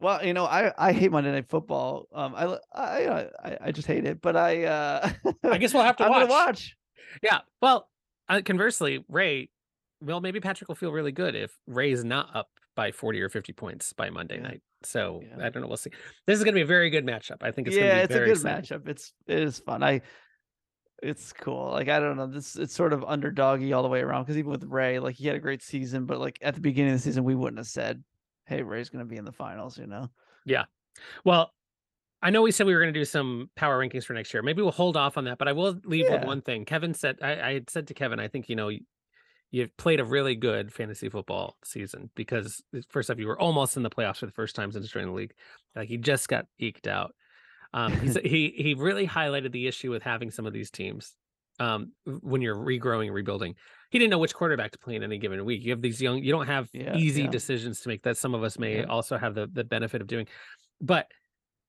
Well, 0.00 0.24
you 0.24 0.32
know, 0.32 0.44
I 0.46 0.72
I 0.78 0.92
hate 0.92 1.10
Monday 1.10 1.32
Night 1.32 1.48
Football. 1.48 2.06
Um, 2.12 2.34
I 2.34 2.56
I 2.72 3.04
uh, 3.04 3.28
I, 3.44 3.56
I 3.66 3.72
just 3.72 3.86
hate 3.88 4.04
it. 4.06 4.20
But 4.22 4.36
I 4.36 4.64
uh, 4.64 5.10
i 5.44 5.58
guess 5.58 5.74
we'll 5.74 5.82
have 5.82 5.96
to 5.98 6.04
I'm 6.04 6.10
watch. 6.12 6.28
watch. 6.28 6.76
yeah 7.22 7.40
well 7.60 7.88
uh, 8.28 8.40
conversely 8.44 9.04
ray 9.08 9.50
well 10.00 10.20
maybe 10.20 10.38
patrick 10.40 10.68
will 10.68 10.74
feel 10.76 10.92
really 10.92 11.12
good 11.12 11.34
if 11.34 11.50
ray's 11.66 12.04
not 12.04 12.34
up 12.34 12.48
by 12.76 12.92
40 12.92 13.20
or 13.20 13.28
50 13.28 13.52
points 13.52 13.92
by 13.92 14.08
monday 14.10 14.36
Yeah. 14.36 14.42
night 14.42 14.62
So 14.84 15.20
Yeah. 15.26 15.44
I 15.44 15.48
don't 15.50 15.62
know. 15.62 15.68
We'll 15.68 15.76
see. 15.76 15.90
This 16.26 16.38
is 16.38 16.44
going 16.44 16.54
to 16.54 16.58
be 16.58 16.62
a 16.62 16.66
very 16.66 16.88
good 16.88 17.04
matchup. 17.04 17.42
I 17.42 17.50
think 17.50 17.66
it's 17.66 17.76
yeah, 17.76 17.82
gonna 17.82 17.94
be 17.94 18.04
it's 18.04 18.14
a 18.14 18.18
good 18.20 18.30
exciting. 18.30 18.78
matchup. 18.78 18.88
It's 18.88 19.12
it 19.26 19.40
is 19.42 19.58
fun. 19.58 19.82
I 19.82 20.00
it's 21.02 21.32
cool. 21.32 21.70
Like 21.70 21.88
I 21.88 21.98
don't 22.00 22.16
know, 22.16 22.26
this 22.26 22.56
it's 22.56 22.74
sort 22.74 22.92
of 22.92 23.00
underdoggy 23.00 23.74
all 23.74 23.82
the 23.82 23.88
way 23.88 24.00
around 24.00 24.24
because 24.24 24.36
even 24.38 24.50
with 24.50 24.64
Ray, 24.64 24.98
like 24.98 25.16
he 25.16 25.26
had 25.26 25.36
a 25.36 25.40
great 25.40 25.62
season, 25.62 26.04
but 26.06 26.18
like 26.20 26.38
at 26.42 26.54
the 26.54 26.60
beginning 26.60 26.92
of 26.92 26.98
the 26.98 27.02
season, 27.02 27.24
we 27.24 27.34
wouldn't 27.34 27.58
have 27.58 27.66
said, 27.66 28.02
"Hey, 28.46 28.62
Ray's 28.62 28.88
going 28.90 29.04
to 29.04 29.08
be 29.08 29.16
in 29.16 29.24
the 29.24 29.32
finals," 29.32 29.78
you 29.78 29.86
know? 29.86 30.08
Yeah. 30.44 30.64
Well, 31.24 31.52
I 32.22 32.30
know 32.30 32.42
we 32.42 32.50
said 32.52 32.66
we 32.66 32.74
were 32.74 32.80
going 32.80 32.92
to 32.92 33.00
do 33.00 33.04
some 33.06 33.50
power 33.56 33.78
rankings 33.78 34.04
for 34.04 34.12
next 34.12 34.34
year. 34.34 34.42
Maybe 34.42 34.60
we'll 34.62 34.72
hold 34.72 34.96
off 34.96 35.16
on 35.16 35.24
that, 35.24 35.38
but 35.38 35.48
I 35.48 35.52
will 35.52 35.78
leave 35.84 36.06
with 36.18 36.24
one 36.26 36.42
thing. 36.42 36.64
Kevin 36.66 36.92
said, 36.92 37.16
I, 37.22 37.40
I 37.40 37.52
had 37.54 37.70
said 37.70 37.86
to 37.88 37.94
Kevin, 37.94 38.20
I 38.20 38.28
think, 38.28 38.48
you 38.50 38.56
know, 38.56 38.68
you- 38.68 38.84
you've 39.52 39.76
played 39.76 39.98
a 39.98 40.04
really 40.04 40.36
good 40.36 40.72
fantasy 40.72 41.08
football 41.08 41.56
season 41.64 42.08
because 42.14 42.62
first 42.88 43.10
off, 43.10 43.18
you 43.18 43.26
were 43.26 43.40
almost 43.40 43.76
in 43.76 43.82
the 43.82 43.90
playoffs 43.90 44.18
for 44.18 44.26
the 44.26 44.32
first 44.32 44.54
time 44.54 44.70
since 44.70 44.88
joining 44.88 45.08
the 45.08 45.14
league. 45.14 45.32
Like 45.74 45.90
you 45.90 45.98
just 45.98 46.28
got 46.28 46.46
eked 46.60 46.86
out. 46.86 47.14
Um, 47.72 47.92
he 48.00 48.08
he 48.28 48.54
he 48.56 48.74
really 48.74 49.06
highlighted 49.06 49.52
the 49.52 49.66
issue 49.66 49.90
with 49.90 50.02
having 50.02 50.30
some 50.30 50.46
of 50.46 50.52
these 50.52 50.70
teams 50.70 51.14
um, 51.58 51.92
when 52.04 52.42
you're 52.42 52.56
regrowing 52.56 53.06
and 53.06 53.14
rebuilding. 53.14 53.54
He 53.90 53.98
didn't 53.98 54.10
know 54.10 54.18
which 54.18 54.34
quarterback 54.34 54.70
to 54.72 54.78
play 54.78 54.94
in 54.96 55.02
any 55.02 55.18
given 55.18 55.44
week. 55.44 55.64
You 55.64 55.72
have 55.72 55.82
these 55.82 56.00
young, 56.00 56.22
you 56.22 56.30
don't 56.32 56.46
have 56.46 56.68
Yeah, 56.72 56.96
easy 56.96 57.22
yeah. 57.22 57.30
decisions 57.30 57.80
to 57.80 57.88
make 57.88 58.02
that 58.04 58.16
some 58.16 58.34
of 58.34 58.42
us 58.42 58.58
may 58.58 58.78
Yeah. 58.78 58.84
also 58.84 59.18
have 59.18 59.34
the 59.34 59.46
the 59.46 59.64
benefit 59.64 60.00
of 60.00 60.06
doing. 60.06 60.26
But 60.80 61.10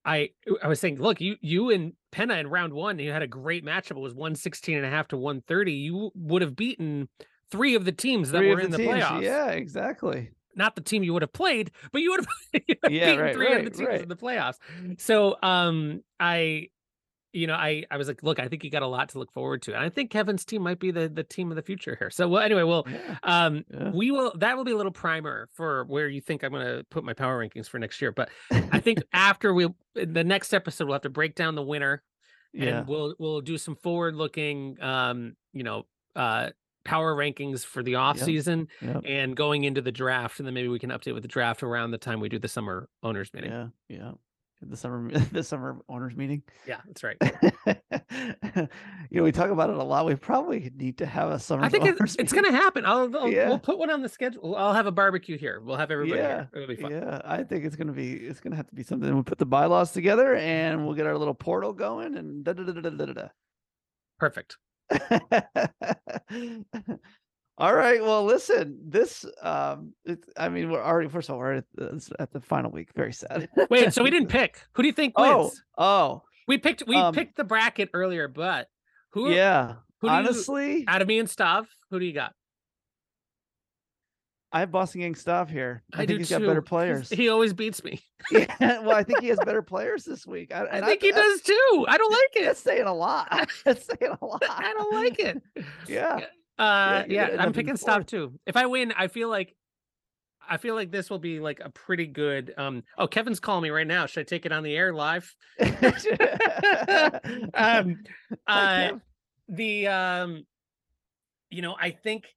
I 0.06 0.30
I 0.64 0.68
was 0.68 0.80
saying, 0.80 1.00
look, 1.00 1.22
you 1.22 1.36
you 1.42 1.70
and 1.72 1.94
Penna 2.12 2.36
in 2.36 2.48
round 2.48 2.74
one, 2.74 2.98
you 3.00 3.12
had 3.12 3.22
a 3.22 3.28
great 3.28 3.64
matchup. 3.66 3.92
It 3.98 4.00
was 4.00 4.14
116 4.16 4.78
and 4.78 4.86
a 4.86 4.90
half 4.90 5.08
to 5.10 5.18
130. 5.18 5.74
You 5.74 6.12
would 6.16 6.42
have 6.42 6.56
beaten 6.56 7.10
three 7.52 7.76
of 7.76 7.86
the 7.86 7.92
teams 7.92 8.32
that 8.32 8.40
Three 8.40 8.50
were 8.50 8.60
in 8.60 8.72
the 8.72 8.78
teams, 8.78 8.92
playoffs. 9.04 9.22
Yeah, 9.22 9.50
exactly. 9.50 10.32
Not 10.56 10.76
the 10.76 10.82
team 10.82 11.04
you 11.04 11.14
would 11.14 11.22
have 11.22 11.34
played, 11.34 11.72
but 11.92 12.02
you 12.02 12.12
would 12.12 12.22
have, 12.22 12.28
you 12.54 12.62
would 12.70 12.78
have 12.84 12.92
Yeah, 12.92 13.06
beaten 13.12 13.22
right, 13.26 13.34
three 13.34 13.54
of 13.54 13.64
the 13.64 13.70
teams 13.72 13.88
right. 13.88 14.02
in 14.02 14.10
the 14.10 14.16
playoffs. 14.16 14.58
So 14.98 15.38
um 15.42 16.04
I 16.20 16.68
you 17.34 17.48
know, 17.48 17.54
I 17.54 17.86
I 17.90 17.96
was 17.96 18.10
like, 18.10 18.24
look, 18.24 18.40
I 18.40 18.50
think 18.50 18.64
you 18.66 18.70
got 18.70 18.82
a 18.82 18.88
lot 18.88 19.08
to 19.10 19.20
look 19.20 19.32
forward 19.32 19.62
to. 19.62 19.74
And 19.74 19.82
I 19.82 19.88
think 19.88 20.12
Kevin's 20.12 20.44
team 20.44 20.62
might 20.64 20.80
be 20.80 20.92
the 20.92 21.08
the 21.08 21.24
team 21.24 21.50
of 21.50 21.56
the 21.56 21.62
future 21.62 21.96
here. 21.98 22.10
So 22.10 22.28
well, 22.28 22.44
anyway, 22.44 22.64
well, 22.64 22.86
Yeah. 22.90 23.18
um 23.24 23.64
Yeah. 23.70 23.92
we 23.92 24.12
will 24.12 24.34
that 24.40 24.58
will 24.58 24.66
be 24.66 24.74
a 24.74 24.78
little 24.78 24.92
primer 24.92 25.48
for 25.54 25.86
where 25.86 26.10
you 26.10 26.20
think 26.20 26.44
I'm 26.44 26.52
gonna 26.52 26.84
put 26.90 27.04
my 27.06 27.14
power 27.14 27.40
rankings 27.40 27.70
for 27.70 27.80
next 27.80 28.02
year. 28.02 28.12
But 28.12 28.30
I 28.52 28.80
think 28.82 29.00
after 29.14 29.54
we 29.54 29.68
the 29.96 30.24
next 30.26 30.54
episode 30.54 30.86
we'll 30.86 30.96
have 30.96 31.04
to 31.04 31.10
break 31.10 31.36
down 31.36 31.56
the 31.56 31.64
winner 31.64 32.04
yeah. 32.54 32.80
and 32.80 32.88
we'll 32.88 33.16
we'll 33.18 33.40
do 33.42 33.58
some 33.58 33.76
forward 33.78 34.14
looking 34.16 34.82
um 34.82 35.36
you 35.54 35.64
know 35.64 35.86
uh 36.18 36.50
power 36.84 37.16
rankings 37.16 37.64
for 37.66 37.84
the 37.84 37.96
off 37.96 38.18
season 38.20 38.68
Yep. 38.82 39.04
and 39.06 39.36
going 39.36 39.64
into 39.66 39.82
the 39.82 39.92
draft 39.92 40.40
and 40.40 40.48
then 40.48 40.54
maybe 40.54 40.68
we 40.68 40.80
can 40.80 40.90
update 40.90 41.14
with 41.14 41.24
the 41.24 41.28
draft 41.30 41.62
around 41.64 41.92
the 41.92 41.98
time 41.98 42.20
we 42.20 42.30
do 42.30 42.40
the 42.40 42.48
summer 42.48 42.90
owners 43.04 43.32
meeting 43.34 43.52
Yeah. 43.52 43.68
Yeah. 43.90 44.12
The 44.64 44.78
summer 44.78 45.10
the 45.32 45.44
summer 45.44 45.78
owners 45.90 46.16
meeting. 46.16 46.44
yeah 46.68 46.82
that's 46.86 47.04
right 47.04 47.18
you 49.10 49.18
know, 49.18 49.24
we 49.24 49.32
talk 49.32 49.50
about 49.50 49.70
it 49.70 49.76
a 49.78 49.84
lot. 49.84 50.06
We 50.06 50.16
probably 50.16 50.72
need 50.76 50.98
to 51.00 51.06
have 51.06 51.30
a 51.32 51.40
summer 51.40 51.64
i 51.64 51.70
think 51.70 51.86
it's, 51.86 52.16
it's 52.20 52.34
gonna 52.34 52.52
happen 52.52 52.86
I'll, 52.86 53.16
I'll 53.18 53.28
Yeah. 53.28 53.48
we'll 53.50 53.60
put 53.60 53.78
one 53.80 53.90
on 53.90 54.02
the 54.02 54.10
schedule 54.10 54.56
i'll 54.56 54.74
have 54.74 54.86
a 54.88 54.92
barbecue 54.92 55.38
here 55.38 55.60
we'll 55.64 55.78
have 55.78 55.92
everybody 55.92 56.20
Yeah, 56.22 56.46
here 56.54 56.62
it'll 56.64 56.68
be 56.68 56.76
fun 56.82 56.92
Yeah, 56.92 57.22
I 57.26 57.44
think 57.44 57.66
it's 57.66 57.76
gonna 57.76 57.92
be 57.92 58.14
it's 58.14 58.40
gonna 58.40 58.56
have 58.56 58.68
to 58.68 58.76
be 58.76 58.84
something. 58.84 59.12
We'll 59.14 59.24
put 59.24 59.38
the 59.40 59.46
bylaws 59.46 59.92
together 59.92 60.36
and 60.36 60.86
we'll 60.86 60.96
get 60.96 61.06
our 61.08 61.18
little 61.18 61.34
portal 61.36 61.74
going 61.74 62.16
and 62.18 62.44
da 62.44 62.54
da 62.54 62.64
da 62.64 62.74
da 62.82 62.90
da 62.90 63.06
da. 63.14 63.28
perfect. 64.20 64.58
All 67.58 67.76
right. 67.76 68.02
Well, 68.02 68.24
listen. 68.24 68.80
This, 68.88 69.26
um, 69.42 69.94
it's, 70.06 70.28
I 70.38 70.50
mean, 70.50 70.72
we're 70.72 70.82
already 70.84 71.10
first 71.10 71.30
of 71.30 71.34
all 71.34 71.40
we're 71.40 71.54
at 71.56 71.66
the, 71.76 72.16
at 72.20 72.32
the 72.32 72.42
final 72.42 72.72
week. 72.72 72.90
Very 72.96 73.14
sad. 73.14 73.50
wait 73.70 73.94
so 73.94 74.04
we 74.04 74.10
didn't 74.16 74.30
pick 74.30 74.64
who 74.74 74.82
do 74.84 74.88
you 74.88 74.94
think 74.94 75.14
Oh, 75.16 75.44
wins 75.44 75.64
oh, 75.78 76.24
we 76.48 76.58
picked 76.58 76.84
we 76.88 76.96
um, 76.96 77.14
picked 77.14 77.38
the 77.38 77.44
bracket 77.44 77.90
earlier 77.94 78.28
but 78.28 78.68
who 79.12 79.30
yeah. 79.32 79.76
who 80.00 80.08
do 80.08 80.14
you- 80.14 80.20
Honestly, 80.20 80.86
out 80.88 81.02
of 81.02 81.08
me 81.08 81.20
and 81.20 81.30
Stav, 81.30 81.68
who 81.92 82.00
do 82.00 82.06
you 82.06 82.14
got 82.14 82.34
I 84.54 84.60
have 84.60 84.72
Boston 84.72 85.02
Gang 85.02 85.14
Stav 85.16 85.50
here. 85.50 85.82
I, 85.94 86.06
do 86.06 86.14
think 86.14 86.20
he's 86.20 86.30
got 86.30 86.42
better 86.42 86.56
too. 86.56 86.66
Players. 86.66 87.10
he 87.10 87.30
always 87.30 87.54
beats 87.54 87.84
me 87.86 88.02
yeah, 88.32 88.80
well, 88.80 88.92
I 88.98 89.04
think 89.04 89.22
he 89.22 89.28
has 89.30 89.40
better 89.46 89.62
players 89.62 90.04
this 90.04 90.28
week. 90.28 90.54
I, 90.54 90.66
i 90.66 90.82
think 90.82 91.02
he 91.02 91.12
that's- 91.12 91.26
does 91.26 91.42
too 91.42 91.86
i 91.88 91.98
don't 91.98 92.12
like 92.12 92.36
it 92.36 92.46
That's 92.46 92.60
saying 92.60 92.84
a 92.86 92.94
lot. 92.94 93.50
That's 93.66 93.86
saying 93.86 94.18
a 94.22 94.26
lot. 94.26 94.44
I 94.50 94.74
don't 94.74 94.94
like 94.94 95.20
it. 95.20 95.42
Yeah. 95.88 96.20
Uh, 96.60 97.04
you're 97.08 97.30
yeah, 97.30 97.36
I'm 97.40 97.54
picking 97.54 97.78
stuff 97.78 97.96
fourth. 98.00 98.08
too. 98.08 98.40
If 98.46 98.56
I 98.58 98.66
win, 98.68 98.92
I 98.96 99.08
feel 99.08 99.30
like, 99.30 99.56
I 100.48 100.58
feel 100.58 100.76
like 100.76 100.92
this 100.92 101.10
will 101.10 101.18
be 101.18 101.40
like 101.40 101.60
a 101.64 101.70
pretty 101.70 102.06
good. 102.06 102.54
Um. 102.58 102.84
Oh, 102.98 103.08
Kevin's 103.08 103.40
calling 103.40 103.64
me 103.64 103.70
right 103.70 103.88
now. 103.88 104.06
Should 104.06 104.22
I 104.22 104.24
take 104.26 104.46
it 104.46 104.52
on 104.52 104.62
the 104.64 104.76
air 104.76 104.94
live? 104.94 105.34
um. 107.54 108.04
Uh. 108.46 108.92
The 109.50 109.88
um. 109.88 110.46
You 111.50 111.62
know, 111.62 111.76
I 111.80 111.92
think 111.92 112.28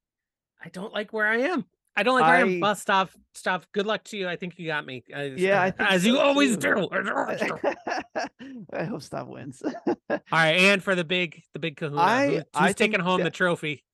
I 0.65 0.69
don't 0.71 0.93
like 0.93 1.13
where 1.13 1.27
I 1.27 1.39
am. 1.39 1.65
I 1.97 2.03
don't 2.03 2.21
like 2.21 2.25
I. 2.25 2.41
I- 2.43 2.59
Well, 2.61 2.75
stop. 2.75 3.11
Stop. 3.35 3.67
Good 3.73 3.87
luck 3.87 4.05
to 4.05 4.17
you. 4.17 4.29
I 4.29 4.37
think 4.37 4.59
you 4.59 4.67
got 4.67 4.85
me. 4.87 5.05
As, 5.13 5.39
Yeah, 5.41 5.61
I 5.63 5.73
as 5.95 6.05
you 6.07 6.15
so, 6.17 6.21
always 6.21 6.57
too. 6.57 6.75
do. 6.75 6.89
Always 7.13 7.41
do. 7.41 7.59
I 8.73 8.85
hope 8.85 9.01
Stav 9.01 9.29
wins. 9.29 9.63
All 10.11 10.19
right, 10.33 10.57
and 10.59 10.83
for 10.83 10.95
the 10.95 11.05
big, 11.05 11.43
the 11.53 11.59
big 11.59 11.77
Kahuna, 11.77 12.01
I- 12.01 12.29
who's 12.29 12.45
I 12.55 12.73
taking 12.73 13.01
home 13.01 13.23
the 13.23 13.31
trophy? 13.31 13.85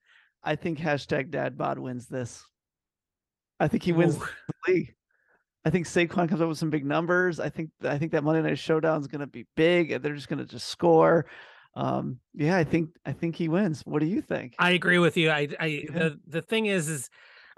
I 0.42 0.57
think 0.57 0.78
hashtag 0.78 1.30
dadbod 1.30 1.78
wins 1.78 2.07
this. 2.07 2.42
I 3.59 3.68
think 3.68 3.82
he 3.82 3.92
wins 3.92 4.16
Ooh. 4.16 4.20
the 4.66 4.72
league. 4.72 4.94
I 5.66 5.68
think 5.70 5.86
Saquon 5.86 6.26
comes 6.28 6.40
up 6.40 6.48
with 6.48 6.57
some 6.57 6.70
big 6.70 6.86
numbers. 6.86 7.38
I 7.38 7.51
think 7.51 7.68
I 7.84 7.98
think 7.98 8.12
that 8.12 8.24
Monday 8.24 8.40
Night 8.40 8.59
Showdown 8.59 8.98
is 9.03 9.07
going 9.07 9.20
to 9.20 9.26
be 9.26 9.44
big. 9.57 9.90
and 9.92 10.03
They're 10.03 10.14
just 10.14 10.28
going 10.28 10.38
to 10.38 10.46
just 10.46 10.68
score. 10.68 11.26
Um, 11.74 12.18
yeah, 12.34 12.57
I 12.57 12.64
think 12.64 12.90
I 13.05 13.12
think 13.12 13.36
he 13.36 13.48
wins. 13.48 13.82
What 13.84 14.01
do 14.01 14.07
you 14.07 14.22
think? 14.22 14.55
I 14.59 14.70
agree 14.70 14.98
with 14.98 15.18
you. 15.18 15.28
I, 15.30 15.48
I 15.61 15.66
Yeah. 15.66 15.90
the 15.92 16.20
the 16.26 16.40
thing 16.42 16.64
is, 16.66 16.88
is 16.88 17.11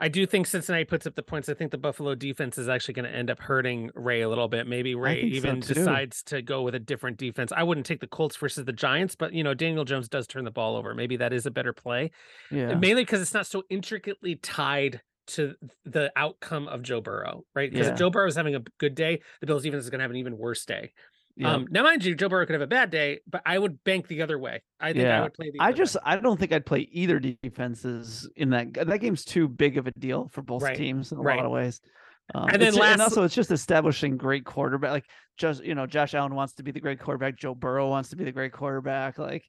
I 0.03 0.09
do 0.09 0.27
think 0.27 0.49
Cincinnati 0.49 0.85
puts 0.85 1.07
up 1.07 1.15
the 1.15 1.23
points. 1.23 1.49
I 1.49 1.55
think 1.55 1.71
the 1.71 1.79
Buffalo 1.79 2.17
defense 2.17 2.59
is 2.59 2.69
actually 2.69 2.95
going 2.95 3.05
to 3.05 3.17
end 3.17 3.31
up 3.31 3.39
hurting 3.39 3.89
Ray 3.95 4.23
a 4.23 4.29
little 4.29 4.49
bit. 4.49 4.67
Maybe 4.67 4.97
Ray 4.97 5.21
think 5.21 5.33
so, 5.33 5.37
even 5.37 5.61
decides 5.61 6.25
to 6.25 6.43
go 6.43 6.63
with 6.63 6.75
a 6.75 6.81
different 6.81 7.19
defense. 7.19 7.53
I 7.57 7.63
wouldn't 7.63 7.87
take 7.87 8.01
the 8.01 8.09
Colts 8.09 8.37
versus 8.37 8.65
the 8.65 8.73
Giants, 8.73 9.15
but 9.15 9.33
you 9.33 9.45
know 9.45 9.55
Daniel 9.55 9.85
Jones 9.85 10.09
does 10.09 10.27
turn 10.27 10.45
the 10.45 10.51
ball 10.51 10.75
over. 10.75 10.93
Maybe 10.93 11.17
that 11.19 11.33
is 11.33 11.47
a 11.47 11.53
better 11.53 11.73
play, 11.73 12.11
yeah, 12.51 12.75
mainly 12.75 13.03
because 13.03 13.23
it's 13.23 13.33
not 13.33 13.47
so 13.47 13.63
intricately 13.71 14.35
tied 14.35 15.03
to 15.29 15.55
the 15.85 16.13
outcome 16.17 16.67
of 16.67 16.83
Joe 16.83 17.01
Burrow, 17.01 17.45
right? 17.55 17.71
Because 17.71 17.87
Yeah. 17.87 17.93
if 17.93 17.99
Joe 18.01 18.11
Burrow 18.11 18.27
is 18.27 18.35
having 18.35 18.57
a 18.57 18.61
good 18.79 18.97
day, 18.97 19.21
the 19.41 19.47
Bills 19.47 19.63
defense 19.63 19.85
is 19.85 19.91
going 19.91 20.01
to 20.01 20.03
have 20.03 20.11
an 20.11 20.17
even 20.17 20.37
worse 20.37 20.65
day. 20.65 20.93
Yeah. 21.37 21.55
Um, 21.55 21.67
now, 21.71 21.83
mind 21.83 22.05
you, 22.05 22.15
Joe 22.15 22.29
Burrow 22.29 22.45
could 22.45 22.53
have 22.55 22.61
a 22.63 22.67
bad 22.67 22.91
day, 22.91 23.21
but 23.27 23.41
I 23.47 23.59
would 23.59 23.83
bank 23.85 24.07
the 24.07 24.21
other 24.23 24.39
way. 24.39 24.63
I 24.79 24.93
think 24.93 25.07
I 25.07 25.23
would 25.23 25.33
play 25.35 25.51
the. 25.51 25.61
I 25.61 25.65
other 25.67 25.73
way. 25.73 25.79
just 25.79 25.97
I 26.05 26.17
don't 26.17 26.39
think 26.39 26.53
I'd 26.53 26.67
play 26.67 26.89
either 26.93 27.19
defenses 27.19 28.29
in 28.37 28.51
that 28.51 28.75
that 28.75 28.99
game's 29.01 29.25
too 29.25 29.49
big 29.49 29.79
of 29.79 29.87
a 29.87 29.93
deal 29.93 30.29
for 30.33 30.43
both 30.43 30.63
Right, 30.63 30.77
teams 30.77 31.13
in 31.13 31.19
a 31.19 31.23
right. 31.23 31.37
lot 31.39 31.47
of 31.47 31.53
ways. 31.53 31.81
Um, 32.35 32.49
And 32.51 32.63
then 32.63 32.75
last- 32.75 32.93
and 32.93 33.03
also 33.03 33.25
it's 33.25 33.35
just 33.35 33.51
establishing 33.51 34.17
great 34.17 34.45
quarterback. 34.45 34.91
Like 34.91 35.05
just 35.39 35.65
you 35.65 35.75
know, 35.75 35.87
Josh 35.87 36.15
Allen 36.15 36.35
wants 36.35 36.55
to 36.55 36.63
be 36.63 36.71
the 36.71 36.81
great 36.81 37.01
quarterback. 37.01 37.37
Joe 37.39 37.55
Burrow 37.55 37.89
wants 37.89 38.11
to 38.11 38.17
be 38.17 38.25
the 38.25 38.33
great 38.33 38.53
quarterback. 38.53 39.19
Like 39.19 39.45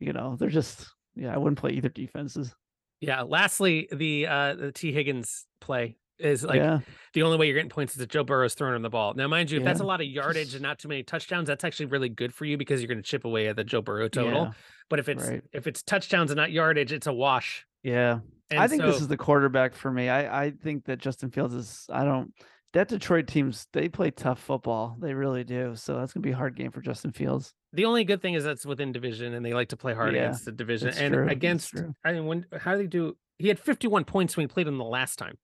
you 0.00 0.12
know, 0.12 0.36
they're 0.36 0.48
just 0.48 0.86
yeah. 1.14 1.34
I 1.34 1.38
wouldn't 1.38 1.58
play 1.58 1.72
either 1.72 1.88
defenses. 1.90 2.54
Yeah. 3.00 3.22
Lastly, 3.22 3.88
the 3.92 4.26
uh 4.26 4.54
the 4.54 4.72
Tee 4.72 4.92
Higgins 4.92 5.46
play 5.60 5.96
is 6.18 6.44
like 6.44 6.56
yeah, 6.56 6.80
the 7.14 7.22
only 7.22 7.36
way 7.38 7.46
you're 7.46 7.54
getting 7.54 7.70
points 7.70 7.94
is 7.94 8.00
if 8.00 8.08
Joe 8.08 8.24
Burrow's 8.24 8.54
throwing 8.54 8.74
him 8.76 8.82
the 8.82 8.90
ball. 8.90 9.14
Now, 9.14 9.28
mind 9.28 9.50
you, 9.50 9.58
if 9.58 9.64
that's 9.64 9.80
a 9.80 9.84
lot 9.84 10.00
of 10.00 10.06
yardage 10.06 10.54
and 10.54 10.62
not 10.62 10.78
too 10.78 10.88
many 10.88 11.02
touchdowns, 11.02 11.46
that's 11.48 11.64
actually 11.64 11.86
really 11.86 12.08
good 12.08 12.34
for 12.34 12.44
you 12.44 12.56
because 12.56 12.80
you're 12.80 12.88
going 12.88 12.98
to 13.02 13.08
chip 13.08 13.24
away 13.24 13.48
at 13.48 13.56
the 13.56 13.64
Joe 13.64 13.80
Burrow 13.82 14.08
total. 14.08 14.44
yeah, 14.44 14.50
But 14.90 14.98
if 14.98 15.08
it's 15.08 15.26
right. 15.26 15.42
if 15.52 15.66
it's 15.66 15.82
touchdowns 15.82 16.30
and 16.30 16.36
not 16.36 16.50
yardage, 16.52 16.92
it's 16.92 17.06
a 17.06 17.12
wash. 17.12 17.66
yeah. 17.82 18.20
And 18.50 18.58
I 18.60 18.66
think 18.66 18.80
this 18.82 19.00
is 19.02 19.08
the 19.08 19.16
quarterback 19.18 19.74
for 19.74 19.90
me. 19.92 20.08
I 20.08 20.44
I 20.46 20.50
think 20.52 20.86
that 20.86 20.98
Justin 20.98 21.30
Fields 21.30 21.52
is. 21.54 21.86
I 21.92 22.02
don't. 22.04 22.32
That 22.72 22.88
Detroit 22.88 23.26
teams 23.26 23.66
they 23.74 23.88
play 23.90 24.10
tough 24.10 24.40
football. 24.40 24.96
They 25.00 25.12
really 25.12 25.44
do. 25.44 25.74
So 25.76 25.98
that's 25.98 26.14
gonna 26.14 26.22
be 26.22 26.30
a 26.30 26.36
hard 26.36 26.56
game 26.56 26.70
for 26.70 26.80
Justin 26.80 27.12
Fields. 27.12 27.52
the 27.74 27.84
only 27.84 28.04
good 28.04 28.22
thing 28.22 28.32
is 28.34 28.44
that's 28.44 28.64
within 28.64 28.90
division 28.92 29.34
and 29.34 29.44
they 29.44 29.52
like 29.52 29.68
to 29.68 29.76
play 29.76 29.92
hard 29.92 30.14
Yeah, 30.14 30.22
against 30.22 30.46
the 30.46 30.52
division 30.52 30.88
and 30.88 31.12
true, 31.12 31.28
against. 31.28 31.74
I 32.04 32.12
mean, 32.14 32.24
when 32.26 32.46
how 32.58 32.72
do 32.72 32.78
they 32.78 32.86
do? 32.86 33.16
He 33.38 33.48
had 33.48 33.58
51 33.58 34.04
points 34.04 34.34
when 34.36 34.44
he 34.44 34.48
played 34.48 34.66
them 34.66 34.78
the 34.78 34.84
last 34.84 35.16
time. 35.16 35.36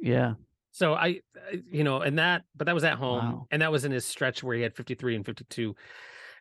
Yeah. 0.00 0.34
So 0.70 0.94
I, 0.94 1.20
I- 1.36 1.62
you 1.70 1.82
know, 1.84 2.00
and 2.02 2.18
that, 2.18 2.44
but 2.56 2.66
that 2.66 2.74
was 2.74 2.84
at 2.84 2.94
home, 2.94 3.24
Wow. 3.24 3.46
and 3.50 3.62
that 3.62 3.72
was 3.72 3.84
in 3.84 3.92
his 3.92 4.04
stretch 4.04 4.42
where 4.42 4.54
he 4.56 4.62
had 4.62 4.74
53 4.76 5.16
and 5.16 5.26
52, 5.26 5.74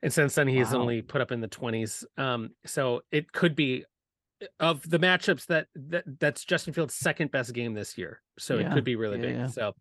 and 0.04 0.14
since 0.14 0.36
then 0.36 0.48
he 0.48 0.58
has 0.58 0.74
Wow. 0.74 0.82
only 0.82 1.02
put 1.02 1.22
up 1.22 1.32
in 1.32 1.42
the 1.42 1.48
20s. 1.48 2.04
Um, 2.18 2.52
so 2.66 3.02
it 3.12 3.32
could 3.32 3.56
be 3.56 3.84
of 4.60 4.88
the 4.88 5.00
matchups 5.00 5.48
that, 5.48 5.68
that 5.76 6.04
that's 6.20 6.46
Justin 6.46 6.74
Fields' 6.74 6.94
second 6.94 7.32
best 7.32 7.54
game 7.54 7.74
this 7.74 7.98
year. 7.98 8.22
So 8.38 8.58
Yeah, 8.58 8.70
it 8.70 8.74
could 8.74 8.84
be 8.84 8.96
really 8.96 9.18
yeah, 9.18 9.26
big. 9.26 9.36
yeah. 9.36 9.48
So 9.48 9.74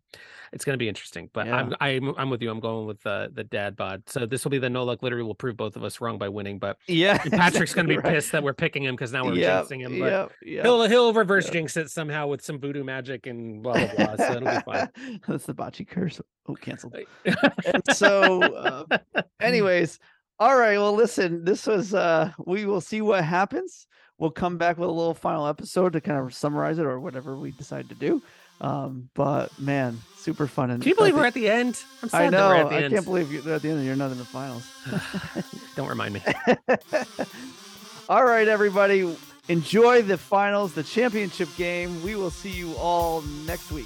it's 0.51 0.65
going 0.65 0.73
to 0.73 0.77
be 0.79 0.87
interesting. 0.89 1.29
But. 1.31 1.47
I'm 1.47 1.75
I'm 1.79 2.13
I'm 2.17 2.29
with 2.31 2.41
you. 2.41 2.49
I'm 2.49 2.59
going 2.59 2.87
with 2.87 3.01
the 3.03 3.29
the 3.31 3.43
dad 3.43 3.75
bod. 3.75 4.03
So 4.07 4.25
this 4.25 4.43
will 4.43 4.49
be 4.49 4.57
the 4.57 4.69
no 4.69 4.83
luck. 4.83 5.03
Literally, 5.03 5.23
will 5.23 5.35
prove 5.35 5.57
both 5.57 5.75
of 5.75 5.83
us 5.83 6.01
wrong 6.01 6.17
by 6.17 6.29
winning. 6.29 6.57
But 6.57 6.77
Yeah. 6.87 7.17
Patrick's 7.31 7.73
going 7.75 7.85
to 7.87 7.93
be 7.93 7.97
right. 7.97 8.13
pissed 8.15 8.31
that 8.31 8.41
we're 8.41 8.53
picking 8.53 8.83
him 8.83 8.95
because 8.95 9.13
now 9.13 9.25
we're 9.25 9.35
Yep, 9.35 9.65
jinxing 9.67 9.81
him. 9.81 9.99
But 9.99 10.11
yep, 10.11 10.31
yep. 10.41 10.65
he'll 10.65 10.83
he'll 10.87 11.13
reverse 11.13 11.45
Yep. 11.45 11.53
jinx 11.53 11.77
it 11.77 11.89
somehow 11.91 12.27
with 12.27 12.41
some 12.43 12.59
voodoo 12.59 12.83
magic 12.83 13.27
and 13.27 13.61
blah 13.61 13.73
blah 13.73 13.95
blah. 13.95 14.15
so 14.15 14.33
it'll 14.37 14.49
be 14.49 14.61
fine. 14.61 14.89
That's 15.27 15.45
the 15.45 15.53
bocce 15.53 15.87
curse. 15.87 16.19
Oh, 16.47 16.55
canceled. 16.55 16.95
So, 17.91 18.41
uh, 18.55 18.97
anyways, 19.41 19.99
all 20.39 20.57
right. 20.57 20.77
Well, 20.77 20.93
listen, 20.93 21.43
this 21.43 21.67
was. 21.67 21.93
uh 21.93 22.31
We 22.45 22.65
will 22.65 22.81
see 22.81 23.01
what 23.01 23.23
happens. 23.23 23.87
We'll 24.19 24.31
come 24.31 24.57
back 24.57 24.77
with 24.77 24.89
a 24.89 24.91
little 24.91 25.13
final 25.13 25.45
episode 25.47 25.93
to 25.93 26.01
kind 26.01 26.19
of 26.19 26.33
summarize 26.33 26.79
it 26.79 26.85
or 26.85 26.99
whatever 26.99 27.35
we 27.37 27.51
decide 27.51 27.89
to 27.89 27.95
do. 27.95 28.21
Um, 28.59 29.09
but 29.13 29.57
man, 29.59 29.99
super 30.15 30.47
fun. 30.47 30.71
And 30.71 30.81
Can 30.81 30.89
you 30.89 30.95
believe 30.95 31.13
think- 31.13 31.21
we're 31.21 31.27
at 31.27 31.33
the 31.35 31.47
end? 31.49 31.79
I'm 32.01 32.09
sad 32.09 32.21
I 32.21 32.29
that 32.31 32.49
we're 32.49 32.55
know. 32.57 32.63
at 32.63 32.69
the 32.69 32.75
I 32.75 32.81
end. 32.83 32.93
can't 32.95 33.05
believe 33.05 33.31
you're 33.31 33.53
at 33.53 33.61
the 33.61 33.69
end. 33.69 33.77
and 33.77 33.85
You're 33.85 33.95
not 33.95 34.11
in 34.11 34.17
the 34.17 34.25
finals. 34.25 34.67
Don't 35.75 35.87
remind 35.87 36.15
me. 36.15 36.21
all 38.09 38.25
right, 38.25 38.47
everybody. 38.47 39.15
Enjoy 39.49 40.01
the 40.01 40.17
finals, 40.17 40.73
the 40.73 40.83
championship 40.83 41.49
game. 41.55 42.01
We 42.03 42.15
will 42.15 42.31
see 42.31 42.49
you 42.51 42.73
all 42.75 43.21
next 43.45 43.71
week. 43.71 43.85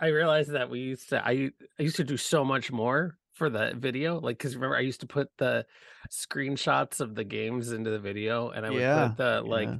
I 0.00 0.08
realized 0.08 0.50
that 0.52 0.70
we 0.70 0.80
used 0.80 1.10
to 1.10 1.24
I 1.24 1.50
I 1.78 1.82
used 1.82 1.96
to 1.96 2.04
do 2.04 2.16
so 2.16 2.44
much 2.44 2.72
more 2.72 3.16
for 3.34 3.50
the 3.50 3.72
video. 3.76 4.18
Like 4.20 4.38
because 4.38 4.54
remember 4.54 4.76
I 4.76 4.80
used 4.80 5.00
to 5.00 5.06
put 5.06 5.28
the 5.38 5.66
screenshots 6.10 7.00
of 7.00 7.14
the 7.14 7.24
games 7.24 7.72
into 7.72 7.90
the 7.90 7.98
video 7.98 8.50
and 8.50 8.64
I 8.66 8.70
would 8.70 8.80
Yeah, 8.80 9.08
put 9.08 9.16
the 9.18 9.40
like 9.42 9.68
yeah. 9.68 9.76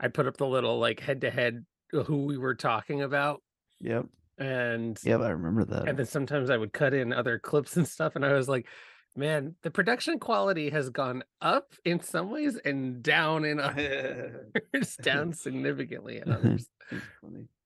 I'd 0.00 0.14
put 0.14 0.26
up 0.26 0.36
the 0.36 0.46
little 0.46 0.78
like 0.78 1.00
head 1.00 1.22
to 1.22 1.30
head 1.30 1.64
who 1.90 2.24
we 2.26 2.38
were 2.38 2.54
talking 2.54 3.02
about 3.02 3.42
Yep. 3.80 4.06
and 4.38 4.98
Yep. 5.02 5.20
I 5.20 5.30
remember 5.30 5.64
that. 5.66 5.88
and 5.88 5.98
then 5.98 6.06
sometimes 6.06 6.50
I 6.50 6.56
would 6.56 6.72
cut 6.72 6.94
in 6.94 7.12
other 7.12 7.38
clips 7.38 7.76
and 7.76 7.86
stuff 7.88 8.14
and 8.16 8.24
I 8.24 8.32
was 8.32 8.48
like 8.48 8.66
man 9.14 9.56
the 9.62 9.70
production 9.70 10.18
quality 10.18 10.70
has 10.70 10.88
gone 10.88 11.22
up 11.42 11.74
in 11.84 12.00
some 12.00 12.30
ways 12.30 12.56
and 12.64 13.02
down 13.02 13.44
in 13.44 13.60
others 13.60 14.96
down 15.02 15.32
significantly 15.34 16.18
in 16.18 16.30
others. 16.32 16.68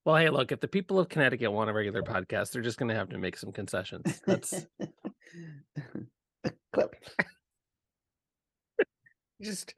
Well 0.07 0.17
hey 0.17 0.31
look 0.31 0.53
if 0.53 0.61
the 0.61 0.69
people 0.69 0.99
of 0.99 1.11
connecticut 1.11 1.53
want 1.53 1.69
a 1.69 1.73
regular 1.73 2.03
podcast 2.03 2.53
they're 2.53 2.63
just 2.63 2.79
going 2.79 2.89
to 2.89 2.95
have 2.95 3.11
to 3.11 3.19
make 3.19 3.37
some 3.37 3.53
concessions 3.53 4.23
that's 4.27 4.67
clip. 6.73 6.95
just 9.43 9.75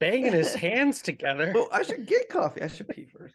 banging 0.00 0.32
his 0.32 0.54
hands 0.54 1.02
together 1.02 1.52
Well, 1.54 1.68
I 1.72 1.82
should 1.82 2.06
get 2.06 2.30
coffee. 2.30 2.62
I 2.62 2.68
should 2.68 2.88
pee 2.88 3.06
first. 3.06 3.34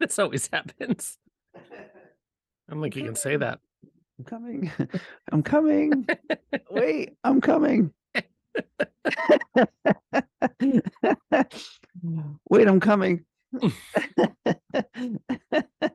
this 0.00 0.18
always 0.18 0.48
happens 0.50 1.18
i'm 2.70 2.80
like 2.80 2.96
you 2.96 3.04
can 3.04 3.16
say 3.16 3.36
that 3.36 3.60
I'm 4.16 4.24
coming. 4.24 4.70
I'm 5.32 5.42
coming. 5.42 6.06
Wait, 6.70 7.16
I'm 7.24 7.40
coming. 7.40 7.92
Wait, 12.48 12.68
I'm 12.68 12.78
coming. 12.78 13.24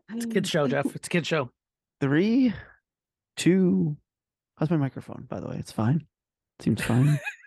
It's 0.09 0.25
a 0.25 0.29
kid 0.29 0.47
show 0.47 0.67
jeff 0.67 0.95
it's 0.95 1.07
a 1.07 1.09
kid 1.09 1.25
show 1.25 1.49
Three, 2.01 2.53
two. 3.35 3.97
How's 4.57 4.69
my 4.69 4.77
microphone, 4.77 5.25
by 5.29 5.41
the 5.41 5.47
way? 5.49 5.57
It's 5.59 5.73
fine. 5.73 6.05
Seems 6.61 6.81
fine. 6.81 7.19